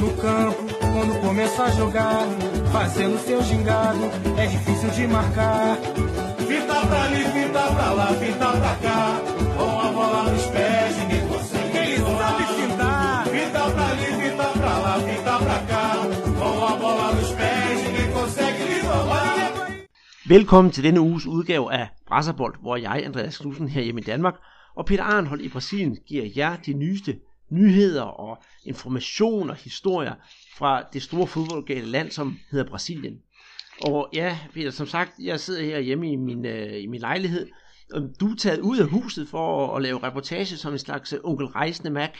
No 0.00 0.10
campo, 0.16 0.62
quando 0.92 1.20
começa 1.20 1.64
a 1.64 1.70
jogar, 1.70 2.26
fazendo 2.72 3.18
seu 3.18 3.42
gingado, 3.42 4.04
é 4.38 4.46
difícil 4.46 4.90
de 4.90 5.06
marcar. 5.06 5.76
Fita 6.48 6.86
pra 6.88 7.02
ali, 7.04 7.24
fita 7.34 7.62
pra 7.74 7.92
lá, 7.92 8.06
fita 8.20 8.48
pra 8.60 8.74
cá, 8.84 9.20
com 9.56 9.80
a 9.86 9.92
bola 9.92 10.32
nos 10.32 10.46
pés, 10.46 10.96
ninguém 11.00 11.28
consegue. 11.28 11.76
Ele 11.76 11.98
sabe 11.98 12.44
fintar. 12.58 13.26
Fita 13.26 13.70
pra 13.74 13.86
ali, 13.92 14.08
fita 14.22 14.48
pra 14.58 14.78
lá, 14.78 14.94
fita 15.06 15.38
pra 15.38 15.58
cá, 15.70 15.86
com 16.38 16.64
a 16.64 16.76
bola 16.76 17.12
nos 17.16 17.30
pés, 17.32 17.76
ninguém 17.84 18.10
consegue 18.12 18.62
lhe 18.70 18.80
roubar. 18.80 19.52
Velkommen 20.26 20.72
til 20.72 20.84
denne 20.84 21.00
uges 21.00 21.26
udgave 21.26 21.72
af 21.72 21.88
Brasserbold, 22.08 22.54
hvor 22.60 22.76
jeg, 22.76 23.02
Andreas 23.06 23.38
Knudsen, 23.38 23.68
her 23.68 23.82
hjemme 23.82 24.00
i 24.00 24.04
Danmark, 24.04 24.34
og 24.76 24.86
Peter 24.86 25.04
Arnhold 25.04 25.40
i 25.40 25.48
Brasilien 25.48 25.96
giver 26.06 26.26
jer 26.36 26.56
de 26.56 26.72
nyeste 26.72 27.16
nyheder 27.50 28.02
og 28.02 28.42
information 28.64 29.50
og 29.50 29.56
historier 29.56 30.14
fra 30.56 30.82
det 30.92 31.02
store 31.02 31.26
fodboldgale 31.26 31.86
land, 31.86 32.10
som 32.10 32.38
hedder 32.50 32.70
Brasilien. 32.70 33.18
Og 33.82 34.08
ja, 34.12 34.38
Peter, 34.54 34.70
som 34.70 34.86
sagt, 34.86 35.12
jeg 35.18 35.40
sidder 35.40 35.62
her 35.62 35.78
hjemme 35.78 36.12
i 36.12 36.16
min, 36.16 36.46
øh, 36.46 36.82
i 36.82 36.86
min 36.86 37.00
lejlighed. 37.00 37.48
Og 37.92 38.02
Du 38.20 38.32
er 38.32 38.36
taget 38.36 38.60
ud 38.60 38.78
af 38.78 38.86
huset 38.86 39.28
for 39.28 39.68
at, 39.68 39.76
at 39.76 39.82
lave 39.82 40.02
reportage 40.02 40.56
som 40.56 40.72
en 40.72 40.78
slags 40.78 41.12
øh, 41.12 41.18
onkel 41.24 41.46
rejsende 41.46 41.90
Mac. 41.90 42.10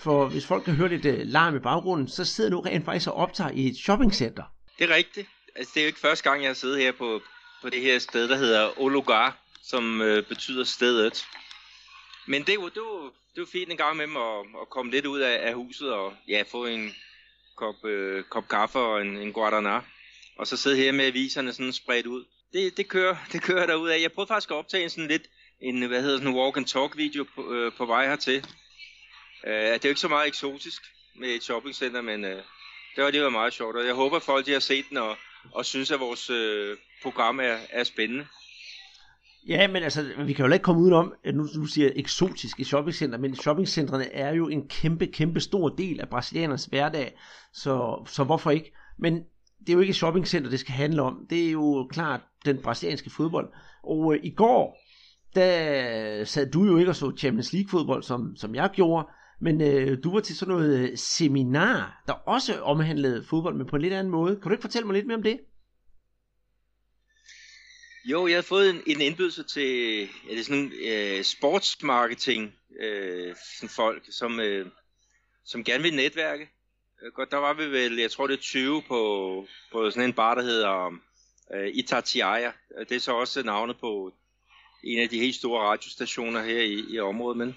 For 0.00 0.28
hvis 0.28 0.46
folk 0.46 0.64
kan 0.64 0.74
høre 0.74 0.88
lidt 0.88 1.04
øh, 1.04 1.20
larm 1.24 1.56
i 1.56 1.58
baggrunden, 1.58 2.08
så 2.08 2.24
sidder 2.24 2.50
du 2.50 2.60
rent 2.60 2.84
faktisk 2.84 3.08
og 3.08 3.14
optager 3.14 3.50
i 3.50 3.66
et 3.66 3.76
shoppingcenter. 3.76 4.42
Det 4.78 4.90
er 4.90 4.94
rigtigt. 4.94 5.28
Altså, 5.56 5.70
det 5.74 5.80
er 5.80 5.84
jo 5.84 5.86
ikke 5.86 6.00
første 6.00 6.30
gang, 6.30 6.42
jeg 6.42 6.48
har 6.48 6.54
siddet 6.54 6.78
her 6.78 6.92
på, 6.92 7.20
på 7.62 7.70
det 7.70 7.80
her 7.80 7.98
sted, 7.98 8.28
der 8.28 8.36
hedder 8.36 8.80
Olugar, 8.80 9.38
som 9.62 10.00
øh, 10.00 10.26
betyder 10.28 10.64
stedet. 10.64 11.24
Men 12.26 12.42
det 12.42 12.58
var, 12.58 12.68
det 12.68 12.82
var, 12.82 13.12
det 13.34 13.40
var 13.40 13.48
fint 13.52 13.70
en 13.70 13.76
gang 13.76 13.96
med 13.96 14.04
at, 14.04 14.60
at 14.62 14.70
komme 14.70 14.90
lidt 14.90 15.06
ud 15.06 15.20
af, 15.20 15.48
af 15.48 15.54
huset 15.54 15.92
og 15.92 16.14
ja, 16.28 16.42
få 16.50 16.66
en 16.66 16.94
kop, 17.56 17.84
øh, 17.84 18.24
kop 18.24 18.48
kaffe 18.48 18.78
og 18.78 19.02
en, 19.02 19.16
en 19.16 19.34
guaraná. 19.34 19.84
Og 20.36 20.46
så 20.46 20.56
sidde 20.56 20.76
her 20.76 20.92
med 20.92 21.04
aviserne 21.04 21.52
sådan 21.52 21.72
spredt 21.72 22.06
ud. 22.06 22.24
Det, 22.52 22.76
det, 22.76 22.88
kører, 22.88 23.16
det 23.32 23.42
kører 23.42 23.66
derud 23.66 23.88
af. 23.88 24.00
Jeg 24.00 24.12
prøvede 24.12 24.28
faktisk 24.28 24.50
at 24.50 24.56
optage 24.56 24.84
en 24.84 24.90
sådan 24.90 25.08
lidt, 25.08 25.22
en, 25.60 25.82
hvad 25.82 26.02
hedder 26.02 26.18
sådan 26.18 26.32
en 26.32 26.38
walk 26.38 26.56
and 26.56 26.66
talk 26.66 26.96
video 26.96 27.24
på, 27.34 27.52
øh, 27.54 27.72
på 27.72 27.86
vej 27.86 28.06
hertil. 28.06 28.46
Øh, 29.46 29.52
det 29.52 29.72
er 29.72 29.78
jo 29.84 29.88
ikke 29.88 30.00
så 30.00 30.08
meget 30.08 30.28
eksotisk 30.28 30.82
med 31.14 31.28
et 31.28 31.42
shoppingcenter, 31.42 32.00
men 32.00 32.24
øh, 32.24 32.42
det 32.96 33.04
var 33.04 33.10
det 33.10 33.22
var 33.22 33.30
meget 33.30 33.52
sjovt. 33.52 33.76
Og 33.76 33.86
jeg 33.86 33.94
håber, 33.94 34.16
at 34.16 34.22
folk 34.22 34.46
de 34.46 34.52
har 34.52 34.60
set 34.60 34.88
den 34.88 34.96
og, 34.96 35.16
og 35.52 35.66
synes, 35.66 35.90
at 35.90 36.00
vores 36.00 36.30
øh, 36.30 36.76
program 37.02 37.40
er, 37.40 37.58
er 37.70 37.84
spændende. 37.84 38.26
Ja, 39.48 39.68
men 39.68 39.82
altså, 39.82 40.04
vi 40.26 40.32
kan 40.32 40.46
jo 40.46 40.52
ikke 40.52 40.62
komme 40.62 40.82
udenom, 40.82 41.14
at 41.24 41.34
nu 41.34 41.46
du 41.54 41.64
siger 41.64 41.90
eksotisk 41.96 42.60
i 42.60 42.64
shoppingcenter, 42.64 43.18
men 43.18 43.36
shoppingcentrene 43.36 44.12
er 44.12 44.34
jo 44.34 44.48
en 44.48 44.68
kæmpe, 44.68 45.06
kæmpe 45.06 45.40
stor 45.40 45.68
del 45.68 46.00
af 46.00 46.08
brasilianernes 46.08 46.64
hverdag, 46.64 47.18
så, 47.52 48.04
så 48.06 48.24
hvorfor 48.24 48.50
ikke? 48.50 48.72
Men 48.98 49.14
det 49.60 49.68
er 49.68 49.72
jo 49.72 49.80
ikke 49.80 49.92
shoppingcenter, 49.92 50.50
det 50.50 50.60
skal 50.60 50.74
handle 50.74 51.02
om. 51.02 51.26
Det 51.30 51.46
er 51.46 51.50
jo 51.50 51.88
klart 51.90 52.20
den 52.44 52.58
brasilianske 52.58 53.10
fodbold. 53.10 53.48
Og 53.82 54.14
øh, 54.14 54.20
i 54.22 54.30
går, 54.30 54.76
der 55.34 56.24
sad 56.24 56.50
du 56.50 56.64
jo 56.64 56.76
ikke 56.76 56.90
og 56.90 56.96
så 56.96 57.12
Champions 57.18 57.52
League 57.52 57.70
fodbold, 57.70 58.02
som, 58.02 58.36
som 58.36 58.54
jeg 58.54 58.70
gjorde, 58.72 59.08
men 59.40 59.60
øh, 59.60 59.98
du 60.04 60.12
var 60.12 60.20
til 60.20 60.36
sådan 60.36 60.54
noget 60.54 60.78
øh, 60.78 60.96
seminar, 60.96 62.02
der 62.06 62.12
også 62.12 62.60
omhandlede 62.60 63.24
fodbold, 63.24 63.56
men 63.56 63.66
på 63.66 63.76
en 63.76 63.82
lidt 63.82 63.94
anden 63.94 64.10
måde. 64.10 64.36
Kan 64.36 64.42
du 64.42 64.50
ikke 64.50 64.62
fortælle 64.62 64.86
mig 64.86 64.94
lidt 64.94 65.06
mere 65.06 65.16
om 65.16 65.22
det? 65.22 65.38
Jo, 68.04 68.26
jeg 68.26 68.36
har 68.36 68.42
fået 68.42 68.70
en, 68.70 68.82
en 68.86 69.00
indbydelse 69.00 69.42
til 69.42 69.98
ja, 70.28 70.30
det 70.30 70.40
er 70.40 70.44
sådan 70.44 70.72
øh, 70.72 71.24
sportsmarketing 71.24 72.54
øh, 72.80 73.34
sådan 73.56 73.68
folk, 73.68 74.02
som, 74.10 74.40
øh, 74.40 74.66
som 75.44 75.64
gerne 75.64 75.82
vil 75.82 75.94
netværke. 75.94 76.48
Øh, 77.02 77.12
godt, 77.12 77.30
der 77.30 77.36
var 77.36 77.52
vi 77.52 77.66
vel, 77.66 77.98
jeg 77.98 78.10
tror 78.10 78.26
det 78.26 78.34
er 78.34 78.40
20 78.40 78.82
på, 78.82 79.46
på 79.72 79.90
sådan 79.90 80.08
en 80.08 80.12
bar, 80.12 80.34
der 80.34 80.42
hedder 80.42 80.98
øh, 81.54 81.68
Itatiaia. 81.74 82.52
Øh, 82.78 82.86
det 82.88 82.96
er 82.96 83.00
så 83.00 83.12
også 83.12 83.42
navnet 83.42 83.78
på 83.78 84.12
en 84.84 84.98
af 84.98 85.08
de 85.08 85.18
helt 85.18 85.34
store 85.34 85.62
radiostationer 85.62 86.42
her 86.42 86.60
i, 86.60 86.84
i 86.88 86.98
området. 86.98 87.38
Men, 87.38 87.56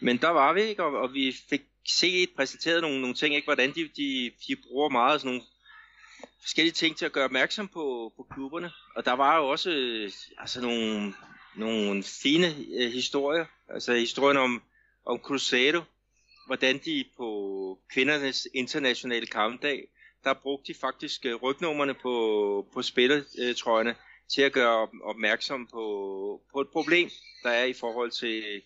men 0.00 0.16
der 0.16 0.30
var 0.30 0.52
vi, 0.52 0.62
ikke? 0.62 0.84
Og, 0.84 0.92
og 0.92 1.14
vi 1.14 1.36
fik 1.50 1.62
set, 1.88 2.30
præsenteret 2.36 2.82
nogle, 2.82 3.00
nogle 3.00 3.14
ting, 3.14 3.34
ikke? 3.34 3.46
hvordan 3.46 3.74
de, 3.74 3.88
de, 3.96 4.30
de 4.48 4.56
bruger 4.56 4.88
meget 4.88 5.20
sådan 5.20 5.32
nogle 5.34 5.46
forskellige 6.44 6.72
ting 6.72 6.96
til 6.96 7.04
at 7.04 7.12
gøre 7.12 7.24
opmærksom 7.24 7.68
på, 7.68 8.12
på 8.16 8.26
klubberne. 8.34 8.70
Og 8.96 9.04
der 9.04 9.12
var 9.12 9.36
jo 9.36 9.48
også 9.48 9.70
øh, 9.70 10.12
altså 10.38 10.60
nogle, 10.60 11.14
nogle 11.56 12.02
fine 12.02 12.46
øh, 12.46 12.92
historier. 12.92 13.46
Altså 13.68 13.94
historien 13.94 14.36
om, 14.36 14.62
om 15.06 15.18
Cruzeiro, 15.18 15.80
hvordan 16.46 16.78
de 16.84 17.04
på 17.16 17.78
kvindernes 17.92 18.48
internationale 18.54 19.26
kampdag, 19.26 19.88
der 20.24 20.34
brugte 20.34 20.72
de 20.72 20.78
faktisk 20.78 21.26
øh, 21.26 21.34
rygnummerne 21.34 21.94
på, 21.94 22.66
på 22.72 22.82
spillertrøjerne 22.82 23.94
til 24.34 24.42
at 24.42 24.52
gøre 24.52 24.88
opmærksom 25.02 25.66
på, 25.66 26.42
på 26.52 26.60
et 26.60 26.68
problem, 26.68 27.10
der 27.42 27.50
er 27.50 27.64
i 27.64 27.72
forhold 27.72 28.10
til, 28.10 28.62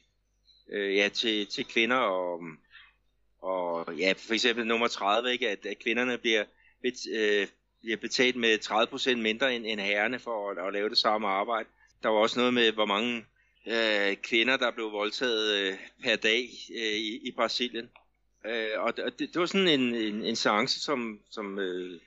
øh, 0.72 0.96
ja, 0.96 1.08
til, 1.08 1.46
til 1.46 1.64
kvinder 1.64 1.96
og, 1.96 2.40
og 3.42 3.94
ja, 3.96 4.14
for 4.16 4.34
eksempel 4.34 4.66
nummer 4.66 4.88
30, 4.88 5.32
ikke, 5.32 5.48
at, 5.48 5.66
at 5.66 5.78
kvinderne 5.78 6.18
bliver, 6.18 6.44
bet, 6.82 6.94
øh, 7.12 7.46
bliver 7.88 8.00
betalt 8.00 8.36
med 8.36 8.58
30% 9.14 9.16
mindre 9.16 9.54
end, 9.54 9.66
end 9.66 9.80
herrerne 9.80 10.18
for 10.18 10.50
at, 10.50 10.66
at 10.66 10.72
lave 10.72 10.88
det 10.88 10.98
samme 10.98 11.28
arbejde. 11.28 11.68
Der 12.02 12.08
var 12.08 12.18
også 12.18 12.38
noget 12.38 12.54
med, 12.54 12.72
hvor 12.72 12.86
mange 12.86 13.24
øh, 13.66 14.16
kvinder, 14.16 14.56
der 14.56 14.70
blev 14.70 14.92
voldtaget 14.92 15.54
øh, 15.54 15.74
per 16.04 16.16
dag 16.16 16.48
øh, 16.76 16.96
i, 16.98 17.28
i 17.28 17.32
Brasilien. 17.36 17.90
Øh, 18.46 18.68
og 18.76 18.96
det, 18.96 19.18
det 19.18 19.40
var 19.40 19.46
sådan 19.46 19.68
en, 19.68 19.94
en, 19.94 20.22
en 20.22 20.36
seance, 20.36 20.80
som, 20.80 21.20
som 21.30 21.58
øh, 21.58 22.00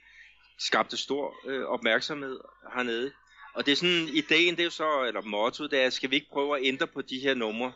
skabte 0.59 0.97
stor 0.97 1.35
øh, 1.47 1.63
opmærksomhed 1.63 2.39
hernede. 2.73 3.11
Og 3.53 3.65
det 3.65 3.71
er 3.71 3.75
sådan, 3.75 4.07
ideen, 4.13 4.55
det 4.55 4.59
er 4.59 4.63
jo 4.63 4.69
så, 4.69 5.03
eller 5.07 5.21
mottoet, 5.21 5.71
det 5.71 5.79
er, 5.79 5.89
skal 5.89 6.09
vi 6.09 6.15
ikke 6.15 6.31
prøve 6.31 6.57
at 6.57 6.65
ændre 6.65 6.87
på 6.87 7.01
de 7.01 7.19
her 7.19 7.33
numre? 7.33 7.73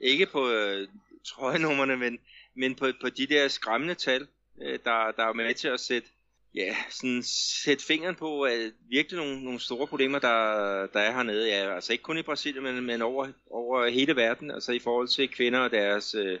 Ikke 0.00 0.26
på 0.26 0.50
øh, 0.50 0.88
trøjenummerne, 1.26 1.96
men, 1.96 2.18
men 2.54 2.74
på, 2.74 2.86
på 3.00 3.08
de 3.08 3.26
der 3.26 3.48
skræmmende 3.48 3.94
tal, 3.94 4.26
øh, 4.62 4.78
der, 4.84 5.12
der 5.16 5.24
er 5.24 5.32
med 5.32 5.54
til 5.54 5.68
at 5.68 5.80
sætte, 5.80 6.08
ja, 6.56 6.76
sådan 6.90 7.22
sætte 7.64 7.84
fingeren 7.84 8.14
på 8.14 8.42
at 8.42 8.72
virkelig 8.88 9.18
nogle, 9.18 9.44
nogle 9.44 9.60
store 9.60 9.86
problemer, 9.86 10.18
der, 10.18 10.86
der 10.86 11.00
er 11.00 11.12
hernede. 11.12 11.48
Ja, 11.48 11.74
altså 11.74 11.92
ikke 11.92 12.02
kun 12.02 12.18
i 12.18 12.22
Brasilien, 12.22 12.64
men, 12.64 12.84
men 12.84 13.02
over, 13.02 13.28
over 13.50 13.88
hele 13.88 14.16
verden, 14.16 14.50
altså 14.50 14.72
i 14.72 14.78
forhold 14.78 15.08
til 15.08 15.28
kvinder 15.28 15.58
og 15.58 15.70
deres, 15.70 16.14
øh, 16.14 16.38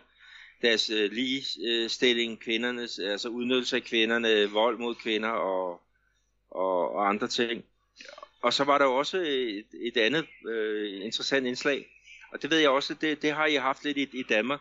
deres 0.62 0.90
øh, 0.90 1.12
ligestilling, 1.12 2.40
kvindernes, 2.40 2.98
altså 2.98 3.28
udnyttelse 3.28 3.76
af 3.76 3.82
kvinderne, 3.82 4.50
vold 4.50 4.78
mod 4.78 4.94
kvinder 4.94 5.28
og, 5.28 5.80
og, 6.50 6.94
og 6.94 7.08
andre 7.08 7.28
ting. 7.28 7.64
Og 8.42 8.52
så 8.52 8.64
var 8.64 8.78
der 8.78 8.84
jo 8.84 8.96
også 8.96 9.18
et, 9.18 9.66
et 9.82 9.96
andet 9.96 10.26
øh, 10.48 11.04
interessant 11.04 11.46
indslag, 11.46 11.86
og 12.32 12.42
det 12.42 12.50
ved 12.50 12.58
jeg 12.58 12.70
også, 12.70 12.94
det, 12.94 13.22
det 13.22 13.32
har 13.32 13.46
I 13.46 13.54
haft 13.54 13.84
lidt 13.84 13.98
i, 13.98 14.08
i 14.12 14.22
Danmark, 14.22 14.60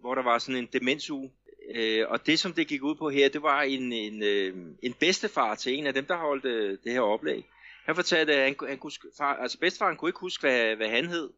hvor 0.00 0.14
der 0.14 0.22
var 0.22 0.38
sådan 0.38 0.56
en 0.56 0.68
demensuge. 0.72 1.30
Øh, 1.74 2.04
og 2.08 2.26
det, 2.26 2.38
som 2.38 2.52
det 2.52 2.68
gik 2.68 2.82
ud 2.82 2.94
på 2.94 3.10
her, 3.10 3.28
det 3.28 3.42
var 3.42 3.62
en, 3.62 3.92
en, 3.92 4.22
øh, 4.22 4.56
en 4.82 4.92
bedstefar 4.92 5.54
til 5.54 5.74
en 5.74 5.86
af 5.86 5.94
dem, 5.94 6.04
der 6.04 6.16
holdt 6.16 6.44
øh, 6.44 6.78
det 6.84 6.92
her 6.92 7.00
oplæg. 7.00 7.44
Han 7.84 7.94
fortalte, 7.94 8.34
at 8.34 8.44
han, 8.44 8.54
kunne- 8.54 8.70
han 8.70 8.78
kunne, 8.78 8.92
far, 9.18 9.34
altså 9.36 9.58
bedstefaren 9.58 9.96
kunne 9.96 10.08
ikke 10.08 10.20
huske, 10.20 10.40
hvad, 10.40 10.76
hvad 10.76 10.88
han 10.88 11.06
hed, 11.06 11.30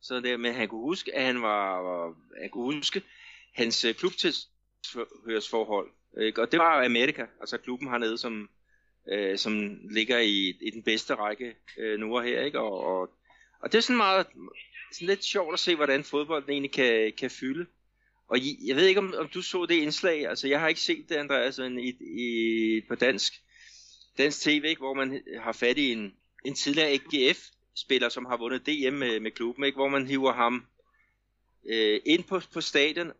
så 0.00 0.20
det, 0.20 0.40
men 0.40 0.54
han 0.54 0.68
kunne 0.68 0.80
huske, 0.80 1.14
at 1.16 1.24
han 1.24 1.42
var, 1.42 1.82
var 1.82 2.14
han 2.40 2.50
kunne 2.50 2.74
huske 2.76 3.02
hans 3.54 3.84
øh, 3.84 3.94
klubtilhørsforhold. 3.94 5.90
Ikke? 6.20 6.42
Og 6.42 6.52
det 6.52 6.58
var 6.58 6.84
Amerika, 6.84 7.24
altså 7.40 7.58
klubben 7.58 7.88
hernede, 7.88 8.18
som, 8.18 8.50
øh, 9.12 9.38
som 9.38 9.78
ligger 9.90 10.18
i, 10.18 10.48
i 10.60 10.70
den 10.70 10.82
bedste 10.82 11.14
række 11.14 11.54
øh, 11.78 11.98
nu 11.98 12.16
og 12.16 12.22
her. 12.22 12.40
Ikke? 12.42 12.60
Og, 12.60 12.80
og, 12.84 13.10
og 13.60 13.72
det 13.72 13.78
er 13.78 13.82
sådan 13.82 13.96
meget 13.96 14.26
sådan 14.92 15.08
lidt 15.08 15.24
sjovt 15.24 15.52
at 15.52 15.58
se, 15.60 15.76
hvordan 15.76 16.04
fodbolden 16.04 16.50
egentlig 16.50 16.72
kan, 16.72 17.12
kan 17.18 17.30
fylde. 17.30 17.66
Og 18.32 18.38
jeg 18.66 18.76
ved 18.76 18.86
ikke, 18.86 19.00
om, 19.00 19.14
om 19.18 19.28
du 19.28 19.42
så 19.42 19.66
det 19.66 19.74
indslag. 19.74 20.28
Altså, 20.28 20.48
jeg 20.48 20.60
har 20.60 20.68
ikke 20.68 20.80
set 20.80 21.08
det, 21.08 21.14
Andreas, 21.14 21.58
men 21.58 21.78
i, 21.78 21.88
i, 22.00 22.80
på 22.88 22.94
dansk, 22.94 23.42
dansk 24.18 24.40
tv, 24.40 24.64
ikke? 24.64 24.78
hvor 24.78 24.94
man 24.94 25.22
har 25.40 25.52
fat 25.52 25.78
i 25.78 25.92
en, 25.92 26.14
en 26.44 26.54
tidligere 26.54 26.88
AGF-spiller, 26.88 28.08
som 28.08 28.24
har 28.24 28.36
vundet 28.36 28.66
DM 28.66 28.94
med, 28.94 29.20
med 29.20 29.30
klubben, 29.30 29.64
ikke? 29.64 29.76
hvor 29.76 29.88
man 29.88 30.06
hiver 30.06 30.32
ham 30.32 30.66
øh, 31.68 32.00
ind 32.04 32.24
på, 32.24 32.40
på 32.52 32.60
stadion, 32.60 33.12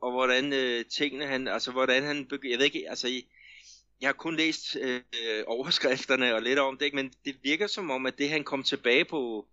og 0.00 0.12
hvordan 0.12 0.52
øh, 0.52 0.84
tingene 0.84 1.26
han, 1.26 1.48
altså 1.48 1.72
hvordan 1.72 2.02
han, 2.02 2.28
jeg 2.30 2.58
ved 2.58 2.64
ikke, 2.64 2.88
altså 2.88 3.08
jeg 4.00 4.08
har 4.08 4.12
kun 4.12 4.36
læst 4.36 4.76
øh, 4.76 5.00
overskrifterne 5.46 6.34
og 6.34 6.42
lidt 6.42 6.58
om 6.58 6.76
det, 6.76 6.84
ikke? 6.84 6.96
men 6.96 7.12
det 7.24 7.36
virker 7.42 7.66
som 7.66 7.90
om, 7.90 8.06
at 8.06 8.18
det 8.18 8.28
han 8.28 8.44
kom 8.44 8.62
tilbage 8.62 9.04
på, 9.04 9.46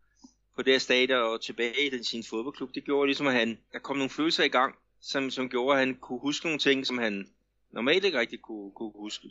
på 0.56 0.62
det 0.62 0.74
her 0.74 0.80
stadion 0.80 1.19
og 1.19 1.42
tilbage 1.42 1.86
i 1.86 1.89
den, 1.89 2.04
sin 2.04 2.24
fodboldklub, 2.24 2.75
det 2.75 2.86
gjorde 2.86 3.07
ligesom, 3.07 3.28
at 3.28 3.34
han, 3.34 3.60
der 3.74 3.80
kom 3.80 3.98
nogle 3.98 4.10
følelser 4.10 4.44
i 4.44 4.48
gang, 4.48 4.75
som, 5.01 5.30
som 5.30 5.50
gjorde, 5.50 5.80
at 5.80 5.88
han 5.88 5.96
kunne 6.01 6.19
huske 6.19 6.46
nogle 6.46 6.60
ting, 6.60 6.86
som 6.86 6.98
han 6.98 7.28
normalt 7.72 8.06
ikke 8.06 8.19
rigtig 8.19 8.42
kunne, 8.42 8.72
kunne 8.72 8.92
huske. 8.96 9.28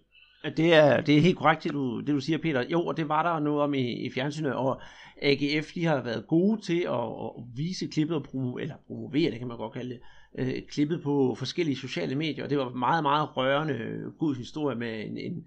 Det 0.56 0.74
er, 0.74 1.00
det 1.00 1.16
er 1.16 1.20
helt 1.20 1.38
korrekt, 1.38 1.64
det 1.64 1.72
du, 1.72 2.00
det 2.00 2.08
du 2.08 2.20
siger, 2.20 2.38
Peter. 2.38 2.64
Jo, 2.68 2.86
og 2.86 2.96
det 2.96 3.08
var 3.08 3.22
der 3.22 3.40
noget 3.40 3.62
om 3.62 3.74
i, 3.74 3.92
i 3.92 4.10
fjernsynet, 4.10 4.54
og 4.54 4.80
AGF 5.22 5.72
de 5.72 5.84
har 5.84 6.02
været 6.02 6.26
gode 6.26 6.60
til 6.60 6.80
at, 6.80 7.04
at 7.04 7.42
vise 7.56 7.86
klippet 7.86 8.16
og 8.16 8.22
promo, 8.22 8.56
eller 8.56 8.74
promovere, 8.86 9.30
det 9.30 9.38
kan 9.38 9.48
man 9.48 9.56
godt 9.56 9.72
kalde 9.72 9.90
det, 9.90 10.00
øh, 10.38 10.62
klippet 10.68 11.02
på 11.02 11.34
forskellige 11.38 11.76
sociale 11.76 12.14
medier, 12.14 12.44
og 12.44 12.50
det 12.50 12.58
var 12.58 12.70
meget, 12.70 13.02
meget 13.02 13.36
rørende 13.36 13.74
øh, 13.74 14.12
god 14.12 14.34
historie 14.34 14.76
med 14.76 15.04
en, 15.06 15.18
en, 15.18 15.46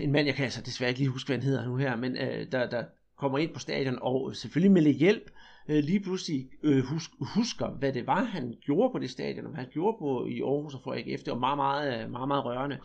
en 0.00 0.12
mand, 0.12 0.26
jeg 0.26 0.34
kan 0.34 0.44
altså 0.44 0.62
desværre 0.62 0.90
ikke 0.90 1.00
lige 1.00 1.10
huske, 1.10 1.28
hvad 1.28 1.36
han 1.36 1.46
hedder 1.46 1.66
nu 1.66 1.76
her, 1.76 1.96
men 1.96 2.16
øh, 2.16 2.52
der, 2.52 2.70
der 2.70 2.84
kommer 3.18 3.38
ind 3.38 3.52
på 3.52 3.60
stadion 3.60 3.98
og 4.00 4.36
selvfølgelig 4.36 4.72
melder 4.72 4.90
hjælp, 4.90 5.30
øh, 5.68 5.84
lige 5.84 6.00
pludselig 6.00 6.48
øh, 6.62 6.84
husk, 6.84 7.10
husker, 7.20 7.68
hvad 7.68 7.92
det 7.92 8.06
var, 8.06 8.24
han 8.24 8.54
gjorde 8.60 8.92
på 8.92 8.98
det 8.98 9.10
stadion, 9.10 9.46
og 9.46 9.50
hvad 9.50 9.60
han 9.60 9.72
gjorde 9.72 9.96
på 9.98 10.26
i 10.26 10.40
Aarhus 10.40 10.74
og 10.74 10.80
for 10.84 10.92
AGF. 10.92 11.22
Det 11.22 11.32
var 11.32 11.38
meget, 11.38 11.56
meget, 11.56 12.04
øh, 12.04 12.10
meget, 12.10 12.28
meget 12.28 12.44
rørende. 12.44 12.78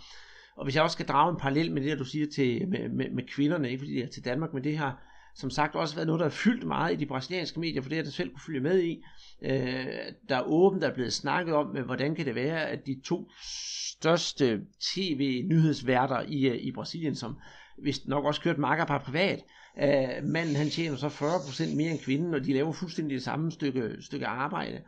Og 0.56 0.64
hvis 0.64 0.76
jeg 0.76 0.84
også 0.84 0.94
skal 0.94 1.08
drage 1.08 1.32
en 1.32 1.40
parallel 1.40 1.72
med 1.72 1.82
det, 1.82 1.92
der 1.92 1.98
du 1.98 2.06
siger 2.06 2.28
til, 2.36 2.68
med, 2.68 2.90
med, 2.90 3.10
med 3.10 3.24
kvinderne, 3.24 3.70
ikke 3.70 3.80
fordi 3.80 3.96
det 3.96 4.04
er 4.04 4.08
til 4.08 4.26
Danmark, 4.26 4.54
men 4.54 4.64
det 4.64 4.78
har 4.78 5.04
som 5.36 5.50
sagt 5.50 5.76
også 5.76 5.96
været 5.96 6.08
noget, 6.08 6.20
der 6.20 6.26
er 6.26 6.30
fyldt 6.30 6.68
meget 6.68 6.94
i 6.94 6.96
de 6.96 7.06
brasilianske 7.06 7.60
medier, 7.60 7.82
for 7.82 7.90
det 7.90 7.98
har 7.98 8.04
jeg 8.04 8.14
selv 8.14 8.30
kunne 8.30 8.42
følge 8.46 8.60
med 8.60 8.84
i. 8.84 9.04
Øh, 9.42 9.86
der 10.30 10.36
er 10.36 10.42
åbent, 10.42 10.82
der 10.82 10.90
er 10.90 10.94
blevet 10.94 11.14
snakket 11.14 11.56
om, 11.56 11.68
hvordan 11.86 12.16
kan 12.16 12.26
det 12.26 12.36
være, 12.36 12.70
at 12.70 12.86
de 12.86 13.02
to 13.06 13.32
største 13.92 14.62
tv-nyhedsværter 14.82 16.22
i, 16.28 16.48
øh, 16.48 16.56
i 16.56 16.72
Brasilien, 16.72 17.16
som 17.16 17.38
vist 17.84 18.08
nok 18.08 18.26
også 18.26 18.42
kørt 18.42 18.58
Macapá 18.58 18.98
privat, 18.98 19.44
øh, 19.82 20.24
manden 20.24 20.56
han 20.56 20.70
tjener 20.70 20.96
så 20.96 21.08
40% 21.08 21.76
mere 21.76 21.92
end 21.92 22.00
kvinden, 22.00 22.34
og 22.34 22.46
de 22.46 22.54
laver 22.54 22.72
fuldstændig 22.72 23.16
det 23.16 23.24
samme 23.24 23.52
stykke, 23.52 23.96
stykke 24.00 24.28
arbejde. 24.28 24.82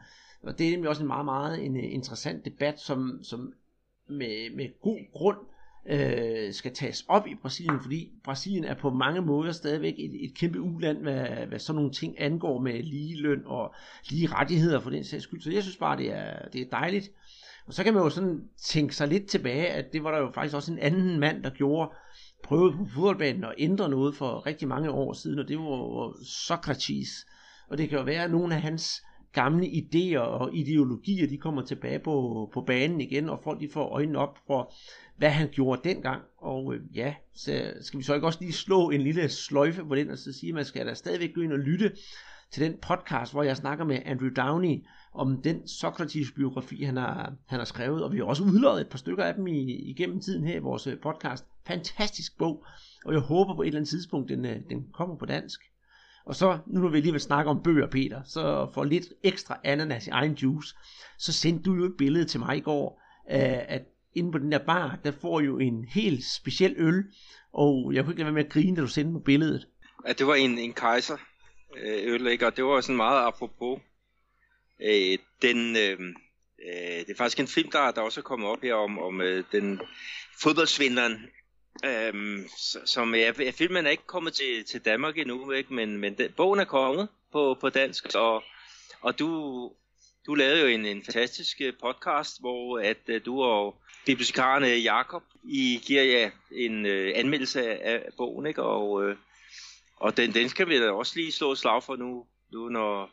Og 0.44 0.59
det 0.59 0.68
er 0.68 0.71
nemlig 0.71 0.89
også 0.89 1.03
en 1.03 1.07
meget, 1.07 1.25
meget 1.25 1.65
en, 1.65 1.77
øh, 1.77 1.94
interessant 1.94 2.45
debat, 2.45 2.80
som, 2.80 3.19
som 3.24 3.53
med, 4.07 4.56
med 4.56 4.81
god 4.81 5.00
grund 5.13 5.38
øh, 5.86 6.53
skal 6.53 6.74
tages 6.74 7.06
op 7.07 7.27
i 7.27 7.36
Brasilien, 7.36 7.80
fordi 7.81 8.12
Brasilien 8.24 8.63
er 8.63 8.74
på 8.74 8.89
mange 8.89 9.21
måder 9.21 9.51
stadigvæk 9.51 9.94
et, 9.97 10.25
et 10.25 10.33
kæmpe 10.36 10.62
uland, 10.62 10.97
hvad, 10.97 11.25
hvad 11.47 11.59
sådan 11.59 11.75
nogle 11.75 11.91
ting 11.91 12.15
angår 12.18 12.62
med 12.62 12.83
lige 12.83 13.21
løn 13.21 13.41
og 13.45 13.74
lige 14.09 14.27
rettigheder 14.27 14.80
for 14.80 14.89
den 14.89 15.03
sags 15.03 15.24
skyld. 15.24 15.41
Så 15.41 15.51
jeg 15.51 15.63
synes 15.63 15.77
bare, 15.77 15.97
det 15.97 16.12
er, 16.12 16.50
det 16.53 16.62
er 16.62 16.69
dejligt. 16.71 17.12
Og 17.68 17.74
så 17.74 17.83
kan 17.83 17.94
man 17.94 18.03
jo 18.03 18.09
sådan 18.09 18.44
tænke 18.57 18.95
sig 18.95 19.07
lidt 19.07 19.27
tilbage, 19.27 19.68
at 19.68 19.94
det 19.94 20.03
var 20.03 20.12
der 20.12 20.19
jo 20.19 20.31
faktisk 20.31 20.56
også 20.56 20.71
en 20.71 20.80
anden 20.80 21.19
mand, 21.19 21.44
der 21.44 21.50
gjorde, 21.50 21.91
prøvede 22.44 22.77
på 22.77 22.86
fodboldbanen 22.86 23.44
at 23.44 23.56
ændre 23.57 23.89
noget 23.89 24.15
for 24.15 24.45
rigtig 24.45 24.68
mange 24.68 24.91
år 24.91 25.13
siden, 25.13 25.39
og 25.39 25.47
det 25.47 25.57
var 25.57 26.24
Socrates. 26.24 27.25
Og 27.69 27.77
det 27.77 27.89
kan 27.89 27.97
jo 27.97 28.03
være, 28.03 28.24
at 28.24 28.31
nogle 28.31 28.56
af 28.56 28.62
hans 28.62 29.03
gamle 29.33 29.65
idéer 29.65 30.19
og 30.19 30.56
ideologier, 30.56 31.27
de 31.27 31.38
kommer 31.38 31.62
tilbage 31.62 32.00
på, 32.00 32.50
på 32.53 32.62
banen 32.62 33.01
igen, 33.01 33.30
og 33.30 33.39
folk 33.44 33.59
de 33.59 33.69
får 33.74 33.89
øjnene 33.89 34.19
op 34.19 34.38
for, 34.47 34.74
hvad 35.18 35.30
han 35.30 35.50
gjorde 35.51 35.89
dengang. 35.89 36.21
Og 36.38 36.74
øh, 36.74 36.81
ja, 36.95 37.13
så 37.36 37.74
skal 37.81 38.00
vi 38.00 38.03
så 38.03 38.13
ikke 38.13 38.27
også 38.27 38.39
lige 38.41 38.53
slå 38.53 38.89
en 38.89 39.01
lille 39.01 39.30
sløjfe 39.30 39.86
på 39.86 39.95
den, 39.95 40.09
og 40.09 40.18
så 40.18 40.33
sige, 40.33 40.50
at 40.50 40.56
man 40.56 40.65
skal 40.65 40.86
da 40.86 40.94
stadigvæk 40.94 41.33
gå 41.33 41.41
ind 41.41 41.53
og 41.53 41.59
lytte 41.59 41.91
til 42.51 42.63
den 42.63 42.77
podcast, 42.81 43.33
hvor 43.33 43.44
jeg 43.44 43.57
snakker 43.57 43.86
med 43.86 44.00
Andrew 44.06 44.30
Downey 44.30 44.75
om 45.13 45.41
den 45.41 45.68
Socrates-biografi, 45.68 46.83
han 46.83 46.97
har, 46.97 47.33
han 47.45 47.59
har 47.59 47.65
skrevet, 47.65 48.03
og 48.03 48.13
vi 48.13 48.18
har 48.18 48.25
også 48.25 48.44
udløjet 48.44 48.81
et 48.81 48.89
par 48.89 48.97
stykker 48.97 49.24
af 49.24 49.33
dem 49.33 49.47
i, 49.47 49.89
igennem 49.89 50.19
tiden 50.19 50.44
her 50.44 50.56
i 50.56 50.59
vores 50.59 50.88
øh, 50.88 51.00
podcast. 51.00 51.45
Fantastisk 51.68 52.38
bog, 52.38 52.66
og 53.06 53.14
jeg 53.14 53.22
håber 53.22 53.56
på 53.56 53.62
et 53.62 53.68
eller 53.68 53.80
andet 53.80 53.90
tidspunkt, 53.90 54.30
den, 54.30 54.46
øh, 54.46 54.58
den 54.70 54.86
kommer 54.94 55.16
på 55.18 55.26
dansk. 55.26 55.60
Og 56.26 56.36
så, 56.36 56.60
nu 56.68 56.80
når 56.80 56.90
vi 56.90 57.02
lige 57.02 57.12
vil 57.12 57.22
snakke 57.22 57.52
om 57.52 57.64
bøger, 57.64 57.88
Peter, 57.88 58.24
så 58.24 58.72
for 58.74 58.84
lidt 58.84 59.06
ekstra 59.24 59.60
ananas 59.64 60.08
i 60.08 60.10
egen 60.10 60.34
juice, 60.34 60.76
så 61.18 61.34
sendte 61.34 61.64
du 61.64 61.76
jo 61.76 61.86
et 61.86 61.98
billede 61.98 62.26
til 62.26 62.40
mig 62.40 62.58
i 62.58 62.60
går, 62.60 63.02
at 63.28 63.82
inde 64.16 64.32
på 64.32 64.38
den 64.38 64.52
der 64.52 64.66
bar, 64.66 65.00
der 65.04 65.12
får 65.12 65.40
jo 65.40 65.60
en 65.60 65.86
helt 65.86 66.26
speciel 66.26 66.76
øl, 66.78 67.04
og 67.54 67.94
jeg 67.94 68.04
kunne 68.04 68.14
ikke 68.14 68.20
lade 68.20 68.26
være 68.26 68.34
med 68.34 68.46
at 68.46 68.52
grine, 68.52 68.76
da 68.76 68.82
du 68.82 68.88
sendte 68.88 69.14
på 69.14 69.20
billedet. 69.20 69.68
Ja, 70.08 70.14
det 70.14 70.28
var 70.28 70.36
en, 70.36 70.58
en 70.58 70.74
kejser 70.74 71.18
øh, 71.78 72.14
øl, 72.14 72.28
ikke? 72.28 72.48
og 72.48 72.58
det 72.58 72.66
var 72.66 72.82
sådan 72.82 72.96
meget 72.96 73.28
apropos. 73.28 73.82
Øh, 74.82 75.18
den, 75.42 75.76
øh, 75.76 76.00
øh, 76.68 77.00
det 77.00 77.10
er 77.10 77.18
faktisk 77.18 77.40
en 77.40 77.48
film, 77.48 77.72
der, 77.72 77.92
der 77.92 78.02
også 78.02 78.20
er 78.20 78.24
kommet 78.24 78.50
op 78.50 78.62
her 78.62 78.74
om, 78.74 79.00
om 79.00 79.22
øh, 79.22 79.44
den 79.52 79.82
fodboldsvinderen, 80.42 81.26
Øhm, 81.86 82.48
som 82.86 83.16
ja, 83.16 83.31
filmen 83.52 83.86
er 83.86 83.90
ikke 83.90 84.08
kommet 84.08 84.34
til, 84.34 84.66
til 84.66 84.86
Danmark 84.86 85.18
endnu, 85.18 85.52
ikke? 85.52 85.74
men, 85.74 85.98
men 85.98 86.18
den, 86.18 86.31
bogen 86.31 86.60
er 86.60 86.66
kommet 86.66 87.08
på, 87.31 87.58
på 87.62 87.70
dansk, 87.70 88.06
og, 88.16 88.44
og 89.02 89.20
du, 89.20 89.30
du 90.26 90.36
lavede 90.36 90.62
jo 90.62 90.68
en, 90.68 90.86
en 90.86 91.04
fantastisk 91.04 91.62
øh, 91.62 91.74
podcast, 91.81 92.40
hvor 92.40 92.80
at 92.80 92.98
uh, 93.10 93.16
du 93.26 93.44
og 93.44 93.81
bibliotekaren 94.06 94.64
øh, 94.64 94.84
Jakob 94.84 95.24
I 95.44 95.81
giver 95.86 96.04
jer 96.04 96.30
en 96.52 96.86
uh, 96.86 97.12
anmeldelse 97.16 97.62
af, 97.70 97.96
af 97.96 98.12
bogen, 98.18 98.46
ikke? 98.46 98.64
og, 98.64 98.92
uh, 98.92 99.16
og 99.98 100.18
den, 100.18 100.34
den 100.34 100.50
skal 100.50 100.70
vi 100.70 100.80
da 100.80 100.92
også 100.92 101.14
lige 101.16 101.32
slå 101.32 101.52
et 101.52 101.58
slag 101.58 101.84
for 101.84 101.96
nu, 101.96 102.25
nu 102.52 102.70
når, 102.70 103.12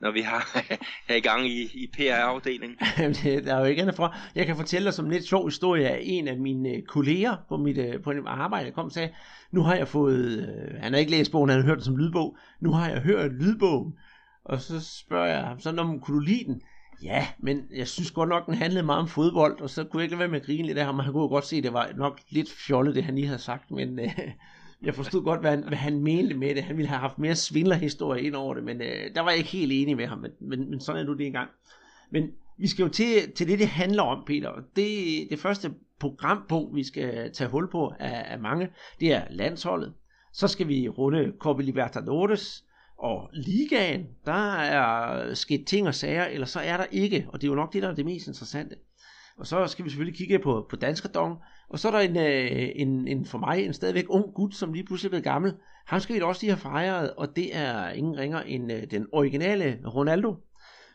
når 0.00 0.10
vi 0.10 0.20
har 0.20 0.66
her 1.08 1.16
i 1.20 1.20
gang 1.20 1.46
i, 1.46 1.62
i 1.62 1.90
PR-afdelingen. 1.92 2.78
der 3.44 3.54
er 3.54 3.58
jo 3.58 3.64
ikke 3.64 3.82
andet 3.82 3.96
for. 3.96 4.14
Jeg 4.34 4.46
kan 4.46 4.56
fortælle 4.56 4.86
dig 4.86 4.94
som 4.94 5.04
en 5.04 5.10
lidt 5.10 5.24
sjov 5.24 5.46
historie 5.46 5.88
at 5.88 6.00
en 6.02 6.28
af 6.28 6.38
mine 6.38 6.68
øh, 6.68 6.82
kolleger 6.82 7.36
på 7.48 7.56
mit, 7.56 7.78
øh, 7.78 8.02
på 8.02 8.12
mit 8.12 8.26
arbejde, 8.26 8.70
kom 8.70 8.84
og 8.84 8.92
sagde, 8.92 9.12
nu 9.52 9.62
har 9.62 9.74
jeg 9.74 9.88
fået, 9.88 10.48
øh, 10.48 10.80
han 10.80 10.92
har 10.92 11.00
ikke 11.00 11.10
læst 11.10 11.32
bogen, 11.32 11.50
han 11.50 11.60
har 11.60 11.66
hørt 11.66 11.76
det 11.76 11.84
som 11.84 11.96
lydbog, 11.96 12.36
nu 12.60 12.72
har 12.72 12.88
jeg 12.88 13.00
hørt 13.00 13.32
lydbogen, 13.32 13.92
og 14.44 14.60
så 14.60 14.80
spørger 15.04 15.26
jeg 15.26 15.44
ham, 15.44 15.60
så 15.60 15.72
når 15.72 15.98
kunne 15.98 16.16
du 16.16 16.20
lide 16.20 16.44
den? 16.44 16.62
Ja, 17.02 17.26
men 17.38 17.62
jeg 17.74 17.88
synes 17.88 18.10
godt 18.10 18.28
nok, 18.28 18.46
den 18.46 18.54
handlede 18.54 18.82
meget 18.82 19.00
om 19.00 19.08
fodbold, 19.08 19.60
og 19.60 19.70
så 19.70 19.84
kunne 19.84 20.00
jeg 20.00 20.04
ikke 20.04 20.12
lade 20.12 20.18
være 20.18 20.28
med 20.28 20.40
at 20.40 20.46
grine 20.46 20.66
lidt 20.66 20.78
af 20.78 20.84
ham, 20.84 20.98
han 20.98 21.12
kunne 21.12 21.28
godt 21.28 21.46
se, 21.46 21.56
at 21.56 21.64
det 21.64 21.72
var 21.72 21.90
nok 21.96 22.20
lidt 22.30 22.52
fjollet, 22.52 22.94
det 22.94 23.04
han 23.04 23.14
lige 23.14 23.26
havde 23.26 23.38
sagt, 23.38 23.70
men 23.70 23.98
øh, 23.98 24.08
jeg 24.82 24.94
forstod 24.94 25.24
godt, 25.24 25.40
hvad 25.40 25.50
han, 25.50 25.68
hvad 25.68 25.78
han 25.78 26.00
mente 26.00 26.34
med 26.34 26.54
det. 26.54 26.62
Han 26.62 26.76
ville 26.76 26.88
have 26.88 27.00
haft 27.00 27.18
mere 27.18 27.36
svindlerhistorie 27.36 28.22
ind 28.22 28.34
over 28.34 28.54
det, 28.54 28.64
men 28.64 28.82
øh, 28.82 29.14
der 29.14 29.20
var 29.20 29.30
jeg 29.30 29.38
ikke 29.38 29.50
helt 29.50 29.72
enig 29.72 29.96
med 29.96 30.06
ham, 30.06 30.18
men, 30.18 30.30
men, 30.40 30.70
men 30.70 30.80
sådan 30.80 31.00
er 31.00 31.06
nu 31.06 31.14
det 31.14 31.26
engang. 31.26 31.50
Men 32.10 32.30
vi 32.58 32.66
skal 32.66 32.82
jo 32.82 32.88
til, 32.88 33.32
til 33.32 33.48
det, 33.48 33.58
det 33.58 33.68
handler 33.68 34.02
om, 34.02 34.24
Peter. 34.26 34.52
Det, 34.76 35.26
det 35.30 35.38
første 35.38 35.74
programpunkt, 35.98 36.76
vi 36.76 36.84
skal 36.84 37.32
tage 37.32 37.50
hul 37.50 37.70
på 37.70 37.92
af, 37.98 38.32
af 38.32 38.38
mange, 38.38 38.68
det 39.00 39.12
er 39.12 39.22
landsholdet. 39.30 39.92
Så 40.32 40.48
skal 40.48 40.68
vi 40.68 40.88
runde 40.88 41.32
Copa 41.38 41.62
Libertadores, 41.62 42.64
og 42.98 43.30
ligaen, 43.32 44.06
der 44.26 44.52
er 44.52 45.34
sket 45.34 45.66
ting 45.66 45.88
og 45.88 45.94
sager, 45.94 46.24
eller 46.24 46.46
så 46.46 46.60
er 46.60 46.76
der 46.76 46.84
ikke, 46.90 47.26
og 47.28 47.40
det 47.40 47.46
er 47.46 47.50
jo 47.50 47.54
nok 47.54 47.72
det, 47.72 47.82
der 47.82 47.88
er 47.88 47.94
det 47.94 48.04
mest 48.04 48.26
interessante. 48.26 48.76
Og 49.36 49.46
så 49.46 49.66
skal 49.66 49.84
vi 49.84 49.90
selvfølgelig 49.90 50.18
kigge 50.18 50.38
på, 50.38 50.66
på 50.70 50.76
Danskerdong, 50.76 51.38
og 51.70 51.78
så 51.78 51.88
er 51.88 51.92
der 51.92 52.00
en, 52.00 52.16
øh, 52.16 52.72
en, 52.74 53.08
en 53.08 53.24
for 53.24 53.38
mig 53.38 53.64
en 53.64 53.72
stadigvæk 53.72 54.06
ung 54.08 54.34
gut, 54.34 54.54
som 54.54 54.72
lige 54.72 54.84
pludselig 54.84 55.08
er 55.08 55.10
blevet 55.10 55.24
gammel. 55.24 55.54
Han 55.86 56.00
skal 56.00 56.16
vi 56.16 56.20
også 56.20 56.42
lige 56.42 56.50
have 56.50 56.60
fejret, 56.60 57.10
og 57.10 57.36
det 57.36 57.56
er 57.56 57.90
ingen 57.90 58.18
ringer 58.18 58.40
end 58.40 58.72
øh, 58.72 58.82
den 58.90 59.06
originale 59.12 59.80
Ronaldo. 59.94 60.34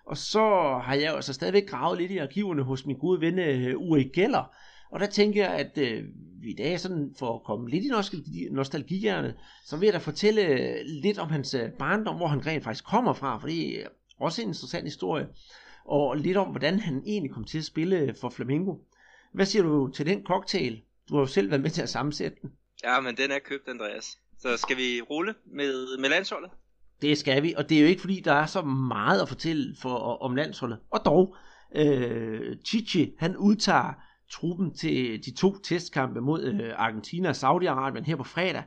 Og 0.06 0.18
så 0.18 0.40
har 0.84 0.94
jeg 0.94 1.10
jo 1.10 1.16
altså 1.16 1.34
stadigvæk 1.34 1.68
gravet 1.68 1.98
lidt 1.98 2.12
i 2.12 2.18
arkiverne 2.18 2.64
hos 2.64 2.86
min 2.86 2.98
gode 2.98 3.22
ven 3.22 3.40
øh, 3.40 3.78
Uri 3.78 4.04
Geller, 4.04 4.52
og 4.92 5.00
der 5.00 5.06
tænker 5.06 5.44
jeg, 5.44 5.54
at 5.54 5.78
øh, 5.78 6.04
i 6.44 6.54
dag, 6.54 6.80
sådan 6.80 7.14
for 7.20 7.36
at 7.36 7.44
komme 7.44 7.70
lidt 7.70 7.86
i 7.86 7.90
nostalgihjerne, 8.52 9.34
så 9.66 9.78
vil 9.78 9.86
jeg 9.86 9.94
da 9.94 10.00
fortælle 10.00 10.42
øh, 10.42 10.76
lidt 10.86 11.18
om 11.18 11.30
hans 11.30 11.54
øh, 11.54 11.72
barndom, 11.72 12.16
hvor 12.16 12.28
han 12.28 12.46
rent 12.46 12.64
faktisk 12.64 12.86
kommer 12.86 13.14
fra, 13.14 13.38
for 13.38 13.48
det 13.48 13.82
er 13.82 13.88
også 14.20 14.42
en 14.42 14.48
interessant 14.48 14.84
historie, 14.84 15.28
og 15.86 16.18
lidt 16.18 16.38
om, 16.38 16.48
hvordan 16.48 16.80
han 16.80 17.04
egentlig 17.06 17.32
kom 17.32 17.44
til 17.44 17.58
at 17.58 17.66
spille 17.66 17.98
øh, 17.98 18.16
for 18.22 18.30
Flamingo. 18.30 18.76
Hvad 19.36 19.46
siger 19.46 19.64
du 19.64 19.88
til 19.88 20.06
den 20.06 20.24
cocktail? 20.26 20.82
Du 21.10 21.16
har 21.16 21.22
jo 21.22 21.28
selv 21.28 21.50
været 21.50 21.62
med 21.62 21.70
til 21.70 21.82
at 21.82 21.90
sammensætte 21.90 22.38
den. 22.42 22.52
Ja, 22.84 23.00
men 23.00 23.18
den 23.18 23.32
er 23.32 23.40
købt, 23.40 23.68
Andreas. 23.68 24.18
Så 24.40 24.58
skal 24.58 24.78
vi 24.78 25.02
rulle 25.02 25.34
med, 25.46 25.98
med 26.00 26.10
landsholdet? 26.10 26.52
Det 27.02 27.18
skal 27.18 27.44
vi, 27.44 27.54
og 27.58 27.70
det 27.70 27.78
er 27.78 27.82
jo 27.82 27.88
ikke 27.88 28.02
fordi, 28.02 28.20
der 28.20 28.34
er 28.34 28.46
så 28.46 28.62
meget 28.62 29.22
at 29.22 29.28
fortælle 29.28 29.76
for, 29.82 29.98
om 29.98 30.36
landsholdet. 30.36 30.80
Og 30.92 31.02
dog, 31.06 31.36
øh, 31.76 32.56
Chichi, 32.66 33.14
han 33.20 33.38
udtager 33.38 33.94
truppen 34.32 34.74
til 34.74 35.26
de 35.26 35.32
to 35.32 35.58
testkampe 35.58 36.22
mod 36.22 36.44
øh, 36.44 36.74
Argentina 36.76 37.30
og 37.30 37.36
Saudi-Arabien 37.36 38.04
her 38.04 38.16
på 38.16 38.24
fredag. 38.24 38.64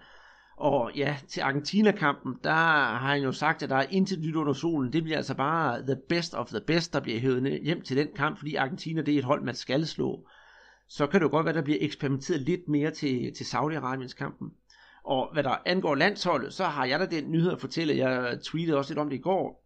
Og 0.56 0.90
ja, 0.96 1.16
til 1.28 1.40
Argentina-kampen, 1.40 2.34
der 2.44 2.52
har 2.52 3.12
han 3.12 3.22
jo 3.22 3.32
sagt, 3.32 3.62
at 3.62 3.70
der 3.70 3.76
er 3.76 3.86
intet 3.90 4.20
nyt 4.20 4.34
under 4.34 4.52
solen. 4.52 4.92
Det 4.92 5.02
bliver 5.02 5.16
altså 5.16 5.34
bare 5.34 5.82
the 5.82 5.96
best 6.08 6.34
of 6.34 6.48
the 6.48 6.60
best, 6.66 6.92
der 6.92 7.00
bliver 7.00 7.20
hævet 7.20 7.60
hjem 7.62 7.82
til 7.82 7.96
den 7.96 8.08
kamp, 8.16 8.38
fordi 8.38 8.54
Argentina 8.54 9.02
det 9.02 9.14
er 9.14 9.18
et 9.18 9.24
hold, 9.24 9.42
man 9.42 9.54
skal 9.54 9.86
slå. 9.86 10.28
Så 10.88 11.06
kan 11.06 11.20
det 11.20 11.24
jo 11.24 11.30
godt 11.30 11.44
være, 11.44 11.52
at 11.52 11.56
der 11.56 11.62
bliver 11.62 11.78
eksperimenteret 11.80 12.40
lidt 12.40 12.68
mere 12.68 12.90
til, 12.90 13.34
til 13.34 13.44
Saudi-Arabiens 13.44 14.14
kampen. 14.14 14.52
Og 15.04 15.30
hvad 15.32 15.42
der 15.42 15.56
angår 15.66 15.94
landsholdet, 15.94 16.54
så 16.54 16.64
har 16.64 16.84
jeg 16.84 17.00
da 17.00 17.06
den 17.06 17.32
nyhed 17.32 17.52
at 17.52 17.60
fortælle. 17.60 17.96
Jeg 17.96 18.38
tweetede 18.42 18.76
også 18.76 18.90
lidt 18.90 18.98
om 18.98 19.10
det 19.10 19.16
i 19.16 19.20
går, 19.20 19.64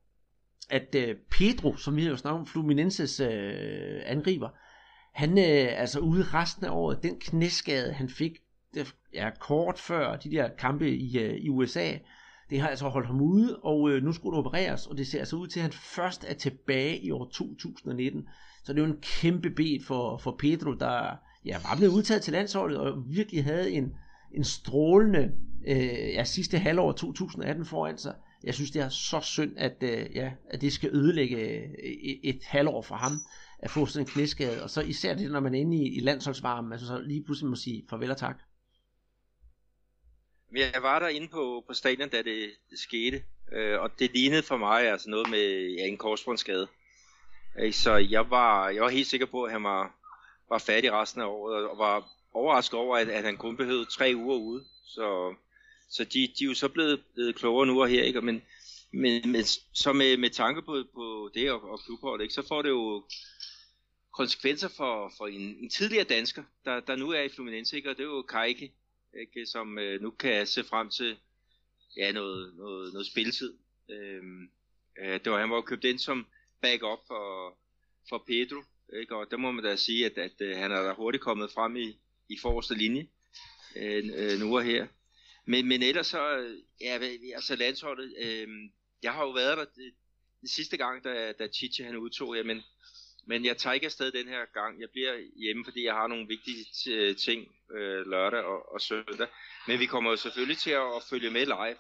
at 0.71 0.95
øh, 0.95 1.17
Pedro, 1.31 1.77
som 1.77 1.97
vi 1.97 2.03
har 2.03 2.11
jo 2.11 2.17
snakket 2.17 2.41
om, 2.41 2.47
Fluminenses 2.47 3.21
øh, 3.21 4.01
angriber, 4.05 4.49
han 5.13 5.39
øh, 5.39 5.81
altså 5.81 6.01
ude 6.01 6.23
resten 6.23 6.67
af 6.67 6.71
året, 6.71 7.03
den 7.03 7.21
knæskade 7.21 7.93
han 7.93 8.09
fik, 8.09 8.39
det, 8.75 8.95
ja, 9.15 9.31
kort 9.41 9.79
før 9.79 10.17
de 10.17 10.31
der 10.31 10.49
kampe 10.59 10.91
i, 10.91 11.19
øh, 11.19 11.35
i 11.35 11.49
USA, 11.49 11.93
det 12.51 12.61
har 12.61 12.69
altså 12.69 12.89
holdt 12.89 13.07
ham 13.07 13.21
ude, 13.21 13.59
og 13.59 13.91
øh, 13.91 14.03
nu 14.03 14.13
skulle 14.13 14.37
det 14.37 14.47
opereres, 14.47 14.87
og 14.87 14.97
det 14.97 15.07
ser 15.07 15.19
altså 15.19 15.37
ud 15.37 15.47
til, 15.47 15.61
at 15.61 15.63
han 15.63 15.73
først 15.73 16.25
er 16.29 16.35
tilbage 16.35 16.99
i 16.99 17.11
år 17.11 17.25
2019. 17.25 18.29
Så 18.65 18.73
det 18.73 18.83
er 18.83 18.87
jo 18.87 18.93
en 18.93 19.01
kæmpe 19.01 19.51
bed 19.51 19.85
for, 19.85 20.19
for 20.19 20.37
Pedro, 20.39 20.75
der 20.75 21.17
ja, 21.45 21.59
var 21.59 21.77
blevet 21.77 21.93
udtaget 21.93 22.23
til 22.23 22.33
landsholdet, 22.33 22.79
og 22.79 23.03
virkelig 23.07 23.45
havde 23.45 23.71
en, 23.71 23.95
en 24.35 24.45
strålende 24.45 25.33
øh, 25.67 26.15
ja, 26.15 26.25
sidste 26.25 26.59
halvår 26.59 26.93
2018 26.93 27.65
foran 27.65 27.99
sig. 27.99 28.15
Jeg 28.45 28.55
synes, 28.55 28.71
det 28.71 28.83
er 28.83 28.89
så 28.89 29.21
synd, 29.21 29.53
at, 29.57 29.77
øh, 29.81 30.07
ja, 30.17 30.33
at 30.51 30.61
det 30.61 30.73
skal 30.73 30.91
ødelægge 30.95 31.37
øh, 31.37 31.71
et, 31.83 32.21
et 32.23 32.41
halvår 32.45 32.83
for 32.83 32.95
ham 32.95 33.13
at 33.59 33.71
få 33.71 33.87
sådan 33.87 34.07
en 34.07 34.13
knæskade, 34.13 34.63
og 34.63 34.71
så 34.71 34.81
især 34.81 35.15
det, 35.15 35.31
når 35.31 35.41
man 35.41 35.55
er 35.55 35.59
inde 35.59 35.77
i, 35.77 35.97
i 35.97 36.01
landsholdsvarmen, 36.01 36.73
altså 36.73 36.87
så 36.87 36.99
lige 36.99 37.25
pludselig 37.25 37.51
må 37.51 37.57
sige 37.57 37.85
farvel 37.91 38.11
og 38.11 38.17
tak. 38.17 38.37
Jeg 40.57 40.83
var 40.83 40.99
der 40.99 41.09
inde 41.09 41.29
på, 41.29 41.65
på 41.67 41.75
stadion, 41.75 42.09
da 42.09 42.17
det, 42.17 42.51
det 42.71 42.79
skete, 42.79 43.23
øh, 43.53 43.81
og 43.81 43.91
det 43.99 44.13
lignede 44.13 44.43
for 44.43 44.57
mig 44.57 44.83
altså 44.83 45.11
noget 45.11 45.31
med 45.31 45.75
ja, 45.79 45.87
en 45.87 45.97
korsbåndsskade. 45.97 46.69
Øh, 47.59 47.73
så 47.73 47.97
jeg 47.97 48.31
var, 48.31 48.69
jeg 48.69 48.83
var 48.83 48.89
helt 48.89 49.07
sikker 49.07 49.27
på, 49.27 49.43
at 49.43 49.53
han 49.53 49.63
var, 49.63 49.95
var 50.49 50.59
færdig 50.59 50.93
resten 50.93 51.21
af 51.21 51.27
året, 51.27 51.69
og 51.69 51.79
var 51.79 52.09
overrasket 52.33 52.79
over, 52.79 52.97
at, 52.97 53.09
at 53.09 53.25
han 53.25 53.37
kun 53.37 53.57
behøvede 53.57 53.85
tre 53.85 54.13
uger 54.17 54.37
ude. 54.37 54.65
Så, 54.85 55.35
så 55.89 56.05
de, 56.05 56.21
de 56.39 56.45
er 56.45 56.49
jo 56.49 56.55
så 56.55 56.69
blevet, 56.69 57.05
blevet 57.15 57.35
klogere 57.35 57.67
nu 57.67 57.81
og 57.83 57.89
her, 57.89 58.03
ikke? 58.03 58.21
Men, 58.21 58.43
men, 58.93 59.33
men 59.33 59.45
så 59.75 59.93
med, 59.93 60.17
med 60.17 60.31
tanke 60.31 60.63
på, 60.63 60.85
på 60.95 61.31
det 61.35 61.51
og, 61.51 61.71
og 61.71 61.81
klubholdet, 61.81 62.23
ikke? 62.23 62.35
så 62.35 62.49
får 62.49 62.63
det 62.63 62.69
jo 62.69 63.05
konsekvenser 64.13 64.69
for, 64.69 65.13
for 65.19 65.27
en, 65.27 65.57
en 65.63 65.71
tidligere 65.71 66.05
dansker, 66.05 66.43
der, 66.65 66.81
der 66.81 66.97
nu 66.97 67.11
er 67.11 67.23
i 67.23 67.29
Fluminense, 67.29 67.77
ikke? 67.77 67.91
og 67.91 67.97
det 67.97 68.03
er 68.03 68.09
jo 68.09 68.23
Kajke, 68.23 68.73
ikke? 69.21 69.47
som 69.47 69.79
øh, 69.79 70.03
nu 70.03 70.11
kan 70.11 70.47
se 70.47 70.65
frem 70.65 70.91
til 70.91 71.17
ja, 71.97 72.13
noget, 72.13 72.55
noget, 72.57 72.93
noget 72.93 73.07
spilletid. 73.07 73.55
Øhm, 73.91 74.51
øh, 75.03 75.21
det 75.25 75.33
var, 75.33 75.41
han 75.41 75.51
var 75.51 75.57
jo 75.57 75.63
købt 75.63 75.85
ind 75.85 75.99
som 75.99 76.27
backup 76.63 76.99
for, 77.07 77.59
for 78.09 78.25
Pedro, 78.27 78.63
ikke? 79.01 79.17
og 79.17 79.31
der 79.31 79.37
må 79.37 79.51
man 79.51 79.65
da 79.65 79.77
sige, 79.77 80.07
at, 80.07 80.19
at, 80.19 80.41
at 80.41 80.57
han 80.57 80.73
er 80.73 80.83
da 80.83 80.93
hurtigt 80.93 81.23
kommet 81.23 81.51
frem 81.51 81.77
i, 81.77 81.99
i 82.29 82.39
forreste 82.43 82.75
linje 82.75 83.09
øh, 83.77 84.05
øh 84.17 84.39
nu 84.41 84.57
og 84.57 84.63
her. 84.63 84.87
Men, 85.47 85.69
men 85.69 85.83
ellers 85.83 86.07
så, 86.07 86.37
øh, 86.37 86.59
ja, 86.81 86.99
altså 87.35 87.57
landsholdet, 87.57 88.15
øh, 88.19 88.49
jeg 89.03 89.13
har 89.13 89.23
jo 89.23 89.31
været 89.31 89.59
der 89.59 89.65
det, 89.65 89.95
sidste 90.51 90.77
gang, 90.77 91.05
da, 91.05 91.33
da 91.33 91.49
Chichi 91.49 91.83
han 91.83 91.97
udtog, 91.97 92.37
ja, 92.37 92.43
men, 92.43 92.63
men 93.27 93.45
jeg 93.45 93.57
tager 93.57 93.75
ikke 93.75 93.87
afsted 93.87 94.13
den 94.13 94.29
her 94.29 94.45
gang. 94.55 94.81
Jeg 94.81 94.91
bliver 94.91 95.15
hjemme, 95.37 95.65
fordi 95.65 95.85
jeg 95.85 95.95
har 95.95 96.07
nogle 96.07 96.29
vigtige 96.29 97.15
ting 97.15 97.55
øh, 97.75 98.07
lørdag 98.07 98.41
og, 98.41 98.73
og 98.73 98.81
søndag. 98.81 99.29
Men 99.67 99.79
vi 99.79 99.87
kommer 99.87 100.11
jo 100.11 100.17
selvfølgelig 100.17 100.59
til 100.59 100.71
at, 100.71 100.97
at 100.97 101.03
følge 101.11 101.31
med 101.31 101.47
live. 101.47 101.79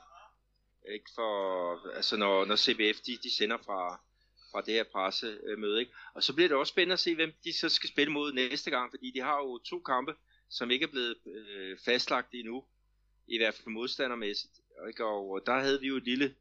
Ikke? 0.95 1.11
For, 1.15 1.95
altså 1.97 2.17
når, 2.17 2.45
når 2.45 2.57
CBF 2.57 3.01
de, 3.01 3.19
de 3.23 3.37
sender 3.37 3.57
fra, 3.57 4.01
fra 4.53 4.61
det 4.61 4.75
her 4.75 4.85
pressemøde. 4.93 5.81
Ikke? 5.81 5.93
Og 6.15 6.23
så 6.23 6.35
bliver 6.35 6.49
det 6.49 6.57
også 6.57 6.71
spændende 6.71 6.93
at 6.93 6.99
se, 6.99 7.15
hvem 7.15 7.33
de 7.45 7.53
så 7.53 7.69
skal 7.69 7.89
spille 7.89 8.13
mod 8.13 8.33
næste 8.33 8.71
gang, 8.71 8.91
fordi 8.91 9.11
de 9.15 9.21
har 9.21 9.37
jo 9.37 9.59
to 9.59 9.79
kampe, 9.81 10.15
som 10.51 10.71
ikke 10.71 10.85
er 10.85 10.91
blevet 10.91 11.17
øh, 11.27 11.79
fastlagt 11.85 12.35
endnu, 12.35 12.65
i 13.29 13.39
hvert 13.39 13.55
fald 13.55 13.69
modstandermæssigt. 13.69 14.53
Ikke? 14.89 15.05
Og 15.05 15.43
der 15.47 15.61
havde 15.61 15.81
vi 15.81 15.87
jo 15.87 15.97
et 15.97 16.05
lille, 16.05 16.35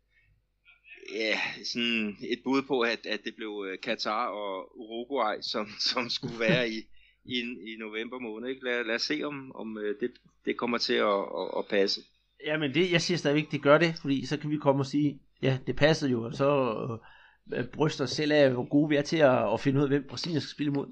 ja, 1.14 1.40
sådan 1.64 2.18
et 2.22 2.42
bud 2.44 2.62
på, 2.62 2.82
at, 2.82 3.06
at 3.06 3.24
det 3.24 3.36
blev 3.36 3.66
øh, 3.68 3.80
Katar 3.80 4.28
og 4.28 4.80
Uruguay, 4.80 5.36
som, 5.42 5.68
som 5.80 6.10
skulle 6.10 6.40
være 6.50 6.70
i, 6.70 6.80
i, 7.26 7.40
i 7.40 7.76
november 7.80 8.20
måned. 8.20 8.50
Ikke? 8.50 8.64
Lad, 8.64 8.84
lad 8.84 8.96
os 8.96 9.02
se, 9.02 9.22
om, 9.24 9.56
om 9.56 9.78
øh, 9.78 10.00
det, 10.00 10.12
det 10.46 10.58
kommer 10.58 10.78
til 10.78 10.94
at, 10.94 11.20
at, 11.40 11.48
at 11.58 11.66
passe. 11.70 12.02
Ja, 12.46 12.58
men 12.58 12.74
det, 12.74 12.92
jeg 12.92 13.02
siger 13.02 13.18
stadigvæk, 13.18 13.52
det 13.52 13.64
gør 13.64 13.78
det, 13.78 13.96
fordi 14.02 14.26
så 14.26 14.38
kan 14.38 14.50
vi 14.50 14.58
komme 14.58 14.82
og 14.82 14.86
sige, 14.86 15.20
ja, 15.42 15.60
det 15.68 15.76
passede 15.76 16.12
jo, 16.12 16.24
og 16.24 16.34
så 16.34 16.50
øh, 16.92 17.08
Øh, 17.54 17.66
bryster 17.68 18.04
os 18.04 18.12
selv 18.12 18.32
af, 18.32 18.52
hvor 18.52 18.70
gode 18.70 18.90
vi 18.90 18.96
er 18.96 19.02
til 19.02 19.18
at, 19.18 19.54
at 19.54 19.60
finde 19.60 19.80
ud 19.80 19.84
af, 19.84 19.90
hvem 19.90 20.08
Brasilien 20.10 20.42
skal 20.42 20.52
spille 20.52 20.72
imod. 20.72 20.88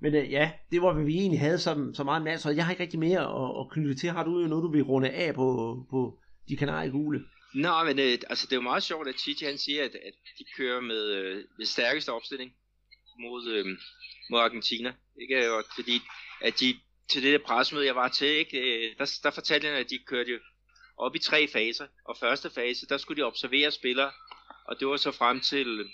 Men 0.00 0.14
øh, 0.14 0.32
ja, 0.32 0.52
det 0.70 0.82
var, 0.82 0.92
hvad 0.92 1.04
vi 1.04 1.14
egentlig 1.14 1.40
havde 1.40 1.58
som, 1.58 1.94
så 1.94 2.04
meget 2.04 2.22
med, 2.22 2.38
så 2.38 2.50
jeg 2.50 2.64
har 2.64 2.72
ikke 2.72 2.82
rigtig 2.82 3.00
mere 3.00 3.20
at, 3.20 3.60
at 3.60 3.70
knytte 3.72 3.94
til. 3.94 4.10
Har 4.10 4.24
du 4.24 4.40
jo 4.40 4.46
noget, 4.46 4.62
du 4.62 4.72
vil 4.72 4.82
runde 4.82 5.10
af 5.10 5.34
på, 5.34 5.46
på 5.90 6.18
de 6.48 6.56
kanarer 6.56 6.88
gule? 6.88 7.24
Nå, 7.54 7.84
men 7.84 7.98
øh, 7.98 8.18
altså, 8.30 8.46
det 8.46 8.52
er 8.52 8.56
jo 8.56 8.70
meget 8.70 8.82
sjovt, 8.82 9.08
at 9.08 9.20
Chichi 9.20 9.46
han 9.46 9.58
siger, 9.58 9.84
at, 9.84 9.94
at 9.94 10.14
de 10.38 10.44
kører 10.56 10.80
med 10.80 11.02
øh, 11.06 11.44
den 11.56 11.66
stærkeste 11.66 12.12
opstilling 12.12 12.52
mod, 13.20 13.48
øh, 13.48 13.66
mod 14.30 14.40
Argentina. 14.40 14.94
Ikke? 15.22 15.46
Øh, 15.46 15.52
og 15.52 15.64
fordi 15.74 16.00
at 16.40 16.60
de, 16.60 16.74
til 17.10 17.22
det 17.22 17.32
der 17.32 17.46
presmøde, 17.46 17.86
jeg 17.86 17.96
var 17.96 18.08
til, 18.08 18.28
ikke? 18.28 18.58
Øh, 18.58 18.98
der, 18.98 19.18
der 19.22 19.30
fortalte 19.30 19.66
han, 19.66 19.76
at 19.76 19.90
de 19.90 19.98
kørte 20.06 20.30
jo 20.30 20.38
op 20.96 21.14
i 21.14 21.18
tre 21.18 21.48
faser. 21.48 21.86
Og 22.04 22.16
første 22.20 22.50
fase, 22.50 22.86
der 22.86 22.96
skulle 22.96 23.22
de 23.22 23.26
observere 23.26 23.70
spillere, 23.70 24.10
og 24.68 24.80
det 24.80 24.88
var 24.88 24.96
så 24.96 25.10
frem 25.10 25.40
til, 25.40 25.90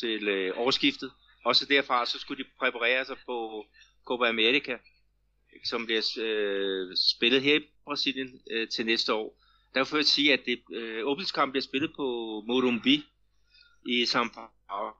til 0.00 0.28
øh, 0.28 0.58
årsskiftet. 0.58 1.12
Og 1.44 1.56
så 1.56 1.66
derfra, 1.66 2.06
så 2.06 2.18
skulle 2.18 2.44
de 2.44 2.50
præparere 2.58 3.04
sig 3.04 3.16
på 3.26 3.64
Copa 4.06 4.28
America, 4.28 4.78
som 5.64 5.86
bliver 5.86 6.02
øh, 6.18 6.96
spillet 7.16 7.42
her 7.42 7.56
i 7.56 7.64
Brasilien 7.84 8.40
øh, 8.50 8.68
til 8.68 8.86
næste 8.86 9.14
år. 9.14 9.40
Der 9.74 9.84
får 9.84 9.96
jeg 9.96 10.06
sige, 10.06 10.32
at 10.32 10.40
det, 10.46 10.62
øh, 10.72 11.06
åbningskampen 11.06 11.52
bliver 11.52 11.62
spillet 11.62 11.92
på 11.96 12.06
Morumbi 12.46 13.04
i 13.86 14.02
São 14.02 14.34
Paulo, 14.34 14.92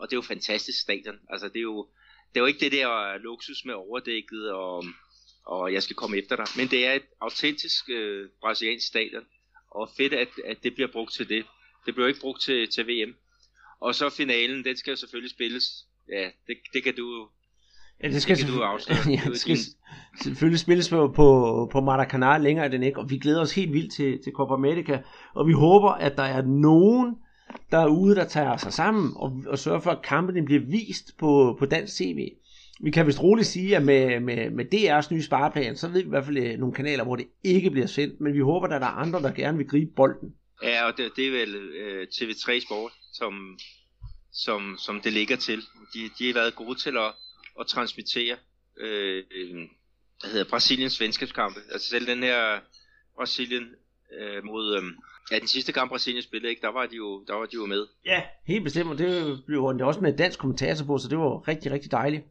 og 0.00 0.10
det 0.10 0.12
er 0.12 0.16
jo 0.16 0.22
fantastisk 0.22 0.80
stadion. 0.80 1.18
Altså, 1.30 1.48
det 1.48 1.56
er 1.56 1.62
jo, 1.62 1.88
det 2.28 2.36
er 2.36 2.40
jo 2.40 2.46
ikke 2.46 2.60
det 2.60 2.72
der 2.72 3.18
luksus 3.18 3.64
med 3.64 3.74
overdækket, 3.74 4.52
og, 4.52 4.84
og 5.46 5.72
jeg 5.72 5.82
skal 5.82 5.96
komme 5.96 6.16
efter 6.18 6.36
dig, 6.36 6.46
men 6.56 6.68
det 6.68 6.86
er 6.86 6.92
et 6.92 7.06
autentisk 7.20 7.90
øh, 7.90 8.28
brasiliansk 8.40 8.86
stadion, 8.86 9.26
og 9.70 9.90
fedt, 9.96 10.12
at, 10.12 10.28
at 10.44 10.62
det 10.62 10.74
bliver 10.74 10.92
brugt 10.92 11.12
til 11.12 11.28
det. 11.28 11.46
Det 11.86 11.94
bliver 11.94 12.08
ikke 12.08 12.20
brugt 12.20 12.42
til, 12.42 12.68
til 12.70 12.86
VM. 12.86 13.14
Og 13.80 13.94
så 13.94 14.10
finalen, 14.16 14.64
den 14.64 14.76
skal 14.76 14.90
jo 14.90 14.96
selvfølgelig 14.96 15.30
spilles. 15.30 15.64
Ja, 16.12 16.24
det, 16.46 16.56
det 16.74 16.84
kan 16.84 16.94
du 16.96 17.28
Ja, 18.02 18.08
det 18.08 18.22
skal, 18.22 18.36
det 18.36 18.48
du 18.48 18.62
ja, 19.10 19.20
det 19.30 19.40
skal 19.40 19.56
selvfølgelig 20.22 20.60
spilles 20.60 20.88
på, 20.88 21.12
på, 21.16 21.68
på 21.72 21.78
Maracanã 21.78 22.38
længere 22.38 22.70
den 22.70 22.82
ikke, 22.82 22.98
og 22.98 23.10
vi 23.10 23.18
glæder 23.18 23.40
os 23.40 23.54
helt 23.54 23.72
vildt 23.72 23.92
til, 23.92 24.22
til 24.24 24.32
Copa 24.32 24.54
America, 24.54 24.98
og 25.34 25.46
vi 25.46 25.52
håber, 25.52 25.90
at 25.90 26.16
der 26.16 26.22
er 26.22 26.42
nogen 26.42 27.16
derude, 27.70 28.14
der 28.14 28.24
tager 28.24 28.56
sig 28.56 28.72
sammen 28.72 29.12
og, 29.16 29.42
og 29.46 29.58
sørger 29.58 29.80
for, 29.80 29.90
at 29.90 30.02
kampen 30.02 30.44
bliver 30.44 30.60
vist 30.60 31.18
på, 31.18 31.56
på 31.58 31.66
dansk 31.66 31.96
tv. 31.96 32.28
Vi 32.82 32.90
kan 32.90 33.06
vist 33.06 33.22
roligt 33.22 33.46
sige, 33.46 33.76
at 33.76 33.82
med, 33.82 34.20
med, 34.20 34.50
med 34.50 34.64
DR's 34.74 35.14
nye 35.14 35.22
spareplan, 35.22 35.76
så 35.76 35.88
ved 35.88 36.00
vi 36.00 36.06
i 36.06 36.08
hvert 36.08 36.24
fald 36.24 36.36
øh, 36.36 36.58
nogle 36.58 36.74
kanaler, 36.74 37.04
hvor 37.04 37.16
det 37.16 37.26
ikke 37.44 37.70
bliver 37.70 37.86
sendt, 37.86 38.20
men 38.20 38.34
vi 38.34 38.40
håber, 38.40 38.66
at 38.66 38.80
der 38.80 38.86
er 38.86 38.90
andre, 38.90 39.22
der 39.22 39.32
gerne 39.32 39.58
vil 39.58 39.68
gribe 39.68 39.90
bolden. 39.96 40.34
Ja, 40.62 40.86
og 40.86 40.96
det, 40.96 41.12
det 41.16 41.26
er 41.26 41.30
vel 41.30 41.54
øh, 41.54 42.06
TV3 42.14 42.60
Sport, 42.66 42.92
som, 43.12 43.58
som, 44.32 44.76
som 44.78 45.00
det 45.00 45.12
ligger 45.12 45.36
til. 45.36 45.60
De, 45.94 46.10
de 46.18 46.26
har 46.26 46.34
været 46.34 46.54
gode 46.54 46.78
til 46.78 46.96
at, 46.96 47.12
at 47.60 47.66
transmittere 47.66 48.36
øh, 48.80 49.24
øh 49.36 49.68
hvad 50.20 50.30
hedder 50.30 50.50
Brasiliens 50.50 51.00
venskabskampe. 51.00 51.60
Altså 51.72 51.88
selv 51.88 52.06
den 52.06 52.22
her 52.22 52.58
Brasilien 53.16 53.64
øh, 54.20 54.44
mod... 54.44 54.76
Øh, 54.76 54.82
ja, 55.30 55.38
den 55.38 55.48
sidste 55.48 55.72
kamp 55.72 55.90
Brasilien 55.90 56.22
spillede, 56.22 56.50
ikke? 56.50 56.62
Der 56.62 56.72
var 56.72 56.86
de 56.86 56.96
jo, 56.96 57.24
der 57.28 57.34
var 57.34 57.46
de 57.46 57.54
jo 57.54 57.66
med. 57.66 57.86
Ja, 58.06 58.22
helt 58.46 58.64
bestemt, 58.64 58.90
og 58.90 58.98
det 58.98 59.42
blev 59.46 59.72
det 59.72 59.82
også 59.82 60.00
med 60.00 60.16
dansk 60.16 60.38
kommentator 60.38 60.86
på, 60.86 60.98
så 60.98 61.08
det 61.08 61.18
var 61.18 61.48
rigtig, 61.48 61.72
rigtig 61.72 61.90
dejligt. 61.90 62.24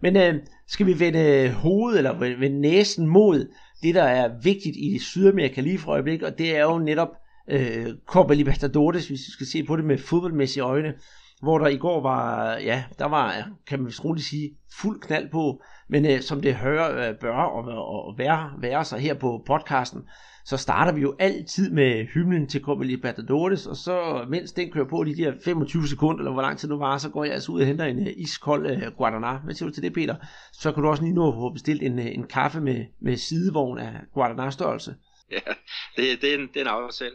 Men 0.00 0.16
øh, 0.16 0.34
skal 0.66 0.86
vi 0.86 1.00
vende 1.00 1.20
øh, 1.20 1.50
hovedet, 1.50 1.98
eller 1.98 2.18
vende 2.18 2.60
næsen 2.60 3.06
mod 3.08 3.52
det, 3.82 3.94
der 3.94 4.02
er 4.02 4.40
vigtigt 4.42 4.76
i 4.76 4.98
Sydamerika 4.98 5.60
lige 5.60 5.78
for 5.78 5.92
øjeblikket, 5.92 6.28
og 6.28 6.38
det 6.38 6.56
er 6.56 6.62
jo 6.62 6.78
netop 6.78 7.08
øh, 7.50 7.86
Copa 8.06 8.34
Libertadores, 8.34 9.08
hvis 9.08 9.20
vi 9.26 9.32
skal 9.32 9.46
se 9.46 9.64
på 9.64 9.76
det 9.76 9.84
med 9.84 9.98
fodboldmæssige 9.98 10.62
øjne 10.62 10.94
hvor 11.42 11.58
der 11.58 11.66
i 11.66 11.76
går 11.76 12.02
var, 12.02 12.52
ja, 12.56 12.84
der 12.98 13.04
var, 13.04 13.50
kan 13.66 13.78
man 13.78 13.86
vist 13.86 14.04
roligt 14.04 14.26
sige, 14.26 14.50
fuld 14.80 15.00
knald 15.00 15.30
på, 15.30 15.62
men 15.88 16.06
øh, 16.06 16.20
som 16.20 16.40
det 16.40 16.54
hører, 16.54 17.08
øh, 17.08 17.18
bør 17.20 17.36
og, 17.36 17.64
og, 18.06 18.18
være, 18.18 18.52
være 18.58 18.84
sig 18.84 19.00
her 19.00 19.14
på 19.14 19.42
podcasten, 19.46 20.02
så 20.44 20.56
starter 20.56 20.92
vi 20.92 21.00
jo 21.00 21.16
altid 21.18 21.70
med 21.70 22.06
hymnen 22.06 22.46
til 22.46 22.62
Copa 22.62 22.84
Libertadores, 22.84 23.66
og 23.66 23.76
så 23.76 24.24
mens 24.28 24.52
den 24.52 24.72
kører 24.72 24.88
på 24.88 25.04
de 25.04 25.16
der 25.16 25.32
25 25.44 25.88
sekunder, 25.88 26.18
eller 26.18 26.32
hvor 26.32 26.42
lang 26.42 26.58
tid 26.58 26.68
nu 26.68 26.78
var, 26.78 26.98
så 26.98 27.08
går 27.08 27.24
jeg 27.24 27.32
altså 27.32 27.52
ud 27.52 27.60
og 27.60 27.66
henter 27.66 27.84
en 27.84 28.06
øh, 28.08 28.12
iskold 28.16 28.66
øh, 28.66 28.82
Guaraná. 28.82 29.44
Hvad 29.44 29.54
siger 29.54 29.68
du 29.68 29.74
til 29.74 29.82
det, 29.82 29.94
Peter? 29.94 30.16
Så 30.52 30.72
kan 30.72 30.82
du 30.82 30.88
også 30.88 31.02
lige 31.02 31.14
nå 31.14 31.28
at 31.28 31.34
få 31.34 31.52
bestilt 31.52 31.82
en, 31.82 31.98
øh, 31.98 32.06
en 32.06 32.26
kaffe 32.26 32.60
med, 32.60 32.84
med 33.00 33.16
sidevogn 33.16 33.78
af 33.78 33.92
Guaraná-størrelse. 34.16 34.94
Ja, 35.30 35.52
det, 35.96 36.22
det, 36.22 36.34
er 36.34 36.38
en, 36.38 36.48
det 36.54 36.56
er 36.56 36.60
en 36.60 36.66
aftale. 36.66 37.14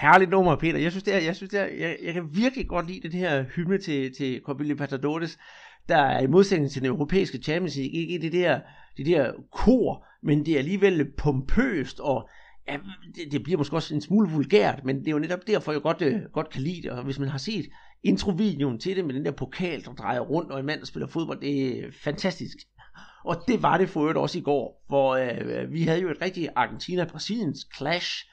Herligt 0.00 0.30
nummer, 0.30 0.56
Peter. 0.56 0.78
Jeg 0.78 0.90
synes, 0.90 1.04
det 1.04 1.14
er, 1.14 1.18
jeg, 1.18 1.36
synes 1.36 1.50
det 1.50 1.60
er, 1.60 1.66
jeg, 1.66 1.96
jeg 2.02 2.14
kan 2.14 2.28
virkelig 2.32 2.68
godt 2.68 2.86
lide 2.86 3.08
det 3.08 3.12
her 3.12 3.42
hymne 3.42 3.78
til, 3.78 4.14
til 4.14 4.40
Copa 4.44 4.62
Libertadores, 4.62 5.38
der 5.88 5.96
er 5.96 6.20
i 6.20 6.26
modsætning 6.26 6.70
til 6.70 6.82
den 6.82 6.90
europæiske 6.90 7.38
Champions 7.38 7.76
League, 7.76 7.94
ikke 7.94 8.18
det 8.18 8.32
der, 8.32 8.60
det 8.96 9.06
der 9.06 9.32
kor, 9.52 10.06
men 10.22 10.46
det 10.46 10.54
er 10.54 10.58
alligevel 10.58 11.12
pompøst, 11.18 12.00
og 12.00 12.28
ja, 12.68 12.76
det, 13.14 13.32
det 13.32 13.42
bliver 13.42 13.58
måske 13.58 13.76
også 13.76 13.94
en 13.94 14.00
smule 14.00 14.30
vulgært, 14.30 14.84
men 14.84 14.98
det 14.98 15.08
er 15.08 15.12
jo 15.12 15.18
netop 15.18 15.46
derfor, 15.46 15.72
jeg 15.72 15.82
godt, 15.82 16.02
øh, 16.02 16.22
godt 16.32 16.50
kan 16.50 16.62
lide 16.62 16.82
det, 16.82 16.90
og 16.90 17.04
hvis 17.04 17.18
man 17.18 17.28
har 17.28 17.38
set 17.38 17.66
introvideoen 18.02 18.78
til 18.78 18.96
det 18.96 19.04
med 19.04 19.14
den 19.14 19.24
der 19.24 19.30
pokal, 19.30 19.84
der 19.84 19.92
drejer 19.92 20.20
rundt, 20.20 20.52
og 20.52 20.60
en 20.60 20.66
mand, 20.66 20.80
der 20.80 20.86
spiller 20.86 21.06
fodbold, 21.06 21.40
det 21.40 21.78
er 21.78 21.90
fantastisk. 22.04 22.56
Og 23.24 23.36
det 23.48 23.62
var 23.62 23.78
det 23.78 23.88
for 23.88 24.00
øvrigt 24.00 24.18
også 24.18 24.38
i 24.38 24.42
går, 24.42 24.84
hvor 24.88 25.16
øh, 25.16 25.72
vi 25.72 25.82
havde 25.82 26.00
jo 26.00 26.10
et 26.10 26.22
rigtigt 26.22 26.50
Argentina-Brasiliens 26.56 27.76
clash, 27.76 28.26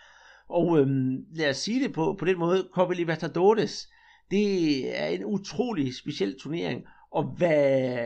og 0.49 0.79
øhm, 0.79 1.25
lad 1.33 1.49
os 1.49 1.57
sige 1.57 1.83
det 1.83 1.93
på, 1.93 2.15
på 2.19 2.25
den 2.25 2.39
måde, 2.39 2.67
Copa 2.73 2.93
Libertadores, 2.93 3.89
det 4.31 5.01
er 5.01 5.07
en 5.07 5.25
utrolig 5.25 5.95
speciel 5.95 6.39
turnering, 6.39 6.83
og 7.11 7.23
hvad, 7.23 7.97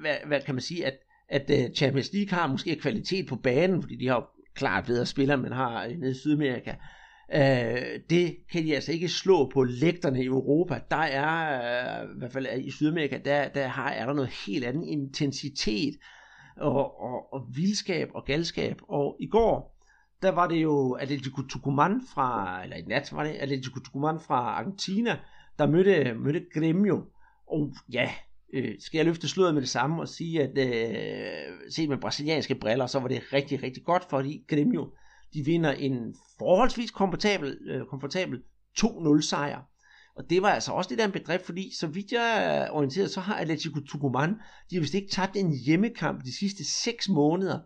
hvad, 0.00 0.16
hvad 0.26 0.40
kan 0.40 0.54
man 0.54 0.62
sige, 0.62 0.86
at, 0.86 0.98
at 1.28 1.50
øh, 1.50 1.74
Champions 1.74 2.12
League 2.12 2.38
har 2.38 2.46
måske 2.46 2.76
kvalitet 2.76 3.28
på 3.28 3.36
banen, 3.36 3.82
fordi 3.82 3.96
de 3.96 4.08
har 4.08 4.30
klart 4.54 4.86
bedre 4.86 5.06
spillere, 5.06 5.38
man 5.38 5.52
har 5.52 5.84
øh, 5.84 5.98
nede 5.98 6.10
i 6.10 6.14
Sydamerika. 6.14 6.74
Øh, 7.34 8.00
det 8.10 8.36
kan 8.52 8.64
de 8.64 8.74
altså 8.74 8.92
ikke 8.92 9.08
slå 9.08 9.50
på 9.50 9.62
lægterne 9.62 10.22
i 10.22 10.26
Europa. 10.26 10.80
Der 10.90 10.96
er, 10.96 12.02
øh, 12.02 12.16
i 12.16 12.18
hvert 12.18 12.32
fald 12.32 12.46
øh, 12.52 12.64
i 12.64 12.70
Sydamerika, 12.70 13.18
der, 13.24 13.48
der 13.48 13.66
har, 13.66 13.90
er 13.90 14.06
der 14.06 14.12
noget 14.12 14.30
helt 14.46 14.64
andet 14.64 14.84
intensitet 14.86 15.94
og, 16.56 17.00
og, 17.00 17.32
og 17.32 17.46
vildskab 17.54 18.08
og 18.14 18.24
galskab. 18.24 18.76
Og 18.88 19.16
i 19.20 19.26
går, 19.26 19.73
der 20.24 20.30
var 20.30 20.48
det 20.48 20.62
jo 20.62 20.92
Atletico 20.92 21.40
Tucumán 21.40 22.14
fra, 22.14 22.62
eller 22.62 22.76
i 22.76 22.82
nat 22.82 23.12
var 23.12 23.24
det 23.24 23.30
Atletico 23.30 23.78
Tucumán 23.78 24.18
fra 24.26 24.34
Argentina, 24.34 25.18
der 25.58 25.66
mødte, 25.66 26.14
mødte 26.14 26.46
Gremio. 26.54 27.04
Og 27.46 27.74
ja, 27.92 28.10
øh, 28.54 28.74
skal 28.78 28.98
jeg 28.98 29.06
løfte 29.06 29.28
sløret 29.28 29.54
med 29.54 29.62
det 29.62 29.70
samme 29.70 30.02
og 30.02 30.08
sige, 30.08 30.42
at 30.42 30.58
øh, 30.58 31.70
set 31.70 31.88
med 31.88 31.98
brasilianske 31.98 32.54
briller, 32.54 32.86
så 32.86 33.00
var 33.00 33.08
det 33.08 33.32
rigtig, 33.32 33.62
rigtig 33.62 33.84
godt, 33.84 34.04
fordi 34.10 34.44
Gremio, 34.48 34.92
de 35.34 35.44
vinder 35.44 35.72
en 35.72 36.14
forholdsvis 36.38 36.90
komfortabel, 36.90 37.58
øh, 37.66 37.86
komfortabel 37.86 38.42
2-0 38.80 39.20
sejr. 39.20 39.62
Og 40.16 40.30
det 40.30 40.42
var 40.42 40.48
altså 40.48 40.72
også 40.72 40.90
lidt 40.90 41.00
af 41.00 41.04
en 41.04 41.12
bedrift, 41.12 41.46
fordi 41.46 41.74
så 41.74 41.86
vidt 41.86 42.12
jeg 42.12 42.44
er 42.44 42.70
orienteret, 42.70 43.10
så 43.10 43.20
har 43.20 43.34
Atletico 43.34 43.78
Tucumán, 43.78 44.30
de 44.70 44.76
har 44.76 44.80
vist 44.80 44.94
ikke 44.94 45.10
tabt 45.10 45.36
en 45.36 45.58
hjemmekamp 45.66 46.24
de 46.24 46.38
sidste 46.38 46.64
6 46.64 47.08
måneder. 47.08 47.58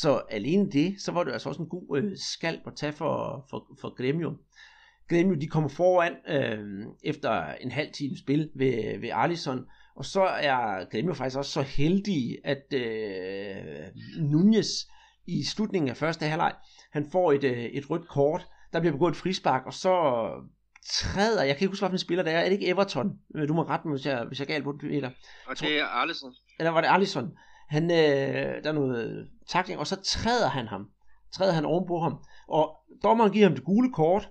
Så 0.00 0.22
alene 0.30 0.70
det, 0.70 1.00
så 1.00 1.12
var 1.12 1.24
det 1.24 1.32
altså 1.32 1.48
også 1.48 1.62
en 1.62 1.68
god 1.68 1.98
øh, 1.98 2.12
skalp 2.16 2.66
at 2.66 2.72
tage 2.76 2.92
for, 2.92 3.46
for, 3.50 3.66
for 3.80 3.94
Gremio. 3.96 4.36
Gremio, 5.08 5.34
de 5.34 5.46
kommer 5.46 5.68
foran 5.68 6.16
øh, 6.28 6.86
efter 7.04 7.52
en 7.52 7.70
halv 7.70 7.92
time 7.92 8.16
spil 8.16 8.50
ved, 8.54 9.00
ved 9.00 9.10
Arlison, 9.12 9.64
og 9.96 10.04
så 10.04 10.22
er 10.22 10.84
Gremio 10.90 11.14
faktisk 11.14 11.38
også 11.38 11.50
så 11.50 11.62
heldig, 11.62 12.38
at 12.44 12.74
øh, 12.74 13.86
Nunez 14.18 14.68
i 15.26 15.44
slutningen 15.44 15.88
af 15.88 15.96
første 15.96 16.26
halvleg, 16.26 16.54
han 16.92 17.10
får 17.12 17.32
et, 17.32 17.44
øh, 17.44 17.64
et 17.64 17.90
rødt 17.90 18.08
kort, 18.08 18.48
der 18.72 18.80
bliver 18.80 18.92
begået 18.92 19.10
et 19.10 19.16
frispark, 19.16 19.66
og 19.66 19.74
så 19.74 19.90
træder, 20.90 21.42
jeg 21.42 21.56
kan 21.56 21.64
ikke 21.64 21.72
huske, 21.72 21.82
hvilken 21.82 21.98
spiller 21.98 22.24
det 22.24 22.32
er, 22.32 22.38
er 22.38 22.44
det 22.44 22.52
ikke 22.52 22.68
Everton? 22.68 23.18
Øh, 23.34 23.48
du 23.48 23.54
må 23.54 23.62
rette 23.62 23.88
mig, 23.88 23.96
hvis 23.96 24.06
jeg, 24.06 24.24
hvis 24.24 24.38
jeg 24.38 24.44
er 24.44 24.52
galt 24.52 24.64
på 24.64 24.72
det, 24.72 24.80
Peter. 24.80 25.10
Og 25.46 25.60
det 25.60 25.80
er 25.80 25.84
Alisson. 25.84 26.34
Eller 26.58 26.70
var 26.70 26.80
det 26.80 26.88
Alisson? 26.88 27.36
Han, 27.72 27.90
øh, 27.90 28.64
der 28.64 28.68
er 28.68 28.72
noget 28.72 29.04
øh, 29.04 29.26
takling, 29.48 29.80
og 29.80 29.86
så 29.86 29.96
træder 30.04 30.48
han 30.48 30.66
ham. 30.66 30.88
Træder 31.32 31.52
han 31.52 31.64
ovenpå 31.64 32.00
ham. 32.00 32.18
Og 32.48 32.76
dommeren 33.02 33.32
giver 33.32 33.46
ham 33.46 33.54
det 33.54 33.64
gule 33.64 33.92
kort, 33.92 34.30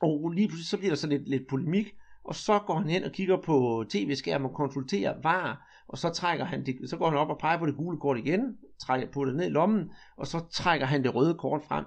og 0.00 0.30
lige 0.30 0.48
pludselig 0.48 0.66
så 0.66 0.76
bliver 0.76 0.90
der 0.90 0.96
sådan 0.96 1.18
lidt, 1.18 1.28
lidt 1.28 1.48
polemik, 1.48 1.86
og 2.24 2.34
så 2.34 2.58
går 2.58 2.74
han 2.74 2.88
hen 2.88 3.04
og 3.04 3.12
kigger 3.12 3.36
på 3.44 3.84
tv-skærmen 3.90 4.50
og 4.50 4.56
konsulterer 4.56 5.14
var, 5.22 5.68
og 5.88 5.98
så 5.98 6.08
trækker 6.08 6.44
han 6.44 6.66
det, 6.66 6.90
så 6.90 6.96
går 6.96 7.08
han 7.08 7.18
op 7.18 7.30
og 7.30 7.38
peger 7.38 7.58
på 7.58 7.66
det 7.66 7.76
gule 7.76 8.00
kort 8.00 8.18
igen, 8.18 8.56
trækker 8.80 9.08
på 9.12 9.24
det 9.24 9.36
ned 9.36 9.46
i 9.46 9.50
lommen, 9.50 9.90
og 10.16 10.26
så 10.26 10.40
trækker 10.52 10.86
han 10.86 11.02
det 11.02 11.14
røde 11.14 11.34
kort 11.34 11.62
frem. 11.68 11.84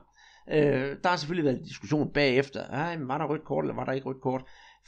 Øh, 0.51 0.97
der 1.03 1.09
har 1.09 1.15
selvfølgelig 1.15 1.45
været 1.45 1.59
en 1.59 1.65
diskussion 1.65 2.13
bagefter, 2.13 2.63
Ej, 2.63 2.97
var 2.99 3.17
der 3.17 3.25
rødt 3.25 3.45
kort, 3.45 3.63
eller 3.63 3.75
var 3.75 3.85
der 3.85 3.91
ikke 3.91 4.07
rødt 4.07 4.21
kort? 4.21 4.43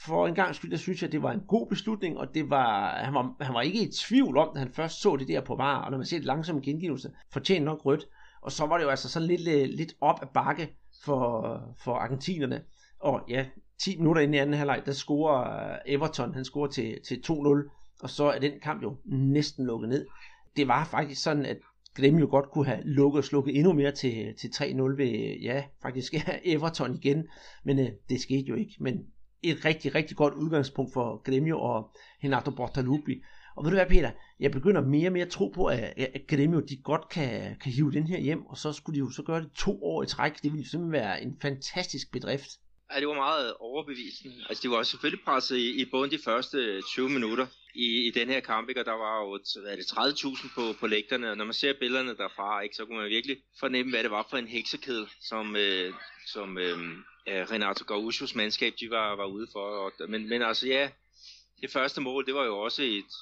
For 0.06 0.26
en 0.26 0.34
gang 0.34 0.54
skyld, 0.54 0.70
der 0.70 0.76
synes 0.76 1.02
jeg, 1.02 1.08
at 1.08 1.12
det 1.12 1.22
var 1.22 1.32
en 1.32 1.42
god 1.48 1.66
beslutning, 1.66 2.18
og 2.18 2.34
det 2.34 2.50
var, 2.50 2.94
han, 2.94 3.14
var, 3.14 3.34
han 3.40 3.54
var 3.54 3.60
ikke 3.60 3.82
i 3.82 3.92
tvivl 3.92 4.36
om, 4.36 4.50
da 4.54 4.58
han 4.58 4.72
først 4.72 5.00
så 5.00 5.16
det 5.16 5.28
der 5.28 5.40
på 5.40 5.54
var, 5.56 5.82
og 5.82 5.90
når 5.90 5.98
man 5.98 6.06
ser 6.06 6.18
det 6.18 6.26
langsomme 6.26 6.62
gengivelse, 6.62 7.10
fortjener 7.32 7.64
nok 7.64 7.86
rødt. 7.86 8.08
Og 8.42 8.52
så 8.52 8.66
var 8.66 8.76
det 8.78 8.84
jo 8.84 8.90
altså 8.90 9.08
sådan 9.08 9.28
lidt, 9.28 9.48
øh, 9.48 9.68
lidt 9.68 9.94
op 10.00 10.18
ad 10.22 10.26
bakke 10.34 10.76
for, 11.04 11.60
for 11.84 11.94
argentinerne. 11.94 12.62
Og 13.00 13.20
ja, 13.28 13.46
10 13.82 13.96
minutter 13.96 14.22
ind 14.22 14.34
i 14.34 14.38
anden 14.38 14.58
halvleg, 14.58 14.82
der 14.86 14.92
scorer 14.92 15.72
øh, 15.72 15.78
Everton, 15.86 16.34
han 16.34 16.44
scorer 16.44 16.68
til, 16.68 16.98
til 17.08 17.22
2-0, 17.26 17.30
og 18.02 18.10
så 18.10 18.24
er 18.24 18.38
den 18.38 18.52
kamp 18.62 18.82
jo 18.82 18.96
næsten 19.04 19.66
lukket 19.66 19.88
ned. 19.88 20.06
Det 20.56 20.68
var 20.68 20.84
faktisk 20.84 21.22
sådan, 21.22 21.46
at 21.46 21.56
Grem 21.94 22.18
jo 22.18 22.26
godt 22.30 22.50
kunne 22.50 22.66
have 22.66 22.82
lukket 22.84 23.18
og 23.18 23.24
slukket 23.24 23.56
endnu 23.56 23.72
mere 23.72 23.92
til, 23.92 24.34
til 24.40 24.48
3-0 24.48 24.82
ved, 24.96 25.36
ja, 25.42 25.64
faktisk 25.82 26.14
Everton 26.44 26.94
igen, 26.94 27.26
men 27.64 27.78
øh, 27.78 27.88
det 28.08 28.20
skete 28.20 28.44
jo 28.48 28.54
ikke. 28.54 28.76
Men 28.80 29.06
et 29.42 29.64
rigtig, 29.64 29.94
rigtig 29.94 30.16
godt 30.16 30.34
udgangspunkt 30.34 30.92
for 30.92 31.22
Gremio 31.22 31.60
og 31.60 31.96
Renato 32.24 32.50
Bortaluppi. 32.50 33.22
Og 33.56 33.64
ved 33.64 33.70
du 33.70 33.76
hvad, 33.76 33.86
Peter? 33.86 34.10
Jeg 34.40 34.50
begynder 34.50 34.80
mere 34.80 35.08
og 35.08 35.12
mere 35.12 35.24
at 35.24 35.30
tro 35.30 35.48
på, 35.48 35.66
at, 35.66 35.94
at 35.96 36.26
Gremio 36.28 36.60
de 36.60 36.76
godt 36.76 37.08
kan, 37.08 37.56
kan 37.62 37.72
hive 37.72 37.92
den 37.92 38.06
her 38.06 38.18
hjem, 38.18 38.46
og 38.46 38.56
så 38.58 38.72
skulle 38.72 38.94
de 38.94 38.98
jo 38.98 39.10
så 39.10 39.22
gøre 39.22 39.40
det 39.40 39.52
to 39.52 39.84
år 39.84 40.02
i 40.02 40.06
træk. 40.06 40.42
Det 40.42 40.52
ville 40.52 40.70
simpelthen 40.70 40.92
være 40.92 41.22
en 41.22 41.36
fantastisk 41.42 42.12
bedrift. 42.12 42.50
Ja, 42.94 43.00
det 43.00 43.08
var 43.08 43.14
meget 43.14 43.54
overbevisende. 43.60 44.34
Altså, 44.48 44.62
de 44.62 44.70
var 44.70 44.82
selvfølgelig 44.82 45.24
presset 45.24 45.56
i, 45.56 45.82
i 45.82 45.84
både 45.90 46.10
de 46.10 46.18
første 46.24 46.82
20 46.82 47.08
minutter 47.08 47.46
i, 47.74 48.06
i 48.06 48.10
den 48.10 48.28
her 48.28 48.40
kamp, 48.40 48.68
ikke? 48.68 48.80
og 48.80 48.86
der 48.86 48.92
var 48.92 49.20
jo 49.22 49.38
hvad 49.62 49.76
det, 49.76 49.84
30.000 49.84 50.54
på, 50.54 50.72
på 50.80 50.86
lægterne, 50.86 51.30
og 51.30 51.36
når 51.36 51.44
man 51.44 51.54
ser 51.54 51.72
billederne 51.80 52.16
derfra, 52.16 52.60
ikke, 52.60 52.76
så 52.76 52.84
kunne 52.84 52.98
man 52.98 53.08
virkelig 53.08 53.36
fornemme, 53.60 53.92
hvad 53.92 54.02
det 54.02 54.10
var 54.10 54.26
for 54.30 54.36
en 54.36 54.48
heksekæde, 54.48 55.06
som, 55.20 55.56
øh, 55.56 55.92
som 56.26 56.58
øh, 56.58 56.78
Øh, 57.28 57.50
Renato 57.50 57.84
Gauchos 57.84 58.34
mandskab, 58.34 58.72
de 58.80 58.90
var, 58.90 59.16
var 59.16 59.26
ude 59.26 59.46
for. 59.52 59.60
Og, 59.60 59.92
men, 60.08 60.28
men 60.28 60.42
altså 60.42 60.66
ja, 60.66 60.90
det 61.60 61.70
første 61.70 62.00
mål, 62.00 62.26
det 62.26 62.34
var 62.34 62.44
jo 62.44 62.58
også 62.58 62.82
et, 62.82 63.12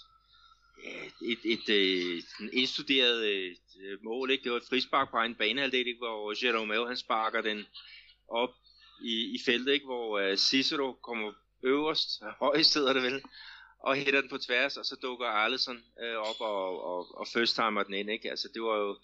et, 1.22 1.38
et, 1.44 1.68
øh, 1.68 1.76
et, 1.76 2.24
et 2.40 2.50
indstuderet 2.52 3.26
et 3.26 4.02
mål, 4.02 4.30
ikke? 4.30 4.44
Det 4.44 4.52
var 4.52 4.58
et 4.58 4.68
frispark 4.68 5.10
på 5.10 5.18
en 5.18 5.34
banehalvdel, 5.34 5.86
ikke? 5.86 5.98
hvor 5.98 6.46
Jerome 6.46 6.86
han 6.86 6.96
sparker 6.96 7.40
den 7.40 7.66
op 8.28 8.54
i, 9.02 9.34
i 9.34 9.38
feltet, 9.44 9.72
ikke? 9.72 9.86
hvor 9.86 10.30
uh, 10.30 10.36
Cicero 10.36 10.92
kommer 10.92 11.32
øverst, 11.62 12.22
højst 12.40 12.72
sidder 12.72 12.92
det 12.92 13.02
vel, 13.02 13.22
og 13.78 13.96
hætter 13.96 14.20
den 14.20 14.30
på 14.30 14.38
tværs, 14.38 14.76
og 14.76 14.84
så 14.84 14.96
dukker 15.02 15.26
Arleson 15.26 15.76
uh, 15.76 16.28
op 16.28 16.40
og, 16.40 16.84
og, 16.84 17.18
og 17.20 17.26
first 17.32 17.54
timer 17.54 17.82
den 17.82 17.94
ind, 17.94 18.10
ikke? 18.10 18.30
Altså 18.30 18.48
det 18.54 18.62
var 18.62 18.76
jo, 18.76 18.98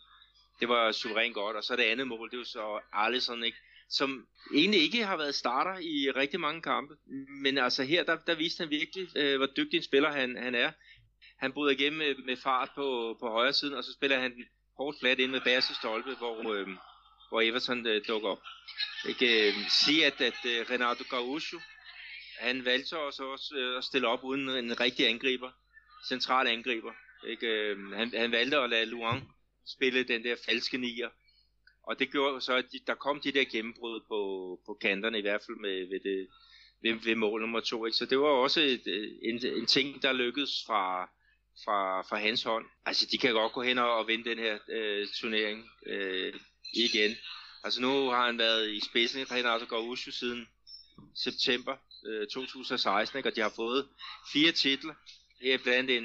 det 0.61 0.69
var 0.69 0.93
suverænt 0.93 1.35
godt, 1.35 1.57
og 1.57 1.65
så 1.65 1.77
det 1.77 1.83
andet 1.83 2.07
mål, 2.07 2.31
det 2.31 2.39
var 2.39 2.45
så 2.45 2.81
Arleson, 2.93 3.45
ikke? 3.45 3.59
Som 3.91 4.27
egentlig 4.55 4.83
ikke 4.83 5.05
har 5.05 5.17
været 5.17 5.35
starter 5.35 5.79
i 5.79 6.11
rigtig 6.11 6.41
mange 6.41 6.63
kampe, 6.63 6.95
men 7.43 7.59
altså 7.59 7.83
her, 7.83 8.05
der, 8.05 8.17
der 8.17 8.35
viste 8.35 8.61
han 8.61 8.71
virkelig, 8.71 9.09
øh, 9.17 9.37
hvor 9.37 9.47
dygtig 9.47 9.77
en 9.77 9.83
spiller 9.83 10.13
han, 10.13 10.37
han 10.37 10.55
er. 10.55 10.73
Han 11.39 11.53
bryder 11.53 11.73
igennem 11.73 11.99
med, 11.99 12.15
med 12.25 12.37
fart 12.37 12.71
på, 12.75 13.17
på 13.21 13.29
højre 13.29 13.53
siden, 13.53 13.75
og 13.75 13.85
så 13.85 13.93
spiller 13.93 14.21
han 14.21 14.33
hårdt 14.79 14.99
flat 15.01 15.19
ind 15.19 15.31
med 15.31 15.41
bagerste 15.41 15.75
stolpe, 15.75 16.15
hvor, 16.15 16.53
øh, 16.53 16.69
hvor 17.29 17.41
Everton 17.41 17.87
øh, 17.87 18.03
dukker 18.09 18.29
op. 18.29 18.43
Jeg 19.07 19.17
kan 19.17 19.29
øh, 19.29 19.55
sige, 19.69 20.07
at, 20.07 20.21
at 20.21 20.39
øh, 20.47 20.67
Renato 20.71 21.05
Gaucho, 21.11 21.61
han 22.39 22.65
valgte 22.65 22.99
også, 22.99 23.23
også 23.23 23.55
øh, 23.57 23.79
at 23.79 23.85
stille 23.85 24.09
op 24.09 24.25
uden 24.25 24.49
en 24.49 24.81
rigtig 24.81 25.09
angriber, 25.09 25.51
central 26.09 26.47
angriber. 26.47 26.93
Ikke? 27.29 27.47
Øh, 27.47 27.93
han, 27.93 28.13
han 28.17 28.33
valgte 28.33 28.57
at 28.57 28.71
lade 28.71 28.87
Luang 28.87 29.35
spille 29.67 30.03
den 30.03 30.25
der 30.25 30.37
falske 30.47 30.79
nier, 30.79 31.09
og 31.87 31.99
det 31.99 32.11
gjorde 32.11 32.41
så, 32.41 32.55
at 32.55 32.65
de, 32.73 32.81
der 32.87 32.95
kom 32.95 33.21
de 33.21 33.33
der 33.33 33.45
gennembrud 33.45 34.01
på, 34.09 34.21
på 34.67 34.79
kanterne, 34.81 35.19
i 35.19 35.21
hvert 35.21 35.43
fald 35.47 35.57
med, 35.57 35.89
ved, 35.89 36.01
det, 36.01 36.29
ved, 36.83 37.05
ved 37.05 37.15
mål 37.15 37.41
nummer 37.41 37.61
to. 37.61 37.87
Ikke? 37.87 37.97
Så 37.97 38.07
det 38.07 38.19
var 38.19 38.27
også 38.27 38.61
et, 38.61 38.83
en, 39.23 39.47
en 39.47 39.67
ting, 39.67 40.03
der 40.03 40.13
lykkedes 40.13 40.65
fra, 40.67 41.05
fra, 41.65 42.03
fra 42.03 42.17
hans 42.17 42.43
hånd. 42.43 42.67
Altså, 42.87 43.07
de 43.13 43.19
kan 43.19 43.33
godt 43.33 43.53
gå 43.53 43.63
hen 43.63 43.79
og, 43.79 43.97
og 43.97 44.09
vinde 44.09 44.31
den 44.31 44.39
her 44.39 44.59
øh, 44.69 45.09
turnering 45.21 45.71
øh, 45.87 46.35
igen. 46.73 47.17
Altså, 47.65 47.81
nu 47.81 48.09
har 48.09 48.27
han 48.27 48.39
været 48.39 48.71
i 48.71 48.81
spidsen 48.81 49.21
i 49.21 49.25
Renato 49.25 49.67
Gaucho 49.77 50.11
siden 50.11 50.49
september 51.15 51.77
øh, 52.07 52.27
2016, 52.27 53.19
ikke? 53.19 53.29
og 53.29 53.37
de 53.37 53.41
har 53.41 53.53
fået 53.57 53.89
fire 54.33 54.53
titler. 54.53 54.95
Her 55.43 55.59
blandt 55.59 55.91
en, 55.91 56.05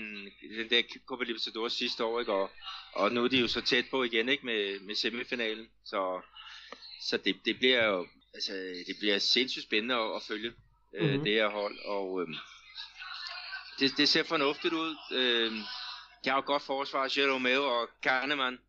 den 0.57 0.69
der 0.69 0.81
Copa 1.05 1.23
Libertadores 1.23 1.73
sidste 1.73 2.03
år, 2.03 2.19
ikke? 2.19 2.33
Og, 2.33 2.51
og 2.93 3.11
nu 3.11 3.23
er 3.23 3.27
de 3.27 3.39
jo 3.39 3.47
så 3.47 3.61
tæt 3.61 3.85
på 3.91 4.03
igen 4.03 4.29
ikke? 4.29 4.45
Med, 4.45 4.79
med 4.79 4.95
semifinalen. 4.95 5.67
Så, 5.85 6.21
så 7.01 7.17
det, 7.17 7.35
det 7.45 7.57
bliver 7.57 7.85
jo 7.85 8.07
altså, 8.33 8.53
det 8.87 8.95
bliver 8.99 9.17
sindssygt 9.17 9.65
spændende 9.65 9.95
at, 9.95 10.15
at 10.15 10.23
følge 10.23 10.53
øh, 10.95 11.09
mm-hmm. 11.09 11.23
det 11.23 11.33
her 11.33 11.49
hold. 11.49 11.77
Og, 11.85 12.21
øh, 12.21 12.27
det, 13.79 13.97
det 13.97 14.09
ser 14.09 14.23
fornuftigt 14.23 14.73
ud. 14.73 14.95
Øh, 15.11 15.53
jeg 16.25 16.33
har 16.33 16.37
jo 16.37 16.45
godt 16.45 16.63
forsvar, 16.63 17.13
Jeromeo 17.17 17.63
og 17.63 17.89
Kahneman. 18.01 18.59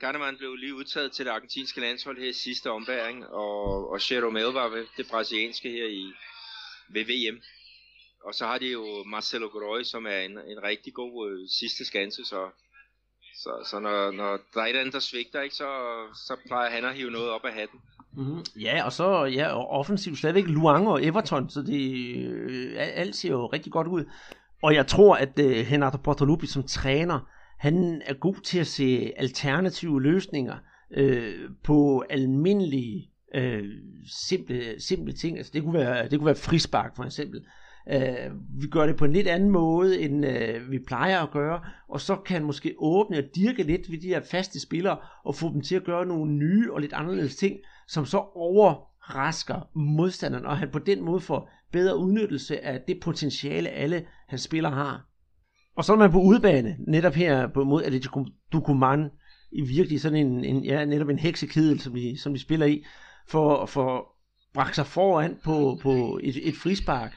Kahneman 0.00 0.36
blev 0.36 0.54
lige 0.54 0.74
udtaget 0.74 1.12
til 1.12 1.24
det 1.24 1.30
argentinske 1.30 1.80
landshold 1.80 2.18
her 2.18 2.28
i 2.28 2.32
sidste 2.32 2.70
ombæring, 2.70 3.26
og, 3.26 3.90
og 3.90 4.10
Jeromeo 4.10 4.48
var 4.48 4.68
ved 4.68 4.86
det 4.96 5.08
brasilianske 5.08 5.70
her 5.70 5.86
i 5.86 6.12
ved 6.88 7.04
VM. 7.04 7.42
Og 8.24 8.34
så 8.34 8.46
har 8.46 8.58
de 8.58 8.66
jo 8.66 9.04
Marcelo 9.04 9.46
Groi, 9.46 9.84
som 9.84 10.06
er 10.06 10.18
en, 10.18 10.38
en 10.38 10.62
rigtig 10.62 10.94
god 10.94 11.30
øh, 11.30 11.48
sidste 11.48 11.84
skanse, 11.84 12.24
så, 12.24 12.50
så, 13.34 13.50
så 13.70 13.78
når, 13.78 14.10
når 14.10 14.38
der 14.54 14.60
er 14.60 14.66
et 14.66 14.76
andet, 14.76 14.94
der 14.94 15.00
svigter, 15.00 15.40
ikke, 15.40 15.54
så, 15.54 15.68
så 16.14 16.36
plejer 16.46 16.70
han 16.70 16.84
at 16.84 16.94
hive 16.94 17.10
noget 17.10 17.30
op 17.30 17.44
af 17.44 17.52
hatten. 17.52 17.80
Mm-hmm. 18.16 18.44
Ja, 18.60 18.84
og 18.84 18.92
så 18.92 19.24
ja, 19.24 19.52
og 19.52 19.70
offensivt 19.70 20.18
stadigvæk 20.18 20.44
Luang 20.46 20.88
og 20.88 21.04
Everton, 21.04 21.50
så 21.50 21.62
det 21.62 22.16
øh, 22.16 22.74
alt 22.76 23.16
ser 23.16 23.30
jo 23.30 23.46
rigtig 23.46 23.72
godt 23.72 23.86
ud. 23.86 24.04
Og 24.62 24.74
jeg 24.74 24.86
tror, 24.86 25.16
at 25.16 25.38
øh, 25.38 25.72
Renato 25.72 25.98
Portaluppi 25.98 26.46
som 26.46 26.62
træner, 26.62 27.20
han 27.58 28.02
er 28.06 28.14
god 28.14 28.34
til 28.34 28.58
at 28.58 28.66
se 28.66 29.12
alternative 29.16 30.02
løsninger 30.02 30.56
øh, 30.90 31.50
på 31.64 32.04
almindelige 32.10 33.10
øh, 33.34 33.64
simple, 34.28 34.80
simple 34.80 35.12
ting. 35.12 35.38
Altså 35.38 35.52
det 35.54 35.62
kunne 35.62 35.78
være, 35.78 36.08
det 36.08 36.18
kunne 36.18 36.26
være 36.26 36.34
frispark 36.34 36.96
for 36.96 37.04
eksempel. 37.04 37.46
Øh, 37.90 38.30
vi 38.60 38.66
gør 38.66 38.86
det 38.86 38.96
på 38.96 39.04
en 39.04 39.12
lidt 39.12 39.26
anden 39.26 39.50
måde, 39.50 40.00
end 40.00 40.26
øh, 40.26 40.70
vi 40.70 40.78
plejer 40.78 41.20
at 41.20 41.30
gøre, 41.30 41.60
og 41.88 42.00
så 42.00 42.16
kan 42.16 42.34
han 42.34 42.44
måske 42.44 42.74
åbne 42.78 43.18
og 43.18 43.24
dirke 43.34 43.62
lidt 43.62 43.90
ved 43.90 43.98
de 43.98 44.08
her 44.08 44.20
faste 44.30 44.60
spillere, 44.60 44.98
og 45.24 45.34
få 45.34 45.52
dem 45.52 45.60
til 45.60 45.74
at 45.74 45.84
gøre 45.84 46.06
nogle 46.06 46.32
nye 46.32 46.72
og 46.72 46.80
lidt 46.80 46.92
anderledes 46.92 47.36
ting, 47.36 47.56
som 47.88 48.04
så 48.04 48.18
overrasker 48.18 49.68
modstanderen, 49.74 50.46
og 50.46 50.58
han 50.58 50.70
på 50.70 50.78
den 50.78 51.04
måde 51.04 51.20
får 51.20 51.50
bedre 51.72 51.98
udnyttelse 51.98 52.64
af 52.64 52.80
det 52.88 53.00
potentiale, 53.02 53.68
alle 53.68 54.04
hans 54.28 54.42
spillere 54.42 54.72
har. 54.72 55.06
Og 55.76 55.84
så 55.84 55.92
er 55.92 55.96
man 55.96 56.12
på 56.12 56.20
udebane, 56.20 56.76
netop 56.88 57.14
her 57.14 57.46
på 57.46 57.64
mod 57.64 57.82
Atletico 57.82 58.26
Tucumán, 58.54 59.18
i 59.52 59.60
virkelig 59.60 60.00
sådan 60.00 60.26
en, 60.26 60.44
en 60.44 60.64
ja, 60.64 60.84
netop 60.84 61.08
en 61.08 61.18
heksekedel, 61.18 61.80
som 61.80 61.94
de, 61.94 62.18
som 62.20 62.32
de 62.32 62.40
spiller 62.40 62.66
i, 62.66 62.84
for, 63.28 63.66
for 63.66 64.16
bragt 64.54 64.76
sig 64.76 64.86
foran 64.86 65.36
på, 65.44 65.78
på 65.82 66.20
et, 66.22 66.48
et 66.48 66.54
frispark, 66.54 67.16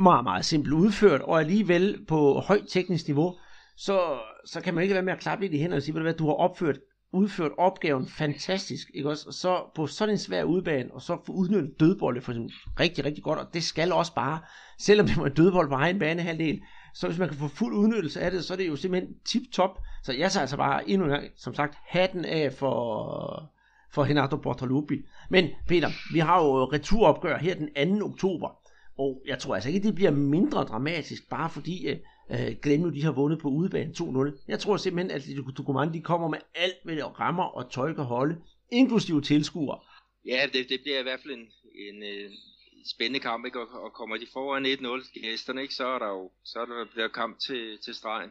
meget, 0.00 0.24
meget 0.24 0.44
simpelt 0.44 0.74
udført, 0.74 1.20
og 1.20 1.40
alligevel 1.40 2.04
på 2.08 2.40
højt 2.40 2.64
teknisk 2.68 3.06
niveau, 3.06 3.38
så, 3.76 4.18
så 4.46 4.60
kan 4.60 4.74
man 4.74 4.82
ikke 4.82 4.94
være 4.94 5.02
med 5.02 5.12
at 5.12 5.18
klappe 5.18 5.44
lidt 5.44 5.54
i 5.54 5.58
hænderne 5.58 5.78
og 5.78 5.82
sige, 5.82 6.00
hvad 6.00 6.14
du 6.14 6.26
har 6.26 6.34
opført, 6.34 6.78
udført 7.12 7.50
opgaven 7.58 8.06
fantastisk, 8.06 8.90
ikke 8.94 9.10
også? 9.10 9.24
Og 9.28 9.34
så 9.34 9.62
på 9.74 9.86
sådan 9.86 10.14
en 10.14 10.18
svær 10.18 10.44
udbane, 10.44 10.94
og 10.94 11.02
så 11.02 11.18
få 11.26 11.32
udnyttet 11.32 11.80
dødbolde 11.80 12.20
for 12.20 12.32
eksempel, 12.32 12.52
rigtig, 12.80 13.04
rigtig 13.04 13.24
godt, 13.24 13.38
og 13.38 13.54
det 13.54 13.62
skal 13.64 13.92
også 13.92 14.14
bare, 14.14 14.38
selvom 14.78 15.06
det 15.06 15.16
var 15.16 15.26
en 15.26 15.34
dødbold 15.34 15.68
på 15.68 15.74
egen 15.74 15.98
banehalvdel, 15.98 16.60
så 16.94 17.06
hvis 17.06 17.18
man 17.18 17.28
kan 17.28 17.38
få 17.38 17.48
fuld 17.48 17.74
udnyttelse 17.74 18.20
af 18.20 18.30
det, 18.30 18.44
så 18.44 18.52
er 18.52 18.56
det 18.56 18.68
jo 18.68 18.76
simpelthen 18.76 19.14
tip-top. 19.24 19.78
Så 20.02 20.12
jeg 20.12 20.32
tager 20.32 20.40
altså 20.40 20.56
bare 20.56 20.88
endnu 20.88 21.04
en 21.06 21.10
gang, 21.10 21.24
som 21.36 21.54
sagt, 21.54 21.78
hatten 21.86 22.24
af 22.24 22.52
for, 22.52 23.52
for 23.90 24.04
Renato 24.04 24.36
Bortolupi. 24.36 25.02
Men 25.30 25.48
Peter, 25.68 25.88
vi 26.12 26.18
har 26.18 26.42
jo 26.42 26.64
returopgør 26.64 27.38
her 27.38 27.54
den 27.54 28.00
2. 28.00 28.06
oktober, 28.06 28.59
og 29.02 29.22
jeg 29.26 29.38
tror 29.38 29.54
altså 29.54 29.68
ikke, 29.68 29.86
det 29.86 29.94
bliver 29.94 30.10
mindre 30.10 30.64
dramatisk, 30.64 31.28
bare 31.28 31.50
fordi 31.50 31.88
øh, 31.88 31.98
øh 32.30 32.56
Glenn 32.62 32.82
nu 32.82 32.90
de 32.90 33.04
har 33.04 33.12
vundet 33.12 33.38
på 33.40 33.48
udebane 33.48 33.92
2-0. 33.96 34.44
Jeg 34.48 34.58
tror 34.60 34.76
simpelthen, 34.76 35.10
at 35.16 35.22
de, 35.26 35.92
de 35.98 36.02
kommer 36.02 36.28
med 36.28 36.38
alt, 36.54 36.80
hvad 36.84 36.96
der 36.96 37.04
rammer 37.04 37.44
og 37.44 37.70
tolker 37.70 38.02
holde, 38.02 38.36
inklusive 38.72 39.20
tilskuere. 39.20 39.80
Ja, 40.26 40.40
det, 40.52 40.68
det 40.68 40.80
bliver 40.82 41.00
i 41.00 41.02
hvert 41.02 41.20
fald 41.20 41.34
en, 41.34 41.46
en, 41.88 42.02
en 42.02 42.86
spændende 42.94 43.20
kamp, 43.20 43.46
ikke? 43.46 43.60
Og, 43.60 43.82
og 43.84 43.92
kommer 43.92 44.16
de 44.16 44.26
foran 44.32 44.66
1-0 44.66 45.20
gæsterne, 45.20 45.62
ikke? 45.62 45.74
så 45.74 45.86
er 45.86 45.98
der 45.98 46.08
jo 46.08 46.30
så 46.44 46.58
er 46.60 46.66
der, 46.66 46.86
der 46.96 47.08
kamp 47.08 47.38
til, 47.46 47.78
til 47.84 47.94
stregen. 47.94 48.30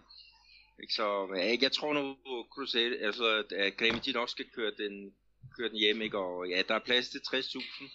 Ikke? 0.82 0.93
Så 0.93 1.08
ja, 1.36 1.58
jeg 1.62 1.71
tror 1.71 1.93
nu, 1.93 2.15
Crusade, 2.53 2.99
altså, 3.08 3.43
at 3.55 3.77
Gremio 3.77 4.01
de 4.05 4.12
nok 4.12 4.29
skal 4.29 4.45
køre 4.55 4.71
den, 4.77 5.13
køre 5.58 5.69
den 5.69 5.77
hjem, 5.77 6.01
ikke? 6.01 6.17
og 6.17 6.49
ja, 6.49 6.62
der 6.67 6.75
er 6.75 6.86
plads 6.86 7.10
til 7.10 7.19
60.000 7.19 7.89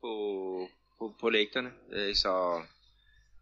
på, 0.00 0.12
på, 1.02 1.14
på 1.20 1.28
lægterne. 1.28 1.70
Øh, 1.92 2.14
så, 2.14 2.34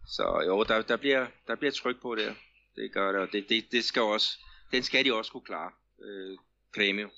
så 0.07 0.25
jo, 0.46 0.64
der, 0.68 0.83
der, 0.83 0.96
bliver, 0.96 1.27
der 1.46 1.57
bliver 1.57 1.73
tryk 1.73 1.96
på 2.03 2.14
der. 2.14 2.33
Det 2.77 2.92
gør 2.92 3.12
det, 3.12 3.20
og 3.20 3.29
det, 3.33 3.44
det, 3.49 3.64
det 3.73 3.85
skal 3.85 4.03
også, 4.03 4.29
den 4.73 4.83
skal 4.83 5.05
de 5.05 5.14
også 5.14 5.33
kunne 5.33 5.49
klare, 5.51 5.70
øh, 6.05 6.38
Gremio. 6.75 7.09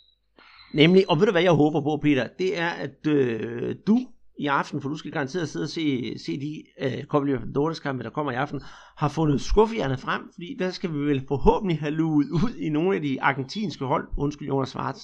Nemlig, 0.75 1.11
og 1.11 1.19
ved 1.19 1.27
du 1.27 1.33
hvad 1.33 1.43
jeg 1.43 1.53
håber 1.53 1.81
på, 1.81 2.01
Peter? 2.03 2.27
Det 2.39 2.59
er, 2.59 2.71
at 2.71 3.07
øh, 3.07 3.77
du 3.87 3.99
i 4.39 4.47
aften, 4.47 4.83
for 4.83 4.89
du 4.89 4.97
skal 4.97 5.13
garanteret 5.13 5.49
sidde 5.49 5.65
og 5.65 5.69
se, 5.69 6.19
se 6.19 6.41
de 6.41 6.65
øh, 6.81 7.05
Copa 7.05 7.27
Libertadores 7.27 7.81
kampe, 7.81 8.05
der 8.05 8.11
kommer 8.11 8.33
i 8.33 8.35
aften, 8.35 8.61
har 8.97 9.09
fundet 9.09 9.41
skuffejerne 9.41 9.99
frem, 9.99 10.23
fordi 10.35 10.57
der 10.59 10.71
skal 10.71 10.93
vi 10.93 10.99
vel 10.99 11.25
forhåbentlig 11.29 11.81
have 11.81 11.91
luet 11.91 12.31
ud 12.31 12.55
i 12.55 12.69
nogle 12.69 12.97
af 12.97 13.03
de 13.03 13.23
argentinske 13.23 13.85
hold, 13.85 14.09
undskyld 14.19 14.49
Jonas 14.49 14.69
Schwartz, 14.69 15.01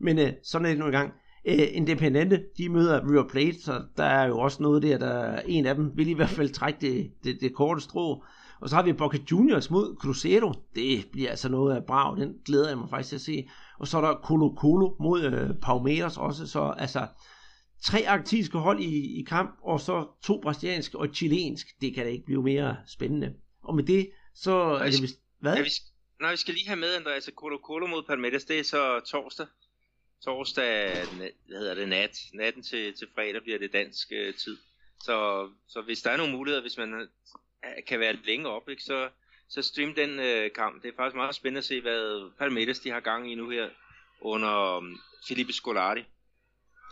men 0.00 0.18
øh, 0.18 0.32
sådan 0.44 0.66
er 0.66 0.70
det 0.70 0.78
nu 0.78 0.86
i 0.86 0.90
gang. 0.90 1.12
Øh, 1.46 1.68
Independente, 1.72 2.44
de 2.58 2.68
møder 2.68 3.10
River 3.10 3.28
Plate, 3.28 3.62
så 3.62 3.82
der 3.96 4.04
er 4.04 4.26
jo 4.26 4.38
også 4.38 4.62
noget 4.62 4.82
der, 4.82 4.98
der 4.98 5.40
en 5.40 5.66
af 5.66 5.74
dem 5.74 5.90
vil 5.96 6.08
i 6.08 6.12
hvert 6.12 6.28
fald 6.28 6.50
trække 6.50 6.80
det, 6.80 7.10
det, 7.24 7.40
det 7.40 7.54
korte 7.54 7.80
strå. 7.80 8.24
Og 8.60 8.68
så 8.68 8.76
har 8.76 8.82
vi 8.82 8.92
Boca 8.92 9.18
Juniors 9.30 9.70
mod 9.70 9.96
Cruzeiro. 10.00 10.52
Det 10.74 11.06
bliver 11.12 11.30
altså 11.30 11.48
noget 11.48 11.76
af 11.76 11.84
brav, 11.84 12.16
den 12.20 12.34
glæder 12.44 12.68
jeg 12.68 12.78
mig 12.78 12.90
faktisk 12.90 13.08
til 13.08 13.16
at 13.16 13.20
se. 13.20 13.48
Og 13.78 13.88
så 13.88 13.98
er 13.98 14.00
der 14.00 14.14
Colo 14.24 14.54
Colo 14.58 14.96
mod 15.00 15.22
øh, 15.24 15.50
Palmeiras 15.62 16.16
også, 16.16 16.46
så 16.46 16.74
altså 16.78 17.06
tre 17.84 18.04
arktiske 18.06 18.58
hold 18.58 18.80
i, 18.80 19.20
i 19.20 19.22
kamp, 19.22 19.58
og 19.62 19.80
så 19.80 20.06
to 20.22 20.40
brasilianske 20.42 20.98
og 20.98 21.08
chilensk. 21.14 21.66
Det 21.80 21.94
kan 21.94 22.04
da 22.04 22.10
ikke 22.10 22.24
blive 22.24 22.42
mere 22.42 22.76
spændende. 22.86 23.34
Og 23.62 23.74
med 23.74 23.84
det, 23.84 24.10
så 24.34 24.52
er 24.52 24.90
det 24.90 25.02
vist... 25.02 25.20
Hvad? 25.40 25.56
Nej, 26.20 26.30
vi 26.30 26.36
skal 26.36 26.54
lige 26.54 26.66
have 26.66 26.80
med, 26.80 26.94
Andreas, 26.94 27.30
Colo 27.36 27.58
Colo 27.64 27.86
mod 27.86 28.02
Palmeiras, 28.08 28.44
det 28.44 28.58
er 28.58 28.64
så 28.64 29.00
torsdag 29.10 29.46
torsdag, 30.26 30.92
hvad 31.48 31.58
hedder 31.58 31.74
det, 31.74 31.88
nat, 31.88 32.18
natten 32.34 32.62
til, 32.62 32.94
til 32.98 33.08
fredag 33.14 33.42
bliver 33.42 33.58
det 33.58 33.72
dansk 33.72 34.08
øh, 34.12 34.34
tid. 34.34 34.56
Så, 35.00 35.48
så 35.68 35.82
hvis 35.82 36.02
der 36.02 36.10
er 36.10 36.16
nogle 36.16 36.32
muligheder, 36.32 36.62
hvis 36.62 36.78
man 36.78 36.94
øh, 36.94 37.84
kan 37.88 38.00
være 38.00 38.16
længe 38.26 38.48
op, 38.48 38.68
ikke, 38.68 38.82
så, 38.82 39.08
så 39.48 39.62
stream 39.62 39.94
den 39.94 40.10
øh, 40.20 40.50
kamp. 40.54 40.82
Det 40.82 40.88
er 40.88 40.96
faktisk 40.96 41.16
meget 41.16 41.34
spændende 41.34 41.58
at 41.58 41.64
se, 41.64 41.80
hvad 41.80 42.30
Palmeiras 42.38 42.78
de 42.78 42.90
har 42.90 43.00
gang 43.00 43.32
i 43.32 43.34
nu 43.34 43.48
her 43.50 43.68
under 44.20 44.76
um, 44.76 44.98
Felipe 45.28 45.52
Scolari. 45.52 46.04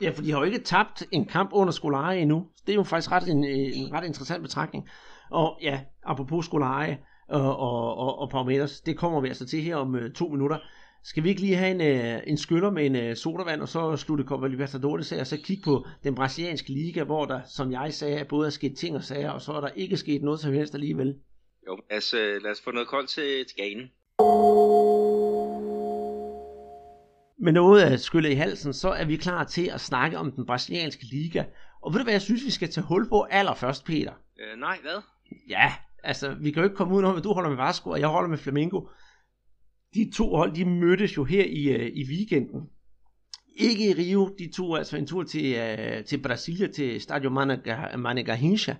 Ja, 0.01 0.11
for 0.11 0.23
de 0.23 0.31
har 0.31 0.39
jo 0.39 0.45
ikke 0.45 0.59
tabt 0.59 1.03
en 1.11 1.27
kamp 1.27 1.51
under 1.53 1.73
Scolari 1.73 2.21
endnu. 2.21 2.49
Det 2.67 2.73
er 2.73 2.77
jo 2.77 2.83
faktisk 2.83 3.13
ret 3.13 3.29
en, 3.29 3.45
øh, 3.45 3.79
en 3.79 3.93
ret 3.93 4.07
interessant 4.07 4.43
betragtning. 4.43 4.89
Og 5.31 5.59
ja, 5.63 5.81
apropos 6.03 6.45
Scolari 6.47 6.95
og, 7.29 7.57
og, 7.57 7.97
og, 7.97 8.19
og 8.19 8.31
Palmeiras, 8.31 8.81
det 8.81 8.99
kommer 8.99 9.21
vi 9.21 9.29
altså 9.29 9.47
til 9.47 9.63
her 9.63 9.77
om 9.77 9.95
øh, 9.95 10.13
to 10.13 10.29
minutter. 10.29 10.59
Skal 11.07 11.25
vi 11.25 11.29
ikke 11.29 11.41
lige 11.41 11.57
have 11.57 11.71
en, 11.71 11.81
øh, 11.81 12.23
en 12.27 12.39
skyller 12.39 12.71
med 12.71 12.87
en 12.87 12.97
øh, 12.97 13.17
sodavand, 13.17 13.61
og 13.61 13.69
så 13.69 13.97
slutte 13.97 14.25
Copa 14.25 14.47
Libertadores 14.47 15.13
af, 15.13 15.21
og 15.21 15.27
så 15.27 15.37
kigge 15.37 15.63
på 15.63 15.87
den 16.05 16.15
brasilianske 16.15 16.73
liga, 16.73 17.05
hvor 17.05 17.25
der, 17.25 17.41
som 17.47 17.73
jeg 17.73 17.95
sagde, 17.95 18.25
både 18.25 18.47
er 18.47 18.51
sket 18.51 18.77
ting 18.77 18.97
og 18.97 19.05
sager, 19.05 19.31
og 19.31 19.41
så 19.41 19.53
er 19.53 19.61
der 19.61 19.69
ikke 19.69 19.97
sket 19.97 20.23
noget 20.23 20.41
som 20.41 20.53
helst 20.53 20.75
alligevel. 20.75 21.15
Jo, 21.67 21.79
lad 21.91 21.99
os, 21.99 22.15
øh, 22.15 22.43
lad 22.43 22.51
os 22.51 22.61
få 22.61 22.71
noget 22.71 22.89
koldt 22.89 23.11
til, 23.11 23.45
til 23.47 23.57
ganen. 23.57 23.91
Med 27.39 27.53
noget 27.53 27.83
af 27.83 28.01
skyllet 28.01 28.31
i 28.31 28.35
halsen, 28.35 28.73
så 28.73 28.89
er 28.89 29.05
vi 29.05 29.17
klar 29.17 29.45
til 29.45 29.71
at 29.75 29.81
snakke 29.81 30.19
om 30.19 30.33
den 30.33 30.47
brasilianske 30.47 31.05
liga. 31.05 31.45
Og 31.83 31.93
ved 31.93 31.99
du 31.99 32.05
hvad 32.05 32.15
jeg 32.15 32.23
synes, 32.23 32.45
vi 32.45 32.51
skal 32.51 32.71
tage 32.71 32.87
hul 32.87 33.09
på 33.09 33.27
allerførst, 33.31 33.85
Peter? 33.85 34.13
Øh, 34.41 34.61
nej, 34.61 34.79
hvad? 34.83 35.03
Ja, 35.49 35.73
altså, 36.05 36.35
vi 36.41 36.51
kan 36.51 36.63
jo 36.63 36.65
ikke 36.65 36.77
komme 36.77 36.95
ud 36.95 37.17
at 37.17 37.25
du 37.25 37.33
holder 37.33 37.51
med 37.51 37.57
Vasco, 37.57 37.91
og 37.91 38.01
jeg 38.01 38.09
holder 38.09 38.29
med 38.29 38.39
Flamengo 38.39 38.81
de 39.95 40.11
to 40.17 40.37
hold, 40.37 40.55
de 40.55 40.65
mødtes 40.65 41.17
jo 41.17 41.25
her 41.25 41.45
i, 41.45 41.65
øh, 41.65 41.91
i 41.95 42.05
weekenden. 42.09 42.61
Ikke 43.57 43.91
i 43.91 43.95
Rio, 43.95 44.35
de 44.39 44.51
tog 44.53 44.79
altså 44.79 44.97
en 44.97 45.07
tur 45.07 45.23
til, 45.23 45.55
øh, 45.55 46.05
til 46.05 46.23
Brasilia, 46.23 46.67
til 46.67 47.01
Stadio 47.01 47.31
Managarrincha. 47.97 48.75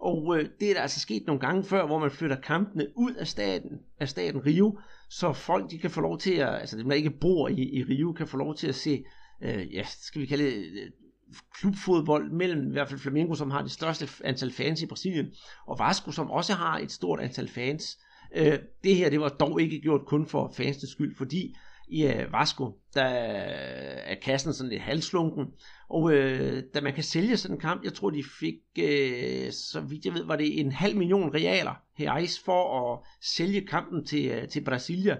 Og 0.00 0.36
øh, 0.38 0.48
det 0.60 0.70
er 0.70 0.74
der 0.74 0.80
altså 0.80 1.00
sket 1.00 1.26
nogle 1.26 1.40
gange 1.40 1.64
før, 1.64 1.86
hvor 1.86 1.98
man 1.98 2.10
flytter 2.10 2.36
kampene 2.40 2.86
ud 2.96 3.14
af 3.14 3.26
staten, 3.26 3.70
af 4.00 4.08
staten 4.08 4.46
Rio, 4.46 4.78
så 5.10 5.32
folk 5.32 5.70
de 5.70 5.78
kan 5.78 5.90
få 5.90 6.00
lov 6.00 6.18
til 6.18 6.34
at, 6.34 6.54
altså 6.54 6.78
dem 6.78 6.88
der 6.88 6.96
ikke 6.96 7.10
bor 7.10 7.48
i, 7.48 7.62
i 7.62 7.82
Rio, 7.82 8.12
kan 8.12 8.26
få 8.26 8.36
lov 8.36 8.54
til 8.54 8.68
at 8.68 8.74
se, 8.74 9.04
øh, 9.42 9.74
ja, 9.74 9.82
skal 9.86 10.20
vi 10.20 10.26
kalde 10.26 10.44
det, 10.44 10.92
klubfodbold 11.60 12.32
mellem 12.32 12.68
i 12.68 12.72
hvert 12.72 12.88
fald 12.88 13.00
Flamengo, 13.00 13.34
som 13.34 13.50
har 13.50 13.62
det 13.62 13.70
største 13.70 14.08
antal 14.24 14.52
fans 14.52 14.82
i 14.82 14.86
Brasilien, 14.86 15.26
og 15.66 15.78
Vasco, 15.78 16.10
som 16.10 16.30
også 16.30 16.52
har 16.52 16.78
et 16.78 16.92
stort 16.92 17.20
antal 17.20 17.48
fans. 17.48 17.98
Øh, 18.36 18.58
det 18.84 18.96
her, 18.96 19.10
det 19.10 19.20
var 19.20 19.28
dog 19.28 19.60
ikke 19.60 19.80
gjort 19.80 20.06
kun 20.06 20.26
for 20.26 20.52
fansens 20.56 20.90
skyld, 20.90 21.16
fordi 21.16 21.56
i 21.88 22.06
øh, 22.06 22.32
Vasco, 22.32 22.78
der 22.94 23.04
er 23.04 24.14
kassen 24.22 24.52
sådan 24.52 24.70
lidt 24.70 24.82
halslunken, 24.82 25.46
og 25.88 26.12
øh, 26.12 26.62
da 26.74 26.80
man 26.80 26.94
kan 26.94 27.02
sælge 27.02 27.36
sådan 27.36 27.56
en 27.56 27.60
kamp, 27.60 27.84
jeg 27.84 27.94
tror 27.94 28.10
de 28.10 28.24
fik, 28.40 28.54
øh, 28.78 29.52
så 29.52 29.80
vidt 29.80 30.04
jeg 30.04 30.14
ved, 30.14 30.24
var 30.24 30.36
det 30.36 30.60
en 30.60 30.72
halv 30.72 30.96
million 30.96 31.34
realer 31.34 31.74
her 31.96 32.40
for 32.44 32.92
at 32.92 32.98
sælge 33.22 33.66
kampen 33.66 34.04
til, 34.04 34.26
øh, 34.26 34.48
til 34.48 34.64
Brasilia 34.64 35.16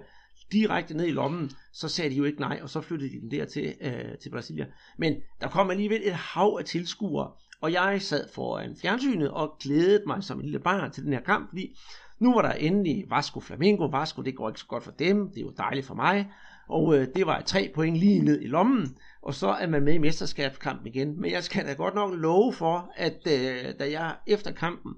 direkte 0.53 0.97
ned 0.97 1.07
i 1.07 1.11
lommen, 1.11 1.51
så 1.73 1.89
sagde 1.89 2.11
de 2.11 2.15
jo 2.15 2.25
ikke 2.25 2.41
nej, 2.41 2.59
og 2.63 2.71
så 2.71 2.81
flyttede 2.81 3.11
de 3.11 3.21
den 3.21 3.31
der 3.31 3.45
til, 3.45 3.75
øh, 3.81 4.19
til 4.23 4.31
Brasilia. 4.31 4.67
Men 4.99 5.15
der 5.41 5.49
kom 5.49 5.71
alligevel 5.71 6.01
et 6.05 6.15
hav 6.15 6.57
af 6.59 6.65
tilskuere, 6.65 7.31
og 7.61 7.73
jeg 7.73 8.03
sad 8.03 8.29
foran 8.35 8.77
fjernsynet 8.83 9.31
og 9.31 9.57
glædede 9.61 10.03
mig 10.07 10.25
som 10.25 10.39
en 10.39 10.45
lille 10.45 10.61
barn 10.61 10.93
til 10.93 11.05
den 11.05 11.13
her 11.13 11.21
kamp, 11.21 11.49
fordi 11.51 11.77
nu 12.25 12.35
var 12.35 12.43
der 12.43 12.53
endelig 12.53 13.05
Vasco 13.11 13.41
Flamengo. 13.41 13.85
Vasco, 13.85 14.23
det 14.23 14.37
går 14.37 14.49
ikke 14.49 14.61
så 14.61 14.67
godt 14.67 14.85
for 14.85 14.91
dem. 14.91 15.29
Det 15.29 15.39
er 15.39 15.43
jo 15.43 15.53
dejligt 15.57 15.87
for 15.87 15.95
mig. 15.95 16.31
Og 16.69 16.97
øh, 16.97 17.09
det 17.15 17.27
var 17.27 17.41
tre 17.41 17.71
point 17.75 17.97
lige 17.97 18.25
ned 18.25 18.41
i 18.41 18.47
lommen. 18.47 18.97
Og 19.23 19.35
så 19.35 19.49
er 19.49 19.67
man 19.67 19.83
med 19.83 19.95
i 19.95 19.99
mesterskabskampen 19.99 20.87
igen. 20.87 21.21
Men 21.21 21.31
jeg 21.31 21.45
skal 21.45 21.67
da 21.67 21.73
godt 21.73 21.95
nok 21.95 22.15
love 22.15 22.53
for, 22.53 22.93
at 22.97 23.27
øh, 23.27 23.79
da 23.79 23.91
jeg 23.91 24.17
efter 24.27 24.53
kampen 24.53 24.93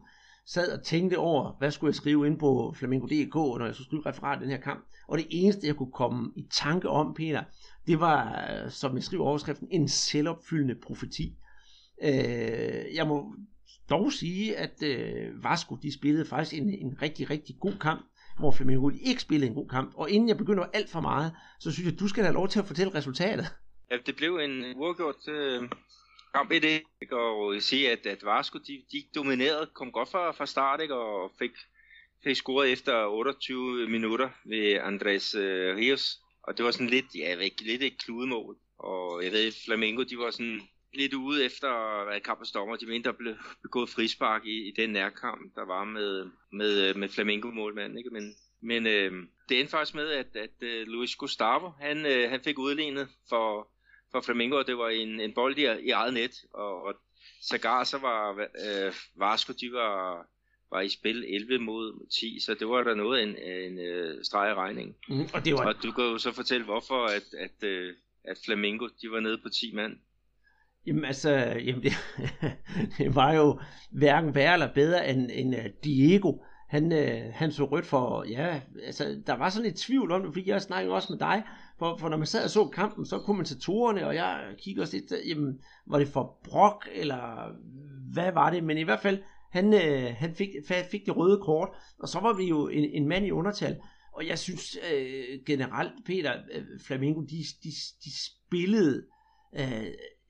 sad 0.47 0.73
og 0.73 0.83
tænkte 0.83 1.19
over, 1.19 1.57
hvad 1.59 1.71
skulle 1.71 1.89
jeg 1.89 1.95
skrive 1.95 2.27
ind 2.27 2.39
på 2.39 2.75
Flamingo.dk, 2.77 3.35
når 3.35 3.65
jeg 3.65 3.75
skulle 3.75 3.87
skrive 3.87 4.07
referat 4.07 4.41
den 4.41 4.51
her 4.51 4.61
kamp. 4.61 4.85
Og 5.09 5.19
det 5.19 5.27
eneste, 5.31 5.67
jeg 5.67 5.77
kunne 5.77 5.93
komme 5.93 6.33
i 6.37 6.47
tanke 6.51 6.89
om, 6.89 7.15
Peter, 7.15 7.43
det 7.87 8.01
var, 8.01 8.49
øh, 8.51 8.71
som 8.71 8.95
jeg 8.95 9.03
skriver 9.03 9.25
overskriften, 9.25 9.69
en 9.71 9.89
selvopfyldende 9.89 10.75
profeti. 10.75 11.37
Øh, 12.03 12.95
jeg 12.95 13.07
må 13.07 13.35
dog 13.91 14.13
sige, 14.13 14.57
at 14.57 14.83
øh, 14.83 15.45
Vasco 15.45 15.77
de 15.83 15.95
spillede 15.95 16.27
faktisk 16.27 16.63
en, 16.63 16.71
en 16.71 17.03
rigtig, 17.03 17.31
rigtig 17.31 17.57
god 17.61 17.79
kamp, 17.81 18.07
hvor 18.39 18.51
Flamengo 18.51 18.91
ikke 19.03 19.21
spillede 19.21 19.49
en 19.49 19.55
god 19.55 19.69
kamp. 19.69 19.93
Og 19.95 20.11
inden 20.11 20.29
jeg 20.29 20.37
begynder 20.37 20.65
alt 20.73 20.91
for 20.91 21.01
meget, 21.01 21.33
så 21.61 21.73
synes 21.73 21.87
jeg, 21.87 21.95
at 21.95 22.01
du 22.01 22.09
skal 22.09 22.25
have 22.25 22.35
lov 22.35 22.49
til 22.49 22.59
at 22.59 22.67
fortælle 22.67 22.95
resultatet. 22.95 23.47
Ja, 23.91 23.97
det 24.07 24.17
blev 24.17 24.37
en 24.37 24.77
uafgjort 24.77 25.29
øh, 25.29 25.69
kamp 26.35 26.53
i 26.53 26.59
det. 26.59 26.83
Og 27.13 27.55
jeg 27.55 27.63
sige, 27.63 27.93
at, 27.93 28.07
at 28.07 28.25
Vasco 28.25 28.59
de, 28.59 28.83
de 28.93 29.05
dominerede, 29.15 29.71
kom 29.75 29.93
godt 29.93 30.11
fra, 30.11 30.31
fra 30.31 30.47
start 30.47 30.81
ikke? 30.81 30.95
og 30.95 31.31
fik, 31.39 31.51
fik 32.25 32.37
scoret 32.37 32.73
efter 32.73 33.07
28 33.07 33.89
minutter 33.89 34.29
ved 34.45 34.79
Andres 34.83 35.35
øh, 35.35 35.77
Rios. 35.77 36.21
Og 36.43 36.57
det 36.57 36.65
var 36.65 36.71
sådan 36.71 36.87
lidt, 36.87 37.15
ja, 37.15 37.35
lidt 37.61 37.83
et 37.83 37.99
kludemål. 37.99 38.57
Og 38.79 39.25
jeg 39.25 39.33
ved, 39.33 39.53
Flamengo, 39.65 40.03
de 40.03 40.19
var 40.19 40.31
sådan 40.31 40.61
lidt 40.95 41.15
ude 41.15 41.45
efter 41.45 41.69
at 42.09 42.23
kampens 42.23 42.53
dommer. 42.53 42.77
De 42.77 42.87
mente, 42.87 43.09
der 43.09 43.17
blev 43.17 43.35
begået 43.63 43.89
frispark 43.89 44.47
i, 44.47 44.69
i 44.69 44.73
den 44.77 44.91
nærkamp, 44.91 45.55
der 45.55 45.65
var 45.67 45.85
med, 45.85 46.31
med, 46.53 46.95
med 46.95 47.09
Flamengo-målmanden. 47.09 47.99
Ikke? 47.99 48.11
Men, 48.11 48.35
men 48.63 48.87
øh, 48.87 49.13
det 49.49 49.61
endte 49.61 49.71
faktisk 49.71 49.95
med, 49.95 50.09
at, 50.09 50.37
at 50.37 50.51
uh, 50.63 50.93
Luis 50.93 51.17
Gustavo, 51.17 51.71
han, 51.81 52.07
øh, 52.07 52.31
han 52.31 52.41
fik 52.41 52.59
udlignet 52.59 53.09
for, 53.29 53.69
for 54.13 54.21
Flamengo, 54.21 54.57
og 54.57 54.67
det 54.67 54.79
var 54.79 54.89
en, 54.89 55.21
en 55.21 55.35
bold 55.35 55.59
i, 55.59 55.63
i 55.63 55.91
eget 55.91 56.15
net. 56.15 56.45
Og, 56.55 56.83
og 56.83 56.95
sågar 57.43 57.85
så 57.85 57.99
var 57.99 58.33
øh, 58.39 58.93
Vasco, 59.17 59.53
de 59.53 59.73
var, 59.73 60.27
var 60.71 60.81
i 60.81 60.89
spil 60.89 61.35
11 61.35 61.59
mod 61.59 62.09
10, 62.21 62.41
så 62.41 62.55
det 62.55 62.69
var 62.69 62.83
der 62.83 62.95
noget 62.95 63.19
af 63.19 63.23
en, 63.23 63.37
en, 63.39 63.79
en 63.79 64.25
streg 64.25 64.51
i 64.51 64.55
regningen. 64.55 64.97
Mm, 65.09 65.29
og, 65.35 65.45
det 65.45 65.55
var... 65.55 65.67
og 65.67 65.83
du 65.83 65.93
kan 65.93 66.05
jo 66.05 66.19
så 66.19 66.33
fortælle, 66.33 66.65
hvorfor 66.65 67.05
at, 67.05 67.35
at, 67.39 67.65
at, 67.65 67.95
at 68.25 68.39
Flamengo, 68.45 68.89
de 69.03 69.11
var 69.11 69.21
nede 69.21 69.39
på 69.39 69.49
10 69.49 69.75
mand. 69.75 69.99
Jamen 70.87 71.05
altså, 71.05 71.31
jamen 71.65 71.83
det, 71.83 71.93
det 72.99 73.15
var 73.15 73.33
jo 73.33 73.61
hverken 73.91 74.35
værre 74.35 74.53
eller 74.53 74.75
bedre 74.75 75.09
end, 75.09 75.31
end 75.33 75.57
øh, 75.57 75.65
Diego. 75.85 76.33
Han, 76.69 76.93
øh, 76.93 77.33
han 77.33 77.53
så 77.53 77.65
rødt 77.65 77.87
for, 77.87 78.25
ja, 78.29 78.61
altså 78.87 79.23
der 79.27 79.37
var 79.37 79.49
sådan 79.49 79.71
et 79.71 79.77
tvivl 79.77 80.13
om 80.13 80.23
det, 80.23 80.33
fordi 80.33 80.51
jeg 80.51 80.63
snakkede 80.63 80.95
også 80.95 81.13
med 81.13 81.19
dig, 81.19 81.43
for, 81.79 81.97
for 81.97 82.09
når 82.09 82.17
man 82.17 82.27
sad 82.27 82.45
og 82.45 82.51
så 82.51 82.67
kampen, 82.67 83.07
så 83.07 83.19
kommentatorerne, 83.19 84.07
og 84.07 84.15
jeg 84.15 84.55
kiggede 84.59 84.85
også 84.85 84.97
lidt, 84.97 85.29
jamen, 85.29 85.61
var 85.87 85.99
det 85.99 86.09
for 86.09 86.41
brok, 86.45 86.89
eller 86.95 87.53
hvad 88.13 88.33
var 88.33 88.51
det? 88.51 88.65
Men 88.65 88.79
i 88.79 88.83
hvert 88.83 89.01
fald, 89.01 89.19
han, 89.53 89.75
øh, 89.75 90.15
han 90.17 90.35
fik, 90.35 90.49
fik 90.91 91.07
det 91.07 91.17
røde 91.17 91.41
kort, 91.43 91.69
og 91.99 92.09
så 92.09 92.21
var 92.21 92.33
vi 92.33 92.45
jo 92.45 92.69
en, 92.69 92.85
en 92.85 93.09
mand 93.09 93.27
i 93.27 93.31
undertal. 93.31 93.77
Og 94.13 94.27
jeg 94.27 94.39
synes 94.39 94.79
øh, 94.95 95.25
generelt, 95.47 95.93
Peter, 96.07 96.33
øh, 96.53 96.65
Flamingo, 96.87 97.21
de, 97.21 97.37
de, 97.65 97.71
de 98.05 98.11
spillede 98.27 99.07
øh, 99.59 99.87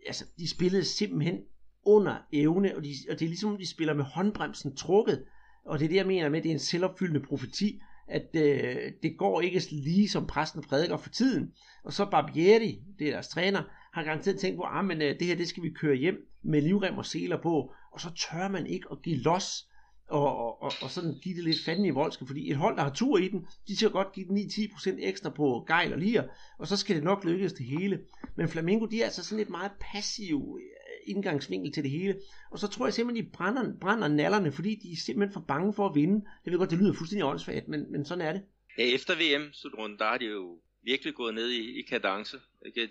altså, 0.06 0.24
de 0.38 0.50
spillede 0.50 0.84
simpelthen 0.84 1.38
under 1.86 2.16
evne, 2.32 2.76
og, 2.76 2.84
de, 2.84 2.94
og 3.10 3.18
det 3.18 3.24
er 3.24 3.28
ligesom, 3.28 3.58
de 3.58 3.70
spiller 3.70 3.94
med 3.94 4.04
håndbremsen 4.04 4.76
trukket, 4.76 5.24
og 5.64 5.78
det 5.78 5.84
er 5.84 5.88
det, 5.88 5.96
jeg 5.96 6.06
mener 6.06 6.28
med, 6.28 6.38
at 6.38 6.42
det 6.44 6.50
er 6.50 6.54
en 6.54 6.58
selvopfyldende 6.58 7.26
profeti, 7.26 7.80
at 8.08 8.26
øh, 8.34 8.92
det 9.02 9.18
går 9.18 9.40
ikke 9.40 9.62
lige 9.70 10.08
som 10.08 10.26
præsten 10.26 10.62
prædiker 10.62 10.96
for 10.96 11.10
tiden. 11.10 11.52
Og 11.84 11.92
så 11.92 12.10
Barbieri, 12.10 12.82
det 12.98 13.06
er 13.08 13.12
deres 13.12 13.28
træner, 13.28 13.62
har 13.92 14.04
garanteret 14.04 14.38
tænkt 14.38 14.56
på, 14.56 14.62
at 14.62 14.70
ah, 14.72 14.90
øh, 14.90 15.18
det 15.18 15.26
her 15.26 15.36
det 15.36 15.48
skal 15.48 15.62
vi 15.62 15.70
køre 15.70 15.94
hjem 15.94 16.16
med 16.44 16.62
livrem 16.62 16.98
og 16.98 17.06
seler 17.06 17.42
på, 17.42 17.72
og 17.92 18.00
så 18.00 18.08
tør 18.14 18.48
man 18.48 18.66
ikke 18.66 18.86
at 18.92 19.02
give 19.02 19.16
los, 19.16 19.68
og, 20.08 20.36
og, 20.36 20.62
og, 20.62 20.72
og 20.82 20.90
sådan 20.90 21.14
give 21.22 21.36
det 21.36 21.44
lidt 21.44 21.64
fanden 21.64 21.84
i 21.84 21.90
voldske, 21.90 22.26
fordi 22.26 22.50
et 22.50 22.56
hold, 22.56 22.76
der 22.76 22.82
har 22.82 22.90
tur 22.90 23.18
i 23.18 23.28
den, 23.28 23.46
de 23.68 23.76
skal 23.76 23.90
godt 23.90 24.12
give 24.12 24.26
den 24.26 24.38
9-10% 24.38 24.96
ekstra 24.98 25.30
på 25.30 25.64
gejl 25.66 25.92
og 25.92 25.98
lir, 25.98 26.22
og 26.58 26.66
så 26.66 26.76
skal 26.76 26.96
det 26.96 27.04
nok 27.04 27.24
lykkes 27.24 27.52
det 27.52 27.66
hele. 27.66 28.00
Men 28.36 28.48
Flamingo, 28.48 28.86
de 28.86 29.00
er 29.00 29.04
altså 29.04 29.24
sådan 29.24 29.38
lidt 29.38 29.50
meget 29.50 29.70
passiv 29.80 30.58
øh, 30.60 31.14
indgangsvinkel 31.14 31.72
til 31.72 31.82
det 31.82 31.90
hele, 31.90 32.16
og 32.50 32.58
så 32.58 32.68
tror 32.68 32.86
jeg 32.86 32.94
simpelthen, 32.94 33.26
de 33.26 33.30
brænder, 33.30 33.72
brænder 33.80 34.08
nallerne, 34.08 34.52
fordi 34.52 34.74
de 34.74 34.92
er 34.92 34.96
simpelthen 34.96 35.32
for 35.32 35.44
bange 35.48 35.72
for 35.72 35.88
at 35.88 35.94
vinde. 35.94 36.24
Jeg 36.44 36.52
ved 36.52 36.58
godt, 36.58 36.70
det 36.70 36.78
lyder 36.78 36.92
fuldstændig 36.92 37.24
åndssvagt, 37.24 37.68
men, 37.68 37.92
men 37.92 38.04
sådan 38.04 38.26
er 38.26 38.32
det. 38.32 38.42
Ja, 38.78 38.84
efter 38.84 39.14
VM-slutrunden, 39.14 39.98
der 39.98 40.04
har 40.04 40.18
de 40.18 40.24
jo 40.24 40.58
virkelig 40.82 41.14
gået 41.14 41.34
ned 41.34 41.50
i, 41.50 41.78
i 41.78 41.82
kadence. 41.82 42.36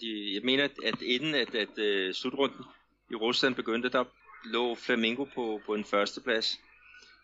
De, 0.02 0.34
jeg 0.34 0.42
mener, 0.44 0.64
at 0.64 1.02
inden 1.02 1.36
at, 1.36 1.56
at, 1.56 1.80
at 1.80 2.16
slutrunden 2.16 2.66
i 3.12 3.16
Rusland 3.16 3.56
begyndte, 3.56 3.90
der 3.90 4.04
lå 4.46 4.76
Flamingo 4.76 5.24
på, 5.24 5.62
på 5.66 5.74
en 5.74 5.86
førsteplads 5.86 6.60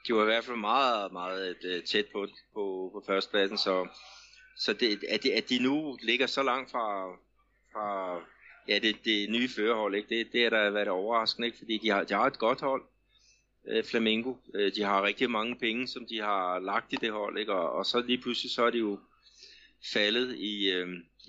de 0.08 0.16
var 0.16 0.22
i 0.22 0.26
hvert 0.26 0.44
fald 0.44 0.58
meget, 0.58 1.12
meget 1.12 1.58
uh, 1.66 1.84
tæt 1.84 2.06
på, 2.06 2.28
på, 2.54 2.90
på 2.94 3.04
førstepladsen, 3.08 3.58
så, 3.58 3.88
så 4.58 4.74
det, 4.74 5.04
at, 5.10 5.24
de, 5.24 5.34
at 5.34 5.50
de 5.50 5.60
nu 5.60 5.98
ligger 6.02 6.28
så 6.28 6.44
langt 6.44 6.72
fra, 6.72 7.12
fra 7.72 8.20
ja, 8.68 8.80
det, 8.80 9.06
det 9.06 9.30
nye 9.30 9.50
førerhold, 9.50 9.96
ikke? 9.96 10.10
Det, 10.10 10.32
det 10.32 10.46
er 10.46 10.50
der 10.50 10.70
været 10.70 10.88
overraskende, 10.88 11.48
ikke? 11.48 11.58
fordi 11.58 11.78
de 11.78 11.90
har, 11.90 12.04
de 12.04 12.14
har 12.14 12.26
et 12.26 12.40
godt 12.40 12.62
hold, 12.62 12.84
uh, 13.64 13.84
Flamengo. 13.84 14.36
Øh, 14.56 14.76
de 14.76 14.84
har 14.84 15.04
rigtig 15.04 15.32
mange 15.32 15.56
penge, 15.56 15.88
som 15.88 16.06
de 16.06 16.22
har 16.22 16.60
lagt 16.60 16.94
i 16.94 16.96
det 16.96 17.12
hold, 17.12 17.38
ikke? 17.38 17.54
Og, 17.54 17.72
og 17.72 17.86
så 17.86 18.02
lige 18.02 18.22
pludselig 18.22 18.52
så 18.52 18.64
er 18.64 18.70
de 18.70 18.78
jo 18.78 19.00
faldet 19.94 20.36
i, 20.38 20.68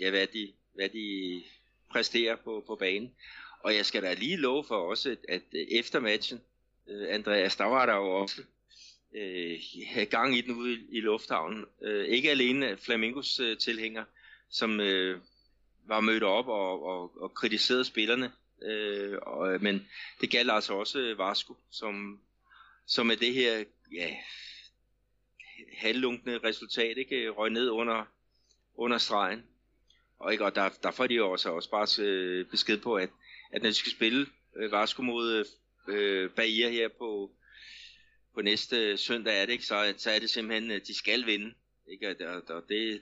ja, 0.01 0.11
hvad 0.11 0.27
de, 0.27 0.53
hvad 0.75 0.89
de 0.89 1.43
præsterer 1.91 2.37
på, 2.37 2.65
på 2.67 2.77
banen. 2.77 3.13
Og 3.61 3.75
jeg 3.75 3.87
skal 3.87 4.03
da 4.03 4.15
lige 4.15 4.37
love 4.37 4.65
for 4.65 4.77
også, 4.77 5.11
at, 5.11 5.19
at 5.29 5.43
efter 5.71 6.01
matchen, 6.01 6.41
Andreas, 7.09 7.57
der 7.57 7.65
var 7.65 7.87
der 7.87 7.95
jo 7.95 8.11
også 8.11 8.43
øh, 9.15 10.07
gang 10.11 10.37
i 10.37 10.41
den 10.41 10.55
ude 10.55 10.73
i, 10.75 10.87
i 10.91 11.01
lufthavnen. 11.01 11.65
Øh, 11.83 12.07
ikke 12.07 12.31
alene 12.31 12.77
Flamingos 12.77 13.41
øh, 13.41 13.59
tilhænger, 13.59 14.05
som 14.51 14.81
øh, 14.81 15.21
var 15.87 16.01
mødt 16.01 16.23
op 16.23 16.49
og, 16.49 16.85
og, 16.85 17.23
og 17.23 17.35
kritiserede 17.35 17.85
spillerne, 17.85 18.33
øh, 18.63 19.19
og, 19.23 19.55
øh, 19.55 19.63
men 19.63 19.89
det 20.21 20.31
galt 20.31 20.51
altså 20.51 20.75
også 20.75 20.99
øh, 20.99 21.19
Vasco, 21.19 21.55
som, 21.71 22.21
som 22.87 23.07
med 23.07 23.17
det 23.17 23.35
her 23.35 23.65
ja, 23.93 24.17
halvlunkende 25.77 26.39
resultat 26.39 26.99
ikke 26.99 27.17
øh, 27.17 27.37
røg 27.37 27.51
ned 27.51 27.69
under, 27.69 28.05
under 28.75 28.99
stregen. 28.99 29.43
Og, 30.19 30.33
ikke, 30.33 30.45
og 30.45 30.55
der, 30.55 30.69
der 30.83 30.91
får 30.91 31.07
de 31.07 31.15
jo 31.15 31.31
også, 31.31 31.51
også 31.51 31.71
bare 31.71 32.05
øh, 32.05 32.47
besked 32.47 32.79
på, 32.79 32.95
at, 32.95 33.11
at 33.53 33.63
når 33.63 33.69
de 33.71 33.75
skal 33.75 33.93
spille 33.93 34.27
øh, 34.57 34.73
Vasco 34.73 35.03
mod 35.03 35.45
øh, 35.89 36.31
Bahia 36.31 36.71
her 36.71 36.89
på, 36.89 37.31
på 38.35 38.43
næste 38.43 38.97
søndag 38.97 39.41
er 39.43 39.47
det 39.47 39.53
ikke, 39.53 39.67
så, 39.67 39.95
så 39.97 40.11
er 40.11 40.19
det 40.19 40.31
simpelthen, 40.31 40.71
at 40.71 40.87
de 40.87 40.95
skal 40.95 41.27
vinde. 41.27 41.55
Ikke? 41.93 42.29
Og, 42.29 42.43
og 42.49 42.63
det, 42.69 43.01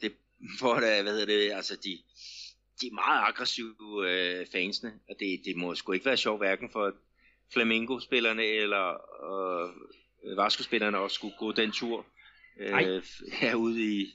det, 0.00 0.12
for 0.58 0.74
da, 0.74 1.02
hvad 1.02 1.12
hedder 1.12 1.26
det, 1.26 1.52
altså 1.52 1.76
de, 1.76 1.98
de 2.80 2.86
er 2.86 2.94
meget 2.94 3.28
aggressive 3.28 4.10
øh, 4.10 4.46
fansene, 4.52 4.92
og 5.08 5.16
det, 5.20 5.40
det 5.44 5.56
må 5.56 5.74
sgu 5.74 5.92
ikke 5.92 6.06
være 6.06 6.16
sjovt, 6.16 6.40
hverken 6.40 6.70
for 6.72 6.94
Flamingo-spillerne 7.52 8.44
eller 8.44 8.88
øh, 9.26 10.36
Vasco-spillerne 10.36 10.98
at 10.98 11.10
skulle 11.10 11.34
gå 11.38 11.52
den 11.52 11.72
tur 11.72 12.06
øh, 12.60 13.02
herude 13.32 14.00
i, 14.00 14.06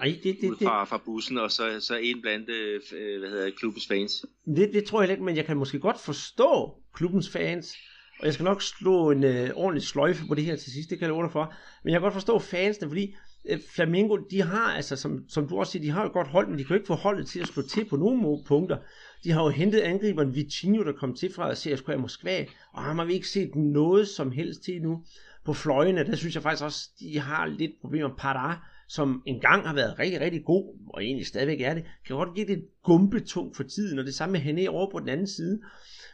ej, 0.00 0.18
det, 0.22 0.38
det, 0.40 0.50
ud 0.50 0.56
fra, 0.56 0.84
fra 0.84 0.98
bussen, 1.04 1.38
og 1.38 1.52
så, 1.52 1.80
så 1.80 1.96
en 1.96 2.20
blandt 2.22 2.48
øh, 2.48 2.80
hvad 3.18 3.30
hedder, 3.30 3.50
klubbens 3.50 3.86
fans. 3.86 4.24
Det, 4.46 4.74
det 4.74 4.84
tror 4.84 5.02
jeg 5.02 5.10
ikke, 5.10 5.24
men 5.24 5.36
jeg 5.36 5.46
kan 5.46 5.56
måske 5.56 5.78
godt 5.78 6.00
forstå 6.00 6.82
klubbens 6.94 7.30
fans, 7.30 7.76
og 8.22 8.26
jeg 8.26 8.34
skal 8.34 8.44
nok 8.44 8.62
slå 8.62 9.10
en 9.10 9.24
øh, 9.24 9.50
ordentlig 9.54 9.82
sløjfe 9.82 10.26
på 10.28 10.34
det 10.34 10.44
her 10.44 10.56
til 10.56 10.72
sidst, 10.72 10.90
det 10.90 10.98
kan 10.98 11.08
jeg 11.08 11.16
love 11.16 11.30
for. 11.30 11.54
Men 11.84 11.92
jeg 11.92 12.00
kan 12.00 12.02
godt 12.02 12.14
forstå 12.14 12.38
fansene, 12.38 12.88
fordi 12.88 13.14
øh, 13.48 13.58
Flamingo, 13.74 14.16
de 14.30 14.42
har 14.42 14.72
altså, 14.72 14.96
som, 14.96 15.24
som 15.28 15.48
du 15.48 15.58
også 15.58 15.72
siger, 15.72 15.82
de 15.82 15.90
har 15.90 16.02
jo 16.02 16.10
godt 16.12 16.28
hold, 16.28 16.48
men 16.48 16.58
de 16.58 16.64
kan 16.64 16.68
jo 16.68 16.74
ikke 16.74 16.86
få 16.86 16.94
holdet 16.94 17.26
til 17.26 17.40
at 17.40 17.46
slå 17.46 17.62
til 17.62 17.84
på 17.84 17.96
nogle 17.96 18.44
punkter. 18.46 18.76
De 19.24 19.30
har 19.30 19.42
jo 19.42 19.48
hentet 19.48 19.80
angriberen 19.80 20.34
Vitinho, 20.34 20.84
der 20.84 20.92
kom 20.92 21.14
til 21.14 21.32
fra 21.34 21.54
CSKA 21.54 21.96
Moskva, 21.96 22.46
og 22.72 22.82
ham 22.82 22.98
har 22.98 23.04
vi 23.04 23.12
ikke 23.12 23.28
set 23.28 23.54
noget 23.54 24.08
som 24.08 24.32
helst 24.32 24.62
til 24.62 24.82
nu. 24.82 25.04
På 25.44 25.52
fløjene, 25.52 26.06
der 26.06 26.16
synes 26.16 26.34
jeg 26.34 26.42
faktisk 26.42 26.64
også, 26.64 26.88
de 27.00 27.18
har 27.18 27.46
lidt 27.46 27.72
problemer. 27.80 28.08
Pará, 28.08 28.56
som 28.94 29.22
engang 29.26 29.66
har 29.66 29.74
været 29.74 29.98
rigtig, 29.98 30.20
rigtig 30.20 30.44
god, 30.44 30.74
og 30.88 31.04
egentlig 31.04 31.26
stadigvæk 31.26 31.60
er 31.60 31.74
det, 31.74 31.84
kan 32.06 32.16
godt 32.16 32.34
give 32.34 32.46
det 32.46 32.64
gumpetung 32.82 33.56
for 33.56 33.62
tiden, 33.62 33.98
og 33.98 34.04
det 34.04 34.14
samme 34.14 34.32
med 34.32 34.40
Henne 34.40 34.70
over 34.70 34.90
på 34.90 35.00
den 35.00 35.08
anden 35.08 35.26
side. 35.26 35.60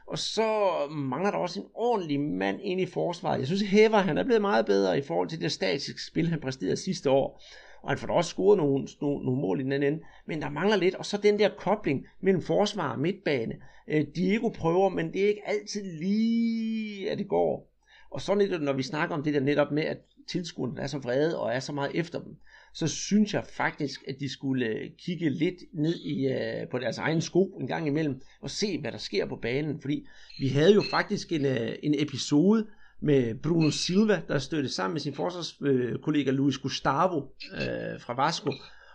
Og 0.07 0.19
så 0.19 0.51
mangler 0.91 1.31
der 1.31 1.39
også 1.39 1.61
en 1.61 1.67
ordentlig 1.75 2.21
mand 2.21 2.61
ind 2.63 2.81
i 2.81 2.87
forsvaret. 2.87 3.39
Jeg 3.39 3.47
synes, 3.47 3.63
Hæver, 3.63 3.99
han 3.99 4.19
er 4.19 4.25
blevet 4.25 4.41
meget 4.41 4.67
bedre 4.67 4.99
i 4.99 5.03
forhold 5.03 5.29
til 5.29 5.41
det 5.41 5.53
statiske 5.53 6.01
spil, 6.09 6.29
han 6.29 6.41
præsterede 6.41 6.77
sidste 6.77 7.11
år. 7.11 7.43
Og 7.83 7.91
han 7.91 7.99
får 7.99 8.07
da 8.07 8.13
også 8.13 8.31
scoret 8.31 8.57
nogle, 8.57 8.89
nogle, 9.01 9.25
nogle 9.25 9.41
mål 9.41 9.61
i 9.61 9.63
den 9.63 9.73
anden 9.73 9.93
ende. 9.93 10.05
Men 10.27 10.43
der 10.43 10.51
mangler 10.51 10.77
lidt. 10.77 10.95
Og 10.95 11.07
så 11.07 11.17
den 11.17 11.39
der 11.39 11.49
kobling 11.59 12.07
mellem 12.21 12.43
forsvar 12.43 12.93
og 12.93 12.99
midtbane. 12.99 13.55
Øh, 13.89 14.05
Diego 14.17 14.49
prøver, 14.49 14.89
men 14.89 15.13
det 15.13 15.25
er 15.25 15.29
ikke 15.29 15.49
altid 15.49 15.83
lige, 15.83 17.11
at 17.11 17.19
det 17.19 17.29
går. 17.29 17.73
Og 18.11 18.21
så 18.21 18.35
netop, 18.35 18.61
når 18.61 18.73
vi 18.73 18.83
snakker 18.83 19.15
om 19.17 19.23
det 19.23 19.35
der 19.35 19.41
netop 19.41 19.73
med, 19.73 19.83
at 19.83 19.99
tilskuerne 20.29 20.81
er 20.81 20.87
så 20.87 20.99
vrede 20.99 21.41
og 21.41 21.55
er 21.55 21.61
så 21.61 21.73
meget 21.73 21.91
efter 21.95 22.21
dem, 22.21 22.37
så 22.75 22.87
synes 22.87 23.35
jeg 23.35 23.45
faktisk, 23.57 24.05
at 24.09 24.21
de 24.21 24.33
skulle 24.33 24.67
øh, 24.67 24.91
kigge 24.99 25.31
lidt 25.31 25.57
ned 25.73 25.95
i, 25.95 26.27
uh, 26.27 26.69
på 26.71 26.79
deres 26.79 26.99
egen 26.99 27.21
sko 27.21 27.59
en 27.61 27.67
gang 27.67 27.87
imellem, 27.87 28.21
og 28.41 28.51
se, 28.51 28.81
hvad 28.81 28.93
der 28.93 28.99
sker 28.99 29.27
på 29.27 29.37
banen. 29.37 29.81
Fordi 29.81 30.07
vi 30.39 30.49
havde 30.49 30.75
jo 30.75 30.83
faktisk 30.91 31.33
en, 31.33 31.45
uh, 31.45 31.73
en 31.83 31.95
episode 31.99 32.67
med 33.01 33.35
Bruno 33.35 33.71
Silva, 33.71 34.23
der 34.29 34.39
støttede 34.39 34.75
sammen 34.75 34.95
med 34.95 35.01
sin 35.01 35.15
forsvarskollega 35.15 36.31
Luis 36.31 36.59
Gustavo 36.59 37.21
øh, 37.55 38.01
fra 38.01 38.25
Vasco. 38.25 38.53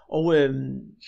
Og 0.10 0.36
øh, 0.36 0.56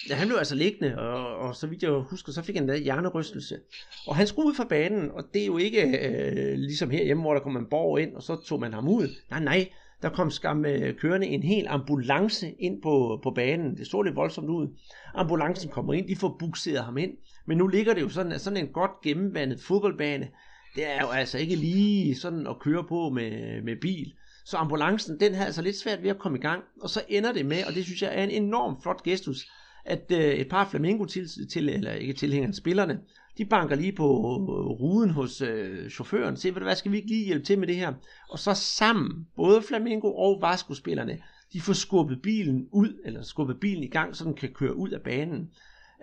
ja, 0.10 0.16
han 0.16 0.28
blev 0.28 0.38
altså 0.38 0.56
liggende, 0.56 0.98
og, 0.98 1.38
og 1.38 1.56
så 1.56 1.68
vidt 1.68 1.84
jeg 1.84 1.92
husker, 1.92 2.32
så 2.32 2.42
fik 2.42 2.56
han 2.56 2.70
en 2.70 2.84
hjernerystelse. 2.84 3.60
Og 4.08 4.16
han 4.16 4.28
skulle 4.28 4.48
ud 4.48 4.56
fra 4.56 4.64
banen, 4.64 5.12
og 5.12 5.24
det 5.34 5.42
er 5.42 5.46
jo 5.46 5.58
ikke 5.58 6.08
øh, 6.08 6.58
ligesom 6.58 6.90
herhjemme, 6.90 7.24
hvor 7.24 7.34
der 7.34 7.42
kom 7.42 7.58
en 7.58 7.70
borg 7.70 8.00
ind, 8.00 8.16
og 8.16 8.24
så 8.24 8.36
tog 8.36 8.60
man 8.60 8.74
ham 8.74 8.88
ud. 8.88 9.08
Nej, 9.30 9.44
nej, 9.44 9.70
der 10.02 10.10
kom 10.10 10.32
skam 10.32 10.66
øh, 10.66 10.96
kørende 10.96 11.28
en 11.28 11.44
hel 11.44 11.66
ambulance 11.68 12.52
ind 12.60 12.82
på, 12.82 13.20
på 13.24 13.32
banen. 13.32 13.78
Det 13.78 13.88
så 13.88 14.02
lidt 14.02 14.16
voldsomt 14.16 14.50
ud. 14.50 14.68
Ambulancen 15.16 15.70
kommer 15.70 15.94
ind, 15.94 16.08
de 16.08 16.16
får 16.16 16.36
bukseret 16.40 16.84
ham 16.84 16.98
ind. 16.98 17.12
Men 17.46 17.58
nu 17.58 17.68
ligger 17.68 17.94
det 17.94 18.02
jo 18.02 18.10
sådan, 18.10 18.40
sådan 18.40 18.58
en 18.58 18.68
godt 18.68 18.92
gennemvandet 19.04 19.62
fodboldbane. 19.62 20.28
Det 20.76 20.88
er 20.88 21.02
jo 21.02 21.10
altså 21.10 21.38
ikke 21.38 21.56
lige 21.56 22.16
sådan 22.16 22.48
at 22.48 22.60
køre 22.60 22.84
på 22.84 23.10
med, 23.10 23.62
med 23.62 23.76
bil. 23.82 24.14
Så 24.46 24.58
ambulancen, 24.58 25.20
den 25.20 25.34
havde 25.34 25.46
altså 25.46 25.62
lidt 25.62 25.76
svært 25.76 26.04
ved 26.04 26.10
at 26.10 26.20
komme 26.20 26.38
i 26.38 26.42
gang. 26.42 26.64
Og 26.82 26.90
så 26.90 27.02
ender 27.10 27.34
det 27.34 27.46
med, 27.46 27.64
og 27.68 27.74
det 27.74 27.84
synes 27.84 28.02
jeg 28.02 28.20
er 28.20 28.24
en 28.24 28.44
enorm 28.44 28.82
flot 28.82 29.04
gestus, 29.04 29.48
at 29.86 30.12
øh, 30.12 30.34
et 30.34 30.50
par 30.50 30.68
flamingo 30.70 31.06
til, 31.06 31.30
til, 31.52 31.70
eller 31.70 31.92
ikke 31.92 32.14
tilhængerne, 32.14 32.54
spillerne, 32.54 33.00
de 33.38 33.46
banker 33.46 33.76
lige 33.76 33.92
på 33.92 34.06
øh, 34.06 34.82
ruden 34.82 35.10
hos 35.10 35.42
øh, 35.42 35.90
chaufføren, 35.90 36.38
siger, 36.38 36.54
hvad 36.60 36.76
skal 36.76 36.92
vi 36.92 36.98
ikke 36.98 37.10
lige 37.10 37.26
hjælpe 37.26 37.46
til 37.46 37.60
med 37.60 37.68
det 37.68 37.76
her? 37.76 37.94
Og 38.30 38.40
så 38.40 38.54
sammen, 38.54 39.28
både 39.36 39.62
Flamingo 39.62 40.16
og 40.16 40.42
Vasco-spillerne, 40.42 41.22
de 41.54 41.62
får 41.62 41.74
skubbet 41.74 42.22
bilen 42.22 42.68
ud, 42.72 43.02
eller 43.06 43.24
skubbet 43.24 43.60
bilen 43.60 43.84
i 43.84 43.88
gang, 43.88 44.16
så 44.16 44.24
den 44.24 44.34
kan 44.34 44.50
køre 44.50 44.76
ud 44.76 44.90
af 44.90 45.02
banen. 45.02 45.50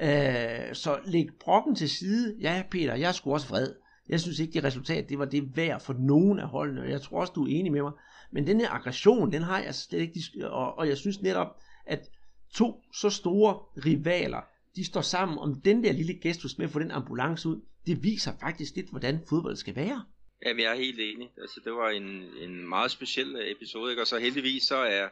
Øh, 0.03 0.75
så 0.75 0.99
læg 1.05 1.29
brokken 1.41 1.75
til 1.75 1.91
side. 1.91 2.37
Ja, 2.41 2.63
Peter, 2.71 2.95
jeg 2.95 3.09
er 3.09 3.13
sgu 3.13 3.33
også 3.33 3.49
vred. 3.49 3.75
Jeg 4.09 4.21
synes 4.21 4.39
ikke, 4.39 4.53
det 4.53 4.65
resultat, 4.65 5.09
det 5.09 5.19
var 5.19 5.25
det 5.25 5.57
værd 5.57 5.81
for 5.81 5.93
nogen 5.99 6.39
af 6.39 6.49
holdene, 6.49 6.81
og 6.81 6.91
jeg 6.91 7.01
tror 7.03 7.21
også, 7.21 7.33
du 7.33 7.45
er 7.45 7.49
enig 7.51 7.73
med 7.73 7.83
mig. 7.83 7.93
Men 8.31 8.47
den 8.47 8.61
her 8.61 8.71
aggression, 8.71 9.33
den 9.33 9.43
har 9.43 9.59
jeg 9.59 9.75
slet 9.75 10.01
ikke, 10.01 10.51
og, 10.51 10.79
og 10.79 10.89
jeg 10.89 10.97
synes 10.97 11.23
netop, 11.23 11.57
at 11.87 12.11
to 12.55 12.83
så 12.95 13.11
store 13.11 13.55
rivaler, 13.87 14.41
de 14.77 14.85
står 14.85 15.01
sammen 15.01 15.39
om 15.39 15.61
den 15.61 15.85
der 15.85 15.93
lille 15.93 16.15
gestus 16.15 16.59
med 16.59 16.67
at 16.67 16.73
få 16.73 16.79
den 16.79 16.91
ambulance 16.91 17.49
ud. 17.49 17.61
Det 17.87 18.03
viser 18.03 18.33
faktisk 18.41 18.77
lidt, 18.77 18.91
hvordan 18.91 19.21
fodbold 19.29 19.57
skal 19.57 19.77
være. 19.77 20.05
Jamen, 20.47 20.63
jeg 20.63 20.71
er 20.71 20.77
helt 20.77 21.01
enig. 21.01 21.31
Altså, 21.41 21.61
det 21.65 21.73
var 21.73 21.91
en, 21.91 22.25
en 22.41 22.69
meget 22.69 22.91
speciel 22.91 23.37
øh, 23.37 23.51
episode, 23.51 23.93
ikke? 23.93 24.03
og 24.03 24.07
så 24.07 24.19
heldigvis 24.19 24.63
så 24.63 24.77
er, 24.77 25.09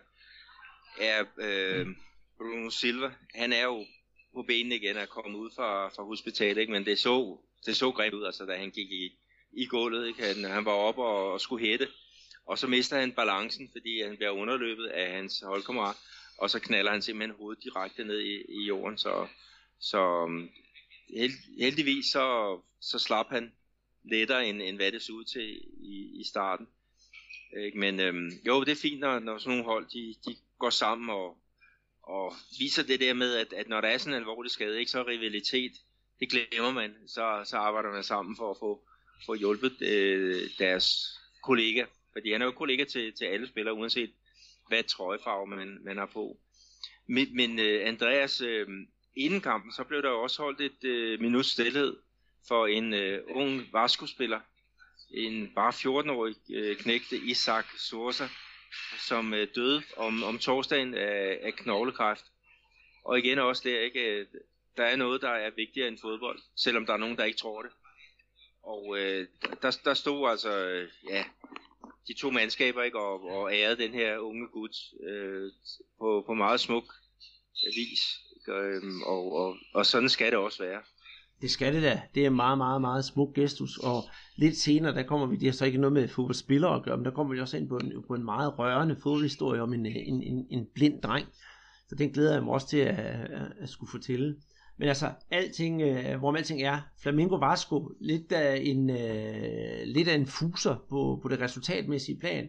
er 1.00 1.24
øh, 1.40 1.86
Bruno 2.38 2.70
Silva, 2.70 3.10
han 3.34 3.52
er 3.52 3.64
jo 3.64 3.84
på 4.34 4.42
benene 4.42 4.76
igen 4.76 4.96
og 4.96 5.08
kommet 5.08 5.38
ud 5.38 5.50
fra, 5.56 5.88
fra 5.88 6.02
hospitalet, 6.02 6.60
ikke? 6.60 6.72
men 6.72 6.86
det 6.86 6.98
så, 6.98 7.38
det 7.66 7.76
så 7.76 7.90
grimt 7.90 8.14
ud, 8.14 8.24
altså, 8.24 8.44
da 8.44 8.56
han 8.56 8.70
gik 8.70 8.90
i, 8.90 9.18
i 9.52 9.66
gulvet. 9.66 10.06
Ikke? 10.08 10.22
Han, 10.22 10.50
han 10.50 10.64
var 10.64 10.72
oppe 10.72 11.02
og, 11.02 11.32
og 11.32 11.40
skulle 11.40 11.66
hætte, 11.66 11.88
og 12.46 12.58
så 12.58 12.66
mister 12.66 13.00
han 13.00 13.12
balancen, 13.12 13.68
fordi 13.72 14.02
han 14.02 14.16
bliver 14.16 14.30
underløbet 14.30 14.86
af 14.86 15.12
hans 15.12 15.42
holdkammerat, 15.46 15.96
og 16.38 16.50
så 16.50 16.58
knaller 16.58 16.92
han 16.92 17.02
simpelthen 17.02 17.36
hovedet 17.38 17.64
direkte 17.64 18.04
ned 18.04 18.20
i, 18.20 18.34
i 18.48 18.66
jorden, 18.66 18.98
så, 18.98 19.26
så 19.80 20.26
øhm, 20.28 20.50
held, 21.14 21.58
heldigvis 21.58 22.06
så, 22.06 22.58
så 22.80 22.98
slap 22.98 23.26
han 23.30 23.52
lettere, 24.04 24.46
end, 24.46 24.62
end 24.62 24.76
hvad 24.76 24.92
det 24.92 25.02
så 25.02 25.12
ud 25.12 25.24
til 25.24 25.60
i, 25.80 26.20
i 26.20 26.24
starten. 26.24 26.66
Ikke? 27.64 27.78
Men 27.78 28.00
øhm, 28.00 28.30
jo, 28.46 28.64
det 28.64 28.72
er 28.72 28.82
fint, 28.82 29.00
når, 29.00 29.18
når 29.18 29.38
sådan 29.38 29.50
nogle 29.50 29.64
hold, 29.64 29.86
de, 29.86 30.14
de 30.26 30.36
går 30.58 30.70
sammen 30.70 31.10
og, 31.10 31.38
og 32.02 32.32
viser 32.58 32.82
det 32.82 33.00
der 33.00 33.14
med, 33.14 33.34
at, 33.36 33.52
at 33.52 33.68
når 33.68 33.80
der 33.80 33.88
er 33.88 33.98
sådan 33.98 34.12
en 34.12 34.20
alvorlig 34.20 34.50
skade, 34.50 34.78
ikke, 34.78 34.90
så 34.90 35.02
rivalitet, 35.02 35.72
det 36.20 36.30
glemmer 36.30 36.72
man, 36.72 36.94
så, 37.06 37.42
så 37.44 37.56
arbejder 37.56 37.90
man 37.90 38.04
sammen 38.04 38.36
for 38.36 38.50
at 38.50 38.56
få, 38.60 38.82
få 39.26 39.34
hjulpet 39.34 39.82
øh, 39.82 40.50
deres 40.58 40.86
kollega, 41.42 41.84
fordi 42.12 42.32
han 42.32 42.42
er 42.42 42.46
jo 42.46 42.52
kollega 42.52 42.84
til, 42.84 43.12
til 43.12 43.24
alle 43.24 43.48
spillere, 43.48 43.74
uanset 43.74 44.10
hvad 44.68 44.82
trøjefarve 44.82 45.46
man, 45.46 45.78
man 45.84 45.96
har 45.96 46.06
på. 46.06 46.38
Men, 47.06 47.36
men 47.36 47.58
øh, 47.58 47.88
Andreas, 47.88 48.40
øh, 48.40 48.68
inden 49.16 49.40
kampen, 49.40 49.72
så 49.72 49.84
blev 49.84 50.02
der 50.02 50.08
også 50.08 50.42
holdt 50.42 50.60
et 50.60 50.84
øh, 50.84 51.20
minut 51.20 51.46
stillhed 51.46 51.96
for 52.48 52.66
en 52.66 52.94
øh, 52.94 53.22
ung 53.28 53.72
Vasco-spiller, 53.72 54.40
en 55.10 55.52
bare 55.54 55.72
14-årig 55.72 56.36
øh, 56.50 56.76
knægte, 56.76 57.16
Isak 57.16 57.66
Sorsa, 57.78 58.28
som 58.98 59.34
øh, 59.34 59.48
døde 59.54 59.82
om, 59.96 60.22
om 60.22 60.38
torsdagen 60.38 60.94
af, 60.94 61.38
af 61.42 61.54
knoglekræft. 61.54 62.24
Og 63.04 63.18
igen 63.18 63.38
også 63.38 63.68
der, 63.68 63.80
ikke, 63.80 64.00
øh, 64.00 64.26
der 64.76 64.84
er 64.84 64.96
noget, 64.96 65.22
der 65.22 65.30
er 65.30 65.50
vigtigere 65.56 65.88
end 65.88 65.98
fodbold, 65.98 66.38
selvom 66.56 66.86
der 66.86 66.92
er 66.92 66.96
nogen, 66.96 67.16
der 67.16 67.24
ikke 67.24 67.38
tror 67.38 67.62
det. 67.62 67.70
Og 68.62 68.98
øh, 68.98 69.28
der, 69.62 69.78
der 69.84 69.94
stod 69.94 70.30
altså, 70.30 70.68
øh, 70.68 70.88
ja, 71.08 71.24
de 72.08 72.14
to 72.14 72.30
mandskaber 72.30 72.82
ikke, 72.82 72.98
og, 72.98 73.22
og 73.24 73.52
ærede 73.52 73.82
den 73.82 73.94
her 73.94 74.18
unge 74.18 74.48
gut 74.48 74.76
øh, 75.08 75.52
på, 75.98 76.24
på 76.26 76.34
meget 76.34 76.60
smuk 76.60 76.84
øh, 77.66 77.72
vis. 77.76 78.00
Øhm, 78.54 79.02
og, 79.06 79.32
og, 79.32 79.54
og 79.74 79.86
sådan 79.86 80.08
skal 80.08 80.30
det 80.30 80.38
også 80.38 80.62
være. 80.62 80.80
Det 81.42 81.50
skal 81.50 81.74
det 81.74 81.82
da. 81.82 82.02
Det 82.14 82.26
er 82.26 82.30
meget, 82.30 82.58
meget, 82.58 82.80
meget 82.80 83.04
smuk 83.04 83.34
gestus. 83.34 83.78
Og 83.78 84.02
lidt 84.36 84.56
senere, 84.56 84.94
der 84.94 85.02
kommer 85.02 85.26
vi, 85.26 85.36
det 85.36 85.44
har 85.44 85.52
så 85.52 85.64
ikke 85.64 85.78
noget 85.78 85.92
med 85.92 86.08
fodboldspillere 86.08 86.76
at 86.76 86.82
gøre, 86.82 86.96
men 86.96 87.04
der 87.04 87.10
kommer 87.10 87.34
vi 87.34 87.40
også 87.40 87.56
ind 87.56 87.68
på 87.68 87.76
en, 87.76 87.92
på 88.06 88.14
en 88.14 88.24
meget 88.24 88.58
rørende 88.58 88.96
fodboldhistorie 89.02 89.62
om 89.62 89.72
en, 89.72 89.86
en, 89.86 90.22
en, 90.22 90.46
en 90.50 90.66
blind 90.74 91.02
dreng. 91.02 91.26
Så 91.88 91.94
den 91.94 92.10
glæder 92.10 92.32
jeg 92.32 92.42
mig 92.42 92.52
også 92.52 92.68
til 92.68 92.78
at, 92.78 92.98
at, 92.98 93.52
at 93.60 93.68
skulle 93.68 93.90
fortælle. 93.90 94.36
Men 94.78 94.88
altså, 94.88 95.10
alting, 95.30 95.82
øh, 95.82 96.18
hvor 96.18 96.36
alting 96.36 96.62
er, 96.62 96.80
Flamingo 97.02 97.36
Vasco, 97.36 97.92
lidt 98.00 98.32
af 98.32 98.60
en, 98.62 98.90
øh, 98.90 99.82
lidt 99.84 100.08
af 100.08 100.14
en 100.14 100.26
fuser 100.26 100.76
på, 100.88 101.18
på 101.22 101.28
det 101.28 101.40
resultatmæssige 101.40 102.18
plan. 102.18 102.48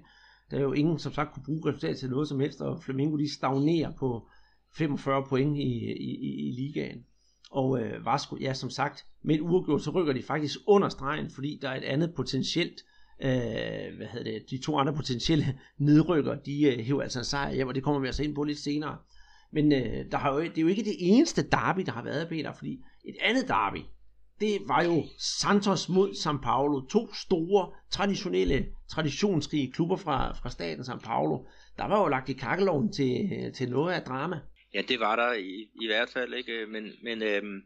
Der 0.52 0.58
er 0.58 0.62
jo 0.62 0.74
ingen, 0.74 1.00
som 1.00 1.14
sagt, 1.14 1.34
kunne 1.34 1.44
bruge 1.46 1.70
resultat 1.70 1.98
til 1.98 2.10
noget 2.10 2.28
som 2.28 2.40
helst, 2.40 2.62
og 2.62 2.84
Flamingo 2.84 3.18
de 3.18 3.34
stagnerer 3.34 3.92
på 4.00 4.30
45 4.78 5.26
point 5.30 5.58
i, 5.58 5.62
i, 5.62 6.16
i, 6.16 6.48
i 6.48 6.52
ligaen. 6.52 7.06
Og 7.52 7.82
øh, 7.82 8.06
Vasco, 8.06 8.38
ja 8.42 8.54
som 8.54 8.70
sagt, 8.70 9.06
med 9.24 9.36
et 9.36 9.42
uafgjort, 9.42 9.82
så 9.82 9.92
rykker 9.92 10.14
de 10.14 10.24
faktisk 10.24 10.60
under 10.68 10.90
stregen, 10.90 11.30
fordi 11.30 11.60
der 11.62 11.70
er 11.70 11.78
et 11.78 11.84
andet 11.84 12.14
potentielt, 12.16 12.82
øh, 13.22 13.98
hvad 13.98 14.08
hedder 14.08 14.32
det, 14.32 14.50
de 14.50 14.58
to 14.58 14.78
andre 14.78 14.94
potentielle 14.94 15.60
nedrykker, 15.78 16.36
de 16.36 16.64
øh, 16.64 16.80
hæver 16.80 17.02
altså 17.02 17.20
en 17.20 17.26
sejr 17.26 17.54
hjem, 17.54 17.68
og 17.68 17.76
det 17.76 17.84
kommer 17.84 18.02
vi 18.02 18.08
altså 18.08 18.24
ind 18.24 18.36
på 18.36 18.44
lidt 18.44 18.60
senere. 18.60 18.98
Men 19.54 19.72
øh, 19.72 20.12
der 20.12 20.18
har 20.18 20.34
jo, 20.34 20.42
det 20.42 20.58
er 20.58 20.62
jo 20.62 20.68
ikke 20.68 20.84
det 20.84 20.96
eneste 21.00 21.50
derby, 21.50 21.82
der 21.82 21.92
har 21.92 22.04
været, 22.04 22.30
Peter, 22.30 22.54
fordi 22.54 22.80
et 23.06 23.16
andet 23.22 23.48
derby, 23.48 23.80
det 24.42 24.62
var 24.68 24.84
jo 24.84 25.04
Santos 25.20 25.90
mod 25.90 26.16
San 26.16 26.40
Paulo. 26.40 26.82
To 26.82 27.14
store, 27.14 27.72
traditionelle, 27.90 28.66
traditionsrige 28.90 29.72
klubber 29.72 29.96
fra, 29.96 30.34
fra 30.34 30.50
staten 30.50 30.86
San 30.86 31.00
Paulo. 31.00 31.46
Der 31.78 31.86
var 31.86 32.02
jo 32.02 32.08
lagt 32.08 32.30
i 32.30 32.34
kakkeloven 32.34 32.92
til, 32.92 33.30
øh, 33.34 33.54
til 33.54 33.70
noget 33.70 33.94
af 33.94 34.02
drama. 34.02 34.40
Ja, 34.74 34.82
det 34.82 35.00
var 35.00 35.16
der 35.16 35.34
i, 35.34 35.70
i 35.82 35.86
hvert 35.86 36.10
fald, 36.10 36.34
ikke? 36.34 36.66
Men, 36.66 36.94
men 37.04 37.24
øhm, 37.24 37.64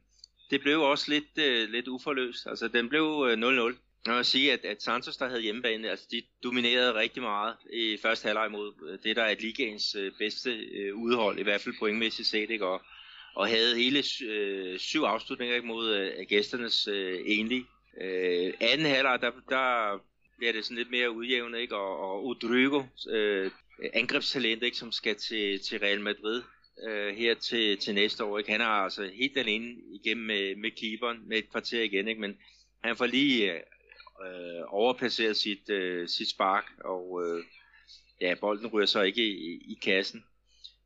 det 0.49 0.61
blev 0.61 0.81
også 0.81 1.11
lidt, 1.11 1.37
øh, 1.37 1.69
lidt 1.69 1.87
uforløst. 1.87 2.47
Altså, 2.47 2.67
den 2.67 2.89
blev 2.89 3.27
øh, 3.29 3.69
0-0. 3.71 3.75
Jeg 4.05 4.15
vil 4.15 4.25
sige, 4.25 4.53
at, 4.53 4.65
at 4.65 4.83
Santos, 4.83 5.17
der 5.17 5.27
havde 5.27 5.41
hjemmebane, 5.41 5.89
altså 5.89 6.07
de 6.11 6.21
dominerede 6.43 6.93
rigtig 6.93 7.21
meget 7.21 7.55
i 7.73 7.97
første 8.01 8.25
halvleg 8.25 8.51
mod 8.51 8.73
øh, 8.89 8.99
det, 9.03 9.15
der 9.15 9.23
er 9.23 9.35
ligaens 9.39 9.95
øh, 9.95 10.11
bedste 10.19 10.51
øh, 10.51 10.95
udhold, 10.95 11.39
i 11.39 11.43
hvert 11.43 11.61
fald 11.61 11.75
pointmæssigt 11.79 12.27
set, 12.27 12.49
ikke? 12.49 12.65
Og, 12.65 12.81
og 13.35 13.47
havde 13.47 13.75
hele 13.75 14.03
øh, 14.25 14.79
syv 14.79 15.01
afslutninger 15.01 15.55
ikke, 15.55 15.67
mod 15.67 15.95
øh, 15.95 16.25
gæsternes 16.27 16.87
øh, 16.87 17.19
enlige. 17.25 17.65
Øh, 18.01 18.53
anden 18.59 18.85
halvleg, 18.85 19.21
der, 19.21 19.31
der 19.49 19.97
bliver 20.37 20.53
det 20.53 20.63
sådan 20.65 20.77
lidt 20.77 20.91
mere 20.91 21.11
udjævnet, 21.11 21.59
ikke? 21.59 21.75
Og, 21.75 21.99
og 21.99 22.25
Udrygo, 22.25 22.83
øh, 23.09 23.51
angrebstalent, 23.93 24.63
ikke, 24.63 24.77
som 24.77 24.91
skal 24.91 25.15
til, 25.15 25.59
til 25.59 25.79
Real 25.79 26.01
Madrid 26.01 26.43
øh, 26.83 27.15
her 27.15 27.33
til, 27.33 27.77
til 27.77 27.95
næste 27.95 28.23
år. 28.23 28.37
Ikke? 28.37 28.51
Han 28.51 28.61
er 28.61 28.65
altså 28.65 29.09
helt 29.13 29.37
alene 29.37 29.75
igennem 29.91 30.25
med, 30.25 30.55
med 30.55 30.71
keeperen 30.71 31.27
med 31.27 31.37
et 31.37 31.51
kvarter 31.51 31.81
igen, 31.81 32.07
ikke? 32.07 32.21
men 32.21 32.37
han 32.83 32.97
får 32.97 33.05
lige 33.05 33.53
øh, 34.25 34.63
overplaceret 34.67 35.37
sit, 35.37 35.69
øh, 35.69 36.07
sit 36.07 36.29
spark, 36.29 36.65
og 36.85 37.21
øh, 37.25 37.43
ja, 38.21 38.35
bolden 38.41 38.67
ryger 38.67 38.85
så 38.85 39.01
ikke 39.01 39.27
i, 39.27 39.71
i 39.71 39.79
kassen. 39.81 40.25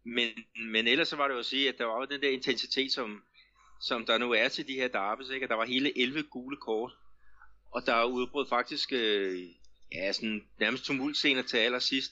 Men, 0.03 0.29
men 0.71 0.87
ellers 0.87 1.07
så 1.07 1.15
var 1.15 1.27
det 1.27 1.33
jo 1.33 1.39
at 1.39 1.45
sige, 1.45 1.69
at 1.69 1.77
der 1.77 1.85
var 1.85 1.99
jo 1.99 2.05
den 2.05 2.21
der 2.21 2.29
intensitet, 2.29 2.91
som, 2.91 3.23
som 3.81 4.05
der 4.05 4.17
nu 4.17 4.31
er 4.31 4.47
til 4.47 4.67
de 4.67 4.73
her 4.73 4.87
derbys, 4.87 5.29
ikke? 5.29 5.45
Og 5.45 5.49
der 5.49 5.55
var 5.55 5.65
hele 5.65 5.97
11 6.01 6.23
gule 6.23 6.57
kort, 6.57 6.91
og 7.71 7.85
der 7.85 7.93
er 7.93 8.05
udbrud 8.05 8.45
faktisk 8.49 8.93
øh, 8.93 9.39
ja, 9.91 10.11
sådan 10.11 10.47
nærmest 10.59 10.85
tumultscener 10.85 11.41
til 11.41 11.57
allersidst, 11.57 12.11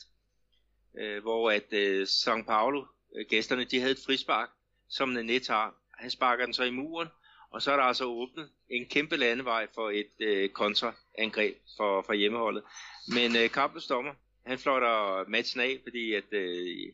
øh, 1.00 1.22
hvor 1.22 1.52
at 1.52 1.74
øh, 1.74 2.04
São 2.04 2.44
Paulo 2.44 2.86
øh, 3.16 3.26
gæsterne, 3.30 3.64
de 3.64 3.80
havde 3.80 3.92
et 3.92 4.04
frispark, 4.06 4.50
som 4.90 5.10
Nanette 5.10 5.52
har. 5.54 5.76
Han 5.98 6.10
sparker 6.10 6.46
den 6.46 6.54
så 6.54 6.64
i 6.64 6.72
muren, 6.72 7.08
og 7.52 7.62
så 7.62 7.72
er 7.72 7.76
der 7.76 7.84
altså 7.84 8.06
åbnet 8.06 8.50
en 8.70 8.86
kæmpe 8.86 9.18
landevej 9.18 9.68
for 9.76 9.90
et 9.90 10.12
øh, 10.20 10.50
kontraangreb 10.50 11.56
for, 11.78 12.02
for 12.02 12.14
hjemmeholdet. 12.14 12.64
Men 13.08 13.36
øh, 13.36 13.50
kampens 13.50 13.88
dommer, 13.88 14.14
han 14.46 14.60
flotter 14.60 15.26
matchen 15.30 15.62
af, 15.62 15.80
fordi 15.84 16.14
at, 16.14 16.34
øh, 16.34 16.94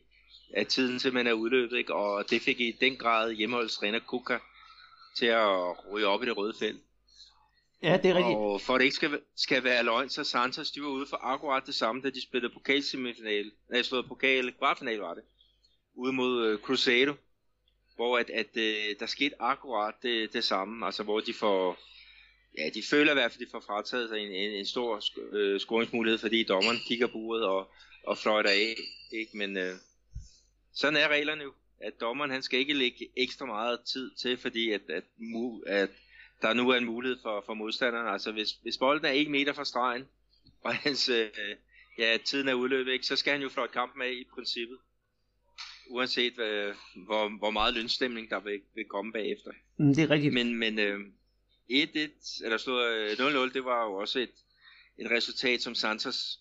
at 0.54 0.68
tiden 0.68 1.00
simpelthen 1.00 1.26
er 1.26 1.32
udløbet, 1.32 1.78
ikke? 1.78 1.94
og 1.94 2.30
det 2.30 2.42
fik 2.42 2.60
i 2.60 2.76
den 2.80 2.96
grad 2.96 3.32
hjemmeholdets 3.32 3.76
træner 3.76 3.98
Kuka 3.98 4.38
til 5.16 5.26
at 5.26 5.92
ryge 5.92 6.06
op 6.06 6.22
i 6.22 6.26
det 6.26 6.36
røde 6.36 6.54
felt. 6.58 6.82
Ja, 7.82 7.96
det 8.02 8.10
er 8.10 8.14
rigtigt. 8.14 8.36
Og 8.36 8.60
for 8.60 8.74
at 8.74 8.78
det 8.78 8.84
ikke 8.84 8.96
skal, 8.96 9.20
skal 9.36 9.64
være 9.64 9.84
løgn, 9.84 10.08
så 10.08 10.24
Santos, 10.24 10.70
de 10.70 10.82
var 10.82 10.88
ude 10.88 11.06
for 11.06 11.16
akkurat 11.22 11.62
det 11.66 11.74
samme, 11.74 12.02
da 12.02 12.10
de 12.10 12.22
spillede 12.22 12.52
pokalsemifinale. 12.52 13.50
Nej, 13.70 13.82
slået 13.82 14.08
pokal, 14.08 14.52
kvartfinale 14.58 15.00
var 15.00 15.14
det. 15.14 15.22
Ude 15.94 16.12
mod 16.12 16.46
øh, 16.46 16.54
uh, 16.54 16.60
Crusado, 16.60 17.14
Hvor 17.96 18.18
at, 18.18 18.30
at 18.30 18.46
uh, 18.56 19.00
der 19.00 19.06
skete 19.06 19.42
akkurat 19.42 19.94
det, 20.02 20.32
det 20.32 20.44
samme. 20.44 20.86
Altså 20.86 21.02
hvor 21.02 21.20
de 21.20 21.34
får... 21.34 21.78
Ja, 22.58 22.68
de 22.74 22.82
føler 22.90 23.12
i 23.12 23.14
hvert 23.14 23.32
fald, 23.32 23.46
de 23.46 23.50
får 23.50 23.60
frataget 23.60 24.08
sig 24.08 24.18
en, 24.18 24.32
en, 24.32 24.50
en 24.52 24.66
stor 24.66 25.02
uh, 25.32 25.60
scoringsmulighed, 25.60 26.18
fordi 26.18 26.44
dommeren 26.44 26.78
kigger 26.88 27.06
på 27.06 27.18
uret 27.18 27.44
og, 27.44 27.70
og 28.06 28.18
fløjter 28.18 28.50
af. 28.50 28.74
Ikke? 29.12 29.36
Men 29.36 29.56
uh, 29.56 29.76
sådan 30.74 30.96
er 30.96 31.08
reglerne 31.08 31.42
jo. 31.42 31.52
At 31.80 32.00
dommeren 32.00 32.30
han 32.30 32.42
skal 32.42 32.58
ikke 32.58 32.72
lægge 32.72 33.08
ekstra 33.16 33.46
meget 33.46 33.80
tid 33.92 34.10
til, 34.10 34.36
fordi 34.36 34.70
at, 34.70 34.80
at, 34.88 35.04
at 35.66 35.90
der 36.42 36.52
nu 36.52 36.68
er 36.70 36.76
en 36.76 36.84
mulighed 36.84 37.18
for, 37.22 37.42
for 37.46 37.54
modstanderen. 37.54 38.08
Altså 38.08 38.32
hvis, 38.32 38.50
hvis 38.62 38.78
bolden 38.78 39.06
er 39.06 39.10
1 39.10 39.30
meter 39.30 39.52
fra 39.52 39.64
stregen, 39.64 40.04
og 40.64 40.74
hans, 40.74 41.08
øh, 41.08 41.30
ja, 41.98 42.18
tiden 42.24 42.48
er 42.48 42.54
udløbet, 42.54 42.92
ikke, 42.92 43.06
så 43.06 43.16
skal 43.16 43.32
han 43.32 43.42
jo 43.42 43.48
fløjte 43.48 43.72
kampen 43.72 44.02
af 44.02 44.10
i 44.10 44.24
princippet. 44.34 44.78
Uanset 45.90 46.32
hvad, 46.34 46.72
hvor, 47.06 47.38
hvor 47.38 47.50
meget 47.50 47.74
lønstemning 47.74 48.30
der 48.30 48.40
vil, 48.40 48.60
vil 48.74 48.84
komme 48.84 49.12
bagefter. 49.12 49.50
Mm, 49.78 49.94
det 49.94 50.04
er 50.04 50.10
rigtigt. 50.10 50.34
Men, 50.34 50.54
men 50.54 50.78
øh, 50.78 51.00
1-1, 51.70 52.44
eller 52.44 52.56
stod 52.56 53.48
0-0, 53.48 53.54
det 53.54 53.64
var 53.64 53.84
jo 53.84 53.94
også 53.94 54.18
et, 54.18 54.34
et 54.98 55.10
resultat, 55.10 55.62
som 55.62 55.74
Santos 55.74 56.38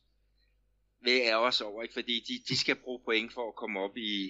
vil 1.04 1.22
er 1.26 1.36
også 1.36 1.64
over, 1.64 1.84
ikke? 1.84 1.94
fordi 1.94 2.24
de, 2.28 2.34
de 2.50 2.60
skal 2.60 2.76
bruge 2.76 3.00
point 3.06 3.34
for 3.34 3.48
at 3.48 3.56
komme 3.56 3.80
op 3.80 3.98
i, 3.98 4.30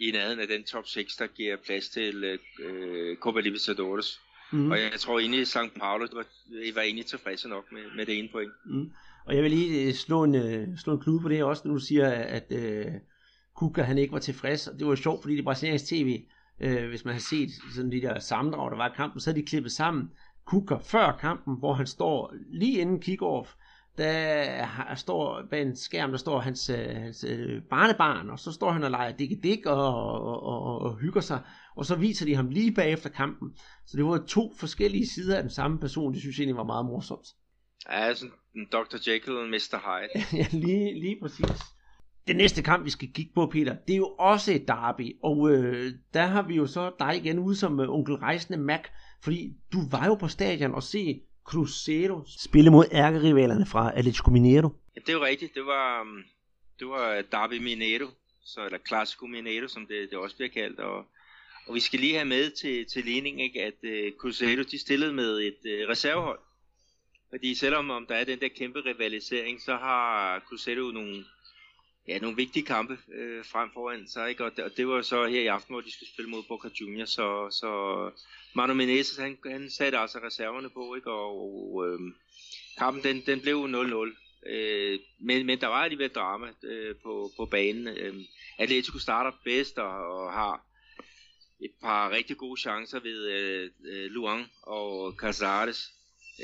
i 0.00 0.10
nærheden 0.10 0.40
af 0.40 0.48
den 0.48 0.64
top 0.64 0.86
6, 0.86 1.16
der 1.16 1.26
giver 1.26 1.56
plads 1.66 1.88
til 1.88 2.38
øh, 2.60 3.16
Copa 3.16 3.40
Libertadores. 3.40 4.20
Mm. 4.52 4.70
Og 4.70 4.78
jeg 4.80 5.00
tror 5.00 5.18
egentlig, 5.18 5.40
at 5.40 5.48
St. 5.48 5.78
Paulo 5.78 6.06
var, 6.12 6.26
var 6.74 6.82
egentlig 6.82 7.06
tilfredse 7.06 7.48
nok 7.48 7.72
med, 7.72 7.82
med 7.96 8.06
det 8.06 8.18
ene 8.18 8.28
point. 8.32 8.52
Mm. 8.66 8.90
Og 9.26 9.34
jeg 9.34 9.42
vil 9.42 9.50
lige 9.50 9.88
øh, 9.88 9.94
slå 9.94 10.24
en, 10.24 10.34
øh, 10.34 10.78
slå 10.78 10.92
en 10.92 11.00
klude 11.00 11.20
på 11.20 11.28
det 11.28 11.36
her 11.36 11.44
også, 11.44 11.62
når 11.68 11.74
du 11.74 11.80
siger, 11.80 12.10
at 12.10 12.46
uh, 12.50 12.92
Kuka 13.56 13.82
han 13.82 13.98
ikke 13.98 14.12
var 14.12 14.18
tilfreds. 14.18 14.68
Og 14.68 14.78
det 14.78 14.86
var 14.86 14.94
sjovt, 14.94 15.22
fordi 15.22 15.36
det 15.36 15.44
brasilianske 15.44 15.96
tv, 15.96 16.24
uh, 16.64 16.88
hvis 16.88 17.04
man 17.04 17.14
har 17.14 17.20
set 17.20 17.50
sådan 17.74 17.92
de 17.92 18.00
der 18.00 18.18
sammendrag, 18.18 18.70
der 18.70 18.76
var 18.76 18.88
i 18.88 18.96
kampen, 18.96 19.20
så 19.20 19.30
havde 19.30 19.40
de 19.40 19.46
klippet 19.46 19.72
sammen 19.72 20.10
Kuka 20.44 20.74
før 20.74 21.16
kampen, 21.20 21.58
hvor 21.58 21.74
han 21.74 21.86
står 21.86 22.34
lige 22.50 22.78
inden 22.78 23.02
kick-off, 23.02 23.56
der 23.98 24.94
står 24.94 25.42
bag 25.50 25.62
en 25.62 25.76
skærm, 25.76 26.10
der 26.10 26.18
står 26.18 26.40
hans, 26.40 26.66
hans 26.66 27.24
barnebarn, 27.70 28.30
og 28.30 28.38
så 28.38 28.52
står 28.52 28.70
han 28.70 28.84
og 28.84 28.90
leger 28.90 29.16
dik 29.16 29.42
dik 29.42 29.66
og, 29.66 29.94
og, 29.94 30.42
og, 30.42 30.78
og 30.78 30.96
hygger 30.96 31.20
sig, 31.20 31.40
og 31.76 31.86
så 31.86 31.94
viser 31.96 32.26
de 32.26 32.34
ham 32.34 32.48
lige 32.48 32.72
bagefter 32.72 33.08
kampen. 33.08 33.56
Så 33.86 33.96
det 33.96 34.04
var 34.04 34.24
to 34.28 34.52
forskellige 34.56 35.06
sider 35.06 35.36
af 35.36 35.42
den 35.42 35.50
samme 35.50 35.78
person, 35.78 36.12
det 36.12 36.20
synes 36.20 36.38
jeg 36.38 36.42
egentlig 36.42 36.56
var 36.56 36.64
meget 36.64 36.86
morsomt. 36.86 37.26
Ja, 37.90 38.14
sådan 38.14 38.32
en 38.56 38.66
Dr. 38.72 39.10
Jekyll 39.10 39.36
og 39.36 39.48
Mr. 39.48 39.78
Hyde. 39.84 40.24
ja, 40.40 40.46
lige, 40.52 41.00
lige 41.00 41.18
præcis. 41.22 41.62
Det 42.26 42.36
næste 42.36 42.62
kamp, 42.62 42.84
vi 42.84 42.90
skal 42.90 43.12
kigge 43.12 43.32
på, 43.34 43.46
Peter, 43.46 43.76
det 43.86 43.92
er 43.92 43.96
jo 43.96 44.14
også 44.18 44.52
et 44.52 44.68
derby, 44.68 45.16
og 45.22 45.50
øh, 45.50 45.92
der 46.14 46.26
har 46.26 46.42
vi 46.42 46.54
jo 46.54 46.66
så 46.66 46.92
dig 46.98 47.16
igen 47.16 47.38
ude 47.38 47.56
som 47.56 47.80
øh, 47.80 47.90
onkel 47.90 48.14
Rejsende 48.14 48.58
Mac, 48.58 48.80
fordi 49.22 49.52
du 49.72 49.78
var 49.90 50.06
jo 50.06 50.14
på 50.14 50.28
stadion 50.28 50.74
og 50.74 50.82
se 50.82 51.20
Cruzeiro 51.44 52.22
spille 52.26 52.70
mod 52.70 52.84
ærkerivalerne 52.92 53.66
fra 53.66 53.92
Atletico 53.98 54.30
Mineiro. 54.30 54.68
Ja, 54.96 55.00
det 55.00 55.08
er 55.08 55.12
jo 55.12 55.24
rigtigt. 55.24 55.54
Det 55.54 55.66
var, 55.66 56.00
um, 56.00 56.24
det 56.78 56.88
var 56.88 57.10
øh, 57.10 57.24
Derby 57.32 57.62
Mineiro, 57.62 58.06
så, 58.44 58.64
eller 58.64 58.78
Classico 58.88 59.26
Mineiro, 59.26 59.68
som 59.68 59.86
det, 59.86 60.10
det 60.10 60.18
også 60.18 60.36
bliver 60.36 60.50
kaldt. 60.50 60.80
Og, 60.80 61.06
og 61.66 61.74
vi 61.74 61.80
skal 61.80 62.00
lige 62.00 62.14
have 62.14 62.24
med 62.24 62.50
til, 62.50 62.86
til 62.86 63.04
ligning, 63.04 63.42
ikke, 63.42 63.62
at 63.62 63.78
øh, 63.82 64.12
Cruzeiro 64.18 64.62
de 64.62 64.78
stillede 64.78 65.12
med 65.12 65.38
et 65.38 65.62
øh, 65.66 65.88
reservehold. 65.88 66.38
Fordi 67.30 67.54
selvom 67.54 67.90
om 67.90 68.06
der 68.06 68.14
er 68.14 68.24
den 68.24 68.40
der 68.40 68.48
kæmpe 68.48 68.80
rivalisering, 68.80 69.62
så 69.62 69.76
har 69.76 70.40
Cruzeiro 70.48 70.90
nogle, 70.90 71.24
ja, 72.08 72.18
nogle 72.18 72.36
vigtige 72.36 72.66
kampe 72.66 72.98
øh, 73.14 73.44
frem 73.44 73.70
foran 73.72 74.08
sig. 74.08 74.28
Ikke? 74.28 74.44
Og, 74.44 74.56
det, 74.56 74.64
og 74.64 74.76
det 74.76 74.88
var 74.88 75.02
så 75.02 75.26
her 75.26 75.40
i 75.40 75.46
aften, 75.46 75.74
hvor 75.74 75.80
de 75.80 75.92
skulle 75.92 76.10
spille 76.10 76.30
mod 76.30 76.42
Boca 76.48 76.68
Juniors. 76.80 77.10
Så, 77.10 77.50
så 77.50 78.10
Manu 78.54 78.74
Menezes, 78.74 79.18
han, 79.18 79.38
han 79.46 79.70
satte 79.70 79.98
altså 79.98 80.18
reserverne 80.18 80.70
på, 80.70 80.94
ikke? 80.94 81.10
og, 81.10 81.42
og 81.42 81.88
øh, 81.88 82.00
kampen 82.78 83.02
den, 83.02 83.22
den 83.26 83.40
blev 83.40 83.64
0-0. 83.64 84.50
Øh, 84.50 84.98
men, 85.20 85.46
men 85.46 85.60
der 85.60 85.66
var 85.66 85.82
alligevel 85.84 86.10
drama 86.10 86.46
øh, 86.62 86.96
på, 87.02 87.30
på 87.36 87.46
banen. 87.46 87.88
Øh, 87.88 88.14
Atletico 88.58 88.98
starter 88.98 89.32
bedst 89.44 89.78
og, 89.78 90.24
og 90.24 90.32
har 90.32 90.66
et 91.60 91.72
par 91.82 92.10
rigtig 92.10 92.36
gode 92.36 92.60
chancer 92.60 93.00
ved 93.00 93.28
øh, 93.28 93.70
øh 93.84 94.10
Luang 94.10 94.46
og 94.62 95.12
Casares. 95.12 95.92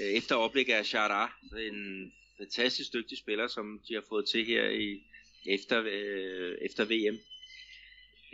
Øh, 0.00 0.16
efter 0.16 0.34
oplæg 0.34 0.68
af 0.68 0.86
Chara, 0.86 1.32
en 1.58 2.12
fantastisk 2.38 2.92
dygtig 2.92 3.18
spiller, 3.18 3.48
som 3.48 3.80
de 3.88 3.94
har 3.94 4.02
fået 4.08 4.28
til 4.28 4.44
her 4.46 4.68
i 4.68 5.02
efter, 5.47 5.82
øh, 5.86 6.59
efter 6.62 6.84
VM. 6.84 7.18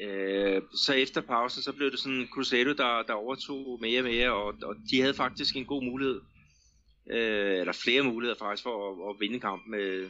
Øh, 0.00 0.62
så 0.74 0.92
efter 0.92 1.20
pausen, 1.20 1.62
så 1.62 1.72
blev 1.72 1.90
det 1.90 1.98
sådan 1.98 2.28
Cruzeiro, 2.32 2.72
der, 2.72 3.02
der 3.02 3.12
overtog 3.12 3.78
mere 3.80 4.00
og 4.00 4.04
mere, 4.04 4.32
og, 4.32 4.54
og 4.62 4.76
de 4.90 5.00
havde 5.00 5.14
faktisk 5.14 5.56
en 5.56 5.66
god 5.66 5.82
mulighed, 5.82 6.20
øh, 7.10 7.60
eller 7.60 7.72
flere 7.72 8.02
muligheder 8.02 8.38
faktisk, 8.38 8.62
for 8.62 8.90
at, 8.90 9.14
at 9.14 9.20
vinde 9.20 9.40
kampen 9.40 9.70
med 9.70 10.08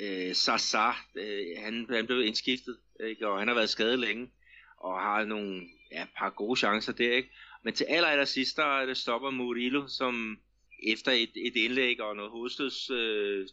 øh, 0.00 0.34
Sasa. 0.34 0.90
Øh, 1.14 1.46
han, 1.58 1.86
han 1.90 2.06
blev 2.06 2.22
indskiftet, 2.22 2.76
ikke? 3.08 3.28
og 3.28 3.38
han 3.38 3.48
har 3.48 3.54
været 3.54 3.70
skadet 3.70 3.98
længe, 3.98 4.30
og 4.76 5.00
har 5.00 5.24
nogle 5.24 5.62
ja, 5.92 6.06
par 6.16 6.30
gode 6.30 6.58
chancer 6.58 6.92
der, 6.92 7.12
ikke? 7.12 7.30
Men 7.64 7.74
til 7.74 7.84
aller, 7.84 8.08
aller 8.08 8.24
sidst, 8.24 8.56
der 8.56 8.86
det 8.86 8.96
stopper 8.96 9.30
Murillo, 9.30 9.88
som 9.88 10.38
efter 10.82 11.12
et, 11.12 11.30
et 11.36 11.56
indlæg 11.56 12.00
og 12.00 12.16
noget 12.16 12.30
hovedstøds 12.30 12.90
øh, 12.90 13.46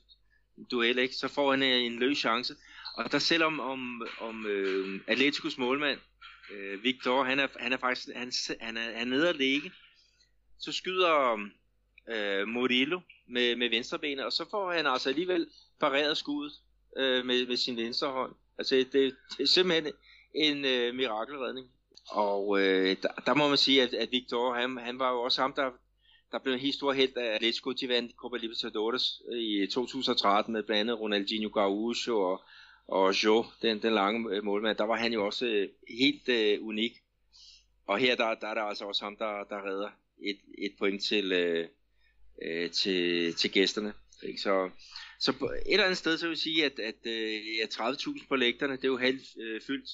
duel, 0.72 0.98
ikke? 0.98 1.16
så 1.16 1.28
får 1.28 1.52
han 1.52 1.64
øh, 1.64 1.82
en 1.84 2.00
løs 2.00 2.18
chance, 2.18 2.56
og 2.98 3.12
der 3.12 3.20
selvom 3.20 3.60
om, 3.60 4.08
om 4.20 4.46
øh, 4.46 5.02
Atleticos 5.08 5.58
målmand, 5.58 6.00
øh, 6.52 6.84
Victor, 6.84 7.24
han 7.24 7.40
er, 7.40 7.48
han 7.60 7.74
er 7.74 7.78
faktisk 7.78 8.08
han, 8.16 8.32
han 8.62 8.78
er, 8.78 8.82
han 8.82 8.94
er 8.94 9.06
nede 9.06 9.30
at 9.30 9.36
ligge, 9.36 9.72
så 10.60 10.72
skyder 10.72 11.40
øh, 12.10 12.48
Murillo 12.48 13.00
med, 13.28 13.56
med 13.56 13.70
venstrebenet, 13.70 14.26
og 14.26 14.34
så 14.34 14.46
får 14.52 14.72
han 14.72 14.86
altså 14.86 15.10
alligevel 15.10 15.48
pareret 15.80 16.18
skuddet 16.18 16.54
øh, 16.98 17.26
med, 17.26 17.48
med 17.48 17.58
sin 17.58 17.78
venstre 17.78 18.08
hånd. 18.08 18.34
Altså 18.58 18.76
det, 18.76 18.92
det 18.94 19.44
er 19.44 19.48
simpelthen 19.48 19.94
en 20.36 20.66
øh, 20.66 20.96
mirakelredning. 20.96 21.68
Og 22.10 22.62
øh, 22.62 22.98
der, 23.02 23.10
der 23.26 23.34
må 23.34 23.48
man 23.48 23.58
sige, 23.58 23.84
at, 23.84 23.94
at 23.94 24.12
Victor, 24.12 24.54
han, 24.54 24.78
han 24.78 25.00
var 25.00 25.12
jo 25.12 25.22
også 25.22 25.42
ham, 25.42 25.54
der, 25.54 25.72
der 26.32 26.40
blev 26.40 26.54
en 26.54 26.60
helt 26.60 26.76
stor 26.76 26.94
held 26.94 27.18
af 27.18 27.36
Atletico. 27.36 27.72
De 27.72 27.90
vandt 27.90 28.12
Copa 28.16 28.38
Libertadores 28.38 29.22
øh, 29.32 29.40
i 29.40 29.54
øh, 29.54 29.68
2013 29.68 30.54
med 30.54 30.64
blandt 30.64 30.80
andet 30.80 31.00
Ronaldinho 31.00 31.50
Gaúcho 31.50 32.14
og 32.14 32.44
og 32.88 33.24
Jo, 33.24 33.46
den, 33.62 33.82
den 33.82 33.94
lange 33.94 34.36
øh, 34.36 34.44
målmand, 34.44 34.78
der 34.78 34.84
var 34.84 34.96
han 34.96 35.14
jo 35.14 35.26
også 35.26 35.46
øh, 35.46 35.70
helt 35.90 36.30
øh, 36.30 36.66
unik. 36.66 37.02
Og 37.88 37.98
her 37.98 38.16
der, 38.16 38.36
der 38.36 38.48
er 38.48 38.54
der 38.54 38.62
altså 38.62 38.86
også 38.86 39.04
ham, 39.04 39.18
der, 39.18 39.44
der 39.44 39.66
redder 39.66 39.90
et, 40.24 40.40
et 40.58 40.74
point 40.80 41.04
til, 41.04 41.32
øh, 41.32 41.68
øh, 42.42 42.72
til, 42.72 43.34
til 43.34 43.52
gæsterne. 43.52 43.94
Ikke? 44.24 44.42
Så, 44.42 44.70
så 45.20 45.34
på 45.34 45.46
et 45.46 45.62
eller 45.66 45.86
andet 45.86 45.98
sted, 45.98 46.18
så 46.18 46.26
vil 46.26 46.32
jeg 46.32 46.38
sige, 46.38 46.66
at, 46.66 46.80
at 46.80 47.06
øh, 47.06 47.58
ja, 47.58 47.66
30.000 47.66 48.28
på 48.28 48.36
lægterne, 48.36 48.76
det 48.76 48.84
er 48.84 48.88
jo 48.88 48.98
halvt 48.98 49.38
øh, 49.40 49.62
fyldt. 49.62 49.90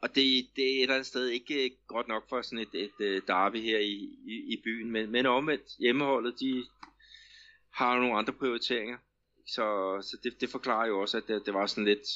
Og 0.00 0.08
det, 0.08 0.46
det 0.56 0.64
er 0.64 0.76
et 0.76 0.82
eller 0.82 0.94
andet 0.94 1.06
sted 1.06 1.28
ikke 1.28 1.64
øh, 1.64 1.70
godt 1.86 2.08
nok 2.08 2.28
for 2.28 2.42
sådan 2.42 2.58
et, 2.58 2.74
et, 2.74 2.82
et 3.00 3.04
øh, 3.06 3.22
derby 3.26 3.62
her 3.62 3.78
i, 3.78 4.18
i, 4.26 4.52
i 4.52 4.60
byen. 4.64 4.90
Men, 4.90 5.10
men 5.10 5.26
omvendt, 5.26 5.76
hjemmeholdet, 5.78 6.40
de 6.40 6.64
har 7.70 7.98
nogle 8.00 8.18
andre 8.18 8.32
prioriteringer. 8.32 8.98
Så, 9.48 9.98
så 10.02 10.16
det, 10.22 10.40
det 10.40 10.48
forklarer 10.48 10.86
jo 10.86 11.00
også, 11.00 11.16
at 11.16 11.22
det, 11.28 11.42
det 11.46 11.54
var 11.54 11.66
sådan 11.66 11.84
lidt, 11.84 12.08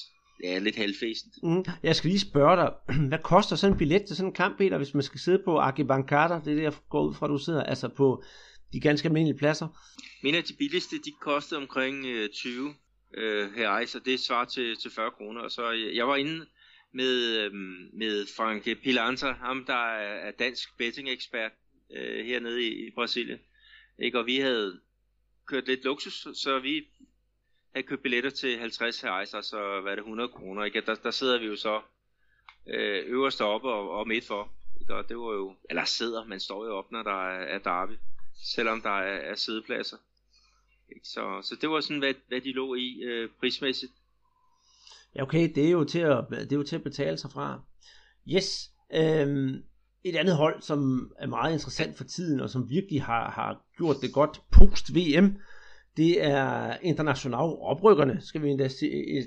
ja, 0.42 0.58
lidt 0.58 0.76
halvfæsent. 0.76 1.34
Mm. 1.42 1.64
Jeg 1.82 1.96
skal 1.96 2.08
lige 2.08 2.20
spørge 2.20 2.56
dig, 2.56 2.72
hvad 3.10 3.18
koster 3.18 3.56
sådan 3.56 3.72
en 3.72 3.78
billet 3.78 4.04
til 4.06 4.16
sådan 4.16 4.30
en 4.30 4.34
kamp, 4.34 4.58
Peter, 4.58 4.76
hvis 4.76 4.94
man 4.94 5.02
skal 5.02 5.20
sidde 5.20 5.42
på 5.44 5.58
Arkibankata? 5.58 6.34
Det 6.34 6.50
er 6.50 6.54
det, 6.54 6.62
jeg 6.62 6.74
går 6.90 7.08
ud 7.08 7.14
fra, 7.14 7.28
du 7.28 7.38
sidder, 7.38 7.62
altså 7.62 7.88
på 7.88 8.24
de 8.72 8.80
ganske 8.80 9.06
almindelige 9.06 9.38
pladser. 9.38 9.68
Mine 10.22 10.36
af 10.36 10.44
de 10.44 10.54
billigste, 10.54 10.96
de 10.96 11.12
kostede 11.20 11.60
omkring 11.60 12.06
øh, 12.06 12.28
20 12.28 12.74
øh, 13.14 13.54
her, 13.54 13.86
så 13.86 13.98
det 13.98 14.20
svarer 14.20 14.44
til, 14.44 14.76
til 14.76 14.90
40 14.90 15.10
kroner. 15.10 15.40
Og 15.40 15.50
så 15.50 15.70
jeg, 15.70 15.94
jeg 15.94 16.08
var 16.08 16.16
inde 16.16 16.46
med, 16.94 17.36
øh, 17.36 17.52
med 17.92 18.26
Frank 18.36 18.64
Pilanta, 18.82 19.32
ham 19.32 19.64
der 19.64 19.94
er, 19.94 20.28
er 20.28 20.30
dansk 20.30 20.78
betting-ekspert 20.78 21.52
øh, 21.96 22.26
hernede 22.26 22.62
i, 22.62 22.86
i 22.86 22.90
Brasilien. 22.94 23.38
Ikke? 23.98 24.18
Og 24.18 24.26
vi 24.26 24.36
havde 24.36 24.80
kørt 25.46 25.66
lidt 25.66 25.84
luksus, 25.84 26.26
så 26.34 26.58
vi 26.58 26.84
havde 27.74 27.86
købt 27.86 28.02
billetter 28.02 28.30
til 28.30 28.58
50 28.58 29.00
her, 29.00 29.10
altså, 29.10 29.42
så 29.42 29.80
hvad 29.80 29.92
er 29.92 29.96
det, 29.96 30.02
100 30.02 30.28
kroner, 30.28 30.64
ikke? 30.64 30.80
Der, 30.80 30.94
der 30.94 31.10
sidder 31.10 31.38
vi 31.38 31.46
jo 31.46 31.56
så 31.56 31.80
øh, 32.66 33.04
øverst 33.06 33.40
oppe 33.40 33.68
og, 33.68 33.90
og 33.90 34.08
midt 34.08 34.26
for, 34.26 34.52
ikke? 34.80 34.94
og 34.94 35.08
det 35.08 35.16
var 35.18 35.32
jo, 35.32 35.54
eller 35.70 35.84
sidder, 35.84 36.24
man 36.24 36.40
står 36.40 36.66
jo 36.66 36.76
op, 36.76 36.92
når 36.92 37.02
der 37.02 37.28
er, 37.28 37.44
er 37.44 37.58
derby, 37.58 37.98
selvom 38.54 38.80
der 38.80 38.90
er, 38.90 39.30
er 39.30 39.34
sædepladser. 39.34 39.96
Ikke? 40.88 41.08
Så, 41.08 41.40
så 41.42 41.56
det 41.60 41.70
var 41.70 41.80
sådan, 41.80 41.98
hvad, 41.98 42.14
hvad 42.28 42.40
de 42.40 42.52
lå 42.52 42.74
i 42.74 43.00
øh, 43.02 43.30
prismæssigt. 43.40 43.92
Ja, 45.14 45.22
okay, 45.22 45.52
det 45.54 45.66
er, 45.66 45.70
jo 45.70 45.84
til 45.84 45.98
at, 45.98 46.24
det 46.30 46.52
er 46.52 46.56
jo 46.56 46.62
til 46.62 46.76
at 46.76 46.82
betale 46.82 47.18
sig 47.18 47.30
fra. 47.32 47.60
Yes, 48.28 48.70
øhm, 48.94 49.62
et 50.04 50.16
andet 50.16 50.36
hold, 50.36 50.62
som 50.62 51.10
er 51.18 51.26
meget 51.26 51.52
interessant 51.52 51.96
for 51.96 52.04
tiden, 52.04 52.40
og 52.40 52.50
som 52.50 52.70
virkelig 52.70 53.02
har, 53.02 53.30
har 53.30 53.62
gjort 53.76 53.96
det 54.02 54.12
godt 54.12 54.40
post-VM, 54.50 55.38
det 55.96 56.24
er 56.26 56.76
international 56.82 57.56
oprykkerne, 57.60 58.20
skal 58.20 58.42
vi 58.42 58.50
endda, 58.50 58.68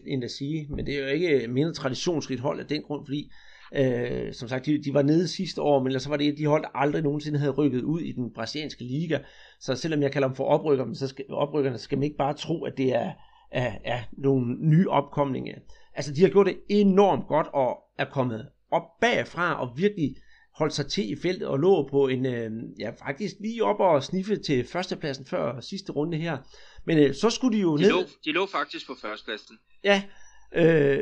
endda 0.07 0.27
sige, 0.27 0.67
men 0.69 0.85
det 0.85 0.95
er 0.95 0.99
jo 0.99 1.05
ikke 1.05 1.47
mindre 1.47 1.73
traditionsrigt 1.73 2.41
hold 2.41 2.59
af 2.59 2.65
den 2.65 2.81
grund, 2.81 3.05
fordi 3.05 3.31
Øh, 3.75 4.33
som 4.33 4.47
sagt, 4.47 4.65
de, 4.65 4.83
de 4.83 4.93
var 4.93 5.01
nede 5.01 5.27
sidste 5.27 5.61
år, 5.61 5.83
men 5.83 5.99
så 5.99 6.09
var 6.09 6.17
det 6.17 6.37
de 6.37 6.45
hold, 6.45 6.65
aldrig 6.73 7.03
nogensinde 7.03 7.39
havde 7.39 7.51
rykket 7.51 7.81
ud 7.81 8.01
i 8.01 8.11
den 8.11 8.33
brasilianske 8.33 8.83
liga. 8.83 9.19
Så 9.59 9.75
selvom 9.75 10.01
jeg 10.01 10.11
kalder 10.11 10.27
dem 10.27 10.35
for 10.35 10.43
oprykkerne, 10.43 10.95
så 10.95 11.07
skal, 11.07 11.25
oprykkerne, 11.29 11.77
skal 11.77 11.97
man 11.97 12.03
ikke 12.03 12.17
bare 12.17 12.33
tro, 12.33 12.63
at 12.63 12.77
det 12.77 12.95
er, 12.95 13.11
er, 13.51 13.71
er 13.83 13.99
nogle 14.11 14.55
nye 14.59 14.89
opkomninger. 14.89 15.55
Altså, 15.95 16.13
de 16.13 16.21
har 16.21 16.29
gjort 16.29 16.45
det 16.45 16.57
enormt 16.69 17.27
godt 17.27 17.47
og 17.53 17.77
er 17.97 18.05
kommet 18.05 18.47
op 18.71 18.99
bagfra 19.01 19.61
og 19.61 19.77
virkelig 19.77 20.15
holdt 20.57 20.73
sig 20.73 20.87
til 20.87 21.11
i 21.11 21.15
feltet 21.15 21.47
og 21.47 21.59
lå 21.59 21.87
på 21.87 22.07
en, 22.07 22.25
øh, 22.25 22.51
ja 22.79 22.89
faktisk 22.89 23.35
lige 23.39 23.63
op 23.63 23.79
og 23.79 24.03
sniffe 24.03 24.35
til 24.37 24.67
førstepladsen 24.67 25.25
før 25.25 25.59
sidste 25.59 25.91
runde 25.91 26.17
her. 26.17 26.37
Men 26.85 26.97
øh, 26.97 27.15
så 27.15 27.29
skulle 27.29 27.57
de 27.57 27.61
jo 27.61 27.77
de 27.77 27.81
ned... 27.81 27.89
Lå, 27.89 28.03
de 28.25 28.31
lå 28.31 28.45
faktisk 28.45 28.87
på 28.87 28.95
førstepladsen. 29.01 29.55
Ja, 29.83 30.03
øh, 30.55 30.99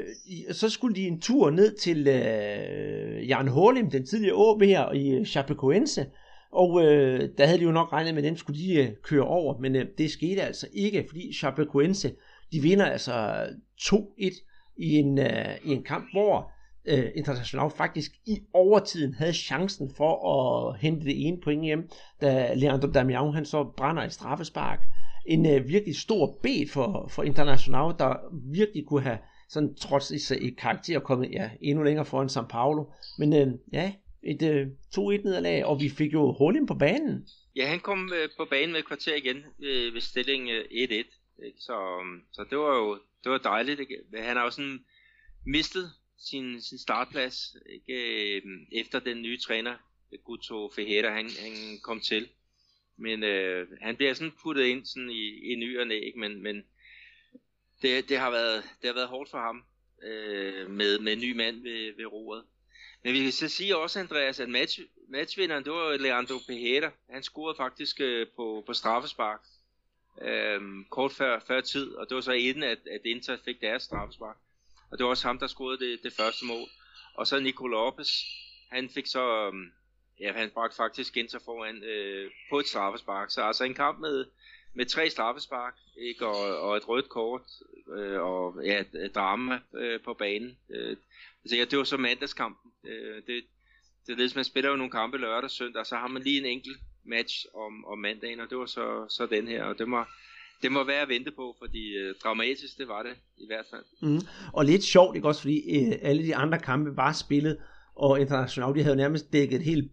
så 0.51 0.69
skulle 0.69 0.95
de 0.95 1.07
en 1.07 1.21
tur 1.21 1.49
ned 1.49 1.77
til 1.77 2.07
øh, 2.07 3.29
Jan 3.29 3.47
Hålim, 3.47 3.89
den 3.89 4.05
tidligere 4.05 4.35
OB 4.35 4.61
her 4.61 4.91
i 4.91 5.25
Chapecoense, 5.25 6.05
og 6.51 6.85
øh, 6.85 7.29
der 7.37 7.45
havde 7.45 7.59
de 7.59 7.63
jo 7.63 7.71
nok 7.71 7.93
regnet 7.93 8.13
med, 8.13 8.23
at 8.23 8.27
dem 8.27 8.37
skulle 8.37 8.59
de 8.59 8.73
øh, 8.73 8.89
køre 9.03 9.23
over, 9.23 9.57
men 9.57 9.75
øh, 9.75 9.85
det 9.97 10.11
skete 10.11 10.41
altså 10.41 10.67
ikke, 10.73 11.05
fordi 11.09 11.33
Chapecoense, 11.33 12.15
de 12.51 12.59
vinder 12.59 12.85
altså 12.85 13.47
2-1 13.81 14.73
i 14.77 14.95
en, 14.95 15.19
øh, 15.19 15.55
i 15.63 15.69
en 15.69 15.83
kamp, 15.83 16.05
hvor 16.13 16.52
øh, 16.85 17.11
International 17.15 17.69
faktisk 17.77 18.11
i 18.25 18.39
overtiden 18.53 19.13
havde 19.13 19.33
chancen 19.33 19.91
for 19.97 20.13
at 20.33 20.79
hente 20.79 21.05
det 21.05 21.27
ene 21.27 21.41
point 21.41 21.63
hjem, 21.63 21.89
da 22.21 22.53
Leandro 22.53 22.87
Damião 22.87 23.31
han 23.31 23.45
så 23.45 23.63
brænder 23.77 24.03
et 24.03 24.13
straffespark. 24.13 24.79
En 25.25 25.45
øh, 25.45 25.67
virkelig 25.67 25.95
stor 25.95 26.39
bed 26.43 26.67
for, 26.67 27.07
for 27.09 27.23
International, 27.23 27.93
der 27.99 28.15
virkelig 28.53 28.85
kunne 28.85 29.01
have 29.01 29.17
sådan 29.49 29.75
trods 29.75 30.31
i, 30.31 30.47
i 30.47 30.49
karakter 30.49 30.99
kommet 30.99 31.31
ja, 31.31 31.49
endnu 31.61 31.83
længere 31.83 32.05
foran 32.05 32.27
São 32.27 32.47
Paulo. 32.47 32.85
Men 33.17 33.33
øh, 33.33 33.47
ja, 33.73 33.93
et 34.23 34.41
øh, 34.41 34.67
2-1 34.95 34.99
nederlag, 34.99 35.65
og 35.65 35.79
vi 35.81 35.89
fik 35.89 36.13
jo 36.13 36.33
hul 36.33 36.55
ind 36.55 36.67
på 36.67 36.73
banen. 36.73 37.27
Ja, 37.55 37.67
han 37.67 37.79
kom 37.79 38.13
øh, 38.13 38.29
på 38.37 38.45
banen 38.49 38.71
med 38.71 38.79
et 38.79 38.87
kvarter 38.87 39.15
igen 39.15 39.37
øh, 39.63 39.93
ved 39.93 40.01
stilling 40.01 40.49
øh, 40.49 40.63
1-1. 40.71 41.19
Så, 41.59 41.75
så 42.31 42.45
det 42.49 42.57
var 42.57 42.75
jo 42.77 42.99
det 43.23 43.31
var 43.31 43.37
dejligt. 43.37 43.79
Ikke? 43.79 43.95
Han 44.17 44.37
har 44.37 44.43
jo 44.43 44.49
sådan 44.49 44.79
mistet 45.45 45.91
sin, 46.29 46.61
sin 46.61 46.77
startplads 46.77 47.55
ikke, 47.69 48.35
øhm, 48.35 48.67
efter 48.71 48.99
den 48.99 49.21
nye 49.21 49.37
træner, 49.37 49.77
Guto 50.23 50.71
Fejera, 50.75 51.13
han, 51.13 51.29
han 51.29 51.79
kom 51.83 51.99
til. 51.99 52.29
Men 52.97 53.23
øh, 53.23 53.67
han 53.81 53.95
bliver 53.95 54.13
sådan 54.13 54.33
puttet 54.43 54.63
ind 54.63 54.85
sådan 54.85 55.09
i, 55.09 55.51
i 55.51 55.55
ny 55.55 55.79
og 55.79 55.87
næ, 55.87 55.99
ikke? 55.99 56.19
men, 56.19 56.43
men 56.43 56.63
det, 57.81 58.09
det, 58.09 58.17
har 58.17 58.31
været, 58.31 58.63
det 58.81 58.87
har 58.87 58.93
været 58.93 59.07
hårdt 59.07 59.29
for 59.29 59.37
ham 59.37 59.63
øh, 60.03 60.69
med, 60.69 60.99
med 60.99 61.13
en 61.13 61.19
ny 61.19 61.35
mand 61.35 61.63
ved, 61.63 61.95
ved 61.97 62.05
roret. 62.05 62.43
Men 63.03 63.13
vi 63.13 63.23
kan 63.23 63.31
så 63.31 63.49
sige 63.49 63.77
også, 63.77 63.99
Andreas, 63.99 64.39
at 64.39 64.49
match, 64.49 64.79
matchvinderen, 65.09 65.63
det 65.63 65.71
var 65.71 65.97
Leandro 65.97 66.37
Pejeda. 66.47 66.91
Han 67.09 67.23
scorede 67.23 67.57
faktisk 67.57 68.01
øh, 68.01 68.27
på, 68.35 68.63
på 68.65 68.73
straffespark 68.73 69.41
øh, 70.21 70.61
kort 70.89 71.11
før, 71.11 71.39
før 71.39 71.61
tid, 71.61 71.91
og 71.91 72.09
det 72.09 72.15
var 72.15 72.21
så 72.21 72.31
inden, 72.31 72.63
at, 72.63 72.79
at 72.91 73.01
Inter 73.05 73.37
fik 73.45 73.61
deres 73.61 73.83
straffespark. 73.83 74.37
Og 74.93 74.99
det 74.99 75.03
var 75.03 75.09
også 75.09 75.27
ham, 75.27 75.39
der 75.39 75.47
scorede 75.47 75.79
det, 75.85 76.03
det 76.03 76.13
første 76.13 76.45
mål. 76.45 76.69
Og 77.13 77.27
så 77.27 77.39
Nico 77.39 77.67
Lopez, 77.67 78.09
han 78.71 78.89
fik 78.89 79.07
så, 79.07 79.47
øhm, 79.47 79.71
ja, 80.19 80.33
han 80.33 80.49
bragte 80.49 80.75
faktisk 80.75 81.17
Inter 81.17 81.39
foran 81.45 81.83
øh, 81.83 82.31
på 82.49 82.59
et 82.59 82.67
straffespark. 82.67 83.31
Så 83.31 83.41
altså 83.41 83.63
en 83.63 83.73
kamp 83.73 83.99
med, 83.99 84.25
med 84.73 84.85
tre 84.85 85.09
straffespark, 85.09 85.73
ikke? 85.97 86.27
Og, 86.27 86.59
og 86.59 86.77
et 86.77 86.87
rødt 86.87 87.09
kort, 87.09 87.41
øh, 87.97 88.21
og 88.21 88.65
ja, 88.65 88.83
et 88.93 89.15
drama 89.15 89.59
øh, 89.75 90.01
på 90.01 90.13
banen. 90.13 90.57
Øh, 90.69 90.97
altså, 91.43 91.57
ja, 91.57 91.65
det 91.65 91.77
var 91.77 91.83
så 91.83 91.97
mandagskampen. 91.97 92.71
Øh, 92.83 93.15
det, 93.27 93.43
det 94.07 94.13
er 94.13 94.15
det, 94.15 94.35
man 94.35 94.45
spiller 94.45 94.69
jo 94.69 94.75
nogle 94.75 94.91
kampe 94.91 95.17
lørdag 95.17 95.43
og 95.43 95.51
søndag, 95.51 95.85
så 95.85 95.95
har 95.95 96.07
man 96.07 96.21
lige 96.21 96.39
en 96.39 96.45
enkelt 96.45 96.77
match 97.03 97.45
om, 97.53 97.85
om 97.85 97.97
mandagen, 97.97 98.39
og 98.39 98.49
det 98.49 98.57
var 98.57 98.65
så, 98.65 99.05
så 99.09 99.25
den 99.25 99.47
her, 99.47 99.63
og 99.63 99.77
det 99.77 99.91
var, 99.91 100.09
det 100.63 100.71
må 100.71 100.83
være 100.83 101.01
at 101.01 101.09
vente 101.09 101.31
på, 101.31 101.55
fordi 101.59 101.97
øh, 101.97 102.15
dramatisk 102.23 102.77
det 102.77 102.87
var 102.87 103.03
det 103.03 103.15
i 103.37 103.45
hvert 103.47 103.65
fald. 103.71 103.83
Mm. 104.01 104.21
Og 104.53 104.65
lidt 104.65 104.83
sjovt, 104.83 105.15
ikke 105.15 105.27
også, 105.27 105.41
fordi 105.41 105.57
øh, 105.77 105.93
alle 106.01 106.23
de 106.23 106.35
andre 106.35 106.59
kampe 106.59 106.97
var 106.97 107.11
spillet, 107.11 107.57
og 107.95 108.19
International, 108.19 108.75
de 108.75 108.83
havde 108.83 108.95
nærmest 108.95 109.33
dækket 109.33 109.55
et 109.55 109.63
helt 109.63 109.91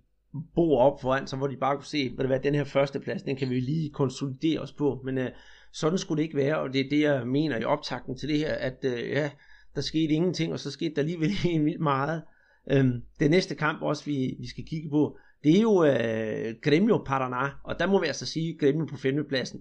bord 0.54 0.80
op 0.92 1.00
foran, 1.00 1.26
så 1.26 1.36
hvor 1.36 1.46
de 1.46 1.56
bare 1.56 1.76
kunne 1.76 1.84
se, 1.84 2.10
hvad 2.14 2.24
det 2.24 2.30
var, 2.30 2.38
den 2.38 2.54
her 2.54 2.64
førsteplads, 2.64 3.22
den 3.22 3.36
kan 3.36 3.50
vi 3.50 3.60
lige 3.60 3.90
konsolidere 3.90 4.60
os 4.60 4.72
på, 4.72 5.00
men 5.04 5.18
øh, 5.18 5.30
sådan 5.72 5.98
skulle 5.98 6.18
det 6.18 6.22
ikke 6.22 6.36
være, 6.36 6.58
og 6.58 6.72
det 6.72 6.80
er 6.80 6.90
det, 6.90 7.00
jeg 7.00 7.26
mener 7.26 7.58
i 7.58 7.64
optakten 7.64 8.18
til 8.18 8.28
det 8.28 8.38
her, 8.38 8.54
at 8.54 8.84
øh, 8.84 9.08
ja, 9.08 9.30
der 9.74 9.80
skete 9.80 10.14
ingenting, 10.14 10.52
og 10.52 10.60
så 10.60 10.70
skete 10.70 10.94
der 10.94 11.00
alligevel 11.00 11.30
helt 11.44 11.64
vildt 11.64 11.80
meget. 11.80 12.22
Øhm, 12.70 13.02
det 13.20 13.30
næste 13.30 13.54
kamp 13.54 13.82
også, 13.82 14.04
vi, 14.04 14.36
vi 14.40 14.48
skal 14.48 14.64
kigge 14.64 14.90
på, 14.90 15.18
det 15.44 15.56
er 15.56 15.60
jo 15.60 15.84
øh, 15.84 16.54
Gremio 16.62 16.96
Paraná, 16.96 17.62
og 17.64 17.78
der 17.78 17.86
må 17.86 18.00
vi 18.00 18.06
altså 18.06 18.26
sige, 18.26 18.58
Gremio 18.58 18.84
på 18.84 18.96
femtepladsen, 18.96 19.60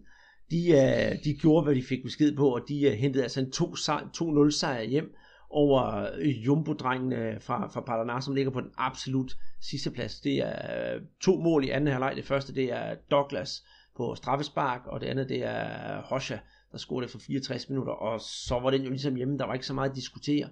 de, 0.52 0.72
øh, 0.72 1.24
de 1.24 1.40
gjorde, 1.42 1.64
hvad 1.64 1.76
de 1.76 1.84
fik 1.84 2.04
besked 2.04 2.36
på, 2.36 2.56
og 2.56 2.62
de 2.68 2.82
øh, 2.84 2.94
hentede 2.94 3.24
altså 3.24 3.40
en 3.40 4.46
2-0 4.46 4.52
sejr 4.52 4.84
hjem 4.84 5.16
over 5.50 6.10
øh, 6.18 6.46
Jumbo-drengene 6.46 7.16
øh, 7.16 7.42
fra, 7.42 7.68
fra 7.68 7.82
Paraná, 7.82 8.22
som 8.22 8.36
ligger 8.36 8.52
på 8.52 8.62
den 8.62 8.72
absolut 8.78 9.32
sidste 9.62 9.92
plads. 9.92 10.20
Det 10.20 10.38
er 10.38 10.96
øh, 10.96 11.02
to 11.22 11.36
mål 11.36 11.66
i 11.66 11.70
anden 11.70 11.92
halvleg. 11.92 12.16
Det 12.16 12.26
første, 12.26 12.56
det 12.56 12.72
er 12.72 12.96
Douglas 13.12 13.64
på 13.98 14.16
straffespark, 14.16 14.82
og 14.86 15.02
det 15.02 15.08
andet, 15.08 15.30
det 15.30 15.44
er 15.44 16.02
Hosha, 16.02 16.38
der 16.72 16.78
scorede 16.78 17.08
for 17.08 17.20
64 17.20 17.70
minutter, 17.70 17.94
og 17.94 18.22
så 18.22 18.60
var 18.60 18.70
den 18.70 18.82
jo 18.82 18.90
ligesom 18.90 19.16
hjemme, 19.16 19.38
der 19.38 19.46
var 19.46 19.54
ikke 19.54 19.66
så 19.66 19.74
meget 19.74 19.90
at 19.90 19.96
diskutere. 19.96 20.50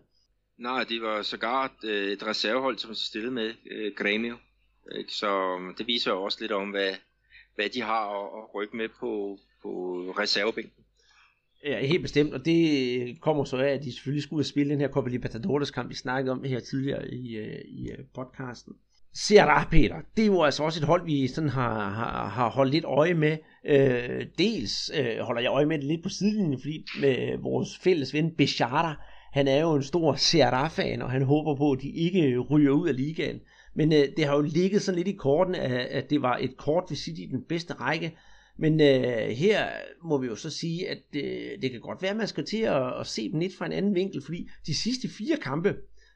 Nej, 0.58 0.84
det 0.90 1.02
var 1.02 1.22
sågar 1.22 1.66
et, 1.66 1.90
øh, 1.90 2.12
et 2.12 2.28
reservehold, 2.28 2.78
som 2.78 2.96
stillede 2.96 3.32
med 3.32 3.54
øh, 3.72 3.92
Gremio. 3.98 4.38
Så 5.10 5.60
det 5.78 5.88
viser 5.88 6.12
jo 6.12 6.24
også 6.24 6.38
lidt 6.42 6.52
om, 6.52 6.70
hvad, 6.70 6.94
hvad 7.56 7.70
de 7.70 7.82
har 7.82 8.10
at, 8.10 8.26
at 8.26 8.56
rykke 8.56 8.78
med 8.78 8.90
på, 9.00 9.40
på 9.62 9.70
reservebænken. 10.20 10.84
Ja, 11.66 11.86
helt 11.86 12.02
bestemt, 12.02 12.34
og 12.34 12.46
det 12.46 13.22
kommer 13.22 13.44
så 13.44 13.58
af, 13.58 13.70
at 13.70 13.84
de 13.84 13.94
selvfølgelig 13.94 14.24
skulle 14.24 14.44
spille 14.44 14.74
den 14.74 14.82
her 14.82 14.88
Copa 14.88 15.10
Libertadores 15.10 15.72
kamp, 15.72 15.90
vi 15.90 15.96
snakkede 15.96 16.32
om 16.32 16.44
her 16.44 16.60
tidligere 16.60 17.14
i, 17.14 17.36
øh, 17.36 17.62
i 17.66 17.90
øh, 17.92 17.98
podcasten. 18.16 18.74
Serra, 19.14 19.68
Peter, 19.72 19.96
det 20.18 20.22
er 20.22 20.28
jo 20.28 20.44
altså 20.44 20.64
også 20.64 20.80
et 20.80 20.88
hold, 20.88 21.06
vi 21.06 21.28
sådan 21.28 21.50
har, 21.50 21.90
har, 21.90 22.30
har 22.30 22.50
holdt 22.50 22.72
lidt 22.72 22.86
øje 22.86 23.14
med. 23.14 23.38
Øh, 23.66 24.26
dels 24.38 24.92
øh, 25.00 25.20
holder 25.20 25.42
jeg 25.42 25.52
øje 25.52 25.66
med 25.66 25.78
det 25.78 25.86
lidt 25.86 26.04
på 26.04 26.10
sidelinjen, 26.10 26.60
fordi 26.60 26.86
med 27.02 27.38
vores 27.38 27.78
fælles 27.78 28.14
ven 28.14 28.32
Bechara, 28.38 28.96
han 29.32 29.48
er 29.48 29.62
jo 29.62 29.76
en 29.76 29.84
stor 29.84 30.16
Serra-fan, 30.16 31.02
og 31.02 31.12
han 31.12 31.22
håber 31.22 31.56
på, 31.56 31.72
at 31.72 31.82
de 31.82 31.90
ikke 31.90 32.40
ryger 32.40 32.72
ud 32.72 32.88
af 32.88 32.96
ligaen. 32.96 33.40
Men 33.76 33.94
øh, 33.94 34.00
det 34.18 34.26
har 34.26 34.36
jo 34.36 34.42
ligget 34.42 34.82
sådan 34.82 34.98
lidt 34.98 35.08
i 35.08 35.18
korten, 35.20 35.56
at, 35.56 35.72
at 35.72 36.10
det 36.10 36.22
var 36.22 36.38
et 36.38 36.58
kort 36.58 36.84
visit 36.90 37.20
i 37.20 37.26
den 37.32 37.44
bedste 37.50 37.74
række. 37.74 38.18
Men 38.58 38.82
øh, 38.82 39.30
her 39.30 39.70
må 40.04 40.18
vi 40.18 40.28
jo 40.28 40.36
så 40.36 40.50
sige, 40.50 40.90
at 40.90 41.04
øh, 41.16 41.62
det 41.62 41.72
kan 41.72 41.82
godt 41.82 42.02
være, 42.02 42.12
at 42.12 42.18
man 42.18 42.28
skal 42.28 42.46
til 42.46 42.58
at, 42.58 43.00
at 43.00 43.08
se 43.08 43.32
dem 43.32 43.40
lidt 43.40 43.58
fra 43.58 43.66
en 43.66 43.72
anden 43.72 43.96
vinkel, 43.96 44.22
fordi 44.26 44.50
de 44.66 44.76
sidste 44.76 45.10
fire 45.10 45.38
kampe, 45.38 45.76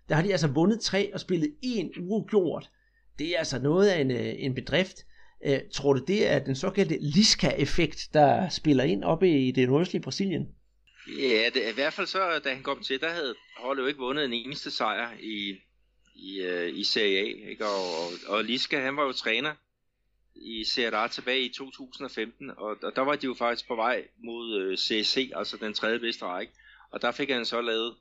der 0.09 0.15
har 0.15 0.23
de 0.23 0.31
altså 0.31 0.47
vundet 0.47 0.79
tre 0.79 1.13
og 1.13 1.19
spillet 1.19 1.55
en 1.61 1.91
uafgjort. 1.99 2.69
Det 3.19 3.35
er 3.35 3.37
altså 3.37 3.59
noget 3.59 3.89
af 3.89 4.01
en, 4.01 4.11
øh, 4.11 4.33
en 4.37 4.55
bedrift. 4.55 4.97
Øh, 5.45 5.59
tror 5.73 5.93
du, 5.93 6.03
det 6.07 6.27
er 6.27 6.39
den 6.39 6.55
såkaldte 6.55 6.97
Lisca-effekt, 7.01 8.09
der 8.13 8.49
spiller 8.49 8.83
ind 8.83 9.03
oppe 9.03 9.29
i 9.29 9.51
det 9.51 9.69
nordøstlige 9.69 10.01
Brasilien? 10.01 10.47
Ja, 11.19 11.49
det, 11.53 11.61
i 11.71 11.73
hvert 11.73 11.93
fald 11.93 12.07
så, 12.07 12.39
da 12.43 12.53
han 12.53 12.63
kom 12.63 12.83
til, 12.83 12.99
der 12.99 13.09
havde 13.09 13.35
holdet 13.57 13.81
jo 13.81 13.87
ikke 13.87 13.99
vundet 13.99 14.25
en 14.25 14.33
eneste 14.33 14.71
sejr 14.71 15.09
i, 15.19 15.55
i, 16.15 16.41
øh, 16.41 16.77
i 16.77 16.83
Serie 16.83 17.17
A. 17.17 17.49
Ikke? 17.49 17.65
Og, 17.65 17.83
og, 18.27 18.37
og 18.37 18.43
Liska, 18.43 18.79
han 18.79 18.97
var 18.97 19.03
jo 19.03 19.11
træner 19.11 19.53
i 20.41 20.63
Serie 20.63 20.97
A 20.97 21.07
tilbage 21.07 21.41
i 21.41 21.49
2015, 21.49 22.49
og, 22.49 22.77
og 22.83 22.95
der 22.95 23.01
var 23.01 23.15
de 23.15 23.25
jo 23.25 23.33
faktisk 23.33 23.67
på 23.67 23.75
vej 23.75 24.07
mod 24.23 24.61
øh, 24.61 24.77
CSC, 24.77 25.31
altså 25.35 25.57
den 25.57 25.73
tredje 25.73 25.99
bedste 25.99 26.25
række. 26.25 26.53
Og 26.91 27.01
der 27.01 27.11
fik 27.11 27.29
han 27.29 27.45
så 27.45 27.61
lavet, 27.61 27.95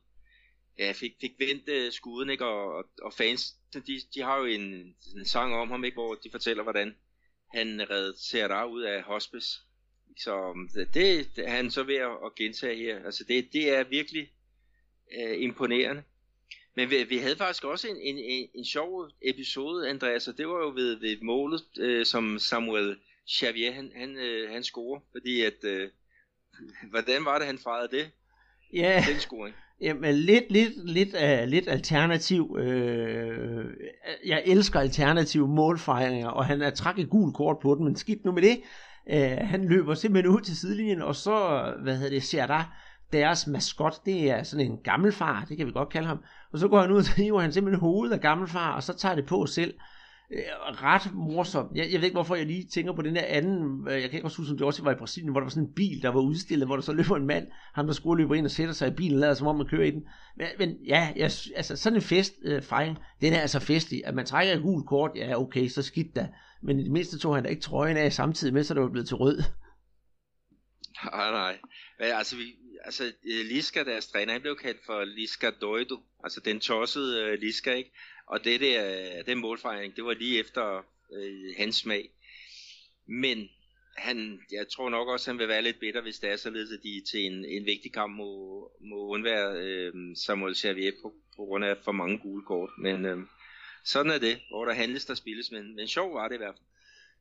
ja, 0.78 0.92
fik, 0.92 1.12
fik 1.20 1.32
vendt 1.38 1.68
uh, 1.68 1.92
skuden, 1.92 2.30
ikke? 2.30 2.46
Og, 2.46 2.74
og, 2.74 2.84
og 3.02 3.12
fans, 3.12 3.56
de, 3.74 4.00
de 4.14 4.22
har 4.22 4.38
jo 4.38 4.44
en, 4.44 4.94
en 5.16 5.24
sang 5.24 5.54
om 5.54 5.70
ham, 5.70 5.84
ikke? 5.84 5.94
hvor 5.94 6.14
de 6.14 6.30
fortæller, 6.30 6.62
hvordan 6.62 6.96
han 7.54 7.90
redde 7.90 8.14
Serie 8.18 8.54
A 8.54 8.66
ud 8.66 8.82
af 8.82 9.02
hospice. 9.02 9.48
Så 10.18 10.50
um, 10.50 10.68
det, 10.68 11.36
det 11.36 11.46
er 11.46 11.50
han 11.50 11.70
så 11.70 11.82
ved 11.82 11.96
at 11.96 12.34
gentage 12.36 12.76
her. 12.76 13.04
Altså 13.04 13.24
det, 13.24 13.52
det 13.52 13.70
er 13.70 13.84
virkelig 13.84 14.32
øh, 15.18 15.42
imponerende. 15.42 16.02
Men 16.80 16.90
vi, 16.90 16.96
vi 17.08 17.18
havde 17.18 17.36
faktisk 17.36 17.64
også 17.64 17.88
en, 17.88 17.96
en, 17.96 18.18
en, 18.18 18.48
en 18.54 18.64
sjov 18.64 19.08
episode, 19.22 19.90
Andreas, 19.90 20.28
og 20.28 20.38
det 20.38 20.48
var 20.48 20.58
jo 20.58 20.72
ved, 20.74 21.00
ved 21.00 21.16
målet, 21.22 21.62
øh, 21.78 22.06
som 22.06 22.38
Samuel 22.38 22.96
Xavier, 23.38 23.72
han, 23.72 23.90
han, 23.96 24.16
øh, 24.16 24.50
han 24.50 24.64
scorer, 24.64 25.00
fordi 25.12 25.42
at, 25.42 25.64
øh, 25.64 25.88
hvordan 26.92 27.24
var 27.24 27.38
det, 27.38 27.46
han 27.46 27.58
fejrede 27.58 27.96
det? 27.96 28.10
Ja, 28.72 29.04
den 29.08 29.20
scoring. 29.20 29.54
Jamen, 29.80 30.14
lidt, 30.14 30.44
lidt, 30.50 30.88
lidt, 30.88 31.14
uh, 31.14 31.48
lidt 31.48 31.68
alternativ. 31.68 32.50
Uh, 32.50 33.64
jeg 34.26 34.42
elsker 34.46 34.80
alternative 34.80 35.48
målfejringer, 35.48 36.28
og 36.28 36.46
han 36.46 36.62
er 36.62 36.70
træk 36.70 36.98
et 36.98 37.10
gul 37.10 37.32
kort 37.32 37.56
på 37.62 37.74
den, 37.74 37.84
men 37.84 37.96
skidt 37.96 38.24
nu 38.24 38.32
med 38.32 38.42
det. 38.42 38.60
Uh, 39.06 39.48
han 39.48 39.68
løber 39.68 39.94
simpelthen 39.94 40.34
ud 40.34 40.40
til 40.40 40.56
sidelinjen, 40.56 41.02
og 41.02 41.16
så, 41.16 41.64
hvad 41.82 41.96
hedder 41.96 42.10
det, 42.10 42.22
ser 42.22 42.46
der 42.46 42.64
deres 43.12 43.46
maskot, 43.46 44.04
det 44.06 44.30
er 44.30 44.42
sådan 44.42 44.66
en 44.66 44.78
gammelfar, 44.84 45.44
det 45.48 45.56
kan 45.56 45.66
vi 45.66 45.72
godt 45.72 45.88
kalde 45.88 46.08
ham. 46.08 46.24
Og 46.52 46.58
så 46.58 46.68
går 46.68 46.80
han 46.80 46.90
ud, 46.90 46.96
og 46.96 47.14
hiver 47.16 47.40
han 47.40 47.52
simpelthen 47.52 47.80
hovedet 47.80 48.14
af 48.14 48.20
gammelfar, 48.20 48.72
og 48.72 48.82
så 48.82 48.96
tager 48.96 49.14
det 49.14 49.26
på 49.26 49.46
selv. 49.46 49.74
Øh, 50.32 50.82
ret 50.82 51.14
morsomt. 51.14 51.76
Jeg, 51.76 51.88
jeg 51.92 52.00
ved 52.00 52.04
ikke, 52.04 52.14
hvorfor 52.14 52.34
jeg 52.34 52.46
lige 52.46 52.64
tænker 52.64 52.92
på 52.92 53.02
den 53.02 53.14
der 53.14 53.24
anden, 53.26 53.88
øh, 53.88 53.92
jeg 53.92 54.10
kan 54.10 54.12
ikke 54.12 54.26
også 54.26 54.36
huske, 54.36 54.50
om 54.50 54.58
det 54.58 54.66
også 54.66 54.82
var 54.82 54.92
i 54.92 54.98
Brasilien, 54.98 55.30
hvor 55.30 55.40
der 55.40 55.44
var 55.44 55.50
sådan 55.50 55.68
en 55.68 55.74
bil, 55.74 56.02
der 56.02 56.08
var 56.08 56.20
udstillet, 56.20 56.68
hvor 56.68 56.76
der 56.76 56.82
så 56.82 56.92
løber 56.92 57.16
en 57.16 57.26
mand, 57.26 57.46
han 57.74 57.86
der 57.86 57.92
skulle 57.92 58.22
løbe 58.22 58.38
ind 58.38 58.44
og 58.44 58.50
sætter 58.50 58.74
sig 58.74 58.88
i 58.88 58.94
bilen, 58.94 59.18
lader 59.20 59.34
som 59.34 59.46
om 59.46 59.56
man 59.56 59.66
kører 59.66 59.84
i 59.84 59.90
den. 59.90 60.02
Men, 60.36 60.46
men 60.58 60.76
ja, 60.86 61.12
jeg, 61.16 61.30
altså 61.56 61.76
sådan 61.76 61.96
en 61.96 62.02
fest, 62.02 62.34
øh, 62.42 62.62
fejring, 62.62 62.98
den 63.20 63.32
er 63.32 63.40
altså 63.40 63.60
festlig. 63.60 64.02
At 64.06 64.14
man 64.14 64.26
trækker 64.26 64.54
et 64.54 64.62
gult 64.62 64.86
kort, 64.86 65.10
ja 65.16 65.40
okay, 65.40 65.68
så 65.68 65.82
skidt 65.82 66.16
da. 66.16 66.28
Men 66.62 66.80
i 66.80 66.84
det 66.84 66.92
mindste 66.92 67.18
tog 67.18 67.34
han 67.34 67.44
da 67.44 67.50
ikke 67.50 67.62
trøjen 67.62 67.96
af 67.96 68.12
samtidig 68.12 68.54
med, 68.54 68.64
så 68.64 68.74
det 68.74 68.82
var 68.82 68.88
blevet 68.88 69.08
til 69.08 69.16
rød. 69.16 69.42
Nej, 71.04 71.30
nej. 71.30 71.58
Men 71.98 72.08
altså, 72.08 72.36
vi, 72.36 72.42
altså 72.90 73.04
øh, 73.04 73.46
Liska, 73.46 73.82
deres 73.84 74.06
træner, 74.06 74.32
han 74.32 74.40
blev 74.40 74.56
kaldt 74.56 74.80
for 74.86 75.04
Liska 75.04 75.50
Doido, 75.60 75.96
altså 76.24 76.40
den 76.40 76.60
tossede 76.60 77.24
øh, 77.24 77.38
Liska, 77.40 77.74
ikke? 77.74 77.90
Og 78.26 78.44
det 78.44 78.60
der, 78.60 78.78
øh, 79.18 79.26
den 79.26 79.38
målfejring, 79.38 79.96
det 79.96 80.04
var 80.04 80.14
lige 80.14 80.40
efter 80.40 80.84
øh, 81.12 81.54
hans 81.56 81.76
smag. 81.76 82.10
Men 83.06 83.48
han, 83.96 84.40
jeg 84.52 84.66
tror 84.68 84.90
nok 84.90 85.08
også, 85.08 85.30
han 85.30 85.38
vil 85.38 85.48
være 85.48 85.62
lidt 85.62 85.80
bitter, 85.80 86.02
hvis 86.02 86.18
det 86.18 86.30
er 86.30 86.36
således, 86.36 86.72
at 86.72 86.82
de 86.82 87.02
til 87.10 87.20
en, 87.20 87.44
en 87.44 87.66
vigtig 87.66 87.92
kamp 87.92 88.16
må, 88.16 88.32
må 88.80 89.08
undvære 89.08 89.52
øh, 89.56 89.92
Samuel 90.16 90.56
Xavier 90.56 90.92
på, 91.02 91.12
på 91.36 91.44
grund 91.44 91.64
af 91.64 91.76
for 91.84 91.92
mange 91.92 92.18
gule 92.18 92.44
kort. 92.44 92.70
Men 92.78 93.04
øh, 93.04 93.18
sådan 93.84 94.12
er 94.12 94.18
det, 94.18 94.38
hvor 94.50 94.64
der 94.64 94.74
handles, 94.74 95.04
der 95.06 95.14
spilles. 95.14 95.52
Men, 95.52 95.76
men 95.76 95.86
sjov 95.86 96.14
var 96.14 96.28
det 96.28 96.34
i 96.34 96.38
hvert 96.38 96.54
fald. 96.54 96.66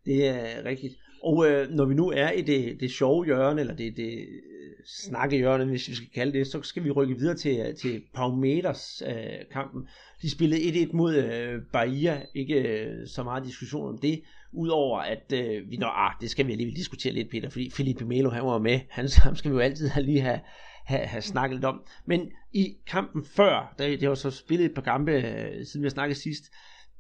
Det 0.06 0.28
er 0.28 0.66
rigtigt. 0.66 0.94
Og 1.24 1.50
øh, 1.50 1.70
når 1.70 1.86
vi 1.86 1.94
nu 1.94 2.10
er 2.10 2.32
i 2.32 2.42
det, 2.42 2.80
det 2.80 2.92
sjove 2.92 3.26
hjørne, 3.26 3.62
eller 3.62 3.76
det, 3.76 3.98
det 3.98 4.40
snakkehjørne, 4.86 5.66
hvis 5.66 5.90
vi 5.90 5.96
skal 5.96 6.10
kalde 6.14 6.34
det, 6.34 6.48
så 6.48 6.62
skal 6.62 6.84
vi 6.84 6.92
rykke 6.92 7.16
videre 7.16 7.36
til, 7.36 7.76
til 7.82 8.02
Paumeters 8.14 9.04
øh, 9.08 9.16
kampen. 9.52 9.88
De 10.22 10.30
spillede 10.30 10.86
1-1 10.86 10.96
mod 10.96 11.16
øh, 11.16 11.62
Bahia, 11.74 12.22
ikke 12.36 12.54
øh, 12.54 13.08
så 13.08 13.24
meget 13.24 13.46
diskussion 13.46 13.90
om 13.90 13.98
det, 13.98 14.22
udover 14.52 15.00
at 15.00 15.34
øh, 15.34 15.70
vi 15.70 15.78
når, 15.78 15.88
ah, 15.88 16.14
det 16.22 16.30
skal 16.30 16.48
vi 16.48 16.52
alligevel 16.52 16.76
diskutere 16.76 17.14
lidt, 17.14 17.30
Peter, 17.30 17.50
fordi 17.50 17.70
Felipe 17.70 18.06
Melo, 18.06 18.30
han 18.30 18.46
var 18.46 18.60
med, 18.60 18.80
han, 18.90 19.10
ham 19.18 19.36
skal 19.36 19.52
vi 19.52 19.56
jo 19.56 19.62
altid 19.62 19.88
have 19.88 20.06
lige 20.06 20.22
have, 20.22 20.40
have, 20.86 21.06
have 21.06 21.22
snakket 21.22 21.56
lidt 21.56 21.66
om. 21.66 21.82
Men 22.06 22.32
i 22.54 22.78
kampen 22.88 23.26
før, 23.26 23.76
der, 23.78 23.98
det 23.98 24.10
var 24.10 24.16
så 24.16 24.32
spillet 24.32 24.66
et 24.66 24.74
par 24.74 24.82
kampe, 24.82 25.12
øh, 25.12 25.66
siden 25.66 25.82
vi 25.82 25.86
har 25.86 25.90
snakket 25.90 26.18
sidst, 26.18 26.44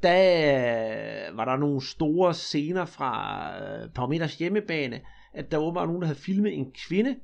der 0.03 1.29
øh, 1.29 1.37
var 1.37 1.45
der 1.45 1.57
nogle 1.57 1.81
store 1.81 2.33
scener 2.33 2.85
fra 2.85 3.51
øh, 3.63 3.89
Parameters 3.89 4.35
hjemmebane, 4.37 5.01
at 5.33 5.51
der 5.51 5.57
var 5.57 5.85
nogen, 5.85 6.01
der 6.01 6.07
havde 6.07 6.19
filmet 6.19 6.53
en 6.53 6.71
kvinde, 6.87 7.15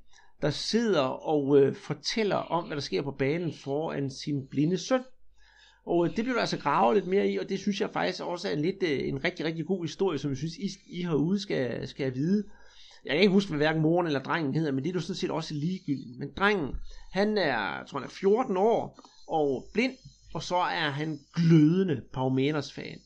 der 0.42 0.50
sidder 0.50 1.02
og 1.02 1.60
øh, 1.60 1.76
fortæller 1.76 2.36
om, 2.36 2.66
hvad 2.66 2.76
der 2.76 2.82
sker 2.82 3.02
på 3.02 3.12
banen 3.12 3.54
foran 3.54 4.12
sin 4.12 4.48
blinde 4.48 4.78
søn. 4.78 5.04
Og 5.86 6.06
øh, 6.06 6.16
det 6.16 6.24
blev 6.26 6.36
der 6.36 6.42
altså 6.42 6.58
gravet 6.58 6.96
lidt 6.96 7.08
mere 7.08 7.30
i, 7.30 7.38
og 7.38 7.50
det 7.50 7.60
synes 7.60 7.82
jeg 7.82 7.90
faktisk 7.94 8.24
også 8.24 8.50
er 8.50 8.56
lidt, 8.56 8.84
øh, 8.84 9.08
en 9.08 9.24
rigtig, 9.24 9.46
rigtig 9.46 9.66
god 9.66 9.84
historie, 9.84 10.20
som 10.20 10.30
jeg 10.30 10.38
synes, 10.38 10.54
I, 10.56 10.70
I 10.88 11.04
herude 11.04 11.40
skal, 11.40 11.88
skal 11.88 12.16
vide. 12.16 12.44
Jeg 13.06 13.12
kan 13.12 13.22
ikke 13.22 13.34
huske, 13.34 13.50
hvad 13.50 13.60
hverken 13.60 13.82
moren 13.82 14.08
eller 14.08 14.24
drengen 14.24 14.56
hedder, 14.56 14.72
men 14.72 14.84
det 14.84 14.90
er 14.90 14.94
jo 14.94 15.00
sådan 15.00 15.16
set 15.16 15.32
også 15.32 15.54
ligegyldigt. 15.54 16.20
Men 16.20 16.32
drengen, 16.38 16.76
han 17.12 17.38
er, 17.38 17.44
jeg 17.44 17.84
tror 17.88 18.00
han 18.00 18.08
er 18.08 18.12
14 18.12 18.58
år, 18.58 19.00
og 19.28 19.68
blind, 19.74 19.94
og 20.34 20.44
så 20.44 20.56
er 20.56 20.90
han 20.90 21.20
glødende 21.34 22.02
Paumenas 22.14 22.74
fan. 22.74 23.00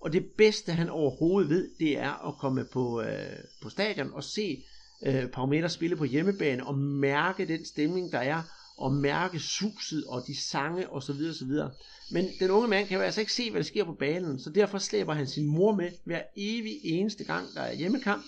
Og 0.00 0.12
det 0.12 0.26
bedste, 0.36 0.72
han 0.72 0.88
overhovedet 0.88 1.50
ved, 1.50 1.70
det 1.78 1.98
er 1.98 2.28
at 2.28 2.34
komme 2.38 2.64
på, 2.72 3.02
øh, 3.02 3.38
på 3.62 3.68
stadion 3.68 4.12
og 4.12 4.24
se 4.24 4.64
øh, 5.06 5.28
Parameter 5.28 5.68
spille 5.68 5.96
på 5.96 6.04
hjemmebane 6.04 6.66
og 6.66 6.78
mærke 6.78 7.48
den 7.48 7.64
stemning, 7.64 8.12
der 8.12 8.18
er, 8.18 8.42
og 8.78 8.92
mærke 8.92 9.40
suset 9.40 10.04
og 10.04 10.24
de 10.26 10.40
sange 10.40 10.92
osv. 10.92 11.14
videre. 11.18 11.70
Men 12.10 12.28
den 12.40 12.50
unge 12.50 12.68
mand 12.68 12.88
kan 12.88 12.96
jo 12.96 13.02
altså 13.02 13.20
ikke 13.20 13.32
se, 13.32 13.50
hvad 13.50 13.60
der 13.60 13.66
sker 13.66 13.84
på 13.84 13.92
banen, 13.92 14.40
så 14.40 14.50
derfor 14.50 14.78
slæber 14.78 15.14
han 15.14 15.26
sin 15.26 15.46
mor 15.46 15.74
med 15.74 15.90
hver 16.04 16.22
evig 16.36 16.80
eneste 16.84 17.24
gang, 17.24 17.54
der 17.54 17.60
er 17.60 17.74
hjemmekamp, 17.74 18.24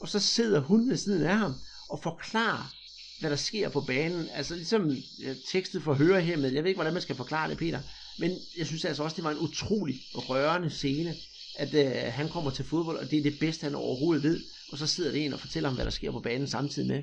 og 0.00 0.08
så 0.08 0.20
sidder 0.20 0.60
hun 0.60 0.90
ved 0.90 0.96
siden 0.96 1.22
af 1.22 1.36
ham 1.36 1.54
og 1.90 2.02
forklarer, 2.02 2.74
hvad 3.20 3.30
der 3.30 3.36
sker 3.36 3.68
på 3.68 3.80
banen. 3.80 4.28
Altså 4.34 4.54
ligesom 4.54 4.90
ja, 5.22 5.34
tekstet 5.52 5.82
for 5.82 5.94
hørehæmmet. 5.94 6.54
Jeg 6.54 6.62
ved 6.62 6.68
ikke, 6.68 6.78
hvordan 6.78 6.92
man 6.92 7.02
skal 7.02 7.16
forklare 7.16 7.50
det, 7.50 7.58
Peter. 7.58 7.80
Men 8.18 8.30
jeg 8.58 8.66
synes 8.66 8.84
altså 8.84 9.02
også, 9.02 9.16
det 9.16 9.24
var 9.24 9.30
en 9.30 9.38
utrolig 9.38 10.00
rørende 10.12 10.70
scene, 10.70 11.14
at 11.58 11.74
øh, 11.74 12.12
han 12.12 12.28
kommer 12.28 12.50
til 12.50 12.64
fodbold, 12.64 12.98
og 12.98 13.10
det 13.10 13.18
er 13.18 13.22
det 13.22 13.38
bedste, 13.38 13.64
han 13.64 13.74
overhovedet 13.74 14.22
ved. 14.22 14.40
Og 14.72 14.78
så 14.78 14.86
sidder 14.86 15.12
det 15.12 15.24
en 15.24 15.32
og 15.32 15.40
fortæller 15.40 15.68
ham, 15.68 15.76
hvad 15.76 15.84
der 15.84 15.90
sker 15.90 16.10
på 16.10 16.20
banen 16.20 16.48
samtidig 16.48 16.88
med. 16.88 17.02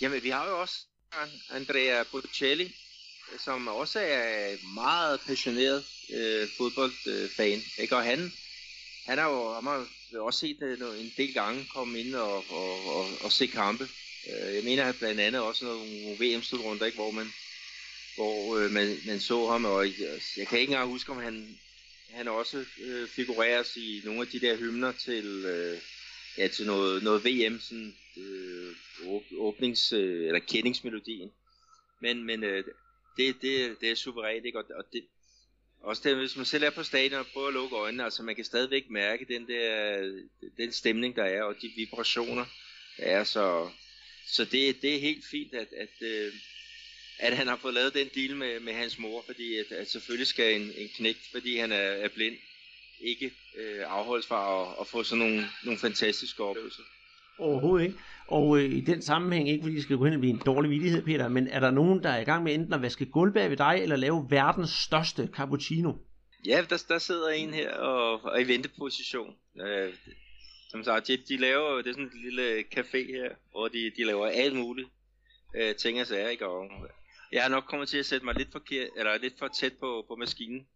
Jamen, 0.00 0.22
vi 0.22 0.28
har 0.28 0.48
jo 0.48 0.60
også 0.60 0.74
Andrea 1.50 2.02
Bocelli, 2.10 2.74
som 3.44 3.68
også 3.68 4.00
er 4.00 4.56
meget 4.74 5.20
passioneret 5.26 5.84
øh, 6.14 6.48
fodboldfan. 6.56 7.62
Ikke? 7.78 7.96
Og 7.96 8.04
han, 8.04 8.32
han 9.06 9.18
har 9.18 9.28
jo 9.28 9.54
han 9.54 9.64
har 9.64 9.86
også 10.20 10.40
set 10.40 10.62
øh, 10.62 11.00
en 11.00 11.12
del 11.16 11.34
gange 11.34 11.66
komme 11.74 12.00
ind 12.00 12.14
og, 12.14 12.36
og, 12.50 12.96
og, 12.96 13.06
og 13.24 13.32
se 13.32 13.46
kampe. 13.46 13.88
Øh, 14.30 14.54
jeg 14.54 14.64
mener 14.64 14.84
at 14.84 14.96
blandt 14.98 15.20
andet 15.20 15.40
også 15.40 15.64
nogle 15.64 16.16
VM-slutrunder, 16.20 16.86
ikke, 16.86 16.98
hvor 16.98 17.10
man 17.10 17.32
hvor 18.16 18.56
øh, 18.58 18.70
man, 18.70 18.96
man 19.06 19.20
så 19.20 19.50
ham, 19.50 19.64
og 19.64 19.86
jeg, 19.86 20.20
jeg 20.36 20.46
kan 20.46 20.58
ikke 20.58 20.70
engang 20.70 20.90
huske, 20.90 21.12
om 21.12 21.18
han, 21.18 21.58
han 22.10 22.28
også 22.28 22.64
øh, 22.80 23.08
figureres 23.08 23.76
i 23.76 24.02
nogle 24.04 24.20
af 24.20 24.26
de 24.26 24.40
der 24.40 24.56
hymner 24.56 24.92
til, 24.92 25.24
øh, 25.24 25.78
ja, 26.40 26.48
til 26.48 26.66
noget, 26.66 27.02
noget 27.02 27.24
VM, 27.24 27.60
sådan, 27.60 27.94
øh, 28.16 28.74
åbnings- 29.32 29.94
øh, 29.94 30.26
eller 30.26 30.38
kendingsmelodien. 30.38 31.30
Men, 32.00 32.24
men 32.24 32.44
øh, 32.44 32.64
det, 33.16 33.42
det, 33.42 33.80
det 33.80 33.90
er 33.90 33.94
suverænt, 33.94 34.46
ikke? 34.46 34.58
Og, 34.58 34.64
og 34.76 34.84
det, 34.92 35.04
også 35.80 36.02
det, 36.04 36.16
hvis 36.16 36.36
man 36.36 36.46
selv 36.46 36.64
er 36.64 36.70
på 36.70 36.82
stadion 36.82 37.20
og 37.20 37.26
prøver 37.26 37.48
at 37.48 37.54
lukke 37.54 37.76
øjnene, 37.76 38.04
altså 38.04 38.22
man 38.22 38.36
kan 38.36 38.44
stadigvæk 38.44 38.90
mærke 38.90 39.24
den 39.24 39.48
der, 39.48 40.00
den 40.58 40.72
stemning, 40.72 41.16
der 41.16 41.24
er, 41.24 41.42
og 41.42 41.54
de 41.62 41.72
vibrationer, 41.76 42.44
der 42.96 43.04
er, 43.04 43.24
så, 43.24 43.70
så 44.26 44.44
det, 44.44 44.82
det 44.82 44.94
er 44.94 45.00
helt 45.00 45.24
fint, 45.30 45.54
at, 45.54 45.68
at, 45.72 46.02
øh, 46.02 46.32
at 47.18 47.36
han 47.36 47.46
har 47.46 47.56
fået 47.56 47.74
lavet 47.74 47.94
den 47.94 48.08
deal 48.14 48.36
med, 48.36 48.60
med 48.60 48.72
hans 48.72 48.98
mor, 48.98 49.22
fordi 49.26 49.56
at, 49.56 49.72
at 49.72 49.90
selvfølgelig 49.90 50.26
skal 50.26 50.60
en, 50.60 50.72
en 50.76 50.88
knægt, 50.88 51.26
fordi 51.32 51.56
han 51.56 51.72
er, 51.72 51.76
er 51.76 52.08
blind, 52.08 52.36
ikke 53.00 53.26
øh, 53.58 53.80
afholdes 53.86 54.26
fra 54.26 54.62
at, 54.62 54.68
at 54.80 54.86
få 54.86 55.02
sådan 55.02 55.24
nogle, 55.24 55.44
nogle 55.64 55.78
fantastiske 55.78 56.44
oplevelser. 56.44 56.82
Overhovedet 57.38 57.86
ikke. 57.86 57.98
Og 58.26 58.58
øh, 58.58 58.64
i 58.64 58.80
den 58.80 59.02
sammenhæng, 59.02 59.48
ikke 59.48 59.62
fordi 59.62 59.74
det 59.74 59.82
skal 59.82 59.96
gå 59.96 60.04
hen 60.04 60.14
og 60.14 60.20
blive 60.20 60.34
en 60.34 60.42
dårlig 60.46 60.70
vidighed, 60.70 61.02
Peter, 61.02 61.28
men 61.28 61.48
er 61.48 61.60
der 61.60 61.70
nogen, 61.70 62.02
der 62.02 62.10
er 62.10 62.20
i 62.20 62.24
gang 62.24 62.44
med 62.44 62.54
enten 62.54 62.72
at 62.72 62.82
vaske 62.82 63.06
gulv 63.06 63.32
bag 63.32 63.50
ved 63.50 63.56
dig, 63.56 63.78
eller 63.82 63.96
lave 63.96 64.26
verdens 64.30 64.70
største 64.70 65.30
cappuccino? 65.32 65.92
Ja, 66.46 66.64
der, 66.70 66.84
der 66.88 66.98
sidder 66.98 67.28
en 67.28 67.54
her 67.54 67.74
og, 67.74 68.24
og 68.24 68.40
i 68.40 68.48
venteposition. 68.48 69.34
Øh, 69.60 69.94
som 70.70 70.84
sagt, 70.84 71.06
de, 71.06 71.16
de 71.16 71.36
laver, 71.36 71.76
det 71.76 71.86
er 71.86 71.92
sådan 71.92 72.04
en 72.04 72.22
lille 72.24 72.64
café 72.76 72.98
her, 73.06 73.30
hvor 73.50 73.68
de, 73.68 73.92
de 73.96 74.04
laver 74.04 74.26
alt 74.26 74.56
muligt 74.56 74.88
øh, 75.56 75.74
ting 75.74 76.00
og 76.00 76.06
sager, 76.06 76.28
ikke? 76.28 76.46
Og 76.46 76.70
jeg 77.32 77.42
har 77.42 77.48
nok 77.50 77.64
kommet 77.64 77.88
til 77.88 77.98
at 77.98 78.06
sætte 78.06 78.24
mig 78.24 78.34
lidt, 78.34 78.52
forkert, 78.52 78.88
eller 78.96 79.18
lidt 79.18 79.38
for 79.38 79.48
tæt 79.48 79.72
på, 79.80 80.04
på 80.08 80.16
maskinen. 80.16 80.66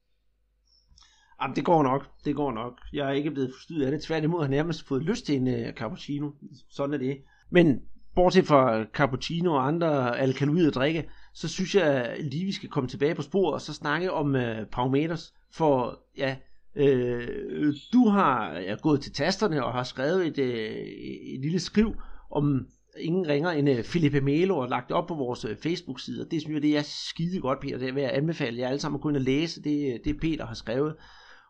Jamen, 1.43 1.57
det 1.57 1.65
går 1.65 1.83
nok. 1.83 2.07
Det 2.25 2.37
går 2.37 2.53
nok. 2.53 2.73
Jeg 2.93 3.07
er 3.07 3.13
ikke 3.13 3.31
blevet 3.31 3.53
forstyrret 3.55 3.85
af 3.85 3.91
det. 3.91 4.03
Tværtimod 4.03 4.41
har 4.41 4.45
jeg 4.45 4.57
nærmest 4.57 4.89
fået 4.89 5.03
lyst 5.03 5.27
til 5.27 5.35
en 5.35 5.49
uh, 5.49 5.73
cappuccino. 5.73 6.31
Sådan 6.71 6.95
er 6.95 6.99
det. 6.99 7.19
Men 7.51 7.81
bortset 8.15 8.47
fra 8.47 8.85
cappuccino 8.85 9.55
og 9.55 9.67
andre 9.67 10.19
alkaloide 10.19 10.71
drikke, 10.71 11.09
så 11.35 11.49
synes 11.49 11.75
jeg 11.75 12.17
lige, 12.21 12.45
vi 12.45 12.53
skal 12.53 12.69
komme 12.69 12.89
tilbage 12.89 13.15
på 13.15 13.23
sporet 13.23 13.55
og 13.55 13.61
så 13.61 13.75
snakke 13.75 14.13
om 14.13 14.37
øh, 14.37 14.61
uh, 14.61 14.67
Paumeters. 14.67 15.35
For 15.53 16.01
ja, 16.19 16.37
øh, 16.77 17.75
du 17.93 18.09
har 18.09 18.53
ja, 18.53 18.75
gået 18.83 19.01
til 19.01 19.13
tasterne 19.13 19.65
og 19.65 19.73
har 19.73 19.83
skrevet 19.83 20.27
et, 20.27 20.39
uh, 20.39 21.35
et 21.35 21.41
lille 21.41 21.61
skriv 21.61 21.95
om 22.31 22.67
ingen 22.99 23.29
ringer 23.29 23.51
end 23.51 23.71
uh, 23.71 23.83
Felipe 23.85 24.21
Melo 24.21 24.59
og 24.59 24.69
lagt 24.69 24.89
det 24.89 24.97
op 24.97 25.07
på 25.07 25.15
vores 25.15 25.45
uh, 25.45 25.57
Facebook-side. 25.57 26.29
Det 26.31 26.41
synes 26.41 26.55
jeg, 26.55 26.63
det 26.63 26.77
er 26.77 26.83
skide 26.83 27.41
godt, 27.41 27.61
Peter. 27.61 27.79
Det 27.79 27.95
vil 27.95 28.03
jeg 28.03 28.15
anbefale 28.15 28.59
jer 28.59 28.69
alle 28.69 28.81
sammen 28.81 28.99
at 28.99 29.03
gå 29.03 29.09
ind 29.09 29.17
og 29.17 29.23
læse. 29.23 29.63
Det, 29.63 30.01
det 30.05 30.21
Peter 30.21 30.47
har 30.47 30.55
skrevet. 30.55 30.95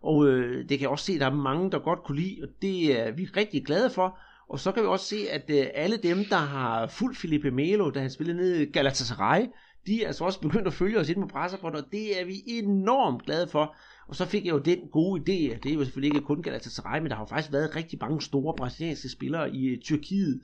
Og 0.05 0.27
øh, 0.29 0.59
det 0.69 0.69
kan 0.69 0.81
jeg 0.81 0.89
også 0.89 1.05
se, 1.05 1.13
at 1.13 1.21
der 1.21 1.27
er 1.27 1.35
mange, 1.35 1.71
der 1.71 1.79
godt 1.79 2.03
kunne 2.05 2.21
lide, 2.21 2.39
og 2.43 2.49
det 2.63 3.01
er 3.01 3.11
vi 3.11 3.25
rigtig 3.37 3.65
glade 3.67 3.91
for. 3.91 4.19
Og 4.49 4.61
så 4.61 4.73
kan 4.73 4.83
vi 4.83 4.89
også 4.89 5.07
se, 5.07 5.17
at 5.31 5.51
øh, 5.51 5.67
alle 5.75 5.97
dem, 5.97 6.25
der 6.31 6.37
har 6.37 6.87
fulgt 6.87 7.19
Felipe 7.19 7.51
Melo, 7.51 7.91
da 7.91 8.01
han 8.01 8.11
spillede 8.11 8.37
ned 8.37 8.57
i 8.57 8.65
Galatasaray, 8.65 9.47
de 9.87 10.03
er 10.03 10.07
altså 10.07 10.25
også 10.25 10.41
begyndt 10.41 10.67
at 10.67 10.73
følge 10.73 10.99
os 10.99 11.09
ind 11.09 11.21
på 11.21 11.27
Brasserbrønd, 11.27 11.75
og 11.75 11.85
det 11.93 12.21
er 12.21 12.25
vi 12.25 12.43
enormt 12.47 13.23
glade 13.23 13.49
for. 13.49 13.77
Og 14.09 14.17
så 14.17 14.25
fik 14.27 14.45
jeg 14.45 14.53
jo 14.53 14.59
den 14.59 14.79
gode 14.93 15.21
idé, 15.21 15.59
det 15.63 15.71
er 15.71 15.75
jo 15.75 15.85
selvfølgelig 15.85 16.17
ikke 16.17 16.27
kun 16.27 16.43
Galatasaray, 16.43 17.01
men 17.01 17.11
der 17.11 17.17
har 17.17 17.23
jo 17.23 17.29
faktisk 17.29 17.53
været 17.53 17.77
rigtig 17.77 17.99
mange 18.01 18.21
store 18.21 18.55
brasilianske 18.57 19.09
spillere 19.09 19.55
i 19.55 19.67
øh, 19.67 19.79
Tyrkiet. 19.79 20.41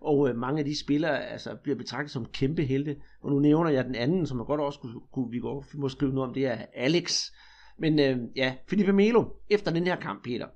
og 0.00 0.28
øh, 0.28 0.36
mange 0.36 0.58
af 0.58 0.64
de 0.64 0.80
spillere 0.80 1.24
altså, 1.24 1.56
bliver 1.62 1.76
betragtet 1.76 2.10
som 2.10 2.26
kæmpe 2.26 2.62
helte. 2.62 2.96
Og 3.22 3.30
nu 3.30 3.38
nævner 3.38 3.70
jeg 3.70 3.84
den 3.84 3.94
anden, 3.94 4.26
som 4.26 4.38
jeg 4.38 4.46
godt 4.46 4.60
også 4.60 4.78
kunne, 4.78 5.00
kunne 5.12 5.30
vi 5.30 5.38
godt 5.38 5.74
må 5.74 5.88
skrive 5.88 6.12
noget 6.12 6.28
om, 6.28 6.34
det 6.34 6.46
er 6.46 6.58
Alex. 6.74 7.30
Men 7.78 7.98
øh, 7.98 8.18
ja, 8.36 8.54
Felipe 8.68 8.92
Melo, 8.92 9.24
efter 9.50 9.70
den 9.70 9.86
her 9.86 9.96
kamp, 9.96 10.24
Peter, 10.24 10.46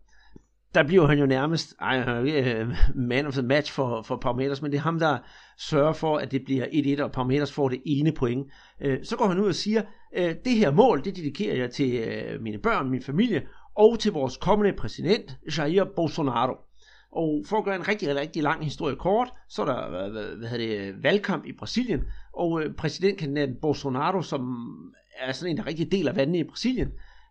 der 0.75 0.83
bliver 0.83 1.07
han 1.07 1.19
jo 1.19 1.27
nærmest 1.27 1.75
ej, 1.81 1.99
øh, 2.23 2.75
man 2.95 3.27
of 3.27 3.33
the 3.33 3.43
match 3.43 3.73
for, 3.73 4.03
for 4.03 4.17
Palmeiras, 4.17 4.63
men 4.63 4.71
det 4.71 4.79
er 4.79 4.83
ham, 4.83 4.99
der 4.99 5.19
sørger 5.59 5.93
for, 5.93 6.19
at 6.19 6.31
det 6.31 6.45
bliver 6.45 6.67
1-1, 6.99 7.03
og 7.03 7.13
Palmeiras 7.13 7.53
får 7.53 7.69
det 7.69 7.83
ene 7.87 8.13
point. 8.13 8.47
Øh, 8.81 9.05
så 9.05 9.17
går 9.17 9.27
han 9.27 9.39
ud 9.39 9.49
og 9.49 9.55
siger, 9.55 9.83
øh, 10.17 10.35
det 10.45 10.53
her 10.53 10.71
mål, 10.71 11.05
det 11.05 11.17
dedikerer 11.17 11.57
jeg 11.57 11.71
til 11.71 11.95
øh, 11.95 12.43
mine 12.43 12.59
børn, 12.59 12.91
min 12.91 13.03
familie, 13.03 13.43
og 13.75 13.99
til 13.99 14.13
vores 14.13 14.37
kommende 14.37 14.77
præsident, 14.77 15.37
Jair 15.59 15.85
Bolsonaro. 15.97 16.57
Og 17.13 17.45
for 17.47 17.59
at 17.59 17.65
gøre 17.65 17.77
en 17.77 17.89
rigtig, 17.89 18.17
rigtig 18.17 18.43
lang 18.43 18.65
historie 18.65 18.97
kort, 18.97 19.29
så 19.49 19.63
er 19.63 19.67
der 19.67 19.91
hvad, 19.91 20.37
hvad 20.37 20.49
hedder 20.49 20.67
det, 20.67 21.03
valgkamp 21.03 21.47
i 21.47 21.53
Brasilien, 21.53 22.01
og 22.33 22.63
øh, 22.63 22.75
præsidentkandidaten 22.75 23.57
Bolsonaro, 23.63 24.23
som 24.23 24.73
er 25.19 25.33
sådan 25.33 25.51
en, 25.51 25.57
der 25.57 25.67
rigtig 25.67 25.93
deler 25.93 26.13
vandene 26.13 26.39
i 26.39 26.45
Brasilien, 26.45 26.89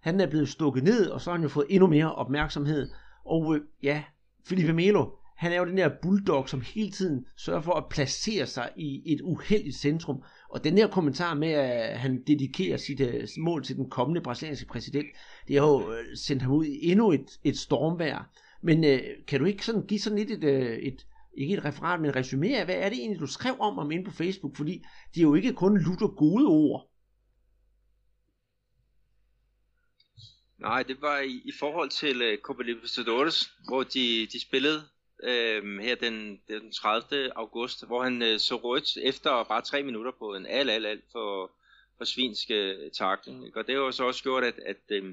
han 0.08 0.20
er 0.20 0.28
blevet 0.28 0.50
stukket 0.50 0.84
ned, 0.84 1.10
og 1.10 1.22
så 1.22 1.30
har 1.30 1.38
han 1.38 1.44
jo 1.44 1.50
fået 1.50 1.68
endnu 1.70 1.88
mere 1.88 2.16
opmærksomhed. 2.16 2.90
Og 3.26 3.56
øh, 3.56 3.62
ja, 3.84 4.04
Felipe 4.46 4.74
Melo, 4.74 5.06
han 5.38 5.52
er 5.52 5.58
jo 5.58 5.66
den 5.66 5.78
der 5.78 5.90
bulldog, 6.02 6.50
som 6.50 6.62
hele 6.62 6.92
tiden 6.92 7.26
sørger 7.38 7.62
for 7.62 7.74
at 7.74 7.90
placere 7.90 8.46
sig 8.46 8.70
i 8.78 9.14
et 9.14 9.22
uheldigt 9.22 9.76
centrum. 9.76 10.24
Og 10.50 10.64
den 10.64 10.78
her 10.78 10.88
kommentar 10.88 11.34
med, 11.34 11.48
at 11.48 12.00
han 12.00 12.24
dedikerer 12.28 12.78
sit 12.78 13.00
øh, 13.00 13.28
mål 13.38 13.64
til 13.64 13.76
den 13.76 13.90
kommende 13.90 14.22
brasilianske 14.22 14.68
præsident, 14.68 15.08
det 15.48 15.60
har 15.60 15.68
jo 15.68 15.92
øh, 15.92 16.06
sendt 16.16 16.42
ham 16.42 16.52
ud 16.52 16.66
i 16.66 16.92
endnu 16.92 17.12
et, 17.12 17.40
et 17.44 17.58
stormvær. 17.58 18.30
Men 18.62 18.84
øh, 18.84 19.00
kan 19.28 19.40
du 19.40 19.46
ikke 19.46 19.66
sådan 19.66 19.86
give 19.88 20.00
sådan 20.00 20.18
lidt 20.18 20.32
et, 20.32 20.44
øh, 20.44 20.78
et, 20.78 21.06
ikke 21.38 21.54
et 21.58 21.66
referat, 21.66 22.02
men 22.02 22.10
et 22.10 22.16
resumé 22.16 22.56
af, 22.56 22.66
hvad 22.66 22.76
er 22.76 22.90
det 22.90 22.98
egentlig, 22.98 23.20
du 23.20 23.28
skrev 23.28 23.56
om 23.60 23.78
ham 23.78 23.92
inde 23.92 24.06
på 24.06 24.12
Facebook? 24.12 24.56
Fordi 24.56 24.86
det 25.14 25.20
er 25.20 25.24
jo 25.24 25.36
ikke 25.36 25.54
kun 25.54 25.78
lutter 25.78 26.08
gode 26.08 26.46
ord. 26.46 26.90
Nej, 30.58 30.84
det 30.84 31.02
var 31.02 31.20
i, 31.20 31.42
i 31.46 31.52
forhold 31.60 31.90
til 31.90 32.34
uh, 32.34 32.38
Copa 32.38 32.64
Libertadores, 32.64 33.52
hvor 33.68 33.84
de, 33.84 34.28
de 34.32 34.42
spillede 34.42 34.84
uh, 35.24 35.80
her 35.80 35.96
den, 35.96 36.42
den 36.48 36.72
30. 36.72 37.38
august, 37.38 37.86
hvor 37.88 38.04
han 38.04 38.22
uh, 38.22 38.38
så 38.38 38.56
rødt 38.56 38.98
efter 38.98 39.44
bare 39.44 39.62
tre 39.62 39.84
minutter 39.84 40.12
på 40.12 40.36
en 40.36 40.46
al 40.46 40.70
al 40.70 40.86
al 40.86 41.02
for, 41.12 41.52
for 41.98 42.06
svinsk 42.06 42.50
uh, 42.50 42.92
takling. 42.94 43.58
Og 43.58 43.68
det 43.68 43.76
har 43.76 43.82
jo 43.82 43.92
så 43.92 44.04
også 44.04 44.24
gjort, 44.24 44.44
at, 44.44 44.60
at, 44.66 45.04
uh, 45.04 45.10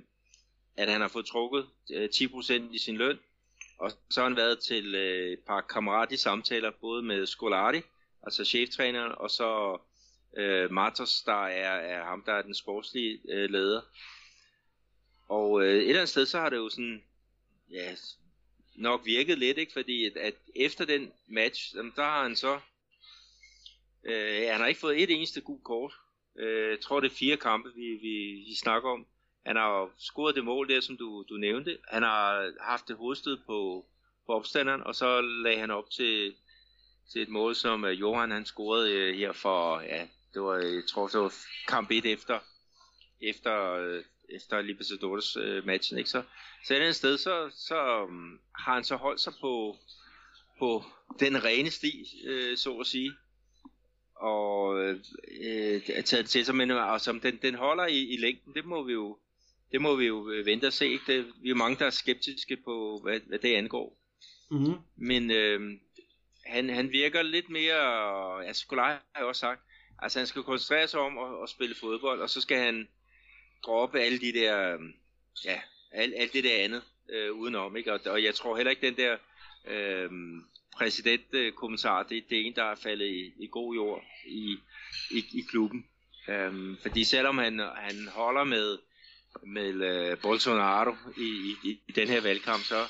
at 0.77 0.89
han 0.89 1.01
har 1.01 1.09
fået 1.09 1.27
trukket 1.27 1.67
uh, 1.91 2.05
10% 2.05 2.53
i 2.75 2.79
sin 2.79 2.97
løn, 2.97 3.19
og 3.79 3.93
så 4.11 4.21
har 4.21 4.29
han 4.29 4.37
været 4.37 4.59
til 4.59 4.95
uh, 4.95 5.33
et 5.33 5.41
par 5.47 5.61
kammeratlige 5.61 6.21
samtaler, 6.21 6.71
både 6.81 7.03
med 7.03 7.27
Scolari, 7.27 7.83
altså 8.23 8.45
cheftræneren, 8.45 9.13
og 9.17 9.31
så 9.31 9.79
uh, 10.39 10.73
Martos, 10.73 11.23
der 11.23 11.47
er, 11.47 11.75
er 11.75 12.05
ham, 12.05 12.23
der 12.27 12.33
er 12.33 12.43
den 12.43 12.55
sportslige 12.55 13.19
uh, 13.25 13.51
leder. 13.51 13.81
Og 15.29 15.63
øh, 15.63 15.69
et 15.69 15.81
eller 15.81 15.95
andet 15.95 16.09
sted, 16.09 16.27
så 16.27 16.39
har 16.39 16.51
det 16.51 16.57
jo 16.57 16.69
sådan, 16.69 17.03
ja, 17.71 17.95
nok 18.75 19.07
virket 19.07 19.39
lidt, 19.39 19.59
ikke? 19.59 19.73
Fordi 19.73 20.05
at, 20.05 20.17
at 20.17 20.35
efter 20.57 20.85
den 20.85 21.13
match, 21.27 21.77
jamen, 21.77 21.93
der 21.97 22.03
har 22.03 22.23
han 22.23 22.37
så, 22.37 22.61
øh, 24.05 24.49
han 24.51 24.61
har 24.61 24.67
ikke 24.67 24.81
fået 24.81 25.03
et 25.03 25.11
eneste 25.11 25.41
gul 25.41 25.61
kort. 25.63 25.93
Øh, 26.39 26.71
jeg 26.71 26.81
tror, 26.81 27.01
det 27.01 27.11
er 27.11 27.15
fire 27.15 27.37
kampe, 27.37 27.75
vi, 27.75 27.87
vi, 28.03 28.45
vi 28.49 28.55
snakker 28.57 28.91
om. 28.91 29.07
Han 29.47 29.57
har 29.57 29.91
scoret 29.99 30.35
det 30.35 30.45
mål 30.45 30.69
der, 30.69 30.81
som 30.81 30.97
du, 30.97 31.25
du 31.29 31.37
nævnte. 31.37 31.79
Han 31.89 32.03
har 32.03 32.53
haft 32.61 32.89
det 32.89 32.97
hovedstød 32.97 33.37
på, 33.47 33.87
på 34.27 34.33
opstanderen, 34.33 34.83
og 34.83 34.95
så 34.95 35.21
lagde 35.21 35.59
han 35.59 35.71
op 35.71 35.91
til, 35.91 36.35
til 37.13 37.23
et 37.23 37.29
mål, 37.29 37.55
som 37.55 37.85
uh, 37.85 38.01
Johan 38.01 38.31
han 38.31 38.45
scorede 38.45 39.11
uh, 39.11 39.19
her 39.19 39.33
for, 39.33 39.81
ja, 39.81 40.09
det 40.35 40.43
var, 40.43 40.57
jeg 40.57 40.83
tror, 40.89 41.09
det 41.09 41.21
var 41.21 41.35
kamp 41.69 41.91
1 41.91 42.07
efter, 42.07 42.39
efter 43.21 43.87
uh, 43.97 44.05
efter 44.29 44.61
Libertadores 44.61 45.37
øh, 45.37 45.67
matchen, 45.67 45.99
ikke? 45.99 46.11
Så, 46.11 46.23
så 46.65 46.75
et 46.75 46.81
andet 46.81 46.97
sted, 46.97 47.19
så, 47.19 47.51
så 47.55 48.03
um, 48.03 48.41
har 48.59 48.75
han 48.75 48.85
så 48.85 48.97
holdt 48.97 49.21
sig 49.21 49.33
på, 49.41 49.77
på 50.59 50.85
den 51.21 51.45
rene 51.45 51.71
sti, 51.71 52.07
øh, 52.27 52.57
så 52.57 52.73
at 52.73 52.87
sige, 52.87 53.13
og 54.17 54.81
øh, 54.81 55.01
taget 55.83 56.11
det 56.11 56.31
til 56.31 56.45
sig, 56.45 56.55
men 56.55 56.71
og 56.71 57.01
som 57.01 57.21
den, 57.21 57.39
den 57.43 57.55
holder 57.55 57.87
i, 57.87 57.99
i 57.99 58.17
længden, 58.17 58.55
det 58.55 58.65
må 58.65 58.83
vi 58.83 58.93
jo, 58.93 59.19
det 59.73 59.81
må 59.81 59.97
vi 59.97 60.07
jo 60.07 60.31
øh, 60.31 60.47
vente 60.47 60.67
og 60.67 60.73
se. 60.73 60.99
Det, 61.07 61.27
vi 61.43 61.51
er 61.51 61.55
mange, 61.55 61.79
der 61.79 61.87
er 61.87 61.91
skeptiske 61.91 62.57
på, 62.57 63.01
hvad, 63.03 63.21
hvad 63.27 63.39
det 63.39 63.55
angår. 63.55 63.99
Mm-hmm. 64.51 64.75
Men 64.97 65.31
øh, 65.31 65.61
han, 66.47 66.69
han 66.71 66.93
virker 66.93 67.23
lidt 67.23 67.51
mere, 67.51 68.47
altså 68.47 68.63
Skolaj 68.63 68.91
har 68.91 69.03
jeg 69.17 69.27
også 69.27 69.41
sagt, 69.41 69.61
altså 69.99 70.19
han 70.19 70.27
skal 70.27 70.43
koncentrere 70.43 70.89
sig 70.89 71.01
om 71.01 71.19
at, 71.19 71.43
at 71.43 71.49
spille 71.49 71.75
fodbold, 71.75 72.21
og 72.21 72.31
så 72.31 72.41
skal 72.41 72.59
han 72.59 72.89
droppe 73.67 74.01
alle 74.01 74.19
de 74.19 74.33
der, 74.33 74.73
øhm, 74.73 74.95
ja, 75.45 75.61
alt, 75.93 76.15
alt 76.17 76.33
det 76.33 76.45
der 76.45 76.65
andet 76.65 76.83
øh, 77.11 77.33
udenom, 77.33 77.77
ikke? 77.77 77.93
Og, 77.93 78.01
og 78.07 78.23
jeg 78.23 78.35
tror 78.35 78.57
heller 78.57 78.71
ikke 78.71 78.87
den 78.87 78.97
der 78.97 79.17
øh, 79.67 80.11
præsidentkommentar, 80.77 82.03
det, 82.03 82.25
det 82.31 82.41
er 82.41 82.43
en, 82.43 82.55
der 82.55 82.65
er 82.65 82.75
faldet 82.75 83.07
i, 83.07 83.33
i 83.39 83.49
god 83.51 83.75
jord 83.75 84.05
i, 84.27 84.59
i, 85.11 85.19
i 85.19 85.45
klubben. 85.51 85.87
Um, 86.29 86.79
fordi 86.83 87.05
selvom 87.05 87.39
han, 87.39 87.59
han 87.59 88.09
holder 88.09 88.45
med, 88.45 88.79
med 89.43 89.75
uh, 90.13 90.19
Bolsonaro 90.23 90.95
i, 91.17 91.55
i, 91.65 91.81
i 91.89 91.93
den 91.93 92.09
her 92.09 92.21
valgkamp, 92.21 92.63
så, 92.63 92.87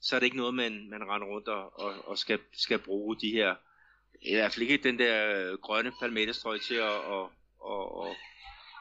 så 0.00 0.16
er 0.16 0.20
det 0.20 0.26
ikke 0.26 0.36
noget, 0.36 0.54
man, 0.54 0.90
man 0.90 1.08
render 1.08 1.26
rundt 1.26 1.48
og, 1.48 1.80
og, 1.80 2.08
og 2.08 2.18
skal, 2.18 2.38
skal 2.52 2.78
bruge 2.78 3.16
de 3.20 3.30
her, 3.30 3.54
i 4.22 4.34
hvert 4.34 4.52
fald 4.52 4.68
ikke 4.68 4.88
den 4.88 4.98
der 4.98 5.36
øh, 5.36 5.58
grønne 5.58 5.92
palmettestrøg 6.00 6.60
til 6.60 6.74
at 6.74 6.82
og, 6.82 7.32
og, 7.60 7.96
og, 7.96 8.16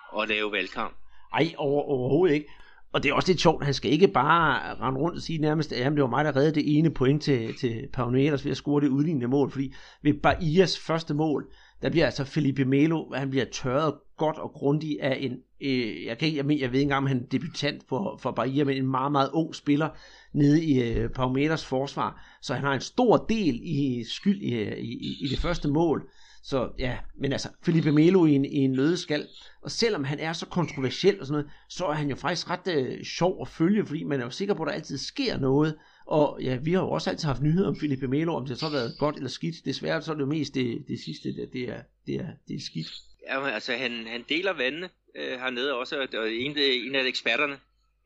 og 0.09 0.27
lave 0.27 0.51
valgkamp. 0.51 0.95
Ej, 1.33 1.53
over, 1.57 1.81
overhovedet 1.83 2.33
ikke. 2.35 2.47
Og 2.93 3.03
det 3.03 3.09
er 3.09 3.13
også 3.13 3.29
lidt 3.29 3.41
sjovt, 3.41 3.65
han 3.65 3.73
skal 3.73 3.91
ikke 3.91 4.07
bare 4.07 4.75
rende 4.75 4.99
rundt 4.99 5.15
og 5.15 5.21
sige 5.21 5.39
nærmest, 5.39 5.73
at 5.73 5.91
det 5.91 6.01
var 6.01 6.07
mig, 6.07 6.25
der 6.25 6.35
reddede 6.35 6.55
det 6.55 6.77
ene 6.77 6.89
point 6.89 7.21
til, 7.23 7.57
til 7.57 7.87
Pauneras 7.93 8.45
ved 8.45 8.51
at 8.51 8.57
score 8.57 8.81
det 8.81 8.87
udlignende 8.87 9.27
mål, 9.27 9.51
fordi 9.51 9.73
ved 10.03 10.13
Bahias 10.13 10.79
første 10.79 11.13
mål, 11.13 11.47
der 11.81 11.89
bliver 11.89 12.05
altså 12.05 12.23
Felipe 12.23 12.65
Melo, 12.65 13.13
han 13.13 13.29
bliver 13.29 13.45
tørret 13.51 13.93
godt 14.17 14.37
og 14.37 14.51
grundigt 14.51 15.01
af 15.01 15.17
en, 15.19 15.31
øh, 15.61 16.05
jeg, 16.05 16.17
kan 16.17 16.25
ikke, 16.25 16.37
jeg, 16.37 16.45
mener, 16.45 16.61
jeg 16.61 16.71
ved 16.71 16.79
ikke 16.79 16.83
engang, 16.83 16.97
om 16.97 17.07
han 17.07 17.17
er 17.17 17.27
debutant 17.31 17.83
for, 17.89 18.19
for 18.21 18.31
Bahia, 18.31 18.63
men 18.63 18.77
en 18.77 18.87
meget, 18.87 19.11
meget 19.11 19.29
ung 19.33 19.55
spiller 19.55 19.89
nede 20.33 20.63
i 20.63 20.83
øh, 20.83 21.09
Paumeras 21.09 21.65
forsvar, 21.65 22.37
så 22.41 22.53
han 22.53 22.63
har 22.63 22.73
en 22.73 22.81
stor 22.81 23.17
del 23.29 23.59
i 23.63 24.03
skyld 24.03 24.41
i, 24.41 24.53
øh, 24.53 24.77
i, 24.77 25.17
i 25.21 25.27
det 25.27 25.39
første 25.39 25.67
mål. 25.67 26.09
Så 26.49 26.71
ja, 26.79 26.97
men 27.15 27.31
altså, 27.31 27.49
Felipe 27.65 27.91
Melo 27.91 28.25
i 28.25 28.31
en, 28.31 28.45
i 28.45 28.57
en 28.57 28.71
nødeskal. 28.71 29.27
Og 29.61 29.71
selvom 29.71 30.03
han 30.03 30.19
er 30.19 30.33
så 30.33 30.45
kontroversiel 30.45 31.19
og 31.19 31.25
sådan 31.25 31.41
noget, 31.41 31.51
så 31.69 31.85
er 31.85 31.93
han 31.93 32.09
jo 32.09 32.15
faktisk 32.15 32.49
ret 32.49 32.67
øh, 32.67 33.03
sjov 33.03 33.41
at 33.41 33.47
følge, 33.47 33.85
fordi 33.85 34.03
man 34.03 34.19
er 34.19 34.23
jo 34.23 34.29
sikker 34.29 34.53
på, 34.53 34.63
at 34.63 34.67
der 34.67 34.73
altid 34.73 34.97
sker 34.97 35.37
noget. 35.37 35.77
Og 36.05 36.39
ja, 36.41 36.55
vi 36.55 36.73
har 36.73 36.81
jo 36.81 36.89
også 36.89 37.09
altid 37.09 37.27
haft 37.27 37.41
nyheder 37.41 37.67
om 37.67 37.75
Felipe 37.79 38.07
Melo, 38.07 38.35
om 38.35 38.45
det 38.45 38.59
så 38.59 38.65
har 38.65 38.71
været 38.71 38.95
godt 38.99 39.15
eller 39.15 39.29
skidt. 39.29 39.65
Desværre 39.65 40.01
så 40.01 40.11
er 40.11 40.15
det 40.15 40.21
jo 40.21 40.25
mest 40.25 40.55
det, 40.55 40.85
det 40.87 40.99
sidste, 40.99 41.35
det, 41.35 41.49
det, 41.53 41.69
er, 41.69 41.81
det, 42.07 42.15
er, 42.15 42.27
det 42.47 42.55
er 42.55 42.61
skidt. 42.61 42.87
Ja, 43.27 43.47
altså 43.47 43.73
han, 43.73 44.07
han 44.07 44.25
deler 44.29 44.53
vandene 44.53 44.89
øh, 45.15 45.39
hernede 45.39 45.73
også, 45.73 46.07
og 46.13 46.31
en, 46.31 46.57
en 46.57 46.95
af 46.95 47.05
eksperterne 47.05 47.57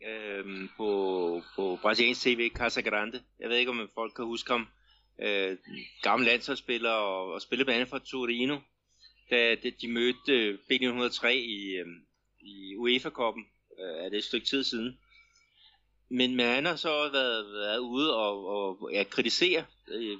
øh, 0.09 0.69
på, 0.77 1.41
på 1.55 1.79
brasiliansk 1.81 2.21
tv, 2.21 2.49
Casagrande. 2.49 3.19
Jeg 3.39 3.49
ved 3.49 3.57
ikke, 3.57 3.71
om 3.71 3.89
folk 3.95 4.13
kan 4.15 4.25
huske 4.25 4.51
ham 4.51 4.67
øh, 5.21 5.57
gamle 6.01 6.25
landsholdsspiller 6.25 6.91
og, 6.91 7.31
og 7.31 7.41
spillede 7.41 7.65
blandt 7.65 7.77
andet 7.79 7.89
for 7.89 7.97
Torino, 7.97 8.59
da, 9.29 9.55
da 9.55 9.69
de 9.81 9.87
mødte 9.87 10.59
B903 10.71 11.27
i, 11.27 11.75
øh, 11.75 11.87
i 12.41 12.75
UEFA-koppen, 12.75 13.45
øh, 13.79 14.05
er 14.05 14.09
det 14.09 14.17
et 14.17 14.23
stykke 14.23 14.47
tid 14.47 14.63
siden. 14.63 14.99
Men, 16.09 16.35
men 16.35 16.45
han 16.45 16.65
har 16.65 16.75
så 16.75 17.09
været, 17.09 17.53
været 17.53 17.79
ude 17.79 18.15
og, 18.15 18.47
og 18.47 18.89
ja, 18.93 19.03
kritisere 19.03 19.65
øh, 19.87 20.17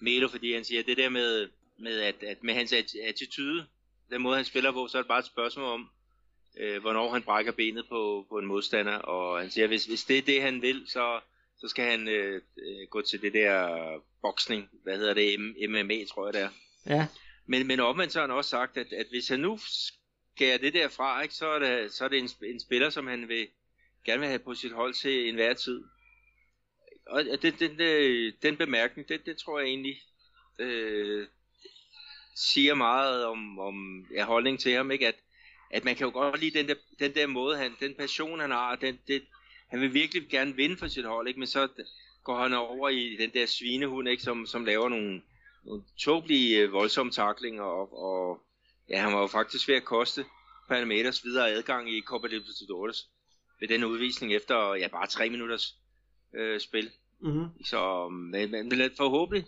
Melo, 0.00 0.28
fordi 0.28 0.52
han 0.52 0.64
siger, 0.64 0.80
at 0.80 0.86
det 0.86 0.96
der 0.96 1.08
med, 1.08 1.48
med, 1.78 2.00
at, 2.00 2.22
at 2.22 2.42
med 2.42 2.54
hans 2.54 2.74
attitude, 3.08 3.66
den 4.10 4.22
måde 4.22 4.36
han 4.36 4.44
spiller 4.44 4.72
på, 4.72 4.88
så 4.88 4.98
er 4.98 5.02
det 5.02 5.08
bare 5.08 5.18
et 5.18 5.26
spørgsmål 5.26 5.64
om, 5.64 5.90
øh, 6.56 6.80
hvornår 6.80 7.12
han 7.12 7.22
brækker 7.22 7.52
benet 7.52 7.88
på, 7.88 8.26
på 8.28 8.38
en 8.38 8.46
modstander, 8.46 8.96
og 8.96 9.40
han 9.40 9.50
siger, 9.50 9.64
at 9.64 9.70
hvis, 9.70 9.84
hvis 9.84 10.04
det 10.04 10.18
er 10.18 10.22
det, 10.22 10.42
han 10.42 10.62
vil, 10.62 10.84
så, 10.86 11.20
så 11.64 11.68
skal 11.68 11.84
han 11.84 12.08
øh, 12.08 12.42
øh, 12.58 12.88
gå 12.90 13.02
til 13.02 13.22
det 13.22 13.32
der 13.32 13.68
boksning, 14.22 14.68
hvad 14.82 14.98
hedder 14.98 15.14
det, 15.14 15.40
MMA 15.70 16.04
tror 16.04 16.26
jeg 16.26 16.34
det 16.34 16.42
er. 16.42 16.50
Ja. 16.86 17.06
Men, 17.46 17.66
men 17.66 17.80
omvendt 17.80 18.12
så 18.12 18.18
har 18.18 18.26
han 18.26 18.36
også 18.36 18.50
sagt, 18.50 18.76
at, 18.76 18.92
at 18.92 19.06
hvis 19.10 19.28
han 19.28 19.40
nu 19.40 19.58
skærer 20.36 20.58
det 20.58 20.74
der 20.74 20.88
fra, 20.88 21.22
ikke, 21.22 21.34
så, 21.34 21.46
er 21.46 21.58
det, 21.58 21.92
så 21.92 22.04
er 22.04 22.08
det 22.08 22.18
en, 22.18 22.28
en 22.42 22.60
spiller, 22.60 22.90
som 22.90 23.06
han 23.06 23.28
vil 23.28 23.48
gerne 24.04 24.20
vil 24.20 24.28
have 24.28 24.38
på 24.38 24.54
sit 24.54 24.72
hold 24.72 24.94
til 24.94 25.28
enhver 25.28 25.54
tid. 25.54 25.84
Og 27.06 27.24
den, 27.42 27.54
den, 27.58 27.78
den, 27.78 28.32
den 28.42 28.56
bemærkning, 28.56 29.08
det, 29.08 29.26
det 29.26 29.36
tror 29.36 29.58
jeg 29.58 29.68
egentlig 29.68 30.00
øh, 30.58 31.26
siger 32.36 32.74
meget 32.74 33.24
om, 33.24 33.58
om 33.58 34.06
ja, 34.14 34.24
holdning 34.24 34.60
til 34.60 34.72
ham, 34.72 34.90
ikke? 34.90 35.08
At, 35.08 35.16
at 35.70 35.84
man 35.84 35.96
kan 35.96 36.06
jo 36.06 36.12
godt 36.12 36.40
lide 36.40 36.58
den 36.58 36.68
der, 36.68 36.74
den 36.98 37.14
der 37.14 37.26
måde, 37.26 37.56
han, 37.56 37.76
den 37.80 37.94
passion 37.94 38.40
han 38.40 38.50
har, 38.50 38.76
den, 38.76 38.98
det, 39.08 39.22
han 39.66 39.80
vil 39.80 39.94
virkelig 39.94 40.28
gerne 40.28 40.56
vinde 40.56 40.76
for 40.76 40.86
sit 40.86 41.04
hold, 41.04 41.28
ikke? 41.28 41.40
men 41.40 41.46
så 41.46 41.68
går 42.24 42.42
han 42.42 42.52
over 42.52 42.88
i 42.88 43.16
den 43.16 43.30
der 43.34 43.46
svinehund, 43.46 44.08
ikke? 44.08 44.22
Som, 44.22 44.46
som 44.46 44.64
laver 44.64 44.88
nogle, 44.88 45.22
nogle 45.64 45.82
tåbelige 45.98 46.60
øh, 46.60 46.72
voldsomme 46.72 47.12
taklinger, 47.12 47.62
og, 47.62 47.98
og 47.98 48.40
ja, 48.88 49.00
han 49.00 49.12
var 49.12 49.20
jo 49.20 49.26
faktisk 49.26 49.68
ved 49.68 49.74
at 49.74 49.84
koste 49.84 50.24
Panamedas 50.68 51.24
videre 51.24 51.50
adgang 51.50 51.90
i 51.90 52.00
Copa 52.00 52.26
Libertadores 52.26 53.08
ved 53.60 53.68
den 53.68 53.84
udvisning 53.84 54.34
efter 54.34 54.74
ja, 54.74 54.88
bare 54.88 55.06
tre 55.06 55.30
minutters 55.30 55.76
øh, 56.34 56.60
spil. 56.60 56.90
Mm-hmm. 57.20 57.64
Så 57.64 58.08
men, 58.08 58.50
men, 58.50 58.68
men 58.68 58.90
forhåbentlig, 58.96 59.46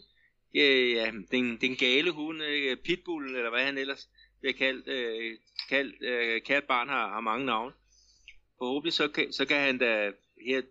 ja, 0.54 0.74
ja, 0.74 1.10
den, 1.30 1.56
den 1.60 1.76
gale 1.76 2.10
hund, 2.10 2.42
øh, 2.42 2.76
Pitbull, 2.76 3.36
eller 3.36 3.50
hvad 3.50 3.64
han 3.64 3.78
ellers 3.78 4.08
bliver 4.40 4.52
kaldt, 4.52 4.88
øh, 4.88 5.38
kaldt 5.68 6.02
øh, 6.02 6.42
kært 6.42 6.64
barn 6.64 6.88
har, 6.88 7.08
har 7.08 7.20
mange 7.20 7.46
navne. 7.46 7.72
Forhåbentlig 8.58 8.92
så 8.92 9.08
kan, 9.08 9.32
så 9.32 9.44
kan 9.44 9.60
han 9.60 9.78
da, 9.78 10.10
her, 10.46 10.62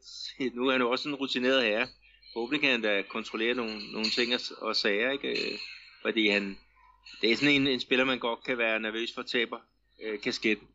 nu 0.56 0.68
er 0.68 0.72
han 0.72 0.82
jo 0.82 0.92
også 0.92 1.10
en 1.10 1.16
rutineret 1.16 1.64
herre, 1.64 1.88
forhåbentlig 2.34 2.62
kan 2.62 2.72
han 2.72 2.82
da 2.82 3.02
kontrollere 3.02 3.54
nogle, 3.56 3.92
nogle 3.94 4.10
ting 4.10 4.34
og, 4.34 4.40
og 4.68 4.76
sager, 4.76 5.12
ikke? 5.12 5.28
Øh, 5.30 5.58
fordi 6.02 6.28
han, 6.30 6.58
det 7.22 7.32
er 7.32 7.36
sådan 7.36 7.56
en, 7.56 7.68
en 7.68 7.80
spiller, 7.80 8.06
man 8.06 8.20
godt 8.20 8.44
kan 8.44 8.58
være 8.58 8.80
nervøs 8.80 9.14
for 9.14 9.22
taber 9.22 9.58
øh, 10.04 10.20
kasketten. 10.20 10.68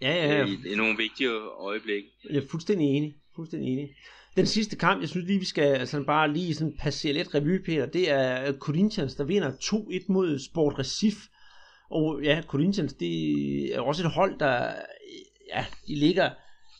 Ja, 0.00 0.14
ja, 0.14 0.38
ja. 0.38 0.46
I, 0.46 0.72
i 0.72 0.74
nogle 0.74 0.96
vigtige 0.96 1.30
øjeblikke. 1.60 2.08
Jeg 2.30 2.36
er 2.36 2.48
fuldstændig 2.50 2.86
enig. 2.96 3.14
Fuldstændig 3.36 3.72
enig. 3.72 3.96
Den 4.36 4.46
sidste 4.46 4.76
kamp, 4.76 5.00
jeg 5.00 5.08
synes 5.08 5.26
lige, 5.26 5.38
vi 5.38 5.44
skal 5.44 5.64
altså 5.64 6.02
bare 6.02 6.32
lige 6.32 6.54
sådan 6.54 6.76
passere 6.78 7.12
lidt 7.12 7.34
revy, 7.34 7.64
Peter, 7.64 7.86
det 7.86 8.10
er 8.10 8.58
Corinthians, 8.58 9.14
der 9.14 9.24
vinder 9.24 9.50
2-1 9.50 10.04
mod 10.08 10.38
Sport 10.38 10.78
Recif. 10.78 11.14
Og 11.90 12.20
ja, 12.22 12.42
Corinthians, 12.46 12.92
det 12.92 13.74
er 13.74 13.80
også 13.80 14.02
et 14.06 14.10
hold, 14.10 14.38
der 14.38 14.72
ja, 15.48 15.66
de 15.86 15.94
ligger 15.94 16.30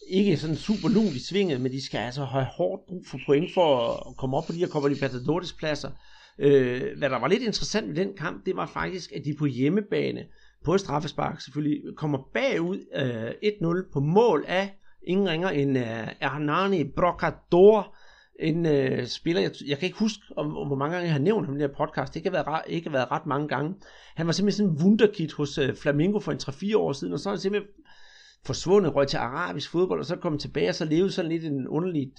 ikke 0.08 0.36
sådan 0.36 0.56
super 0.56 0.88
lunt 0.88 1.14
i 1.14 1.24
svinget, 1.24 1.60
men 1.60 1.72
de 1.72 1.84
skal 1.84 1.98
altså 1.98 2.24
have 2.24 2.44
hårdt 2.44 2.86
brug 2.88 3.06
for 3.06 3.18
point 3.26 3.54
for 3.54 3.90
at 4.08 4.16
komme 4.16 4.36
op 4.36 4.44
på 4.46 4.52
de 4.52 4.58
her 4.58 4.68
Copa 4.68 4.88
Libertadores 4.88 5.52
pladser. 5.52 5.90
Øh, 6.38 6.98
hvad 6.98 7.10
der 7.10 7.18
var 7.18 7.28
lidt 7.28 7.42
interessant 7.42 7.88
ved 7.88 7.96
den 7.96 8.16
kamp, 8.16 8.46
det 8.46 8.56
var 8.56 8.66
faktisk, 8.66 9.12
at 9.12 9.24
de 9.24 9.34
på 9.38 9.46
hjemmebane, 9.46 10.24
på 10.64 10.78
straffespark 10.78 11.40
selvfølgelig, 11.40 11.82
kommer 11.96 12.18
bagud 12.34 12.78
øh, 12.94 13.30
1-0 13.84 13.92
på 13.92 14.00
mål 14.00 14.44
af 14.48 14.78
ingen 15.02 15.28
ringer 15.28 15.48
end 15.48 15.78
øh, 15.78 16.08
Hernani 16.20 16.84
Brocador, 16.84 17.94
en 18.40 18.66
øh, 18.66 19.06
spiller, 19.06 19.42
jeg, 19.42 19.50
jeg 19.66 19.78
kan 19.78 19.86
ikke 19.86 19.98
huske, 19.98 20.22
om, 20.36 20.56
om 20.56 20.66
hvor 20.66 20.76
mange 20.76 20.94
gange 20.94 21.06
jeg 21.06 21.12
har 21.12 21.20
nævnt 21.20 21.46
ham 21.46 21.54
i 21.54 21.58
den 21.58 21.70
her 21.70 21.76
podcast, 21.76 22.14
det 22.14 22.22
kan 22.22 22.34
have 22.34 22.46
været, 22.46 22.62
ikke 22.66 22.92
været 22.92 23.10
ret 23.10 23.26
mange 23.26 23.48
gange. 23.48 23.74
Han 24.16 24.26
var 24.26 24.32
simpelthen 24.32 24.66
sådan 24.66 24.76
en 24.76 24.82
wunderkid 24.82 25.28
hos 25.36 25.58
øh, 25.58 25.74
Flamingo 25.74 26.20
for 26.20 26.32
en 26.32 26.38
3-4 26.42 26.76
år 26.76 26.92
siden, 26.92 27.12
og 27.12 27.20
så 27.20 27.28
er 27.28 27.32
han 27.32 27.40
simpelthen 27.40 27.70
forsvundet, 28.46 28.94
røg 28.94 29.08
til 29.08 29.16
arabisk 29.16 29.70
fodbold, 29.70 30.00
og 30.00 30.06
så 30.06 30.16
kom 30.16 30.38
tilbage, 30.38 30.68
og 30.68 30.74
så 30.74 30.84
levede 30.84 31.12
sådan 31.12 31.30
lidt 31.30 31.44
en 31.44 31.68
underlig 31.68 32.12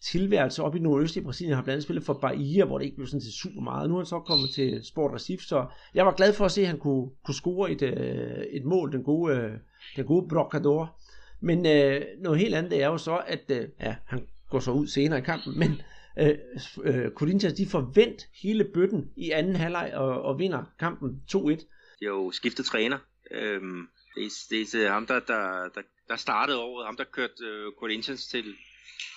tilværelse 0.00 0.62
op 0.62 0.76
i 0.76 0.78
nordøst 0.78 1.16
i 1.16 1.20
Brasilien, 1.20 1.54
har 1.54 1.62
blandt 1.62 1.74
andet 1.74 1.84
spillet 1.84 2.04
for 2.04 2.14
Bahia, 2.14 2.64
hvor 2.64 2.78
det 2.78 2.84
ikke 2.84 2.96
blev 2.96 3.06
sådan 3.06 3.20
til 3.20 3.32
super 3.32 3.60
meget. 3.60 3.88
Nu 3.88 3.94
er 3.94 4.00
han 4.00 4.06
så 4.06 4.20
kommet 4.20 4.50
til 4.54 4.84
Sport 4.84 5.14
Recife, 5.14 5.44
så 5.44 5.66
jeg 5.94 6.06
var 6.06 6.12
glad 6.12 6.32
for 6.32 6.44
at 6.44 6.52
se, 6.52 6.60
at 6.60 6.66
han 6.66 6.78
kunne, 6.78 7.10
kunne 7.24 7.34
score 7.34 7.70
et, 7.70 7.82
øh, 7.82 8.44
et 8.50 8.64
mål, 8.64 8.92
den 8.92 9.02
gode, 9.02 9.36
øh, 9.36 9.52
den 9.96 10.04
gode 10.04 10.28
Brocador. 10.28 11.00
Men 11.40 11.66
øh, 11.66 12.02
noget 12.20 12.38
helt 12.38 12.54
andet 12.54 12.82
er 12.82 12.86
jo 12.86 12.98
så, 12.98 13.22
at 13.26 13.44
øh, 13.50 13.68
ja, 13.80 13.96
han 14.06 14.26
går 14.50 14.60
så 14.60 14.70
ud 14.70 14.86
senere 14.86 15.18
i 15.18 15.22
kampen, 15.22 15.58
men 15.58 15.80
øh, 16.18 16.38
øh, 16.84 17.10
Corinthians 17.10 17.54
de 17.54 17.66
forvent 17.66 18.28
hele 18.42 18.64
bøtten 18.64 19.10
i 19.16 19.30
anden 19.30 19.56
halvleg 19.56 19.92
og, 19.94 20.22
og 20.22 20.38
vinder 20.38 20.64
kampen 20.78 21.22
2-1. 21.36 21.98
Jo 22.06 22.30
skiftet 22.30 22.66
træner. 22.66 22.98
Øhm, 23.30 23.86
det, 24.14 24.24
er, 24.24 24.68
det 24.72 24.74
er 24.74 24.92
ham, 24.92 25.06
der, 25.06 25.20
der, 25.20 25.68
der, 25.68 25.82
der 26.08 26.16
startede 26.16 26.58
året, 26.58 26.86
ham 26.86 26.96
der 26.96 27.04
kørte 27.04 27.44
øh, 27.44 27.72
Corinthians 27.72 28.26
til, 28.26 28.56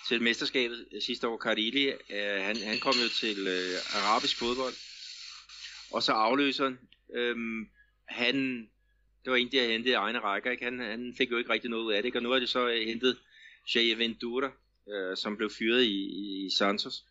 til 0.08 0.22
mesterskabet 0.22 0.88
sidste 1.06 1.28
år, 1.28 1.38
Carrilli. 1.38 1.88
Øh, 1.88 2.42
han, 2.48 2.58
han 2.58 2.80
kom 2.80 2.94
jo 2.94 3.10
til 3.10 3.48
øh, 3.48 3.80
arabisk 3.96 4.40
fodbold. 4.40 4.74
Og 5.92 6.04
så 6.04 6.12
afløseren, 6.12 6.80
øh, 7.16 7.36
han 8.08 8.68
det 9.24 9.32
var 9.32 9.38
en, 9.38 9.52
der 9.52 9.68
hentede 9.68 9.96
egne 9.96 10.20
rækker. 10.20 10.52
Ikke? 10.52 10.64
Han, 10.64 10.80
han 10.80 11.14
fik 11.18 11.32
jo 11.32 11.38
ikke 11.38 11.50
rigtig 11.50 11.70
noget 11.70 11.84
ud 11.84 11.94
af 11.94 12.02
det, 12.02 12.08
ikke? 12.08 12.18
og 12.18 12.24
nu 12.24 12.32
er 12.32 12.40
det 12.40 12.50
så 12.50 12.70
øh, 12.70 12.86
hentet 12.88 13.18
Jay 13.76 13.98
Ventura, 13.98 14.52
øh, 14.90 15.18
som 15.18 15.38
blev 15.38 15.50
fyret 15.50 15.84
i, 15.84 16.46
i 16.46 16.50
Santos. 16.58 17.04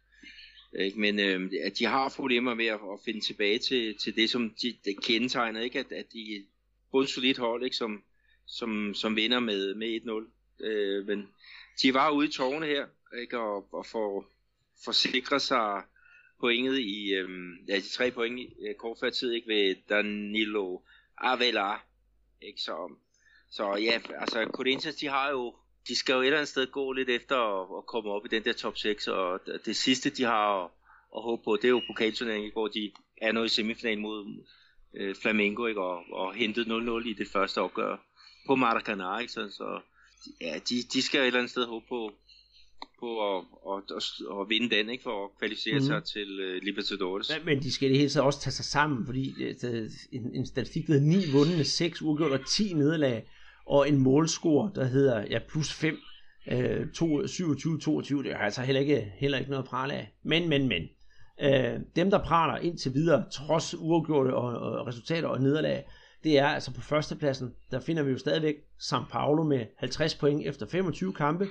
Ikke? 0.79 1.01
Men 1.01 1.19
øh, 1.19 1.51
at 1.63 1.79
de 1.79 1.85
har 1.85 2.13
problemer 2.17 2.55
med 2.55 2.67
at, 2.67 2.75
at 2.93 3.01
finde 3.05 3.21
tilbage 3.21 3.59
til, 3.59 3.99
til 3.99 4.17
det, 4.17 4.31
som 4.31 4.51
de, 4.63 4.77
det 4.85 5.03
kendetegner, 5.03 5.61
ikke? 5.61 5.79
At, 5.79 5.93
at 5.93 6.13
de 6.13 6.45
bundsolidt 6.93 7.39
hold, 7.39 7.65
ikke? 7.65 7.77
Som, 7.77 8.03
som, 8.47 8.95
som 8.95 9.17
vinder 9.17 9.41
med, 9.41 9.75
med 9.75 10.01
1-0. 10.01 10.65
Øh, 10.65 11.07
men 11.07 11.29
de 11.83 11.95
var 11.95 12.11
ude 12.11 12.29
i 12.29 12.31
tårne 12.31 12.67
her, 12.67 12.87
ikke? 13.21 13.39
og, 13.39 13.75
og 13.75 13.87
får 13.87 14.25
forsikre 14.85 15.41
sig 15.41 15.83
pointet 16.41 16.79
i, 16.79 17.13
øh, 17.15 17.29
ja, 17.69 17.77
de 17.77 17.89
tre 17.89 18.11
point 18.11 18.39
i 18.39 18.55
øh, 18.69 18.75
kort 18.75 18.97
før 19.01 19.11
tid, 19.11 19.33
ikke? 19.33 19.49
ved 19.49 19.77
Danilo 19.89 20.79
Avela, 21.19 21.75
ikke? 22.43 22.61
Så, 22.61 22.93
så 23.51 23.77
ja, 23.77 24.01
altså 24.19 24.51
Corinthians, 24.53 24.97
de 24.97 25.07
har 25.07 25.31
jo, 25.31 25.55
de 25.89 25.97
skal 25.97 26.13
jo 26.13 26.21
et 26.21 26.27
eller 26.27 26.39
andet 26.39 26.49
sted 26.49 26.67
gå 26.67 26.93
lidt 26.93 27.11
efter 27.11 27.37
at, 27.37 27.79
at 27.79 27.87
komme 27.87 28.11
op 28.11 28.27
i 28.27 28.29
den 28.29 28.45
der 28.45 28.53
top 28.53 28.79
6, 28.79 29.09
og 29.09 29.41
det, 29.47 29.67
det 29.67 29.77
sidste, 29.77 30.11
de 30.11 30.23
har 30.23 30.65
at, 30.65 30.71
at 31.17 31.23
håbe 31.23 31.43
på, 31.45 31.57
det 31.57 31.65
er 31.65 31.69
jo 31.69 31.83
pokalturneringen, 31.87 32.53
hvor 32.53 32.69
de 32.69 32.93
er 33.17 33.33
nået 33.33 33.47
i 33.47 33.55
semifinalen 33.55 34.03
mod 34.03 34.45
øh, 34.97 35.15
Flamengo, 35.23 35.67
ikke? 35.67 35.81
Og, 35.81 36.03
og 36.13 36.35
hentet 36.35 36.65
0-0 36.65 37.09
i 37.09 37.13
det 37.13 37.29
første 37.33 37.61
opgør 37.61 37.97
på 38.47 38.55
Maracanã, 38.55 39.19
ikke? 39.21 39.33
Så, 39.33 39.51
så 39.51 39.81
ja, 40.41 40.59
de, 40.69 40.75
de 40.93 41.03
skal 41.03 41.21
et 41.21 41.27
eller 41.27 41.39
andet 41.39 41.51
sted 41.51 41.67
håbe 41.67 41.87
på, 41.89 42.13
på 43.01 43.37
at, 43.37 43.45
at, 43.71 43.97
at, 43.97 44.05
at 44.41 44.49
vinde 44.49 44.77
den, 44.77 44.91
ikke, 44.91 45.03
for 45.03 45.25
at 45.25 45.31
kvalificere 45.39 45.79
mm. 45.79 45.85
sig 45.85 46.05
til 46.05 46.29
uh, 46.41 46.63
Libertadores. 46.63 47.31
Men, 47.37 47.47
men 47.47 47.63
de 47.63 47.73
skal 47.73 47.89
i 47.89 47.91
det 47.91 47.99
hele 47.99 48.11
taget 48.11 48.27
også 48.27 48.41
tage 48.41 48.53
sig 48.53 48.65
sammen, 48.65 49.07
fordi 49.07 49.35
det, 49.39 49.91
en, 50.13 50.35
en 50.35 50.47
statistik, 50.47 50.87
der 50.87 50.93
hedder 50.93 51.07
9 51.07 51.33
vundne, 51.33 51.65
6 51.65 52.03
uafgjort 52.03 52.33
og 52.33 52.47
10 52.47 52.73
nederlag, 52.73 53.31
og 53.67 53.89
en 53.89 53.99
målscore, 53.99 54.71
der 54.75 54.85
hedder 54.85 55.27
ja, 55.31 55.39
plus 55.49 55.73
5, 55.73 55.99
øh, 56.53 56.81
27-22, 56.81 58.23
det 58.23 58.33
er 58.33 58.39
altså 58.39 58.63
heller 58.63 58.81
ikke, 58.81 59.13
heller 59.17 59.39
ikke 59.39 59.51
noget 59.51 59.63
at 59.63 59.69
prale 59.69 59.95
af. 59.95 60.13
Men, 60.23 60.49
men, 60.49 60.69
men. 60.69 60.83
Øh, 61.43 61.81
dem, 61.97 62.11
der 62.11 62.19
praler 62.25 62.57
indtil 62.57 62.95
videre, 62.95 63.25
trods 63.33 63.75
uafgjorte 63.79 64.35
og, 64.35 64.59
og 64.59 64.87
resultater 64.87 65.29
og 65.29 65.41
nederlag, 65.41 65.85
det 66.25 66.39
er 66.39 66.47
altså 66.47 66.75
på 66.75 66.81
førstepladsen, 66.81 67.55
der 67.71 67.81
finder 67.81 68.03
vi 68.03 68.11
jo 68.11 68.19
stadigvæk 68.19 68.55
São 68.83 69.11
Paulo 69.11 69.43
med 69.43 69.67
50 69.77 70.15
point 70.15 70.47
efter 70.47 70.67
25 70.67 71.13
kampe. 71.13 71.47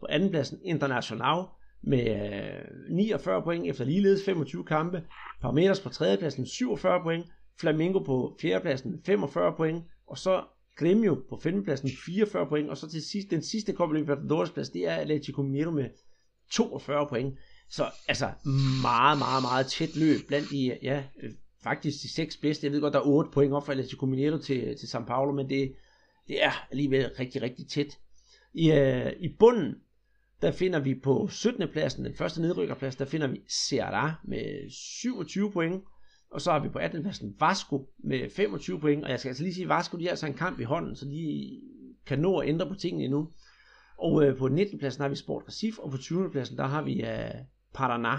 På 0.00 0.06
andenpladsen 0.10 0.58
International 0.64 1.44
med 1.82 2.32
øh, 2.88 2.96
49 2.96 3.42
point 3.42 3.66
efter 3.66 3.84
ligeledes 3.84 4.24
25 4.24 4.64
kampe. 4.64 5.02
Parmeters 5.40 5.80
på 5.80 5.88
tredjepladsen 5.88 6.46
47 6.46 7.02
point. 7.02 7.26
Flamengo 7.60 7.98
på 7.98 8.36
fjerdepladsen 8.40 9.02
45 9.06 9.56
point. 9.56 9.84
Og 10.06 10.18
så 10.18 10.42
Grêmio 10.80 11.28
på 11.28 11.40
femtepladsen 11.42 11.90
44 12.06 12.46
point. 12.46 12.70
Og 12.70 12.76
så 12.76 12.90
til 12.90 13.02
sidst, 13.02 13.30
den 13.30 13.42
sidste 13.42 13.72
Copa 13.72 13.94
Libertadores 13.94 14.50
plads, 14.50 14.70
det 14.70 14.88
er 14.88 14.94
Atletico 14.94 15.42
Mineiro 15.42 15.70
med 15.70 15.88
42 16.50 17.06
point. 17.06 17.38
Så 17.70 17.90
altså 18.08 18.30
meget, 18.82 19.18
meget, 19.18 19.42
meget 19.42 19.66
tæt 19.66 19.96
løb 19.96 20.26
blandt 20.28 20.50
de, 20.50 20.78
ja, 20.82 21.04
øh, 21.22 21.30
faktisk 21.62 22.02
de 22.02 22.08
seks 22.08 22.36
bedste. 22.36 22.66
Jeg 22.66 22.72
ved 22.72 22.80
godt, 22.80 22.94
der 22.94 23.00
er 23.00 23.06
otte 23.06 23.30
point 23.30 23.52
op 23.52 23.64
for 23.64 23.72
Atletico 23.72 24.06
Mineiro 24.06 24.38
til, 24.38 24.76
til 24.78 24.86
São 24.86 25.04
Paulo, 25.04 25.32
men 25.32 25.48
det, 25.48 25.74
det 26.28 26.44
er 26.44 26.66
alligevel 26.70 27.10
rigtig, 27.18 27.42
rigtig 27.42 27.68
tæt. 27.68 27.98
I, 28.54 28.72
øh, 28.72 29.12
i 29.20 29.36
bunden, 29.38 29.74
der 30.42 30.52
finder 30.52 30.78
vi 30.78 30.94
på 30.94 31.28
17. 31.28 31.68
pladsen, 31.68 32.04
den 32.04 32.14
første 32.14 32.40
nedrykkerplads, 32.42 32.96
der 32.96 33.04
finder 33.04 33.26
vi 33.26 33.36
Ceará 33.36 34.10
med 34.24 34.70
27 34.70 35.52
point. 35.52 35.84
Og 36.30 36.40
så 36.40 36.52
har 36.52 36.58
vi 36.58 36.68
på 36.68 36.78
18. 36.78 37.02
pladsen 37.02 37.36
Vasco 37.40 37.88
med 37.98 38.30
25 38.30 38.80
point. 38.80 39.04
Og 39.04 39.10
jeg 39.10 39.18
skal 39.18 39.28
altså 39.28 39.42
lige 39.42 39.54
sige, 39.54 39.68
Vasco 39.68 39.98
de 39.98 40.04
har 40.04 40.10
altså 40.10 40.26
en 40.26 40.34
kamp 40.34 40.60
i 40.60 40.64
hånden, 40.64 40.96
så 40.96 41.04
de 41.04 41.60
kan 42.06 42.18
nå 42.18 42.38
at 42.38 42.48
ændre 42.48 42.68
på 42.68 42.74
tingene 42.74 43.04
endnu. 43.04 43.28
Og 43.98 44.24
øh, 44.24 44.38
på 44.38 44.48
19. 44.48 44.78
pladsen 44.78 45.02
har 45.02 45.08
vi 45.08 45.16
Sport 45.16 45.42
Recife, 45.48 45.82
og 45.82 45.90
på 45.90 45.98
20. 45.98 46.30
pladsen 46.30 46.56
der 46.56 46.66
har 46.66 46.82
vi 46.82 47.02
øh, 47.02 47.34
Paraná. 47.78 48.16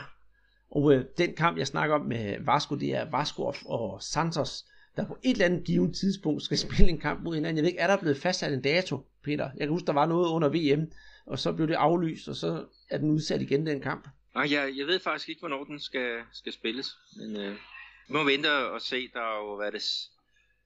Og 0.72 0.94
øh, 0.94 1.06
den 1.18 1.36
kamp, 1.36 1.58
jeg 1.58 1.68
snakker 1.68 1.96
om 1.96 2.06
med 2.06 2.38
Vasco, 2.46 2.76
det 2.76 2.96
er 2.96 3.10
Vasco 3.12 3.44
og, 3.44 3.56
og 3.66 4.04
Santos, 4.04 4.66
der 4.96 5.08
på 5.08 5.18
et 5.24 5.32
eller 5.32 5.46
andet 5.46 5.64
givet 5.64 5.96
tidspunkt 5.96 6.44
skal 6.44 6.58
spille 6.66 6.90
en 6.90 7.00
kamp 7.00 7.24
mod 7.24 7.36
hinanden. 7.36 7.58
Jeg 7.58 7.64
ved 7.64 7.70
ikke, 7.70 7.80
er 7.80 7.88
der 7.88 7.98
blevet 7.98 8.18
fastsat 8.18 8.54
en 8.54 8.62
dato, 8.62 9.06
Peter? 9.24 9.50
Jeg 9.58 9.68
kan 9.68 9.70
huske, 9.70 9.86
der 9.86 9.94
var 9.94 10.06
noget 10.06 10.30
under 10.30 10.50
VM, 10.50 10.92
og 11.26 11.40
så 11.40 11.54
blev 11.54 11.68
det 11.68 11.74
aflyst, 11.74 12.28
og 12.28 12.36
så 12.36 12.66
er 12.90 12.98
den 12.98 13.10
udsat 13.10 13.42
igen, 13.42 13.66
den 13.66 13.82
kamp. 13.82 14.08
Nej, 14.36 14.48
jeg, 14.52 14.74
jeg 14.78 14.88
ved 14.88 15.00
faktisk 15.00 15.30
ikke, 15.30 15.40
hvornår 15.40 15.64
den 15.64 15.80
skal, 15.80 16.20
skal 16.34 16.54
spilles, 16.54 16.98
men 17.18 17.38
øh, 17.38 17.52
vi 18.08 18.14
må 18.14 18.24
vente 18.24 18.48
og 18.48 18.82
se, 18.82 19.10
der 19.14 19.20
er 19.20 19.38
jo, 19.38 19.56
hvad 19.56 19.72
det, 19.72 19.84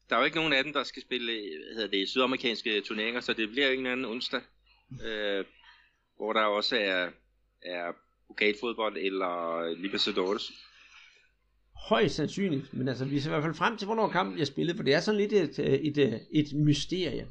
der 0.09 0.15
er 0.15 0.19
jo 0.19 0.25
ikke 0.25 0.37
nogen 0.37 0.53
af 0.53 0.63
dem, 0.63 0.73
der 0.73 0.83
skal 0.83 1.01
spille 1.01 1.31
hvad 1.65 1.75
hedder 1.75 1.97
det, 1.97 2.09
sydamerikanske 2.09 2.81
turneringer, 2.81 3.21
så 3.21 3.33
det 3.33 3.49
bliver 3.49 3.67
jo 3.67 3.79
en 3.79 3.85
anden 3.85 4.05
onsdag, 4.05 4.41
øh, 5.05 5.45
hvor 6.17 6.33
der 6.33 6.41
også 6.41 6.77
er, 6.77 7.09
er 7.61 7.93
pokalfodbold 8.27 8.97
eller 8.97 9.57
øh, 9.57 9.77
Libertadores. 9.77 10.51
Højst 11.89 12.15
sandsynligt, 12.15 12.73
men 12.73 12.87
altså 12.87 13.05
vi 13.05 13.19
ser 13.19 13.29
i 13.29 13.33
hvert 13.33 13.43
fald 13.43 13.53
frem 13.53 13.77
til, 13.77 13.85
hvornår 13.85 14.09
kampen 14.09 14.33
bliver 14.33 14.45
spillet, 14.45 14.75
for 14.75 14.83
det 14.83 14.93
er 14.93 14.99
sådan 14.99 15.19
lidt 15.19 15.33
et, 15.33 15.59
øh, 15.59 15.65
et, 15.65 15.97
et, 15.97 16.27
et 16.31 16.47
mysterie. 16.53 17.27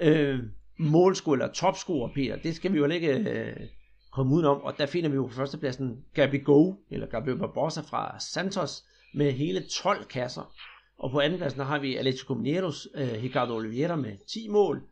Øh, 0.00 0.38
målscorer 0.78 1.36
eller 1.36 1.52
topscorer, 1.52 2.12
Peter, 2.14 2.36
det 2.36 2.56
skal 2.56 2.72
vi 2.72 2.78
jo 2.78 2.86
ikke 2.86 3.12
øh, 3.12 3.56
komme 4.12 4.34
udenom, 4.34 4.60
og 4.62 4.78
der 4.78 4.86
finder 4.86 5.10
vi 5.10 5.16
jo 5.16 5.26
på 5.26 5.32
førstepladsen 5.32 6.04
Gabi 6.14 6.38
Go, 6.38 6.74
eller 6.90 7.06
Gabi 7.06 7.34
Barbosa 7.34 7.80
fra 7.80 8.20
Santos, 8.20 8.84
med 9.14 9.32
hele 9.32 9.60
12 9.60 10.04
kasser. 10.04 10.54
Og 10.98 11.10
på 11.10 11.20
andenpladsen 11.20 11.60
har 11.60 11.78
vi 11.78 11.96
Atletico 11.96 12.34
Mineiros 12.34 12.88
øh, 12.94 13.22
Ricardo 13.22 13.54
Oliveira 13.54 13.96
med 13.96 14.16
10 14.32 14.48
mål. 14.48 14.82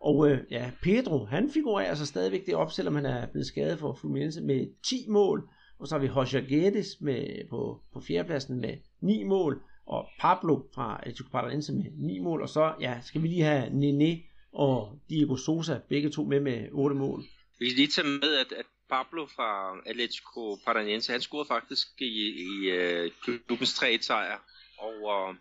Og 0.00 0.30
øh, 0.30 0.38
ja, 0.50 0.70
Pedro, 0.82 1.24
han 1.24 1.50
figurerer 1.50 1.88
altså 1.88 2.06
stadigvæk 2.06 2.46
det 2.46 2.54
op, 2.54 2.72
selvom 2.72 2.94
han 2.94 3.06
er 3.06 3.26
blevet 3.26 3.46
skadet 3.46 3.78
for 3.78 3.98
Fluminense 4.00 4.40
med 4.40 4.66
10 4.82 5.04
mål. 5.08 5.48
Og 5.78 5.88
så 5.88 5.94
har 5.94 6.00
vi 6.00 6.08
Roger 6.08 6.48
Guedes 6.48 7.00
med, 7.00 7.48
på, 7.50 7.80
på 7.92 8.00
fjerdepladsen 8.00 8.60
med 8.60 8.76
9 9.00 9.24
mål. 9.24 9.62
Og 9.86 10.08
Pablo 10.20 10.62
fra 10.74 11.00
Atletico 11.02 11.28
Paranaense 11.32 11.72
med 11.72 11.84
9 11.98 12.18
mål. 12.18 12.42
Og 12.42 12.48
så 12.48 12.74
ja, 12.80 13.00
skal 13.02 13.22
vi 13.22 13.28
lige 13.28 13.42
have 13.42 13.70
Nene 13.70 14.22
og 14.52 14.98
Diego 15.08 15.36
Sosa, 15.36 15.78
begge 15.88 16.10
to 16.10 16.24
med 16.24 16.40
med 16.40 16.68
8 16.72 16.96
mål. 16.96 17.24
Vi 17.58 17.66
kan 17.66 17.76
lige 17.76 17.88
tage 17.88 18.06
med, 18.06 18.34
at, 18.34 18.52
at 18.52 18.66
Pablo 18.90 19.26
fra 19.26 19.78
Atletico 19.86 20.56
Paranaense, 20.64 21.12
han 21.12 21.20
scorede 21.20 21.48
faktisk 21.48 21.88
i, 22.00 22.44
i 22.46 22.72
uh, 22.72 23.36
klubbens 23.46 23.74
3 23.74 23.98
sejr 24.00 24.38
over 24.78 25.34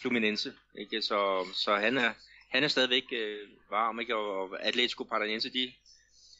Fluminense. 0.00 0.52
Ikke? 0.78 1.02
Så, 1.02 1.46
så 1.54 1.74
han 1.74 1.98
er, 1.98 2.12
han 2.48 2.64
er 2.64 2.68
stadigvæk 2.68 3.04
øh, 3.12 3.38
varm, 3.70 4.00
ikke? 4.00 4.16
og 4.16 4.66
Atletico 4.66 5.04
Paranaense, 5.04 5.52
de, 5.52 5.72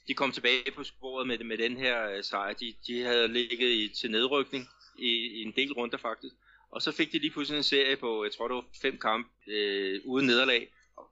de 0.08 0.14
kom 0.14 0.32
tilbage 0.32 0.70
på 0.74 0.84
sporet 0.84 1.26
med, 1.26 1.38
med 1.38 1.58
den 1.58 1.76
her 1.76 2.10
øh, 2.10 2.24
sejr. 2.24 2.52
De, 2.52 2.74
de 2.86 3.02
havde 3.02 3.28
ligget 3.28 3.68
i, 3.68 3.88
til 3.88 4.10
nedrykning 4.10 4.68
i, 4.98 5.08
i 5.08 5.42
en 5.42 5.52
del 5.56 5.72
runder 5.72 5.98
faktisk. 5.98 6.34
Og 6.70 6.82
så 6.82 6.92
fik 6.92 7.12
de 7.12 7.18
lige 7.18 7.30
pludselig 7.30 7.58
en 7.58 7.62
serie 7.62 7.96
på, 7.96 8.24
jeg 8.24 8.32
tror 8.32 8.48
det 8.48 8.54
var 8.54 8.64
fem 8.82 8.98
kampe 8.98 9.30
øh, 9.46 10.00
uden 10.04 10.26
nederlag. 10.26 10.68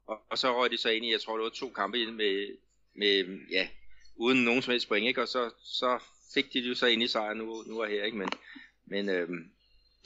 Og, 0.06 0.18
og 0.30 0.38
så 0.38 0.60
røg 0.60 0.70
de 0.70 0.78
så 0.78 0.88
ind 0.88 1.04
i, 1.04 1.10
jeg 1.10 1.20
tror 1.20 1.36
det 1.36 1.44
var 1.44 1.50
to 1.50 1.70
kampe 1.70 2.12
med, 2.12 2.56
med 2.94 3.38
ja, 3.50 3.68
uden 4.16 4.44
nogen 4.44 4.62
som 4.62 4.70
helst 4.70 4.88
point, 4.88 5.06
ikke? 5.06 5.22
og 5.22 5.28
så, 5.28 5.50
så 5.64 5.98
fik 6.34 6.52
de 6.52 6.58
jo 6.58 6.74
så 6.74 6.86
ind 6.86 7.02
i 7.02 7.08
sejren 7.08 7.38
nu, 7.38 7.62
nu 7.66 7.78
er 7.78 7.86
her, 7.86 8.04
ikke? 8.04 8.16
men, 8.16 8.28
men 8.84 9.08
øh, 9.08 9.28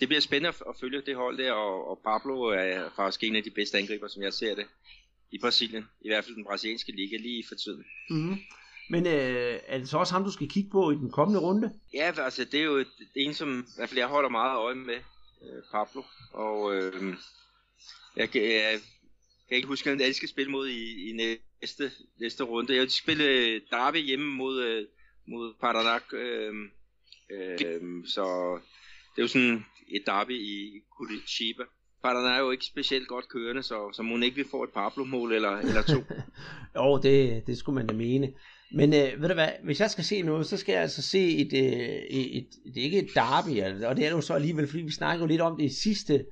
det 0.01 0.09
bliver 0.09 0.21
spændende 0.21 0.49
at 0.69 0.77
følge 0.81 1.03
det 1.07 1.17
hold 1.17 1.39
der, 1.39 1.53
og, 1.53 1.91
og 1.91 2.01
Pablo 2.05 2.43
er 2.43 2.91
faktisk 2.97 3.25
en 3.25 3.37
af 3.37 3.43
de 3.43 3.51
bedste 3.51 3.79
angriber, 3.79 4.09
som 4.09 4.23
jeg 4.23 4.33
ser 4.33 4.55
det 4.55 4.67
i 5.31 5.39
Brasilien. 5.39 5.89
I 6.01 6.09
hvert 6.09 6.25
fald 6.25 6.37
den 6.37 6.45
brasilianske 6.45 6.93
liga 6.93 7.17
lige 7.17 7.45
for 7.49 7.55
tiden. 7.55 7.85
Mm-hmm. 8.11 8.39
Men 8.91 9.07
øh, 9.07 9.61
er 9.67 9.79
det 9.79 9.89
så 9.89 9.99
også 9.99 10.13
ham, 10.13 10.25
du 10.25 10.31
skal 10.31 10.49
kigge 10.49 10.71
på 10.71 10.91
i 10.91 10.95
den 10.95 11.11
kommende 11.11 11.41
runde? 11.41 11.73
Ja, 11.95 12.13
altså 12.19 12.45
det 12.45 12.61
er 12.61 12.65
jo 12.65 12.77
et, 12.77 12.89
en, 13.17 13.35
som 13.35 13.67
i 13.69 13.73
hvert 13.77 13.89
fald 13.89 13.99
jeg 13.99 14.09
holder 14.09 14.29
meget 14.29 14.59
øje 14.59 14.75
med, 14.75 14.95
øh, 15.43 15.63
Pablo. 15.73 16.03
Og 16.33 16.77
øh, 16.77 17.15
jeg, 18.17 18.37
jeg, 18.37 18.81
kan 19.49 19.57
ikke 19.57 19.69
huske, 19.69 19.91
at 19.91 20.01
jeg 20.01 20.15
skal 20.15 20.29
spille 20.29 20.53
mod 20.53 20.69
i, 20.69 21.11
i 21.11 21.13
næste, 21.13 21.93
næste 22.21 22.45
runde. 22.45 22.75
Jeg 22.75 22.81
vil 22.81 22.91
spille 22.91 23.61
Derby 23.71 23.97
hjemme 23.97 24.37
mod, 24.37 24.63
øh, 24.63 24.87
mod 25.27 25.55
Paranak. 25.61 26.03
Øh, 26.13 26.55
øh, 27.31 28.05
så 28.07 28.59
det 29.17 29.23
er 29.23 29.23
jo 29.23 29.29
sådan 29.29 29.65
et 29.91 30.03
derby 30.07 30.33
i 30.33 30.81
Curitiba. 30.97 31.63
Paraná 32.05 32.29
er 32.29 32.39
jo 32.39 32.51
ikke 32.51 32.65
specielt 32.65 33.09
godt 33.09 33.29
kørende, 33.29 33.63
så, 33.63 33.93
så 33.93 34.03
må 34.03 34.17
ikke 34.17 34.37
vi 34.37 34.45
få 34.51 34.63
et 34.65 34.71
Pablo-mål 34.75 35.33
eller, 35.33 35.51
eller 35.51 35.83
to. 35.83 36.03
jo, 36.77 36.99
det, 36.99 37.47
det 37.47 37.59
skulle 37.59 37.75
man 37.75 37.87
da 37.87 37.95
mene. 37.95 38.33
Men 38.73 38.95
øh, 38.95 39.23
ved 39.23 39.29
du 39.29 39.35
hvad, 39.35 39.49
hvis 39.65 39.81
jeg 39.81 39.91
skal 39.91 40.05
se 40.05 40.23
noget, 40.23 40.47
så 40.47 40.57
skal 40.57 40.73
jeg 40.73 40.83
altså 40.83 41.03
se 41.03 41.37
et, 41.37 41.53
øh, 41.53 41.89
et, 42.11 42.39
et 42.39 42.47
det 42.75 42.81
er 42.81 42.85
ikke 42.85 42.99
et 42.99 43.11
derby, 43.15 43.85
og 43.85 43.97
det 43.97 44.07
er 44.07 44.11
jo 44.11 44.21
så 44.21 44.35
alligevel, 44.35 44.67
fordi 44.67 44.83
vi 44.83 44.93
snakkede 44.93 45.23
jo 45.23 45.27
lidt 45.29 45.41
om 45.41 45.57
det 45.57 45.65
i 45.65 45.81
sidste, 45.83 46.25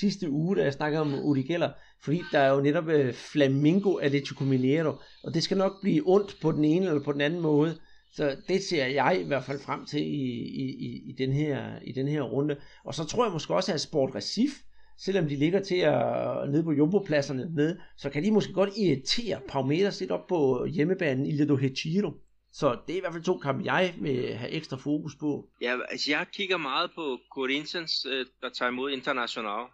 sidste 0.00 0.30
uge, 0.30 0.56
da 0.56 0.62
jeg 0.62 0.72
snakkede 0.72 1.00
om 1.00 1.14
Uri 1.14 1.42
Geller, 1.42 1.70
fordi 2.04 2.22
der 2.32 2.38
er 2.38 2.54
jo 2.54 2.60
netop 2.60 2.88
øh, 2.88 3.14
Flamingo 3.14 3.96
Atletico 3.96 4.44
Mineiro, 4.44 4.92
og 5.24 5.34
det 5.34 5.42
skal 5.42 5.56
nok 5.56 5.80
blive 5.82 6.02
ondt 6.06 6.36
på 6.42 6.52
den 6.52 6.64
ene 6.64 6.86
eller 6.86 7.02
på 7.02 7.12
den 7.12 7.20
anden 7.20 7.40
måde. 7.40 7.78
Så 8.12 8.36
det 8.48 8.62
ser 8.62 8.86
jeg 8.86 9.20
i 9.20 9.26
hvert 9.26 9.44
fald 9.44 9.60
frem 9.60 9.86
til 9.86 10.00
i, 10.00 10.32
i, 10.32 10.64
i, 10.64 11.10
i, 11.10 11.12
den, 11.18 11.32
her, 11.32 11.80
i 11.82 11.92
den 11.92 12.08
her 12.08 12.22
runde. 12.22 12.56
Og 12.84 12.94
så 12.94 13.04
tror 13.04 13.24
jeg 13.24 13.32
måske 13.32 13.54
også, 13.54 13.72
at 13.72 13.80
Sport 13.80 14.14
Recif, 14.14 14.50
selvom 14.98 15.28
de 15.28 15.36
ligger 15.36 15.60
til 15.60 15.76
at 15.76 16.50
nede 16.50 16.64
på 16.64 16.72
jumbopladserne 16.72 17.40
nede, 17.40 17.54
med, 17.54 17.76
så 17.96 18.10
kan 18.10 18.24
de 18.24 18.32
måske 18.32 18.52
godt 18.52 18.70
irritere 18.76 19.40
Palmeiras 19.48 20.00
lidt 20.00 20.10
op 20.10 20.26
på 20.26 20.64
hjemmebanen 20.64 21.26
i 21.26 21.32
Lido 21.32 21.56
Hechiro. 21.56 22.12
Så 22.52 22.78
det 22.86 22.92
er 22.92 22.96
i 22.96 23.00
hvert 23.00 23.12
fald 23.12 23.24
to 23.24 23.38
kampe, 23.38 23.64
jeg 23.64 23.94
vil 24.00 24.34
have 24.34 24.50
ekstra 24.50 24.76
fokus 24.76 25.16
på. 25.20 25.48
Ja, 25.60 25.78
altså 25.88 26.10
jeg 26.10 26.26
kigger 26.32 26.56
meget 26.56 26.90
på 26.94 27.18
Corinthians, 27.30 28.06
øh, 28.10 28.26
der 28.40 28.48
tager 28.48 28.70
imod 28.70 28.90
International. 28.90 29.66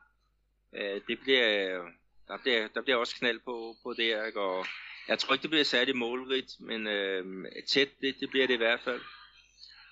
Øh, 0.75 1.01
det 1.09 1.19
bliver, 1.23 1.49
øh, 1.49 1.85
der, 2.29 2.39
bliver, 2.43 2.69
der 2.75 2.83
bliver 2.83 2.97
også 2.97 3.17
knald 3.19 3.41
på, 3.45 3.75
på 3.83 3.95
det, 3.97 4.27
ikke? 4.27 4.41
og 4.41 4.67
jeg 5.09 5.19
tror 5.19 5.35
ikke, 5.35 5.43
det 5.43 5.51
bliver 5.51 5.65
særlig 5.65 5.97
målrigt, 5.97 6.51
men 6.61 6.87
øh, 6.87 7.45
tæt, 7.69 7.89
det, 8.01 8.15
det 8.21 8.31
bliver 8.31 8.47
det 8.47 8.55
i 8.55 8.57
hvert 8.57 8.81
fald. 8.81 9.01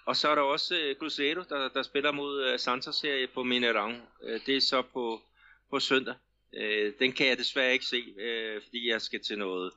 Og 0.07 0.17
så 0.17 0.29
er 0.29 0.35
der 0.35 0.43
også 0.43 0.79
øh, 0.79 0.97
Cruzeiro, 0.97 1.43
der, 1.49 1.69
der 1.69 1.83
spiller 1.83 2.12
mod 2.12 2.45
øh, 2.45 2.59
Santos-serie 2.59 3.27
på 3.27 3.43
Minerang. 3.43 4.03
Øh, 4.23 4.41
det 4.47 4.57
er 4.57 4.61
så 4.61 4.83
på, 4.83 5.21
på 5.71 5.81
søndag. 5.81 6.14
Øh, 6.57 6.93
den 6.99 7.12
kan 7.12 7.27
jeg 7.27 7.39
desværre 7.39 7.73
ikke 7.73 7.85
se, 7.85 8.14
øh, 8.21 8.62
fordi 8.62 8.89
jeg 8.89 9.03
skal 9.03 9.21
til 9.23 9.39
noget. 9.39 9.73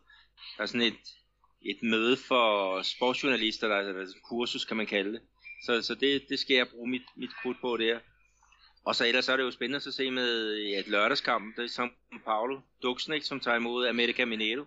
Der 0.57 0.63
er 0.63 0.67
sådan 0.67 0.81
et, 0.81 0.99
et 1.61 1.83
møde 1.83 2.17
for 2.17 2.81
sportsjournalister, 2.81 3.67
der 3.67 3.75
er 3.75 4.01
et 4.01 4.15
kursus, 4.29 4.65
kan 4.65 4.77
man 4.77 4.87
kalde 4.87 5.13
det. 5.13 5.21
Så, 5.65 5.81
så 5.81 5.95
det, 5.95 6.29
det 6.29 6.39
skal 6.39 6.55
jeg 6.55 6.67
bruge 6.67 6.89
mit, 6.89 7.01
mit 7.15 7.31
krudt 7.41 7.57
på 7.61 7.77
der. 7.77 7.99
Og 8.85 8.95
så 8.95 9.07
ellers 9.07 9.25
så 9.25 9.31
er 9.31 9.37
det 9.37 9.43
jo 9.43 9.51
spændende 9.51 9.87
at 9.87 9.93
se 9.93 10.11
med 10.11 10.57
ja, 10.57 10.79
et 10.79 10.87
lørdagskamp. 10.87 11.55
Det 11.55 11.63
er 11.63 11.67
som 11.67 11.91
Paulo 12.25 12.59
Duxnik, 12.83 13.23
som 13.23 13.39
tager 13.39 13.57
imod 13.57 13.87
America 13.87 14.25
Mineiro. 14.25 14.65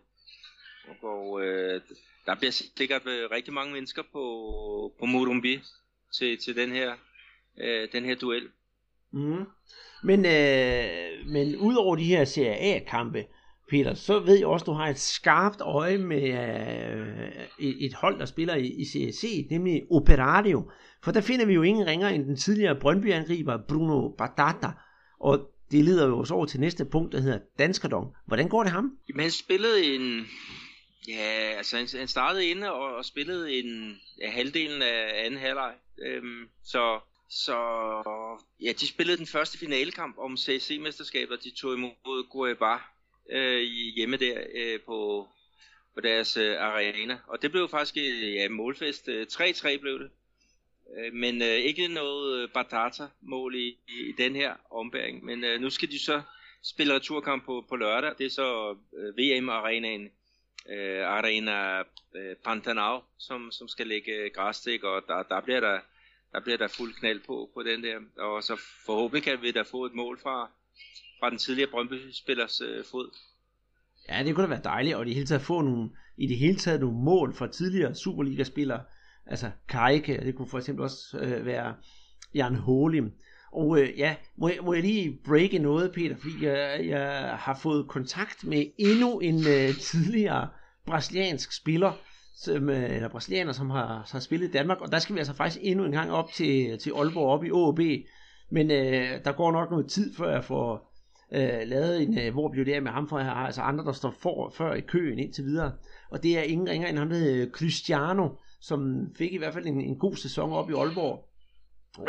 Og 1.03 1.45
øh, 1.45 1.81
der 2.27 2.35
bliver 2.35 2.53
sikkert 2.77 3.07
øh, 3.07 3.31
rigtig 3.31 3.55
mange 3.55 3.73
mennesker 3.73 4.03
på, 4.13 4.93
på 5.01 5.07
Morumbi 5.07 5.61
til, 6.19 6.39
til 6.39 6.57
den 6.57 6.73
her, 6.73 6.93
øh, 7.61 7.89
den 7.93 8.05
her 8.05 8.15
duel. 8.15 8.49
Mm. 9.11 9.45
Men, 10.05 10.27
øh, 10.27 11.27
men 11.27 11.57
udover 11.57 11.97
de 11.97 12.05
her 12.05 12.25
Serie 12.25 12.57
A-kampe, 12.57 13.25
Peter, 13.71 13.95
så 13.95 14.19
ved 14.19 14.39
jeg 14.39 14.47
også, 14.47 14.63
at 14.63 14.67
du 14.67 14.73
har 14.73 14.89
et 14.89 14.99
skarpt 14.99 15.61
øje 15.61 15.99
med 15.99 16.23
øh, 16.23 17.29
et, 17.59 17.95
hold, 17.95 18.19
der 18.19 18.25
spiller 18.25 18.55
i, 18.55 18.67
i 18.67 18.85
CSC, 18.85 19.47
nemlig 19.51 19.83
Operario. 19.91 20.71
For 21.05 21.13
der 21.13 21.21
finder 21.21 21.47
vi 21.47 21.55
jo 21.55 21.63
ingen 21.63 21.87
ringer 21.87 22.09
end 22.09 22.25
den 22.25 22.37
tidligere 22.37 22.81
Brøndby-angriber 22.81 23.59
Bruno 23.69 24.09
Badata. 24.09 24.71
Og 25.21 25.51
det 25.71 25.85
leder 25.85 26.07
jo 26.07 26.19
også 26.19 26.35
over 26.35 26.47
til 26.47 26.61
næste 26.61 26.85
punkt, 26.85 27.13
der 27.13 27.21
hedder 27.21 27.39
Danskerdong. 27.59 28.07
Hvordan 28.27 28.49
går 28.49 28.63
det 28.63 28.73
ham? 28.73 28.97
Jamen, 29.09 29.21
han 29.21 29.31
spillede 29.31 29.95
en, 29.95 30.27
Ja, 31.09 31.55
altså 31.57 31.77
han, 31.77 31.89
han 31.99 32.09
startede 32.09 32.47
inde 32.47 32.73
og, 32.73 32.97
og 32.97 33.05
spillede 33.05 33.59
en 33.59 34.01
ja, 34.19 34.31
halvdelen 34.31 34.83
af 34.83 35.25
anden 35.25 35.41
halvleg. 35.41 35.75
Øhm, 36.03 36.49
så, 36.65 37.01
så 37.31 37.57
ja, 38.61 38.73
de 38.73 38.89
spillede 38.89 39.19
den 39.19 39.27
første 39.27 39.59
finalekamp 39.59 40.19
om 40.19 40.37
CSC-mesterskabet, 40.37 41.45
de 41.45 41.51
tog 41.51 41.75
imod 41.75 42.31
Gueva 42.31 42.79
øh, 43.31 43.61
hjemme 43.97 44.17
der 44.17 44.45
øh, 44.55 44.81
på, 44.81 45.29
på 45.95 46.01
deres 46.01 46.37
øh, 46.37 46.57
arena. 46.61 47.19
Og 47.27 47.43
det 47.43 47.51
blev 47.51 47.69
faktisk 47.69 47.97
øh, 47.97 48.35
ja, 48.35 48.49
målfest. 48.49 49.09
Øh, 49.09 49.27
3-3 49.33 49.81
blev 49.81 49.99
det. 49.99 50.11
Øh, 50.99 51.13
men 51.13 51.43
øh, 51.43 51.49
ikke 51.49 51.89
noget 51.89 52.43
øh, 52.43 52.49
Batata-mål 52.49 53.55
i, 53.55 53.69
i, 53.69 54.09
i 54.09 54.13
den 54.19 54.37
her 54.37 54.55
ombæring. 54.71 55.25
Men 55.25 55.45
øh, 55.45 55.61
nu 55.61 55.71
skal 55.71 55.91
de 55.91 55.99
så 55.99 56.23
spille 56.65 56.95
returkamp 56.95 57.45
på, 57.45 57.65
på 57.69 57.77
lørdag. 57.77 58.15
Det 58.19 58.27
er 58.27 58.31
så 58.31 58.77
øh, 58.97 59.17
VM-arenaen 59.17 60.11
øh, 60.71 61.07
Arena 61.07 61.79
øh, 62.15 62.37
Pantanal, 62.45 63.01
som, 63.19 63.51
som 63.51 63.69
skal 63.69 63.87
lægge 63.87 64.31
græstik, 64.35 64.85
og 64.85 65.03
der, 65.09 65.23
der 65.23 65.41
bliver 65.41 65.61
der 65.61 65.81
der 66.33 66.41
bliver 66.41 66.59
der 66.59 66.69
fuld 66.69 66.95
knald 66.95 67.21
på, 67.27 67.51
på 67.55 67.63
den 67.63 67.83
der. 67.85 67.97
Og 68.19 68.43
så 68.43 68.61
forhåbentlig 68.87 69.23
kan 69.23 69.43
vi 69.43 69.51
da 69.51 69.63
få 69.63 69.85
et 69.85 69.95
mål 69.95 70.21
fra, 70.23 70.51
fra 71.21 71.31
den 71.31 71.39
tidligere 71.39 71.71
Brøndby-spillers 71.71 72.61
øh, 72.61 72.85
fod. 72.91 73.11
Ja, 74.09 74.23
det 74.25 74.35
kunne 74.35 74.43
da 74.43 74.49
være 74.49 74.63
dejligt, 74.65 74.97
og 74.97 75.03
i 75.03 75.09
det 75.09 75.15
hele 75.15 75.27
taget 75.27 75.43
få 75.43 75.61
nogle, 75.63 75.91
i 76.17 76.27
det 76.27 76.39
hele 76.39 76.57
taget 76.57 76.81
nogle 76.81 76.97
mål 76.97 77.35
fra 77.35 77.49
tidligere 77.49 77.95
Superliga-spillere. 77.95 78.83
Altså 79.27 79.51
Kajke, 79.69 80.21
det 80.25 80.35
kunne 80.35 80.49
for 80.49 80.59
eksempel 80.59 80.83
også 80.83 81.19
øh, 81.19 81.47
være 81.47 81.75
Jan 82.35 82.55
Holim. 82.55 83.13
Og 83.53 83.81
øh, 83.81 83.99
ja, 83.99 84.15
må 84.37 84.49
jeg, 84.49 84.59
må 84.63 84.73
jeg 84.73 84.83
lige 84.83 85.19
breake 85.25 85.59
noget, 85.59 85.93
Peter, 85.95 86.17
fordi 86.17 86.47
jeg, 86.47 86.87
jeg 86.87 87.37
har 87.39 87.59
fået 87.63 87.89
kontakt 87.89 88.45
med 88.45 88.67
endnu 88.79 89.19
en 89.19 89.35
øh, 89.35 89.75
tidligere 89.81 90.49
brasiliansk 90.87 91.53
spiller, 91.53 91.93
som, 92.37 92.69
øh, 92.71 92.95
eller 92.95 93.09
brasilianer, 93.09 93.53
som 93.53 93.71
har, 93.71 94.09
har 94.13 94.21
spillet 94.21 94.49
i 94.49 94.53
Danmark, 94.53 94.81
og 94.81 94.93
der 94.93 94.99
skal 94.99 95.15
vi 95.15 95.19
altså 95.19 95.35
faktisk 95.35 95.61
endnu 95.65 95.85
en 95.85 95.93
gang 95.93 96.13
op 96.13 96.31
til, 96.33 96.79
til 96.79 96.93
Aalborg, 96.97 97.29
op 97.29 97.45
i 97.45 97.51
AAB. 97.51 98.05
men 98.51 98.71
øh, 98.71 99.25
der 99.25 99.33
går 99.33 99.53
nok 99.53 99.71
noget 99.71 99.87
tid, 99.87 100.15
før 100.15 100.33
jeg 100.33 100.45
får 100.45 100.93
øh, 101.33 101.69
lavet 101.69 102.03
en, 102.03 102.19
øh, 102.19 102.33
hvor 102.33 102.51
bliver 102.51 102.65
det 102.65 102.73
af 102.73 102.83
med 102.83 102.91
ham, 102.91 103.09
for 103.09 103.19
jeg 103.19 103.27
har 103.27 103.47
altså 103.47 103.61
andre, 103.61 103.85
der 103.85 103.93
står 103.93 104.15
for, 104.19 104.53
før 104.57 104.75
i 104.75 104.81
køen 104.81 105.19
indtil 105.19 105.45
videre, 105.45 105.73
og 106.11 106.23
det 106.23 106.39
er 106.39 106.43
ingen 106.43 106.69
ringer 106.69 106.89
end 106.89 106.99
ham, 106.99 107.09
der 107.09 107.17
hedder 107.17 107.51
Cristiano, 107.51 108.29
som 108.61 109.07
fik 109.19 109.33
i 109.33 109.39
hvert 109.39 109.55
fald 109.55 109.67
en, 109.67 109.81
en 109.81 109.99
god 109.99 110.17
sæson 110.17 110.53
op 110.53 110.71
i 110.71 110.75
Aalborg, 110.75 111.32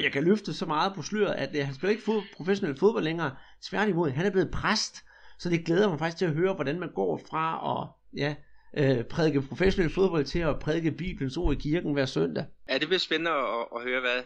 jeg 0.02 0.12
kan 0.12 0.24
løfte 0.24 0.54
så 0.54 0.66
meget 0.66 0.94
på 0.96 1.02
sløret, 1.02 1.34
at 1.34 1.56
øh, 1.56 1.66
han 1.66 1.76
spiller 1.76 1.92
ikke 1.92 2.04
fod, 2.04 2.22
professionel 2.38 2.78
fodbold 2.78 3.04
længere. 3.04 3.36
Tværtimod, 3.62 4.10
han 4.10 4.26
er 4.26 4.30
blevet 4.32 4.52
præst. 4.52 5.04
Så 5.40 5.50
det 5.50 5.66
glæder 5.66 5.90
mig 5.90 6.00
faktisk 6.00 6.18
til 6.18 6.26
at 6.26 6.34
høre, 6.34 6.54
hvordan 6.54 6.80
man 6.80 6.90
går 6.96 7.22
fra 7.30 7.72
at 7.72 7.88
ja, 8.20 8.36
øh, 8.78 9.04
prædike 9.04 9.42
professionel 9.42 9.92
fodbold 9.92 10.26
til 10.26 10.40
at 10.40 10.60
prædike 10.60 10.92
Bibelens 10.92 11.38
ord 11.38 11.54
i 11.54 11.60
kirken 11.60 11.94
hver 11.94 12.06
søndag. 12.06 12.46
Ja, 12.70 12.78
det 12.78 12.88
bliver 12.88 13.00
spændende 13.00 13.32
at, 13.32 13.68
at 13.76 13.84
høre, 13.84 14.02
hvad, 14.02 14.18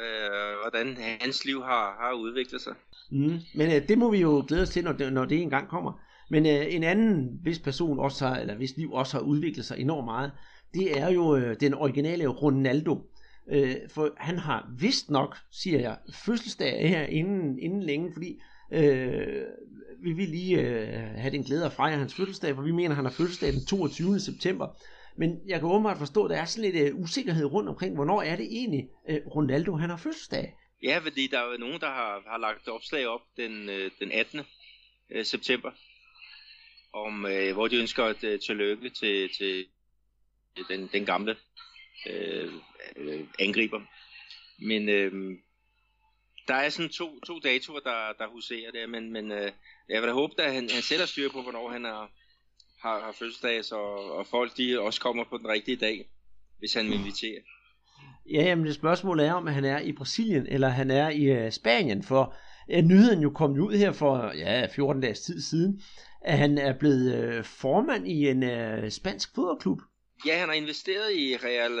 øh, 0.00 0.60
hvordan 0.60 0.96
hans 1.20 1.44
liv 1.44 1.62
har, 1.62 1.96
har 2.00 2.12
udviklet 2.12 2.60
sig. 2.60 2.74
Mm. 3.10 3.38
Men 3.54 3.72
øh, 3.72 3.88
det 3.88 3.98
må 3.98 4.10
vi 4.10 4.18
jo 4.18 4.44
glæde 4.48 4.62
os 4.62 4.70
til, 4.70 4.84
når 4.84 4.92
det, 4.92 5.12
når 5.12 5.24
det 5.24 5.42
engang 5.42 5.68
kommer. 5.68 6.00
Men 6.30 6.46
øh, 6.46 6.74
en 6.74 6.84
anden, 6.84 7.38
hvis 7.42 7.58
person 7.58 7.98
også 7.98 8.26
har, 8.26 8.36
eller 8.36 8.54
hvis 8.54 8.76
liv 8.76 8.92
også 8.92 9.16
har 9.16 9.24
udviklet 9.24 9.64
sig 9.64 9.78
enormt 9.78 10.04
meget, 10.04 10.32
det 10.74 10.98
er 11.00 11.10
jo 11.10 11.36
øh, 11.36 11.56
den 11.60 11.74
originale 11.74 12.26
Ronaldo. 12.26 13.10
Øh, 13.50 13.76
for 13.94 14.14
han 14.16 14.38
har 14.38 14.70
vist 14.78 15.10
nok, 15.10 15.36
siger 15.50 15.80
jeg, 15.80 15.98
fødselsdag 16.26 16.88
her 16.88 17.06
inden, 17.06 17.58
inden 17.58 17.82
længe, 17.82 18.12
fordi 18.12 18.40
øh, 18.72 19.44
vi 20.02 20.12
vil 20.12 20.28
lige 20.28 20.60
øh, 20.60 20.86
have 20.94 21.30
den 21.30 21.42
glæde 21.42 21.66
at 21.66 21.72
fejre 21.72 21.98
hans 21.98 22.14
fødselsdag, 22.14 22.54
for 22.54 22.62
vi 22.62 22.70
mener, 22.72 22.94
han 22.94 23.04
har 23.04 23.12
fødselsdag 23.12 23.52
den 23.52 23.66
22. 23.66 24.20
september. 24.20 24.68
Men 25.16 25.40
jeg 25.46 25.60
kan 25.60 25.68
åbenbart 25.68 25.98
forstå, 25.98 26.24
at 26.24 26.30
der 26.30 26.36
er 26.36 26.44
sådan 26.44 26.70
lidt 26.70 26.88
øh, 26.88 27.00
usikkerhed 27.00 27.44
rundt 27.44 27.68
omkring, 27.68 27.94
hvornår 27.94 28.22
er 28.22 28.36
det 28.36 28.46
egentlig, 28.46 28.88
øh, 29.08 29.20
Ronaldo 29.26 29.76
han 29.76 29.90
har 29.90 29.96
fødselsdag? 29.96 30.54
Ja, 30.82 30.98
fordi 30.98 31.26
der 31.26 31.38
er 31.38 31.52
jo 31.52 31.58
nogen, 31.58 31.80
der 31.80 31.86
har, 31.86 32.22
har 32.26 32.38
lagt 32.38 32.68
opslag 32.68 33.06
op 33.06 33.20
den, 33.36 33.68
øh, 33.68 33.90
den 34.00 34.12
18. 34.12 34.40
Øh, 35.10 35.24
september, 35.24 35.70
om, 36.92 37.26
øh, 37.26 37.52
hvor 37.52 37.68
de 37.68 37.76
ønsker 37.76 38.04
et 38.04 38.24
øh, 38.24 38.40
tillykke 38.40 38.90
til, 38.90 39.28
til 39.38 39.66
den, 40.68 40.88
den 40.92 41.04
gamle 41.04 41.36
øh, 42.10 42.52
uh, 42.96 43.26
angriber. 43.38 43.80
Men 44.58 44.88
øh, 44.88 45.38
der 46.48 46.54
er 46.54 46.68
sådan 46.68 46.88
to, 46.88 47.20
to 47.20 47.38
datoer, 47.38 47.80
der, 47.80 48.12
der 48.18 48.32
huserer 48.32 48.70
der, 48.70 48.86
men, 48.86 49.12
men 49.12 49.32
øh, 49.32 49.52
jeg 49.88 50.02
vil 50.02 50.08
da 50.08 50.12
håbe, 50.12 50.42
at 50.42 50.52
han, 50.52 50.68
han 50.70 50.98
har 50.98 51.06
styr 51.06 51.28
på, 51.32 51.42
hvornår 51.42 51.70
han 51.70 51.84
har, 51.84 52.10
har, 52.80 53.00
har 53.00 53.12
fødselsdag, 53.12 53.64
så, 53.64 53.76
og 54.18 54.26
folk 54.26 54.56
de 54.56 54.80
også 54.80 55.00
kommer 55.00 55.24
på 55.24 55.38
den 55.38 55.48
rigtige 55.48 55.76
dag, 55.76 56.08
hvis 56.58 56.74
han 56.74 56.86
vil 56.86 56.98
invitere. 56.98 57.40
Ja, 58.30 58.42
jamen 58.42 58.66
det 58.66 58.74
spørgsmål 58.74 59.20
er, 59.20 59.32
om 59.32 59.46
han 59.46 59.64
er 59.64 59.80
i 59.80 59.92
Brasilien, 59.92 60.46
eller 60.46 60.68
han 60.68 60.90
er 60.90 61.10
i 61.10 61.46
uh, 61.46 61.52
Spanien, 61.52 62.02
for 62.02 62.36
uh, 62.74 62.84
nyheden 62.84 63.22
jo 63.22 63.30
kom 63.30 63.50
ud 63.50 63.76
her 63.76 63.92
for 63.92 64.32
ja, 64.36 64.66
14 64.66 65.02
dages 65.02 65.20
tid 65.20 65.40
siden, 65.40 65.82
at 66.20 66.38
han 66.38 66.58
er 66.58 66.78
blevet 66.78 67.38
uh, 67.38 67.44
formand 67.44 68.08
i 68.08 68.28
en 68.28 68.42
uh, 68.42 68.88
spansk 68.88 69.34
fodboldklub. 69.34 69.78
Ja, 70.26 70.38
han 70.38 70.48
har 70.48 70.54
investeret 70.54 71.14
i 71.14 71.36
Real 71.36 71.72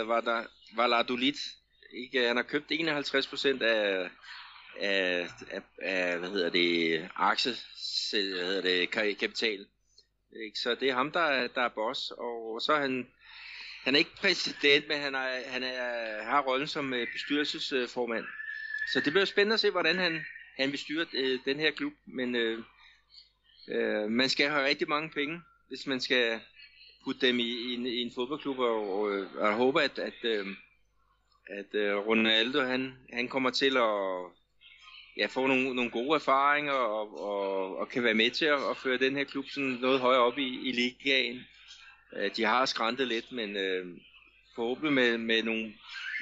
Valladolid. 0.76 1.34
Ikke? 1.92 2.26
Han 2.26 2.36
har 2.36 2.42
købt 2.42 2.72
51% 2.72 3.64
af, 3.64 4.10
af, 4.78 5.28
af, 5.50 5.62
af, 5.82 6.18
hvad 6.18 6.30
hedder 6.30 6.50
det, 6.50 7.08
aktie, 7.16 7.52
hvad 8.10 8.46
hedder 8.46 8.60
det, 8.60 8.90
kapital. 8.90 9.66
Ikke? 10.44 10.58
Så 10.58 10.74
det 10.74 10.88
er 10.88 10.94
ham, 10.94 11.10
der 11.10 11.48
der 11.48 11.62
er 11.62 11.68
boss, 11.68 12.10
og 12.10 12.60
så 12.62 12.72
er 12.72 12.80
han, 12.80 13.06
han 13.84 13.94
er 13.94 13.98
ikke 13.98 14.16
præsident, 14.16 14.88
men 14.88 15.00
han, 15.00 15.14
er, 15.14 15.50
han 15.50 15.62
er, 15.62 16.22
har 16.22 16.42
rollen 16.42 16.68
som 16.68 16.94
øh, 16.94 17.06
bestyrelsesformand. 17.12 18.24
Så 18.92 19.00
det 19.00 19.12
bliver 19.12 19.24
spændende 19.24 19.54
at 19.54 19.60
se, 19.60 19.70
hvordan 19.70 19.98
han, 19.98 20.24
han 20.56 20.70
vil 20.70 20.78
styre 20.78 21.06
øh, 21.12 21.38
den 21.44 21.60
her 21.60 21.70
klub, 21.70 21.92
men 22.06 22.34
øh, 22.36 22.64
øh, 23.68 24.10
man 24.10 24.28
skal 24.28 24.50
have 24.50 24.64
rigtig 24.64 24.88
mange 24.88 25.10
penge, 25.10 25.40
hvis 25.68 25.86
man 25.86 26.00
skal 26.00 26.40
putte 27.04 27.26
dem 27.26 27.38
i, 27.38 27.42
i, 27.42 27.74
en, 27.74 27.86
i 27.86 28.02
en 28.02 28.12
fodboldklub, 28.14 28.58
og, 28.58 28.98
og, 28.98 29.02
og 29.38 29.46
jeg 29.46 29.54
håber, 29.54 29.80
at, 29.80 29.98
at, 29.98 30.24
øh, 30.24 30.46
at 31.46 31.74
øh, 31.74 31.96
Ronaldo 31.96 32.60
han, 32.60 32.94
han 33.12 33.28
kommer 33.28 33.50
til 33.50 33.76
at 33.76 33.92
ja, 35.16 35.26
få 35.26 35.46
nogle, 35.46 35.74
nogle 35.74 35.90
gode 35.90 36.14
erfaringer 36.14 36.72
og, 36.72 37.22
og, 37.22 37.76
og 37.78 37.88
kan 37.88 38.04
være 38.04 38.14
med 38.14 38.30
til 38.30 38.44
at, 38.44 38.60
at 38.70 38.76
føre 38.76 38.98
den 38.98 39.16
her 39.16 39.24
klub 39.24 39.44
sådan 39.48 39.78
noget 39.80 40.00
højere 40.00 40.20
op 40.20 40.38
i, 40.38 40.68
i 40.68 40.72
ligaen. 40.72 41.40
Øh, 42.16 42.30
de 42.36 42.44
har 42.44 42.66
skræntet 42.66 43.08
lidt, 43.08 43.32
men 43.32 43.56
øh, 43.56 43.86
forhåbentlig 44.54 44.92
med, 44.92 45.18
med 45.18 45.42
nogle, 45.42 45.72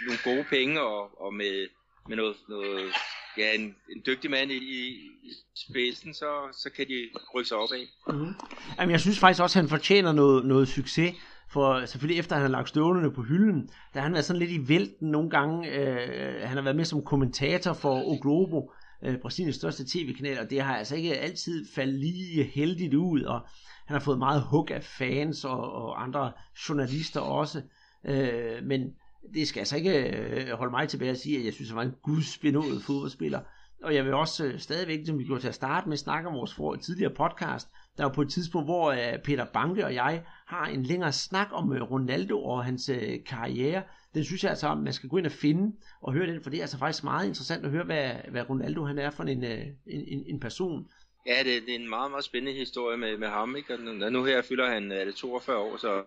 nogle 0.07 0.21
gode 0.25 0.47
penge 0.51 0.81
og, 0.81 1.21
og 1.21 1.35
med, 1.35 1.69
med 2.09 2.17
noget, 2.17 2.37
noget 2.49 2.93
ja, 3.39 3.55
en, 3.55 3.75
en 3.97 4.03
dygtig 4.07 4.31
mand 4.31 4.51
i, 4.51 4.57
i 4.57 5.31
spidsen, 5.57 6.15
så, 6.15 6.27
så 6.53 6.71
kan 6.77 6.87
de 6.89 7.09
rykke 7.35 7.49
sig 7.49 7.57
op. 7.57 7.69
Mm-hmm. 8.09 8.35
Jamen, 8.79 8.91
jeg 8.91 9.01
synes 9.01 9.19
faktisk 9.19 9.43
også, 9.43 9.59
at 9.59 9.63
han 9.63 9.69
fortjener 9.69 10.13
noget, 10.13 10.47
noget 10.47 10.69
succes. 10.69 11.15
For 11.53 11.87
selvfølgelig 11.87 12.19
efter 12.19 12.37
han 12.37 12.43
har 12.43 12.49
lagt 12.51 12.69
støvlerne 12.69 13.13
på 13.13 13.23
hylden, 13.23 13.71
der 13.95 14.01
har 14.01 14.03
han 14.03 14.13
været 14.13 14.25
sådan 14.25 14.41
lidt 14.41 14.51
i 14.51 14.69
vælten 14.69 15.09
nogle 15.11 15.31
gange. 15.31 15.71
Øh, 15.71 16.49
han 16.49 16.57
har 16.57 16.63
været 16.63 16.77
med 16.77 16.85
som 16.85 17.05
kommentator 17.05 17.73
for 17.73 17.95
O 17.95 18.19
Globo, 18.23 18.73
øh, 19.03 19.19
Brasiliens 19.19 19.57
største 19.57 19.85
tv-kanal, 19.85 20.39
og 20.39 20.51
det 20.51 20.61
har 20.61 20.77
altså 20.77 20.97
ikke 20.97 21.19
altid 21.19 21.67
faldet 21.75 22.01
lige 22.01 22.45
heldigt 22.45 22.95
ud, 22.95 23.23
og 23.23 23.41
han 23.87 23.95
har 23.95 24.01
fået 24.01 24.19
meget 24.19 24.43
hug 24.43 24.71
af 24.71 24.85
fans 24.85 25.45
og, 25.45 25.73
og 25.73 26.03
andre 26.03 26.33
journalister 26.69 27.21
også. 27.21 27.63
Øh, 28.05 28.65
men 28.65 28.95
det 29.35 29.49
skal 29.49 29.61
altså 29.61 29.77
ikke 29.77 30.09
øh, 30.09 30.51
holde 30.51 30.71
mig 30.71 30.89
tilbage 30.89 31.11
at 31.11 31.19
sige, 31.19 31.39
at 31.39 31.45
jeg 31.45 31.53
synes, 31.53 31.71
han 31.71 31.77
var 31.77 31.83
en 31.83 31.95
gudsbenået 32.03 32.83
fodboldspiller. 32.83 33.41
Og 33.83 33.95
jeg 33.95 34.05
vil 34.05 34.15
også 34.15 34.45
øh, 34.45 34.59
stadigvæk, 34.59 35.07
som 35.07 35.19
vi 35.19 35.25
gjorde 35.25 35.41
til 35.41 35.49
at 35.49 35.55
starte 35.55 35.89
med, 35.89 35.97
snakke 35.97 36.29
om 36.29 36.35
vores 36.35 36.55
for, 36.55 36.77
tidligere 36.77 37.15
podcast. 37.15 37.69
Der 37.99 38.05
var 38.05 38.13
på 38.13 38.23
et 38.23 38.31
tidspunkt, 38.31 38.67
hvor 38.67 38.91
øh, 38.91 39.19
Peter 39.25 39.45
Banke 39.45 39.85
og 39.85 39.95
jeg 39.95 40.25
har 40.47 40.67
en 40.67 40.83
længere 40.83 41.13
snak 41.13 41.49
om 41.53 41.73
øh, 41.73 41.83
Ronaldo 41.83 42.45
og 42.45 42.65
hans 42.65 42.89
øh, 42.89 43.19
karriere. 43.27 43.83
Den 44.15 44.25
synes 44.25 44.43
jeg 44.43 44.51
altså, 44.51 44.75
man 44.75 44.93
skal 44.93 45.09
gå 45.09 45.17
ind 45.17 45.27
og 45.27 45.33
finde 45.33 45.77
og 46.01 46.13
høre 46.13 46.27
den, 46.27 46.43
for 46.43 46.51
det 46.51 46.59
er 46.59 46.63
altså 46.63 46.79
faktisk 46.79 47.05
meget 47.05 47.27
interessant 47.27 47.65
at 47.65 47.71
høre, 47.71 47.85
hvad, 47.85 48.11
hvad 48.31 48.51
Ronaldo 48.51 48.85
han 48.85 48.99
er 48.99 49.11
for 49.11 49.25
en, 49.25 49.45
øh, 49.45 49.67
en, 49.87 50.05
en, 50.09 50.25
en 50.27 50.41
person. 50.41 50.89
Ja, 51.27 51.39
det, 51.39 51.63
det 51.67 51.75
er 51.75 51.79
en 51.79 51.89
meget, 51.89 52.11
meget 52.11 52.25
spændende 52.25 52.59
historie 52.59 52.97
med, 52.97 53.19
med 53.19 53.29
ham, 53.29 53.57
ikke? 53.57 53.75
Og 53.75 54.13
nu 54.13 54.25
her 54.25 54.43
fylder 54.43 54.71
han 54.71 54.93
øh, 54.93 54.99
er 54.99 55.05
det 55.05 55.15
42 55.15 55.59
år, 55.59 55.77
så, 55.77 56.03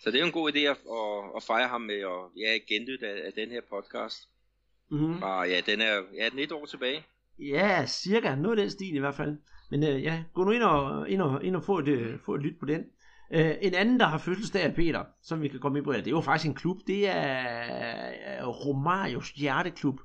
så 0.00 0.10
det 0.10 0.16
er 0.16 0.20
jo 0.20 0.26
en 0.26 0.32
god 0.32 0.52
idé 0.52 0.58
at, 0.58 0.76
at, 1.00 1.36
at 1.36 1.42
fejre 1.42 1.68
ham 1.68 1.80
med 1.80 2.04
og 2.04 2.32
ja, 2.36 2.58
genlytte 2.68 3.06
af, 3.08 3.26
af 3.26 3.32
den 3.32 3.50
her 3.50 3.60
podcast. 3.70 4.28
Mm-hmm. 4.90 5.22
Og 5.22 5.48
ja, 5.48 5.60
den 5.66 5.80
er, 5.80 5.94
ja, 6.16 6.28
den 6.28 6.38
er 6.38 6.42
et 6.42 6.52
år 6.52 6.66
tilbage. 6.66 7.06
Ja, 7.38 7.86
cirka. 7.86 8.34
Noget 8.34 8.58
af 8.58 8.62
den 8.62 8.70
stil 8.70 8.94
i 8.94 8.98
hvert 8.98 9.14
fald. 9.14 9.36
Men 9.70 9.82
øh, 9.82 10.02
ja, 10.02 10.24
gå 10.34 10.44
nu 10.44 10.50
ind 10.50 10.62
og, 10.62 11.08
ind 11.08 11.22
og, 11.22 11.44
ind 11.44 11.56
og 11.56 11.64
få, 11.64 11.78
et, 11.78 11.88
øh, 11.88 12.18
få 12.24 12.34
et 12.34 12.42
lyt 12.42 12.58
på 12.60 12.66
den. 12.66 12.84
Øh, 13.32 13.54
en 13.60 13.74
anden, 13.74 14.00
der 14.00 14.06
har 14.06 14.18
fødselsdag 14.18 14.62
af 14.62 14.74
Peter, 14.74 15.04
som 15.22 15.42
vi 15.42 15.48
kan 15.48 15.60
komme 15.60 15.78
ind 15.78 15.84
på, 15.84 15.92
det 15.92 16.06
er 16.06 16.10
jo 16.10 16.20
faktisk 16.20 16.48
en 16.48 16.54
klub, 16.54 16.76
det 16.86 17.08
er 17.08 18.44
Romarios 18.44 19.30
hjerteklub. 19.30 20.00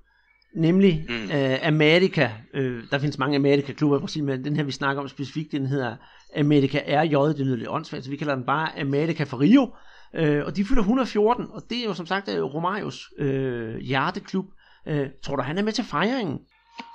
Nemlig 0.55 1.05
mm. 1.09 1.31
øh, 1.31 1.67
America. 1.67 2.31
Øh, 2.53 2.83
der 2.91 2.99
findes 2.99 3.17
mange 3.17 3.35
America-klubber 3.35 3.97
i 3.97 3.99
Brasilien, 3.99 4.25
men 4.25 4.43
den 4.43 4.55
her, 4.55 4.63
vi 4.63 4.71
snakker 4.71 5.01
om 5.01 5.07
specifikt, 5.07 5.51
den 5.51 5.65
hedder 5.65 5.95
America 6.35 7.03
RJ, 7.03 7.37
det 7.37 7.45
lyder 7.45 7.57
lidt 7.57 7.69
åndssvagt, 7.69 8.03
så 8.03 8.09
vi 8.09 8.17
kalder 8.17 8.35
den 8.35 8.45
bare 8.45 8.79
America 8.79 9.23
for 9.23 9.39
Rio. 9.39 9.75
Øh, 10.15 10.45
og 10.45 10.55
de 10.55 10.65
fylder 10.65 10.81
114, 10.81 11.47
og 11.49 11.63
det 11.69 11.77
er 11.77 11.83
jo 11.83 11.93
som 11.93 12.05
sagt 12.05 12.29
øh, 12.29 12.43
Romarios 12.43 13.13
øh, 13.17 13.77
hjerteklub. 13.77 14.45
Øh, 14.87 15.07
tror 15.23 15.35
du, 15.35 15.41
han 15.41 15.57
er 15.57 15.63
med 15.63 15.73
til 15.73 15.83
fejringen? 15.83 16.39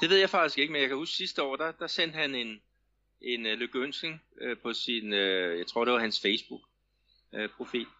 Det 0.00 0.10
ved 0.10 0.16
jeg 0.16 0.30
faktisk 0.30 0.58
ikke, 0.58 0.72
men 0.72 0.80
jeg 0.80 0.88
kan 0.88 0.98
huske 0.98 1.16
sidste 1.16 1.42
år, 1.42 1.56
der, 1.56 1.72
der 1.72 1.86
sendte 1.86 2.18
han 2.18 2.34
en, 2.34 2.60
en 3.22 3.46
uh, 3.46 3.52
lykønsning 3.52 4.20
uh, 4.46 4.58
på 4.62 4.72
sin, 4.72 5.12
uh, 5.12 5.58
jeg 5.58 5.66
tror 5.66 5.84
det 5.84 5.94
var 5.94 6.00
hans 6.00 6.20
Facebook-profil. 6.20 7.86
Uh, 7.86 7.92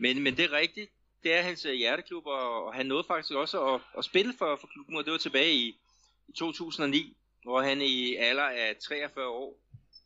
men, 0.00 0.22
men 0.22 0.36
det 0.36 0.44
er 0.44 0.52
rigtigt, 0.52 0.90
det 1.22 1.34
er 1.34 1.42
hans 1.42 1.64
øh, 1.64 1.72
hjerteklub, 1.72 2.26
og, 2.26 2.64
og 2.64 2.74
han 2.74 2.86
nåede 2.86 3.04
faktisk 3.04 3.34
også 3.34 3.66
at, 3.74 3.80
at 3.98 4.04
spille 4.04 4.34
for, 4.38 4.56
for 4.56 4.66
klubben, 4.66 4.96
og 4.96 5.04
det 5.04 5.12
var 5.12 5.18
tilbage 5.18 5.54
i, 5.54 5.80
i 6.28 6.32
2009, 6.38 7.16
hvor 7.42 7.62
han 7.62 7.82
i 7.82 8.14
alder 8.14 8.42
af 8.42 8.76
43 8.76 9.26
år 9.26 9.58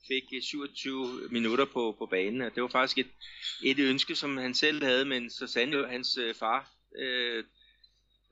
fik 0.08 0.24
øh, 0.34 0.42
27 0.42 1.28
minutter 1.30 1.64
på, 1.64 1.96
på 1.98 2.06
banen, 2.06 2.42
og 2.42 2.54
det 2.54 2.62
var 2.62 2.68
faktisk 2.68 2.98
et, 2.98 3.10
et 3.64 3.78
ønske, 3.78 4.16
som 4.16 4.36
han 4.36 4.54
selv 4.54 4.84
havde, 4.84 5.04
men 5.04 5.30
så 5.30 5.46
sandte 5.46 5.86
hans 5.88 6.16
øh, 6.16 6.34
far 6.34 6.70
øh, 6.98 7.44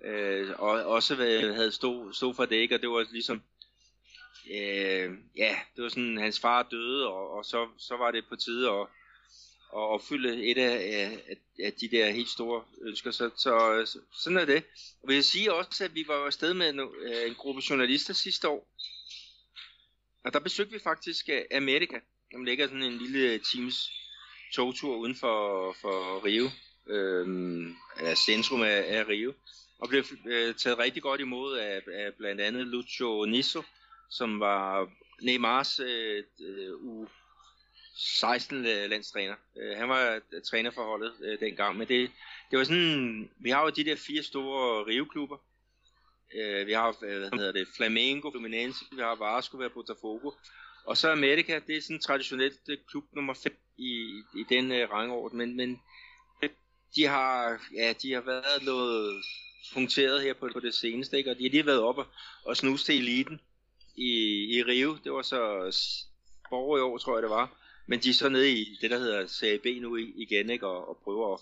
øh, 0.04 0.50
og 0.58 0.70
også 0.70 1.14
havde 1.54 1.72
stå, 1.72 2.12
stå 2.12 2.32
for 2.32 2.44
det, 2.44 2.56
ikke? 2.56 2.74
og 2.74 2.80
det 2.80 2.90
var 2.90 3.06
ligesom, 3.12 3.42
øh, 4.50 5.10
ja, 5.36 5.56
det 5.76 5.82
var 5.82 5.88
sådan, 5.88 6.18
hans 6.18 6.40
far 6.40 6.62
døde, 6.62 7.08
og, 7.08 7.30
og 7.30 7.44
så, 7.44 7.68
så 7.78 7.96
var 7.96 8.10
det 8.10 8.24
på 8.28 8.36
tide 8.36 8.70
at, 8.70 8.86
at 9.74 9.80
opfylde 9.80 10.44
et 10.50 10.58
af, 10.58 10.76
af, 11.28 11.36
af 11.64 11.72
de 11.72 11.88
der 11.88 12.10
helt 12.10 12.28
store 12.28 12.64
ønsker, 12.82 13.10
så, 13.10 13.30
så, 13.36 13.82
så 13.86 13.98
sådan 14.12 14.38
er 14.38 14.44
det. 14.44 14.64
Og 15.02 15.08
vil 15.08 15.14
jeg 15.14 15.24
sige 15.24 15.54
også, 15.54 15.84
at 15.84 15.94
vi 15.94 16.04
var 16.08 16.14
afsted 16.14 16.54
med 16.54 16.68
en, 16.68 16.80
øh, 16.80 17.28
en 17.28 17.34
gruppe 17.34 17.62
journalister 17.70 18.14
sidste 18.14 18.48
år, 18.48 18.68
og 20.24 20.32
der 20.32 20.38
besøgte 20.38 20.72
vi 20.72 20.78
faktisk 20.78 21.28
øh, 21.28 21.42
Amerika, 21.56 21.98
som 22.32 22.44
ligger 22.44 22.66
sådan 22.66 22.82
en 22.82 22.98
lille 22.98 23.32
øh, 23.32 23.40
times 23.40 23.90
togtur 24.54 24.96
uden 24.96 25.16
for, 25.16 25.72
for 25.80 26.24
Rio, 26.24 26.50
øh, 26.86 28.16
centrum 28.16 28.62
af, 28.62 28.84
af 28.88 29.08
Rio. 29.08 29.32
Og 29.78 29.88
blev 29.88 30.04
øh, 30.26 30.54
taget 30.54 30.78
rigtig 30.78 31.02
godt 31.02 31.20
imod 31.20 31.56
af, 31.56 31.82
af 31.92 32.14
blandt 32.14 32.40
andet 32.40 32.66
Lucio 32.66 33.24
Nisso, 33.24 33.62
som 34.10 34.40
var 34.40 34.90
Neymars 35.22 35.80
øh, 35.80 36.24
u 36.74 37.08
16 37.96 38.66
øh, 38.66 38.90
landstræner. 38.90 39.34
Øh, 39.56 39.76
han 39.76 39.88
var 39.88 40.20
øh, 40.32 40.42
træner 40.42 40.70
for 40.70 40.84
holdet 40.84 41.12
øh, 41.22 41.40
dengang, 41.40 41.78
men 41.78 41.88
det, 41.88 42.10
det 42.50 42.58
var 42.58 42.64
sådan, 42.64 43.30
vi 43.38 43.50
har 43.50 43.62
jo 43.62 43.70
de 43.70 43.84
der 43.84 43.96
fire 43.96 44.22
store 44.22 44.86
riveklubber. 44.86 45.36
Øh, 46.34 46.66
vi 46.66 46.72
har, 46.72 46.88
øh, 46.88 47.18
hvad 47.18 47.30
hedder 47.38 47.52
det, 47.52 47.68
Flamengo, 47.76 48.30
Fluminense, 48.30 48.84
vi 48.92 49.00
har 49.00 49.14
Vasco, 49.14 49.56
vi 49.56 49.64
har 49.64 49.68
Botafogo. 49.68 50.30
Og 50.86 50.96
så 50.96 51.10
Amerika, 51.10 51.60
det 51.66 51.76
er 51.76 51.82
sådan 51.82 52.00
traditionelt 52.00 52.60
klub 52.88 53.04
nummer 53.12 53.34
5 53.34 53.56
i, 53.76 54.22
i 54.36 54.44
den 54.48 54.72
øh, 54.72 54.90
rangorden, 54.90 55.38
men, 55.38 55.56
men 55.56 55.80
de 56.96 57.06
har, 57.06 57.60
ja, 57.74 57.92
de 58.02 58.12
har 58.12 58.20
været 58.20 58.64
noget 58.64 59.24
punkteret 59.74 60.22
her 60.22 60.34
på, 60.34 60.48
på 60.52 60.60
det 60.60 60.74
seneste, 60.74 61.18
ikke? 61.18 61.30
og 61.30 61.38
de 61.38 61.42
har 61.42 61.50
lige 61.50 61.66
været 61.66 61.80
op 61.80 61.98
og, 61.98 62.06
og 62.44 62.56
snuse 62.56 62.84
til 62.84 62.98
eliten 62.98 63.40
i, 63.96 64.10
i 64.56 64.62
Rio. 64.62 64.96
Det 65.04 65.12
var 65.12 65.22
så 65.22 65.40
forrige 66.48 66.84
år, 66.84 66.98
tror 66.98 67.16
jeg 67.16 67.22
det 67.22 67.30
var. 67.30 67.63
Men 67.86 67.98
de 68.00 68.08
er 68.08 68.14
så 68.14 68.28
nede 68.28 68.52
i 68.52 68.78
det, 68.80 68.90
der 68.90 68.98
hedder 68.98 69.26
Serie 69.26 69.58
B 69.58 69.82
nu 69.82 69.96
igen, 69.96 70.50
ikke? 70.50 70.66
Og, 70.66 70.88
og 70.88 70.96
prøver 71.04 71.34
at, 71.34 71.40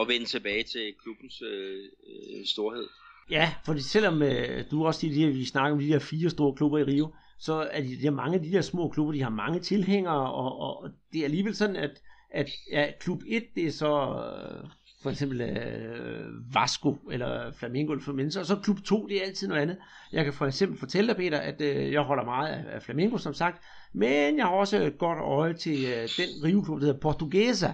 at 0.00 0.08
vende 0.08 0.26
tilbage 0.26 0.62
til 0.62 0.94
klubbens 1.02 1.42
øh, 1.42 1.84
øh, 2.06 2.46
storhed. 2.46 2.88
Ja, 3.30 3.54
fordi 3.64 3.80
selvom 3.80 4.22
øh, 4.22 4.64
du 4.70 4.86
også 4.86 5.00
siger, 5.00 5.28
at 5.28 5.34
vi 5.34 5.44
snakker 5.44 5.72
om 5.72 5.80
de 5.80 5.88
der 5.88 5.98
fire 5.98 6.30
store 6.30 6.54
klubber 6.54 6.78
i 6.78 6.84
Rio, 6.84 7.14
så 7.38 7.68
er 7.70 7.80
de, 7.82 8.02
de 8.02 8.10
mange 8.10 8.34
af 8.34 8.42
de 8.42 8.52
der 8.52 8.60
små 8.60 8.88
klubber, 8.88 9.12
de 9.12 9.22
har 9.22 9.30
mange 9.30 9.60
tilhængere, 9.60 10.32
og, 10.32 10.58
og, 10.58 10.82
og 10.82 10.90
det 11.12 11.20
er 11.20 11.24
alligevel 11.24 11.56
sådan, 11.56 11.76
at, 11.76 12.02
at 12.30 12.50
ja, 12.72 12.92
klub 13.00 13.22
1, 13.26 13.44
det 13.54 13.66
er 13.66 13.72
så 13.72 14.22
øh, 14.62 14.68
for 15.02 15.10
eksempel 15.10 15.40
øh, 15.40 16.54
Vasco 16.54 16.98
eller 17.10 17.52
Flamingo 17.52 17.92
eller 17.92 18.04
Fluminense, 18.04 18.40
og 18.40 18.46
så 18.46 18.56
klub 18.56 18.82
2, 18.84 19.06
det 19.06 19.16
er 19.16 19.26
altid 19.26 19.48
noget 19.48 19.62
andet. 19.62 19.76
Jeg 20.12 20.24
kan 20.24 20.32
for 20.32 20.46
eksempel 20.46 20.78
fortælle 20.78 21.08
dig, 21.08 21.16
Peter, 21.16 21.38
at 21.38 21.60
øh, 21.60 21.92
jeg 21.92 22.00
holder 22.00 22.24
meget 22.24 22.48
af, 22.48 22.64
af 22.74 22.82
Flamingo, 22.82 23.18
som 23.18 23.34
sagt, 23.34 23.62
men 23.92 24.36
jeg 24.36 24.44
har 24.44 24.52
også 24.52 24.82
et 24.82 24.98
godt 24.98 25.18
øje 25.18 25.54
til 25.54 25.84
øh, 25.84 26.08
den 26.16 26.44
Rio-klub, 26.44 26.80
der 26.80 26.86
hedder 26.86 27.00
Portuguesa, 27.00 27.72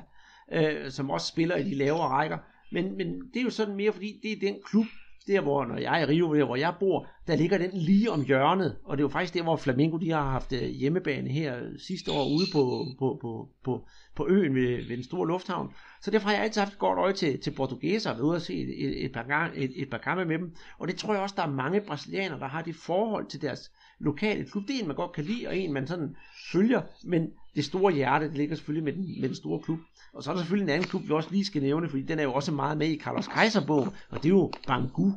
øh, 0.52 0.90
som 0.90 1.10
også 1.10 1.26
spiller 1.26 1.56
i 1.56 1.62
de 1.62 1.74
lavere 1.74 2.08
rækker. 2.08 2.38
Men, 2.72 2.96
men 2.96 3.20
det 3.34 3.40
er 3.40 3.44
jo 3.44 3.50
sådan 3.50 3.76
mere, 3.76 3.92
fordi 3.92 4.20
det 4.22 4.32
er 4.32 4.52
den 4.52 4.56
klub, 4.64 4.86
der 5.26 5.40
hvor, 5.40 5.64
når 5.64 5.76
jeg 5.76 6.02
er 6.02 6.06
i 6.06 6.10
Rio, 6.10 6.34
der 6.34 6.44
hvor 6.44 6.56
jeg 6.56 6.74
bor, 6.80 7.06
der 7.26 7.36
ligger 7.36 7.58
den 7.58 7.70
lige 7.72 8.10
om 8.10 8.24
hjørnet, 8.24 8.76
og 8.84 8.96
det 8.96 9.02
er 9.02 9.04
jo 9.04 9.08
faktisk 9.08 9.34
der, 9.34 9.42
hvor 9.42 9.56
Flamingo 9.56 9.96
de 9.96 10.10
har 10.10 10.30
haft 10.30 10.52
øh, 10.52 10.62
hjemmebane 10.62 11.30
her 11.30 11.56
øh, 11.56 11.78
sidste 11.78 12.12
år 12.12 12.24
ude 12.24 12.46
på, 12.52 12.86
på, 12.98 13.18
på, 13.20 13.48
på, 13.64 13.86
på 14.14 14.26
øen 14.28 14.54
ved, 14.54 14.88
ved 14.88 14.96
den 14.96 15.04
store 15.04 15.28
lufthavn. 15.28 15.74
Så 16.00 16.10
derfor 16.10 16.28
har 16.28 16.34
jeg 16.34 16.44
altid 16.44 16.60
haft 16.60 16.72
et 16.72 16.78
godt 16.78 16.98
øje 16.98 17.12
til, 17.12 17.40
til 17.40 17.50
portugiser 17.50 18.10
og 18.10 18.16
været 18.16 18.26
ude 18.26 18.36
og 18.36 18.42
se 18.42 18.54
et, 18.54 18.86
et, 18.86 19.04
et, 19.04 19.12
par 19.12 19.22
gang, 19.22 19.52
et, 19.56 19.72
et 19.82 19.90
par 19.90 19.98
kampe 19.98 20.24
med 20.24 20.38
dem. 20.38 20.54
Og 20.78 20.88
det 20.88 20.96
tror 20.96 21.12
jeg 21.12 21.22
også, 21.22 21.34
der 21.38 21.42
er 21.42 21.50
mange 21.50 21.80
brasilianere, 21.80 22.40
der 22.40 22.48
har 22.48 22.62
det 22.62 22.74
forhold 22.74 23.26
til 23.26 23.42
deres 23.42 23.72
lokale 23.98 24.44
klub. 24.44 24.68
Det 24.68 24.76
er 24.76 24.80
en, 24.80 24.86
man 24.86 24.96
godt 24.96 25.12
kan 25.12 25.24
lide, 25.24 25.48
og 25.48 25.56
en, 25.56 25.72
man 25.72 25.86
sådan 25.86 26.16
følger, 26.52 26.82
men 27.04 27.30
det 27.54 27.64
store 27.64 27.92
hjerte, 27.92 28.28
det 28.28 28.36
ligger 28.36 28.56
selvfølgelig 28.56 28.84
med 28.84 28.92
den, 28.92 29.20
med 29.20 29.28
den 29.28 29.36
store 29.36 29.60
klub. 29.60 29.78
Og 30.12 30.22
så 30.22 30.30
er 30.30 30.34
der 30.34 30.42
selvfølgelig 30.42 30.72
en 30.72 30.74
anden 30.74 30.88
klub, 30.88 31.02
vi 31.02 31.12
også 31.12 31.28
lige 31.32 31.44
skal 31.44 31.62
nævne, 31.62 31.88
fordi 31.88 32.02
den 32.02 32.18
er 32.18 32.22
jo 32.22 32.32
også 32.32 32.52
meget 32.52 32.78
med 32.78 32.88
i 32.88 32.98
Carlos 32.98 33.26
Kaiser-bogen, 33.26 33.90
og 34.10 34.16
det 34.16 34.24
er 34.24 34.28
jo 34.28 34.52
Bangu. 34.66 35.12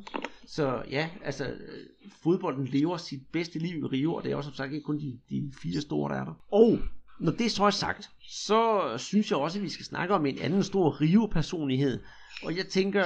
Så 0.48 0.84
ja, 0.92 1.10
altså, 1.24 1.46
øh, 1.46 2.10
fodbolden 2.24 2.66
lever 2.66 2.98
sit 2.98 3.22
bedste 3.32 3.60
liv 3.60 3.78
i 3.78 3.86
Rio, 3.86 4.14
og 4.14 4.24
det 4.24 4.32
er 4.32 4.36
også 4.36 4.48
som 4.50 4.56
sagt 4.56 4.74
ikke 4.74 4.84
kun 4.84 5.00
de, 5.00 5.20
de 5.30 5.52
fire 5.62 5.82
store, 5.82 6.14
der 6.14 6.22
er 6.22 6.26
der. 6.26 6.34
Og 6.52 6.80
når 7.20 7.32
det 7.32 7.52
så 7.52 7.64
er 7.64 7.70
sagt, 7.70 8.10
så 8.22 8.94
synes 8.98 9.32
jeg 9.32 9.38
også, 9.40 9.60
at 9.60 9.64
vi 9.64 9.70
skal 9.70 9.86
snakke 9.86 10.14
om 10.14 10.26
en 10.26 10.40
anden 10.40 10.64
stor 10.64 11.02
Rio-personlighed. 11.02 12.00
Og 12.44 12.58
jeg 12.58 12.68
tænker, 12.68 13.04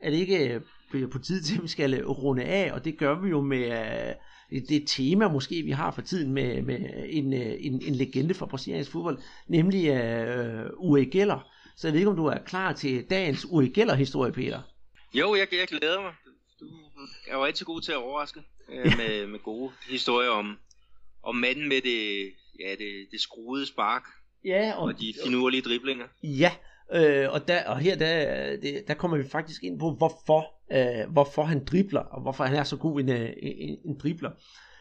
at 0.00 0.12
det 0.12 0.18
ikke 0.18 0.54
øh, 0.54 0.60
bliver 0.90 1.08
på 1.08 1.18
tid 1.18 1.42
til, 1.42 1.56
at 1.56 1.62
vi 1.62 1.68
skal 1.68 2.04
runde 2.04 2.42
af, 2.42 2.72
og 2.72 2.84
det 2.84 2.98
gør 2.98 3.20
vi 3.20 3.28
jo 3.28 3.40
med 3.40 3.64
øh, 4.52 4.62
det 4.68 4.82
tema 4.86 5.28
måske, 5.28 5.62
vi 5.62 5.70
har 5.70 5.90
for 5.90 6.02
tiden 6.02 6.32
med, 6.32 6.62
med 6.62 6.78
en, 7.08 7.32
øh, 7.32 7.54
en, 7.58 7.82
en 7.82 7.94
legende 7.94 8.34
for 8.34 8.46
brasiliansk 8.46 8.90
fodbold, 8.90 9.18
nemlig 9.48 9.90
uh, 9.90 10.90
Uri 10.90 11.04
Geller. 11.04 11.52
Så 11.76 11.86
jeg 11.86 11.92
ved 11.92 12.00
ikke, 12.00 12.10
om 12.10 12.16
du 12.16 12.26
er 12.26 12.38
klar 12.38 12.72
til 12.72 13.04
dagens 13.10 13.46
Uri 13.50 13.68
Geller-historie, 13.68 14.32
Peter? 14.32 14.62
Jo, 15.14 15.34
jeg, 15.34 15.48
jeg 15.52 15.68
glæder 15.68 16.02
mig. 16.02 16.12
Du 16.60 16.66
er 17.28 17.36
jo 17.36 17.44
altid 17.44 17.66
god 17.66 17.80
til 17.80 17.92
at 17.92 17.98
overraske 17.98 18.40
øh, 18.68 18.84
med, 18.96 19.26
med 19.26 19.38
gode 19.38 19.72
historier 19.90 20.30
om, 20.30 20.58
om 21.22 21.36
manden 21.36 21.68
med 21.68 21.80
det, 21.80 22.32
ja, 22.60 22.70
det, 22.70 23.06
det 23.10 23.20
skruede 23.20 23.66
spark. 23.66 24.02
Ja, 24.44 24.72
og, 24.76 24.82
og 24.82 25.00
de 25.00 25.14
finurlige 25.24 25.62
driblinger. 25.62 26.06
Ja, 26.22 26.52
øh, 26.92 27.32
og, 27.32 27.48
der, 27.48 27.68
og 27.68 27.78
her 27.78 27.96
der, 27.96 28.56
det, 28.56 28.84
der 28.88 28.94
kommer 28.94 29.16
vi 29.16 29.28
faktisk 29.28 29.64
ind 29.64 29.80
på, 29.80 29.90
hvorfor, 29.90 30.55
øh, 30.72 31.12
hvorfor 31.12 31.42
han 31.42 31.64
dribler, 31.64 32.00
og 32.00 32.22
hvorfor 32.22 32.44
han 32.44 32.56
er 32.56 32.64
så 32.64 32.76
god 32.76 33.00
en, 33.00 33.08
øh, 33.08 33.30
en, 33.42 33.78
en 33.84 33.98
dribler. 33.98 34.30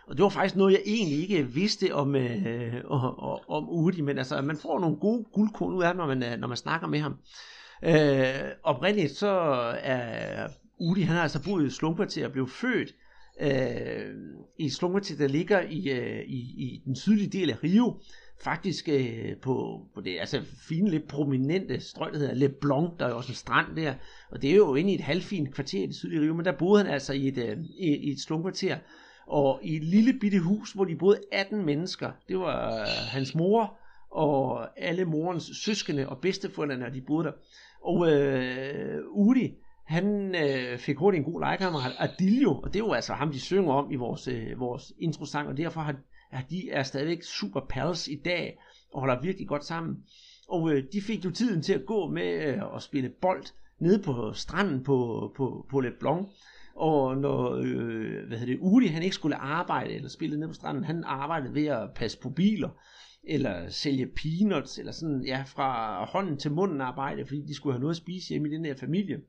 Og 0.07 0.17
det 0.17 0.23
var 0.23 0.29
faktisk 0.29 0.55
noget, 0.55 0.73
jeg 0.73 0.81
egentlig 0.85 1.21
ikke 1.21 1.47
vidste 1.47 1.95
om, 1.95 2.15
øh, 2.15 2.73
om, 2.85 3.39
om 3.47 3.69
Udi, 3.69 4.01
men 4.01 4.17
altså, 4.17 4.41
man 4.41 4.57
får 4.57 4.79
nogle 4.79 4.95
gode 4.95 5.25
guldkorn 5.33 5.73
ud 5.73 5.83
af 5.83 5.87
ham, 5.87 5.97
når 5.97 6.07
man, 6.07 6.23
øh, 6.23 6.39
når 6.39 6.47
man 6.47 6.57
snakker 6.57 6.87
med 6.87 6.99
ham. 6.99 7.15
Øh, 7.83 8.51
oprindeligt 8.63 9.11
så 9.11 9.29
er 9.83 10.47
Udi, 10.79 11.01
han 11.01 11.15
har 11.15 11.23
altså 11.23 11.43
boet 11.43 11.67
i 11.67 11.69
Slumkvarter 11.69 12.25
og 12.25 12.31
blev 12.31 12.49
født 12.49 12.95
øh, 13.41 14.15
i 14.59 14.69
Slumkvarter, 14.69 15.17
der 15.17 15.27
ligger 15.27 15.61
i, 15.61 15.89
øh, 15.89 16.21
i, 16.27 16.39
i 16.57 16.81
den 16.85 16.95
sydlige 16.95 17.29
del 17.29 17.49
af 17.49 17.63
Rio, 17.63 17.99
faktisk 18.43 18.89
øh, 18.89 19.37
på, 19.41 19.81
på 19.95 20.01
det 20.01 20.19
altså 20.19 20.41
fine, 20.67 20.89
lidt 20.89 21.07
prominente 21.07 21.79
strøg, 21.79 22.13
der 22.13 22.19
hedder 22.19 22.33
Le 22.33 22.49
Blanc, 22.49 22.89
der 22.99 23.05
er 23.05 23.09
jo 23.09 23.17
også 23.17 23.31
en 23.31 23.35
strand 23.35 23.75
der, 23.75 23.93
og 24.31 24.41
det 24.41 24.51
er 24.51 24.55
jo 24.55 24.75
inde 24.75 24.91
i 24.91 24.95
et 24.95 25.01
halvfint 25.01 25.53
kvarter 25.53 25.83
i 25.83 25.85
det 25.85 25.95
sydlige 25.95 26.21
Rio, 26.21 26.33
men 26.33 26.45
der 26.45 26.51
boede 26.51 26.83
han 26.83 26.93
altså 26.93 27.13
i 27.13 27.27
et, 27.27 27.37
øh, 27.37 27.57
i, 27.79 27.95
i 27.95 28.11
et 28.11 28.19
slumkvarter, 28.19 28.77
og 29.27 29.59
i 29.63 29.75
et 29.75 29.83
lille 29.83 30.13
bitte 30.19 30.39
hus, 30.39 30.71
hvor 30.71 30.85
de 30.85 30.95
boede 30.95 31.19
18 31.31 31.65
mennesker. 31.65 32.11
Det 32.27 32.39
var 32.39 32.79
øh, 32.79 32.87
hans 33.11 33.35
mor 33.35 33.77
og 34.11 34.67
alle 34.79 35.05
morens 35.05 35.51
søskende 35.63 36.09
og 36.09 36.17
bedsteforældrene, 36.17 36.93
de 36.93 37.01
boede 37.01 37.27
der. 37.27 37.31
Og 37.81 38.11
øh, 38.11 39.01
Udi, 39.11 39.53
han 39.85 40.35
øh, 40.35 40.77
fik 40.77 40.97
hurtigt 40.97 41.25
en 41.25 41.33
god 41.33 41.41
legekammerat, 41.41 41.91
Adilio, 41.99 42.59
og 42.61 42.73
det 42.73 42.79
er 42.79 42.85
jo 42.85 42.93
altså 42.93 43.13
ham, 43.13 43.31
de 43.31 43.39
synger 43.39 43.73
om 43.73 43.91
i 43.91 43.95
vores, 43.95 44.27
øh, 44.27 44.59
vores 44.59 44.93
introsang, 44.99 45.47
og 45.47 45.57
derfor 45.57 45.81
har 45.81 45.95
ja, 46.35 46.41
de 46.49 46.69
er 46.69 46.83
stadigvæk 46.83 47.23
super 47.23 47.59
pals 47.69 48.07
i 48.07 48.15
dag, 48.25 48.57
og 48.93 48.99
holder 48.99 49.21
virkelig 49.21 49.47
godt 49.47 49.65
sammen. 49.65 50.03
Og 50.47 50.71
øh, 50.71 50.83
de 50.93 51.01
fik 51.01 51.25
jo 51.25 51.31
tiden 51.31 51.61
til 51.61 51.73
at 51.73 51.85
gå 51.85 52.09
med 52.09 52.45
øh, 52.45 52.75
at 52.75 52.81
spille 52.81 53.09
bold 53.09 53.43
nede 53.79 54.03
på 54.03 54.33
stranden 54.33 54.83
på, 54.83 55.31
på, 55.37 55.65
på 55.69 55.79
Le 55.79 55.91
Blanc. 55.99 56.27
Og 56.75 57.17
når 57.17 57.55
øh, 57.55 58.27
hvad 58.27 58.37
hedder 58.37 58.53
det, 58.53 58.59
Uli 58.61 58.87
han 58.87 59.03
ikke 59.03 59.15
skulle 59.15 59.35
arbejde 59.35 59.93
eller 59.93 60.09
spille 60.09 60.37
nede 60.37 60.47
på 60.49 60.53
stranden, 60.53 60.83
han 60.83 61.03
arbejdede 61.03 61.53
ved 61.53 61.65
at 61.65 61.89
passe 61.95 62.19
på 62.19 62.29
biler 62.29 62.69
eller 63.23 63.69
sælge 63.69 64.07
peanuts, 64.07 64.79
eller 64.79 64.91
sådan, 64.91 65.23
ja, 65.25 65.43
fra 65.47 66.05
hånden 66.05 66.37
til 66.37 66.51
munden 66.51 66.81
arbejde, 66.81 67.25
fordi 67.25 67.41
de 67.41 67.55
skulle 67.55 67.73
have 67.73 67.81
noget 67.81 67.93
at 67.93 67.97
spise 67.97 68.29
hjemme 68.29 68.49
i 68.49 68.51
den 68.51 68.65
her 68.65 68.75
familie 68.75 69.21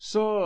så 0.00 0.40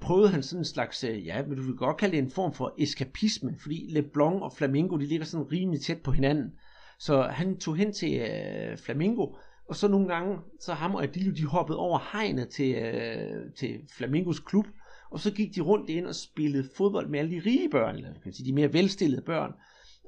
prøvede 0.00 0.28
han 0.28 0.42
sådan 0.42 0.60
en 0.60 0.64
slags, 0.64 1.04
øh, 1.04 1.26
ja, 1.26 1.46
men 1.46 1.56
du 1.56 1.62
vil 1.62 1.76
godt 1.76 1.96
kalde 1.96 2.16
det 2.16 2.22
en 2.22 2.30
form 2.30 2.52
for 2.52 2.74
eskapisme, 2.78 3.56
fordi 3.62 3.86
LeBlanc 3.90 4.42
og 4.42 4.52
Flamingo, 4.52 4.96
de 4.96 5.06
ligger 5.06 5.26
sådan 5.26 5.52
rimelig 5.52 5.80
tæt 5.80 6.02
på 6.02 6.12
hinanden. 6.12 6.52
Så 6.98 7.22
han 7.22 7.58
tog 7.58 7.76
hen 7.76 7.92
til 7.92 8.20
øh, 8.20 8.78
Flamingo, 8.78 9.26
og 9.68 9.76
så 9.76 9.88
nogle 9.88 10.08
gange, 10.08 10.38
så 10.60 10.72
ham 10.72 10.94
og 10.94 11.02
Adilio, 11.02 11.32
de 11.32 11.46
hoppede 11.46 11.78
over 11.78 11.98
hegnet 12.12 12.48
til, 12.48 12.74
øh, 12.74 13.52
til 13.56 13.80
Flamingos 13.96 14.40
klub, 14.40 14.66
og 15.10 15.20
så 15.20 15.30
gik 15.30 15.54
de 15.54 15.60
rundt 15.60 15.90
ind 15.90 16.06
og 16.06 16.14
spillede 16.14 16.68
fodbold 16.76 17.08
med 17.08 17.18
alle 17.18 17.30
de 17.30 17.42
rige 17.46 17.70
børn, 17.70 17.96
eller 17.96 18.08
kan 18.22 18.32
sige, 18.32 18.46
de 18.46 18.54
mere 18.54 18.72
velstillede 18.72 19.22
børn, 19.22 19.52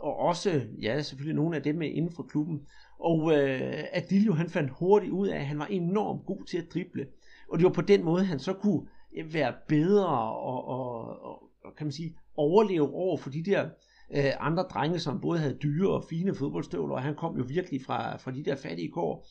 og 0.00 0.16
også, 0.16 0.62
ja, 0.82 1.02
selvfølgelig 1.02 1.36
nogle 1.36 1.56
af 1.56 1.62
dem 1.62 1.76
med 1.76 1.90
inden 1.90 2.12
for 2.16 2.22
klubben. 2.22 2.60
Og 2.98 3.32
øh, 3.32 3.84
Adilio, 3.92 4.32
han 4.32 4.50
fandt 4.50 4.70
hurtigt 4.70 5.12
ud 5.12 5.28
af, 5.28 5.38
at 5.38 5.46
han 5.46 5.58
var 5.58 5.66
enormt 5.66 6.26
god 6.26 6.44
til 6.44 6.58
at 6.58 6.72
drible. 6.74 7.06
Og 7.48 7.58
det 7.58 7.64
var 7.64 7.72
på 7.72 7.82
den 7.82 8.04
måde, 8.04 8.24
han 8.24 8.38
så 8.38 8.52
kunne 8.52 8.86
øh, 9.16 9.34
være 9.34 9.54
bedre 9.68 10.06
og, 10.06 10.64
og, 10.64 11.20
og, 11.20 11.42
og 11.64 11.76
kan 11.76 11.86
man 11.86 11.92
sige, 11.92 12.16
overleve 12.36 12.94
over 12.94 13.16
for 13.16 13.30
de 13.30 13.44
der 13.44 13.68
øh, 14.14 14.32
andre 14.40 14.62
drenge, 14.62 14.98
som 14.98 15.20
både 15.20 15.38
havde 15.38 15.58
dyre 15.62 15.90
og 15.90 16.04
fine 16.10 16.34
fodboldstøvler, 16.34 16.94
og 16.94 17.02
han 17.02 17.14
kom 17.14 17.36
jo 17.36 17.44
virkelig 17.48 17.82
fra, 17.82 18.16
fra 18.16 18.30
de 18.30 18.44
der 18.44 18.56
fattige 18.56 18.90
kår. 18.90 19.26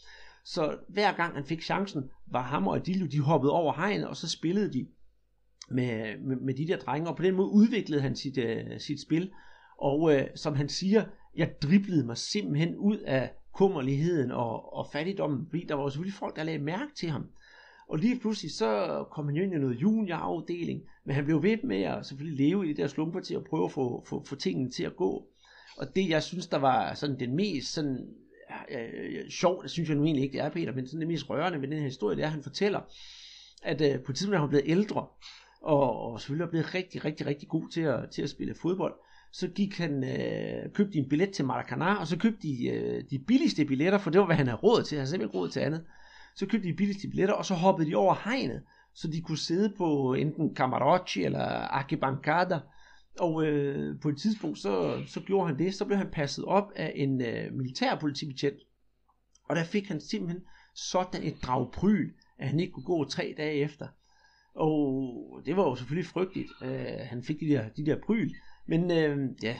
Så 0.46 0.78
hver 0.90 1.16
gang 1.16 1.34
han 1.36 1.46
fik 1.46 1.62
chancen, 1.62 2.04
var 2.28 2.42
ham 2.42 2.68
og 2.68 2.76
Adilio, 2.76 3.06
de 3.06 3.22
hoppede 3.22 3.54
over 3.54 3.74
hegnet, 3.74 4.08
og 4.08 4.16
så 4.16 4.30
spillede 4.30 4.74
de 4.74 4.88
med, 5.70 6.18
med, 6.22 6.36
med 6.36 6.54
de 6.54 6.68
der 6.68 6.78
drenge, 6.78 7.10
og 7.10 7.18
på 7.18 7.24
den 7.24 7.36
måde 7.36 7.50
udviklede 7.50 8.02
han 8.02 8.16
sit, 8.16 8.38
øh, 8.38 8.80
sit 8.80 9.02
spil. 9.02 9.32
Og 9.78 10.16
øh, 10.16 10.28
som 10.36 10.56
han 10.56 10.70
siger, 10.70 11.06
jeg 11.36 11.62
driblede 11.62 12.06
mig 12.06 12.18
simpelthen 12.18 12.76
ud 12.76 12.98
af 12.98 13.32
kummerligheden 13.56 14.32
og, 14.32 14.74
og 14.78 14.88
fattigdommen, 14.92 15.48
fordi 15.50 15.66
der 15.66 15.76
var 15.76 15.90
selvfølgelig 15.90 16.14
folk, 16.14 16.36
der 16.36 16.44
lagde 16.44 16.60
mærke 16.60 16.92
til 16.96 17.10
ham. 17.10 17.26
Og 17.88 17.98
lige 17.98 18.20
pludselig 18.20 18.52
så 18.52 19.04
kom 19.12 19.26
han 19.26 19.36
jo 19.36 19.44
ind 19.44 19.54
i 19.54 19.58
noget 19.58 19.82
juniorafdeling, 19.82 20.82
men 21.06 21.16
han 21.16 21.26
blev 21.26 21.44
ved 21.44 21.58
med 21.64 21.82
at 21.82 22.06
selvfølgelig 22.06 22.48
leve 22.48 22.66
i 22.66 22.68
det 22.68 22.78
der 22.78 22.88
slumkvarter 22.88 23.38
og 23.38 23.44
prøve 23.44 23.66
at 23.66 23.72
få, 23.72 24.04
få, 24.08 24.24
få 24.24 24.36
tingene 24.36 24.72
til 24.72 24.84
at 24.84 24.96
gå. 24.96 25.28
Og 25.78 25.96
det 25.96 26.10
jeg 26.10 26.24
synes, 26.24 26.48
der 26.48 26.58
var 26.58 26.94
sådan 26.94 27.20
den 27.20 27.36
mest 27.36 27.74
sådan, 27.74 28.08
øh, 28.70 29.30
sjov, 29.30 29.64
det 29.64 29.72
synes 29.72 29.90
jeg 29.90 29.98
nu 29.98 30.04
egentlig 30.04 30.24
ikke, 30.24 30.38
det 30.38 30.46
er 30.46 30.50
Peter, 30.50 30.74
men 30.74 30.88
sådan 30.88 31.00
det 31.00 31.08
mest 31.08 31.30
rørende 31.30 31.62
ved 31.62 31.68
den 31.68 31.78
her 31.78 31.86
historie, 31.86 32.16
det 32.16 32.22
er, 32.22 32.28
at 32.28 32.34
han 32.34 32.44
fortæller, 32.44 32.82
at 33.64 33.82
øh, 33.82 34.04
på 34.04 34.12
et 34.12 34.16
tidspunkt 34.16 34.36
er 34.36 34.40
han 34.40 34.50
blevet 34.50 34.70
ældre, 34.70 35.08
og, 35.62 36.00
og 36.00 36.22
selvfølgelig 36.22 36.46
er 36.46 36.50
blevet 36.50 36.76
rigtig, 36.76 37.06
rigtig, 37.06 37.26
rigtig 37.26 37.50
god 37.50 37.70
til 37.70 37.82
at, 37.82 38.10
til 38.10 38.22
at 38.22 38.30
spille 38.30 38.56
fodbold. 38.56 38.94
Så 39.40 39.48
gik 39.48 39.78
han, 39.78 40.04
øh, 40.04 40.72
købte 40.74 40.98
en 40.98 41.10
billet 41.10 41.32
til 41.32 41.44
Maracanã, 41.44 42.00
og 42.00 42.08
så 42.08 42.18
købte 42.18 42.42
de 42.42 42.68
øh, 42.68 43.04
de 43.10 43.20
billigste 43.20 43.66
billetter, 43.66 44.00
for 44.00 44.10
det 44.10 44.20
var, 44.20 44.26
hvad 44.26 44.36
han 44.36 44.48
havde 44.48 44.60
råd 44.60 44.84
til. 44.84 44.96
Han 44.96 45.00
havde 45.00 45.10
simpelthen 45.10 45.40
råd 45.40 45.50
til 45.50 45.60
andet 45.60 45.84
så 46.36 46.46
købte 46.46 46.68
de 46.68 46.74
billigste 46.74 47.08
billetter, 47.08 47.36
og 47.36 47.46
så 47.46 47.54
hoppede 47.54 47.90
de 47.90 47.96
over 47.96 48.16
hegnet, 48.24 48.64
så 48.94 49.08
de 49.08 49.22
kunne 49.22 49.38
sidde 49.38 49.74
på 49.78 50.14
enten 50.14 50.56
camarote 50.56 51.24
eller 51.24 51.46
arquibancada. 51.50 52.60
Og 53.20 53.46
øh, 53.46 54.00
på 54.02 54.10
et 54.10 54.18
tidspunkt, 54.18 54.60
så, 54.60 55.04
så 55.08 55.20
gjorde 55.20 55.48
han 55.48 55.60
det, 55.60 55.76
så 55.76 55.86
blev 55.86 55.98
han 55.98 56.10
passet 56.12 56.46
op 56.46 56.72
af 56.76 56.94
en 56.96 57.22
øh, 57.22 57.54
militærpolitibetjent. 57.54 58.60
Og 59.50 59.56
der 59.56 59.64
fik 59.64 59.88
han 59.88 60.02
simpelthen 60.02 60.44
sådan 60.76 61.24
et 61.24 61.36
dragpryl, 61.44 62.12
at 62.38 62.48
han 62.48 62.60
ikke 62.60 62.74
kunne 62.74 62.86
gå 62.86 63.06
tre 63.06 63.34
dage 63.38 63.54
efter. 63.54 63.88
Og 64.56 65.42
det 65.46 65.58
var 65.58 65.64
jo 65.64 65.76
selvfølgelig 65.76 66.10
frygteligt. 66.10 66.50
Øh, 66.62 67.00
han 67.00 67.24
fik 67.24 67.40
de 67.40 67.46
der, 67.46 67.70
de 67.70 67.86
der 67.86 67.98
bryl. 68.06 68.32
Men 68.68 68.92
øh, 68.92 69.30
ja, 69.44 69.56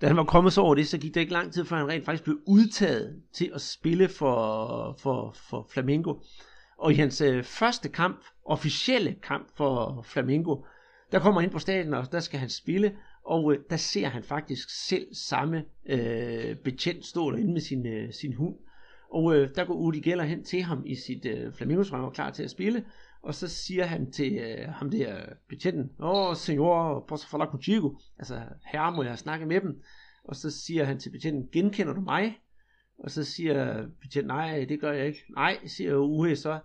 da 0.00 0.06
han 0.06 0.16
var 0.16 0.24
kommet 0.24 0.52
så 0.52 0.60
over 0.60 0.74
det, 0.74 0.88
så 0.88 0.98
gik 0.98 1.14
det 1.14 1.20
ikke 1.20 1.32
lang 1.32 1.52
tid, 1.52 1.64
før 1.64 1.76
han 1.76 1.88
rent 1.88 2.04
faktisk 2.04 2.24
blev 2.24 2.38
udtaget 2.46 3.22
til 3.32 3.50
at 3.54 3.60
spille 3.60 4.08
for, 4.08 4.96
for, 4.98 5.32
for 5.48 5.66
Flamengo. 5.70 6.14
Og 6.78 6.92
i 6.92 6.94
hans 6.94 7.20
øh, 7.20 7.44
første 7.44 7.88
kamp, 7.88 8.24
officielle 8.44 9.16
kamp 9.22 9.48
for 9.56 10.02
Flamengo, 10.02 10.56
der 11.12 11.18
kommer 11.18 11.40
han 11.40 11.46
ind 11.46 11.52
på 11.52 11.58
stadion, 11.58 11.94
og 11.94 12.12
der 12.12 12.20
skal 12.20 12.40
han 12.40 12.48
spille, 12.48 12.96
og 13.24 13.52
øh, 13.52 13.58
der 13.70 13.76
ser 13.76 14.08
han 14.08 14.22
faktisk 14.22 14.86
selv 14.86 15.06
samme 15.14 15.64
øh, 15.86 16.56
betjent 16.56 17.06
stå 17.06 17.30
derinde 17.30 17.52
med 17.52 17.60
sin, 17.60 17.86
øh, 17.86 18.12
sin 18.12 18.34
hund. 18.34 18.54
Og 19.10 19.36
øh, 19.36 19.48
der 19.54 19.64
går 19.64 19.74
Udi 19.74 20.00
Geller 20.00 20.24
hen 20.24 20.44
til 20.44 20.62
ham 20.62 20.82
i 20.86 20.94
sit 20.94 21.26
øh, 21.26 21.52
flamingosrøm 21.52 22.04
og 22.04 22.12
klar 22.12 22.30
til 22.30 22.42
at 22.42 22.50
spille, 22.50 22.84
og 23.22 23.34
så 23.34 23.48
siger 23.48 23.84
han 23.84 24.12
til 24.12 24.32
øh, 24.32 24.68
ham 24.68 24.90
der 24.90 25.24
betjenten, 25.48 25.90
åh, 26.00 26.28
oh, 26.28 26.36
senor, 26.36 27.04
posso 27.08 27.28
falar 27.28 27.50
contigo? 27.50 27.90
Altså, 28.18 28.42
herre, 28.72 28.92
må 28.92 29.02
jeg 29.02 29.18
snakke 29.18 29.46
med 29.46 29.60
dem? 29.60 29.82
Og 30.24 30.36
så 30.36 30.50
siger 30.50 30.84
han 30.84 30.98
til 30.98 31.10
betjenten, 31.10 31.48
genkender 31.52 31.92
du 31.92 32.00
mig? 32.00 32.38
Og 32.98 33.10
så 33.10 33.24
siger 33.24 33.86
betjenten, 34.00 34.28
nej, 34.28 34.64
det 34.68 34.80
gør 34.80 34.92
jeg 34.92 35.06
ikke. 35.06 35.24
Nej, 35.34 35.66
siger 35.66 35.96
Uhe 35.96 36.36
så, 36.36 36.58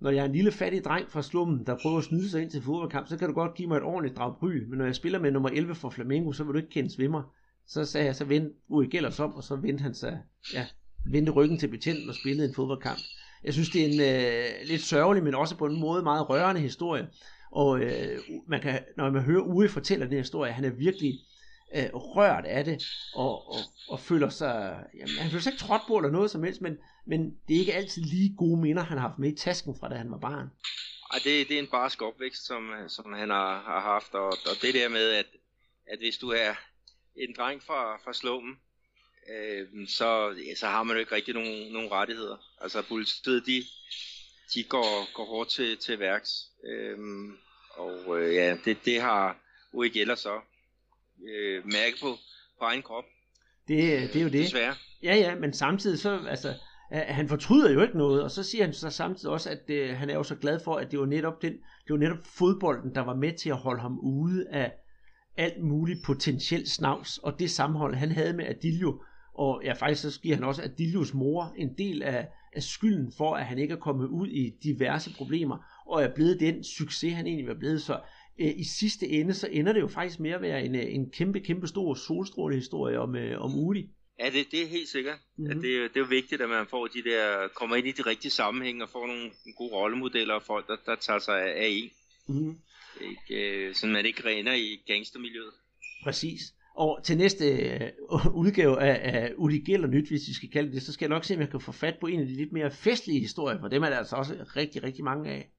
når 0.00 0.10
jeg 0.10 0.20
er 0.20 0.24
en 0.24 0.32
lille 0.32 0.52
fattig 0.52 0.84
dreng 0.84 1.10
fra 1.10 1.22
slummen, 1.22 1.66
der 1.66 1.78
prøver 1.82 1.98
at 1.98 2.04
snyde 2.04 2.30
sig 2.30 2.42
ind 2.42 2.50
til 2.50 2.62
fodboldkamp, 2.62 3.08
så 3.08 3.16
kan 3.18 3.28
du 3.28 3.34
godt 3.34 3.54
give 3.54 3.68
mig 3.68 3.76
et 3.76 3.82
ordentligt 3.82 4.16
drag 4.16 4.36
bry, 4.40 4.52
men 4.68 4.78
når 4.78 4.84
jeg 4.84 4.94
spiller 4.94 5.18
med 5.18 5.30
nummer 5.30 5.48
11 5.48 5.74
for 5.74 5.90
Flamengo, 5.90 6.32
så 6.32 6.44
vil 6.44 6.52
du 6.52 6.58
ikke 6.58 6.70
kende 6.70 6.94
svimmer. 6.94 7.34
Så 7.66 7.84
sagde 7.84 8.06
jeg, 8.06 8.16
så 8.16 8.24
vend 8.24 8.50
Uwe 8.68 8.90
Gellers 8.90 9.20
om, 9.20 9.34
og 9.34 9.44
så 9.44 9.56
vendte 9.56 9.82
han 9.82 9.94
sig, 9.94 10.22
ja, 10.54 10.66
vendte 11.06 11.32
ryggen 11.32 11.58
til 11.58 11.68
betjenten 11.68 12.08
og 12.08 12.14
spillede 12.14 12.48
en 12.48 12.54
fodboldkamp. 12.54 12.98
Jeg 13.44 13.52
synes, 13.52 13.70
det 13.70 13.80
er 13.82 13.86
en 13.86 14.00
øh, 14.00 14.68
lidt 14.68 14.82
sørgelig, 14.82 15.24
men 15.24 15.34
også 15.34 15.56
på 15.56 15.66
en 15.66 15.80
måde 15.80 16.02
meget 16.02 16.28
rørende 16.30 16.60
historie. 16.60 17.08
Og 17.52 17.80
øh, 17.80 18.18
man 18.48 18.60
kan, 18.60 18.84
når 18.96 19.10
man 19.10 19.22
hører 19.22 19.42
Uwe 19.42 19.68
fortælle 19.68 20.10
den 20.10 20.18
historie, 20.18 20.52
han 20.52 20.64
er 20.64 20.70
virkelig 20.70 21.20
øh, 21.74 21.94
rørt 21.94 22.44
af 22.44 22.64
det, 22.64 22.82
og, 23.14 23.48
og, 23.48 23.58
og 23.88 24.00
føler 24.00 24.28
sig, 24.28 24.84
jamen, 24.94 25.16
han 25.18 25.30
føler 25.30 25.42
sig 25.42 25.52
ikke 25.52 25.64
trådt 25.64 25.82
på 25.88 25.96
eller 25.96 26.10
noget 26.10 26.30
som 26.30 26.42
helst, 26.42 26.60
men, 26.60 26.78
men 27.06 27.38
det 27.48 27.56
er 27.56 27.60
ikke 27.60 27.74
altid 27.74 28.02
lige 28.02 28.34
gode 28.36 28.60
minder, 28.60 28.82
han 28.82 28.98
har 28.98 29.08
haft 29.08 29.18
med 29.18 29.32
i 29.32 29.36
tasken 29.36 29.76
fra 29.80 29.88
da 29.88 29.94
han 29.94 30.10
var 30.10 30.18
barn. 30.18 30.50
Ej, 31.12 31.18
det, 31.24 31.48
det 31.48 31.54
er 31.54 31.58
en 31.58 31.70
barsk 31.70 32.02
opvækst, 32.02 32.46
som, 32.46 32.70
som 32.88 33.12
han 33.12 33.30
har, 33.30 33.62
har 33.62 33.80
haft, 33.80 34.14
og, 34.14 34.26
og 34.26 34.56
det 34.62 34.74
der 34.74 34.88
med, 34.88 35.10
at, 35.10 35.26
at 35.86 35.98
hvis 35.98 36.16
du 36.16 36.28
er 36.28 36.54
en 37.16 37.34
dreng 37.38 37.62
fra, 37.62 37.96
fra 38.04 38.12
slummen, 38.12 38.54
øh, 39.28 39.88
så, 39.88 40.34
så 40.56 40.66
har 40.66 40.82
man 40.82 40.96
jo 40.96 41.00
ikke 41.00 41.14
rigtig 41.14 41.34
nogen, 41.34 41.72
nogen 41.72 41.92
rettigheder. 41.92 42.36
Altså 42.60 42.82
politiet, 42.82 43.46
de, 43.46 43.64
de 44.54 44.64
går, 44.64 45.14
går 45.14 45.24
hårdt 45.24 45.50
til, 45.50 45.76
til 45.76 45.98
værks. 45.98 46.30
Øh, 46.66 46.98
og 47.70 48.20
øh, 48.20 48.34
ja, 48.34 48.56
det, 48.64 48.76
det 48.84 49.00
har 49.00 49.36
Geller 49.92 50.14
så 50.14 50.40
øh, 51.28 51.66
mærke 51.66 51.96
på, 52.02 52.16
på 52.58 52.64
egen 52.64 52.82
krop. 52.82 53.04
Det, 53.68 54.12
det 54.12 54.16
er 54.16 54.22
jo 54.22 54.28
det. 54.28 54.44
Desværre. 54.44 54.74
Ja, 55.02 55.14
ja, 55.14 55.34
men 55.34 55.52
samtidig 55.52 55.98
så, 55.98 56.20
altså, 56.28 56.54
han 56.90 57.28
fortryder 57.28 57.72
jo 57.72 57.82
ikke 57.82 57.98
noget, 57.98 58.22
og 58.22 58.30
så 58.30 58.42
siger 58.42 58.64
han 58.64 58.74
så 58.74 58.90
samtidig 58.90 59.32
også, 59.32 59.50
at 59.50 59.68
det, 59.68 59.96
han 59.96 60.10
er 60.10 60.14
jo 60.14 60.22
så 60.22 60.34
glad 60.34 60.60
for, 60.64 60.76
at 60.76 60.90
det 60.90 60.98
var 60.98 61.06
netop 61.06 61.42
den, 61.42 61.52
det 61.52 61.90
var 61.92 61.96
netop 61.96 62.26
fodbolden, 62.38 62.94
der 62.94 63.00
var 63.00 63.14
med 63.14 63.32
til 63.32 63.50
at 63.50 63.56
holde 63.56 63.80
ham 63.80 63.98
ude 63.98 64.48
af 64.50 64.72
alt 65.36 65.62
muligt 65.62 66.04
potentielt 66.04 66.68
snavs, 66.68 67.18
og 67.18 67.38
det 67.38 67.50
sammenhold, 67.50 67.94
han 67.94 68.10
havde 68.10 68.32
med 68.32 68.46
Adilio, 68.46 69.02
og 69.34 69.62
ja, 69.64 69.72
faktisk 69.72 70.02
så 70.02 70.20
giver 70.20 70.34
han 70.34 70.44
også 70.44 70.62
Adilios 70.62 71.14
mor 71.14 71.54
en 71.56 71.78
del 71.78 72.02
af, 72.02 72.28
af 72.52 72.62
skylden 72.62 73.12
for, 73.16 73.34
at 73.34 73.46
han 73.46 73.58
ikke 73.58 73.72
er 73.72 73.78
kommet 73.78 74.06
ud 74.06 74.28
i 74.28 74.50
diverse 74.62 75.14
problemer, 75.14 75.82
og 75.86 76.02
er 76.02 76.14
blevet 76.14 76.40
den 76.40 76.64
succes, 76.64 77.14
han 77.14 77.26
egentlig 77.26 77.48
var 77.48 77.54
blevet. 77.54 77.82
Så 77.82 78.00
øh, 78.38 78.52
i 78.56 78.64
sidste 78.64 79.08
ende, 79.08 79.34
så 79.34 79.48
ender 79.50 79.72
det 79.72 79.80
jo 79.80 79.88
faktisk 79.88 80.20
med 80.20 80.30
at 80.30 80.42
være 80.42 80.64
en, 80.64 80.74
øh, 80.74 80.94
en 80.94 81.10
kæmpe, 81.10 81.40
kæmpe 81.40 81.66
stor 81.66 81.94
solstrålehistorie 81.94 83.00
om, 83.00 83.16
øh, 83.16 83.40
om 83.40 83.54
Uli. 83.58 83.88
Ja, 84.20 84.30
det, 84.30 84.46
det 84.50 84.62
er 84.62 84.66
helt 84.66 84.88
sikkert. 84.88 85.18
Mm-hmm. 85.36 85.50
At 85.50 85.56
det, 85.56 85.64
det 85.64 85.96
er 85.96 86.00
jo 86.00 86.06
vigtigt, 86.06 86.42
at 86.42 86.48
man 86.48 86.66
får 86.66 86.86
de 86.86 87.02
der, 87.02 87.48
kommer 87.54 87.76
ind 87.76 87.86
i 87.86 87.92
de 87.92 88.02
rigtige 88.02 88.30
sammenhæng 88.30 88.82
og 88.82 88.88
får 88.88 89.06
nogle 89.06 89.30
gode 89.56 89.72
rollemodeller 89.72 90.34
og 90.34 90.42
folk, 90.42 90.66
der, 90.66 90.76
der 90.86 90.96
tager 90.96 91.18
sig 91.18 91.54
af 91.54 91.66
en. 91.68 91.90
Mm-hmm. 92.28 92.58
Ikke, 93.00 93.66
øh, 93.66 93.74
sådan 93.74 93.92
man 93.92 94.06
ikke 94.06 94.24
rener 94.24 94.52
i 94.52 94.82
gangstermiljøet. 94.86 95.52
Præcis. 96.04 96.40
Og 96.74 97.00
til 97.04 97.16
næste 97.16 97.44
øh, 97.44 97.90
udgave 98.34 98.82
af, 98.82 99.14
af 99.14 99.32
Uli 99.36 99.58
Geller 99.58 99.88
nyt, 99.88 100.08
hvis 100.08 100.28
vi 100.28 100.34
skal 100.34 100.50
kalde 100.50 100.72
det, 100.72 100.82
så 100.82 100.92
skal 100.92 101.06
jeg 101.06 101.10
nok 101.16 101.24
se, 101.24 101.34
om 101.34 101.40
jeg 101.40 101.50
kan 101.50 101.60
få 101.60 101.72
fat 101.72 101.96
på 102.00 102.06
en 102.06 102.20
af 102.20 102.26
de 102.26 102.36
lidt 102.36 102.52
mere 102.52 102.70
festlige 102.70 103.20
historier, 103.20 103.60
for 103.60 103.68
dem 103.68 103.82
er 103.82 103.88
der 103.88 103.96
altså 103.96 104.16
også 104.16 104.34
rigtig, 104.56 104.82
rigtig 104.82 105.04
mange 105.04 105.30
af. 105.30 105.50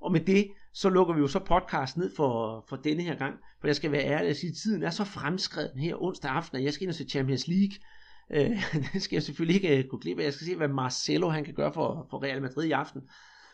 Og 0.00 0.12
med 0.12 0.20
det, 0.20 0.48
så 0.72 0.88
lukker 0.88 1.14
vi 1.14 1.20
jo 1.20 1.28
så 1.28 1.38
podcast 1.38 1.96
ned 1.96 2.10
for, 2.16 2.64
for 2.68 2.76
denne 2.76 3.02
her 3.02 3.14
gang. 3.14 3.34
For 3.60 3.68
jeg 3.68 3.76
skal 3.76 3.92
være 3.92 4.04
ærlig 4.04 4.30
at 4.30 4.36
sige, 4.36 4.50
at 4.50 4.56
tiden 4.56 4.82
er 4.82 4.90
så 4.90 5.04
fremskreden 5.04 5.78
her 5.78 6.02
onsdag 6.02 6.30
aften, 6.30 6.58
at 6.58 6.64
jeg 6.64 6.72
skal 6.72 6.82
ind 6.82 6.90
og 6.90 6.94
se 6.94 7.04
Champions 7.04 7.48
League. 7.48 7.76
Øh, 8.30 8.64
det 8.92 9.02
skal 9.02 9.16
jeg 9.16 9.22
selvfølgelig 9.22 9.54
ikke 9.54 9.82
kunne 9.82 9.90
gå 9.90 9.98
glip 9.98 10.18
af. 10.18 10.24
Jeg 10.24 10.32
skal 10.32 10.46
se, 10.46 10.56
hvad 10.56 10.68
Marcelo 10.68 11.28
han 11.28 11.44
kan 11.44 11.54
gøre 11.54 11.72
for, 11.72 12.06
for 12.10 12.22
Real 12.22 12.42
Madrid 12.42 12.64
i 12.64 12.70
aften. 12.72 13.02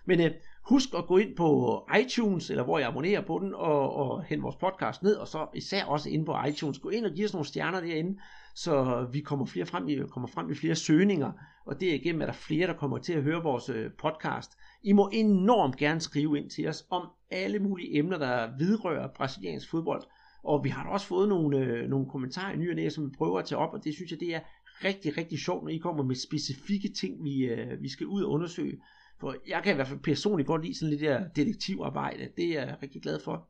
Men 0.07 0.20
øh, 0.20 0.31
husk 0.63 0.89
at 0.99 1.07
gå 1.07 1.17
ind 1.17 1.37
på 1.37 1.83
iTunes, 2.01 2.51
eller 2.51 2.65
hvor 2.65 2.79
jeg 2.79 2.89
abonnerer 2.89 3.21
på 3.21 3.39
den, 3.39 3.55
og, 3.55 3.97
og 3.97 4.23
hente 4.23 4.43
vores 4.43 4.57
podcast 4.57 5.03
ned, 5.03 5.15
og 5.15 5.29
så 5.29 5.47
især 5.55 5.85
også 5.85 6.11
ind 6.11 6.27
på 6.27 6.37
iTunes. 6.49 6.79
Gå 6.79 6.89
ind 6.89 7.07
og 7.07 7.13
giv 7.13 7.25
os 7.25 7.33
nogle 7.33 7.47
stjerner 7.47 7.81
derinde, 7.81 8.19
så 8.55 9.07
vi 9.13 9.21
kommer, 9.21 9.47
flere 9.47 9.67
frem 9.67 9.89
i, 9.89 9.97
kommer 10.11 10.29
frem 10.29 10.51
i 10.51 10.55
flere 10.55 10.75
søgninger, 10.75 11.33
og 11.67 11.81
det 11.81 11.95
er 11.95 12.19
der 12.19 12.33
flere, 12.33 12.67
der 12.67 12.75
kommer 12.75 12.99
til 12.99 13.13
at 13.13 13.23
høre 13.23 13.43
vores 13.43 13.69
øh, 13.69 13.91
podcast. 13.99 14.59
I 14.83 14.93
må 14.93 15.11
enormt 15.13 15.77
gerne 15.77 16.01
skrive 16.01 16.39
ind 16.39 16.51
til 16.51 16.69
os 16.69 16.85
om 16.91 17.09
alle 17.31 17.59
mulige 17.59 17.99
emner, 17.99 18.19
der 18.19 18.59
vidrører 18.59 19.09
brasiliansk 19.17 19.71
fodbold. 19.71 20.03
Og 20.45 20.65
vi 20.65 20.69
har 20.69 20.85
da 20.85 20.91
også 20.91 21.07
fået 21.07 21.29
nogle, 21.29 21.59
øh, 21.59 21.89
nogle 21.89 22.07
kommentarer 22.11 22.53
i 22.55 22.57
ny 22.57 22.71
og 22.71 22.77
næ, 22.77 22.89
som 22.89 23.05
vi 23.05 23.11
prøver 23.19 23.39
at 23.39 23.45
tage 23.45 23.59
op, 23.59 23.75
og 23.75 23.85
det 23.85 23.95
synes 23.95 24.11
jeg, 24.11 24.21
det 24.21 24.35
er 24.35 24.41
rigtig, 24.85 25.17
rigtig 25.19 25.39
sjovt, 25.39 25.63
når 25.63 25.71
I 25.71 25.77
kommer 25.77 26.05
med 26.05 26.15
specifikke 26.15 26.89
ting, 26.89 27.25
vi, 27.25 27.45
øh, 27.45 27.83
vi 27.83 27.89
skal 27.89 28.07
ud 28.07 28.23
og 28.23 28.31
undersøge. 28.31 28.79
For 29.23 29.36
jeg 29.49 29.62
kan 29.62 29.73
i 29.73 29.74
hvert 29.74 29.89
fald 29.89 30.01
personligt 30.01 30.47
godt 30.47 30.62
lide 30.62 30.78
sådan 30.78 30.90
lidt 30.90 31.01
der 31.01 31.28
detektivarbejde. 31.28 32.28
Det 32.36 32.44
er 32.44 32.65
jeg 32.65 32.77
rigtig 32.82 33.03
glad 33.03 33.20
for. 33.20 33.49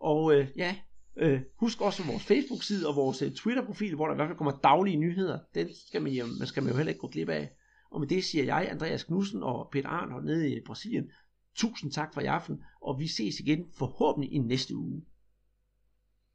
Og 0.00 0.34
øh, 0.34 0.48
ja, 0.56 0.76
øh, 1.16 1.40
husk 1.56 1.80
også 1.80 2.02
vores 2.02 2.22
Facebook-side 2.22 2.88
og 2.88 2.96
vores 2.96 3.22
øh, 3.22 3.32
Twitter-profil, 3.32 3.94
hvor 3.94 4.06
der 4.06 4.14
i 4.14 4.16
hvert 4.16 4.28
fald 4.28 4.38
kommer 4.38 4.58
daglige 4.62 4.96
nyheder. 4.96 5.38
Den 5.54 5.68
skal 5.88 6.02
man, 6.02 6.12
jo, 6.12 6.26
man 6.38 6.46
skal 6.46 6.62
man 6.62 6.72
jo 6.72 6.76
heller 6.76 6.90
ikke 6.90 7.00
gå 7.00 7.08
glip 7.08 7.28
af. 7.28 7.50
Og 7.90 8.00
med 8.00 8.08
det 8.08 8.24
siger 8.24 8.44
jeg, 8.44 8.68
Andreas 8.70 9.04
Knudsen 9.04 9.42
og 9.42 9.68
Peter 9.72 9.88
Arnhold 9.88 10.24
nede 10.24 10.56
i 10.56 10.60
Brasilien. 10.66 11.10
Tusind 11.56 11.92
tak 11.92 12.14
for 12.14 12.20
i 12.20 12.26
aften, 12.26 12.62
og 12.82 13.00
vi 13.00 13.08
ses 13.08 13.40
igen 13.40 13.66
forhåbentlig 13.78 14.32
i 14.32 14.38
næste 14.38 14.76
uge. 14.76 15.02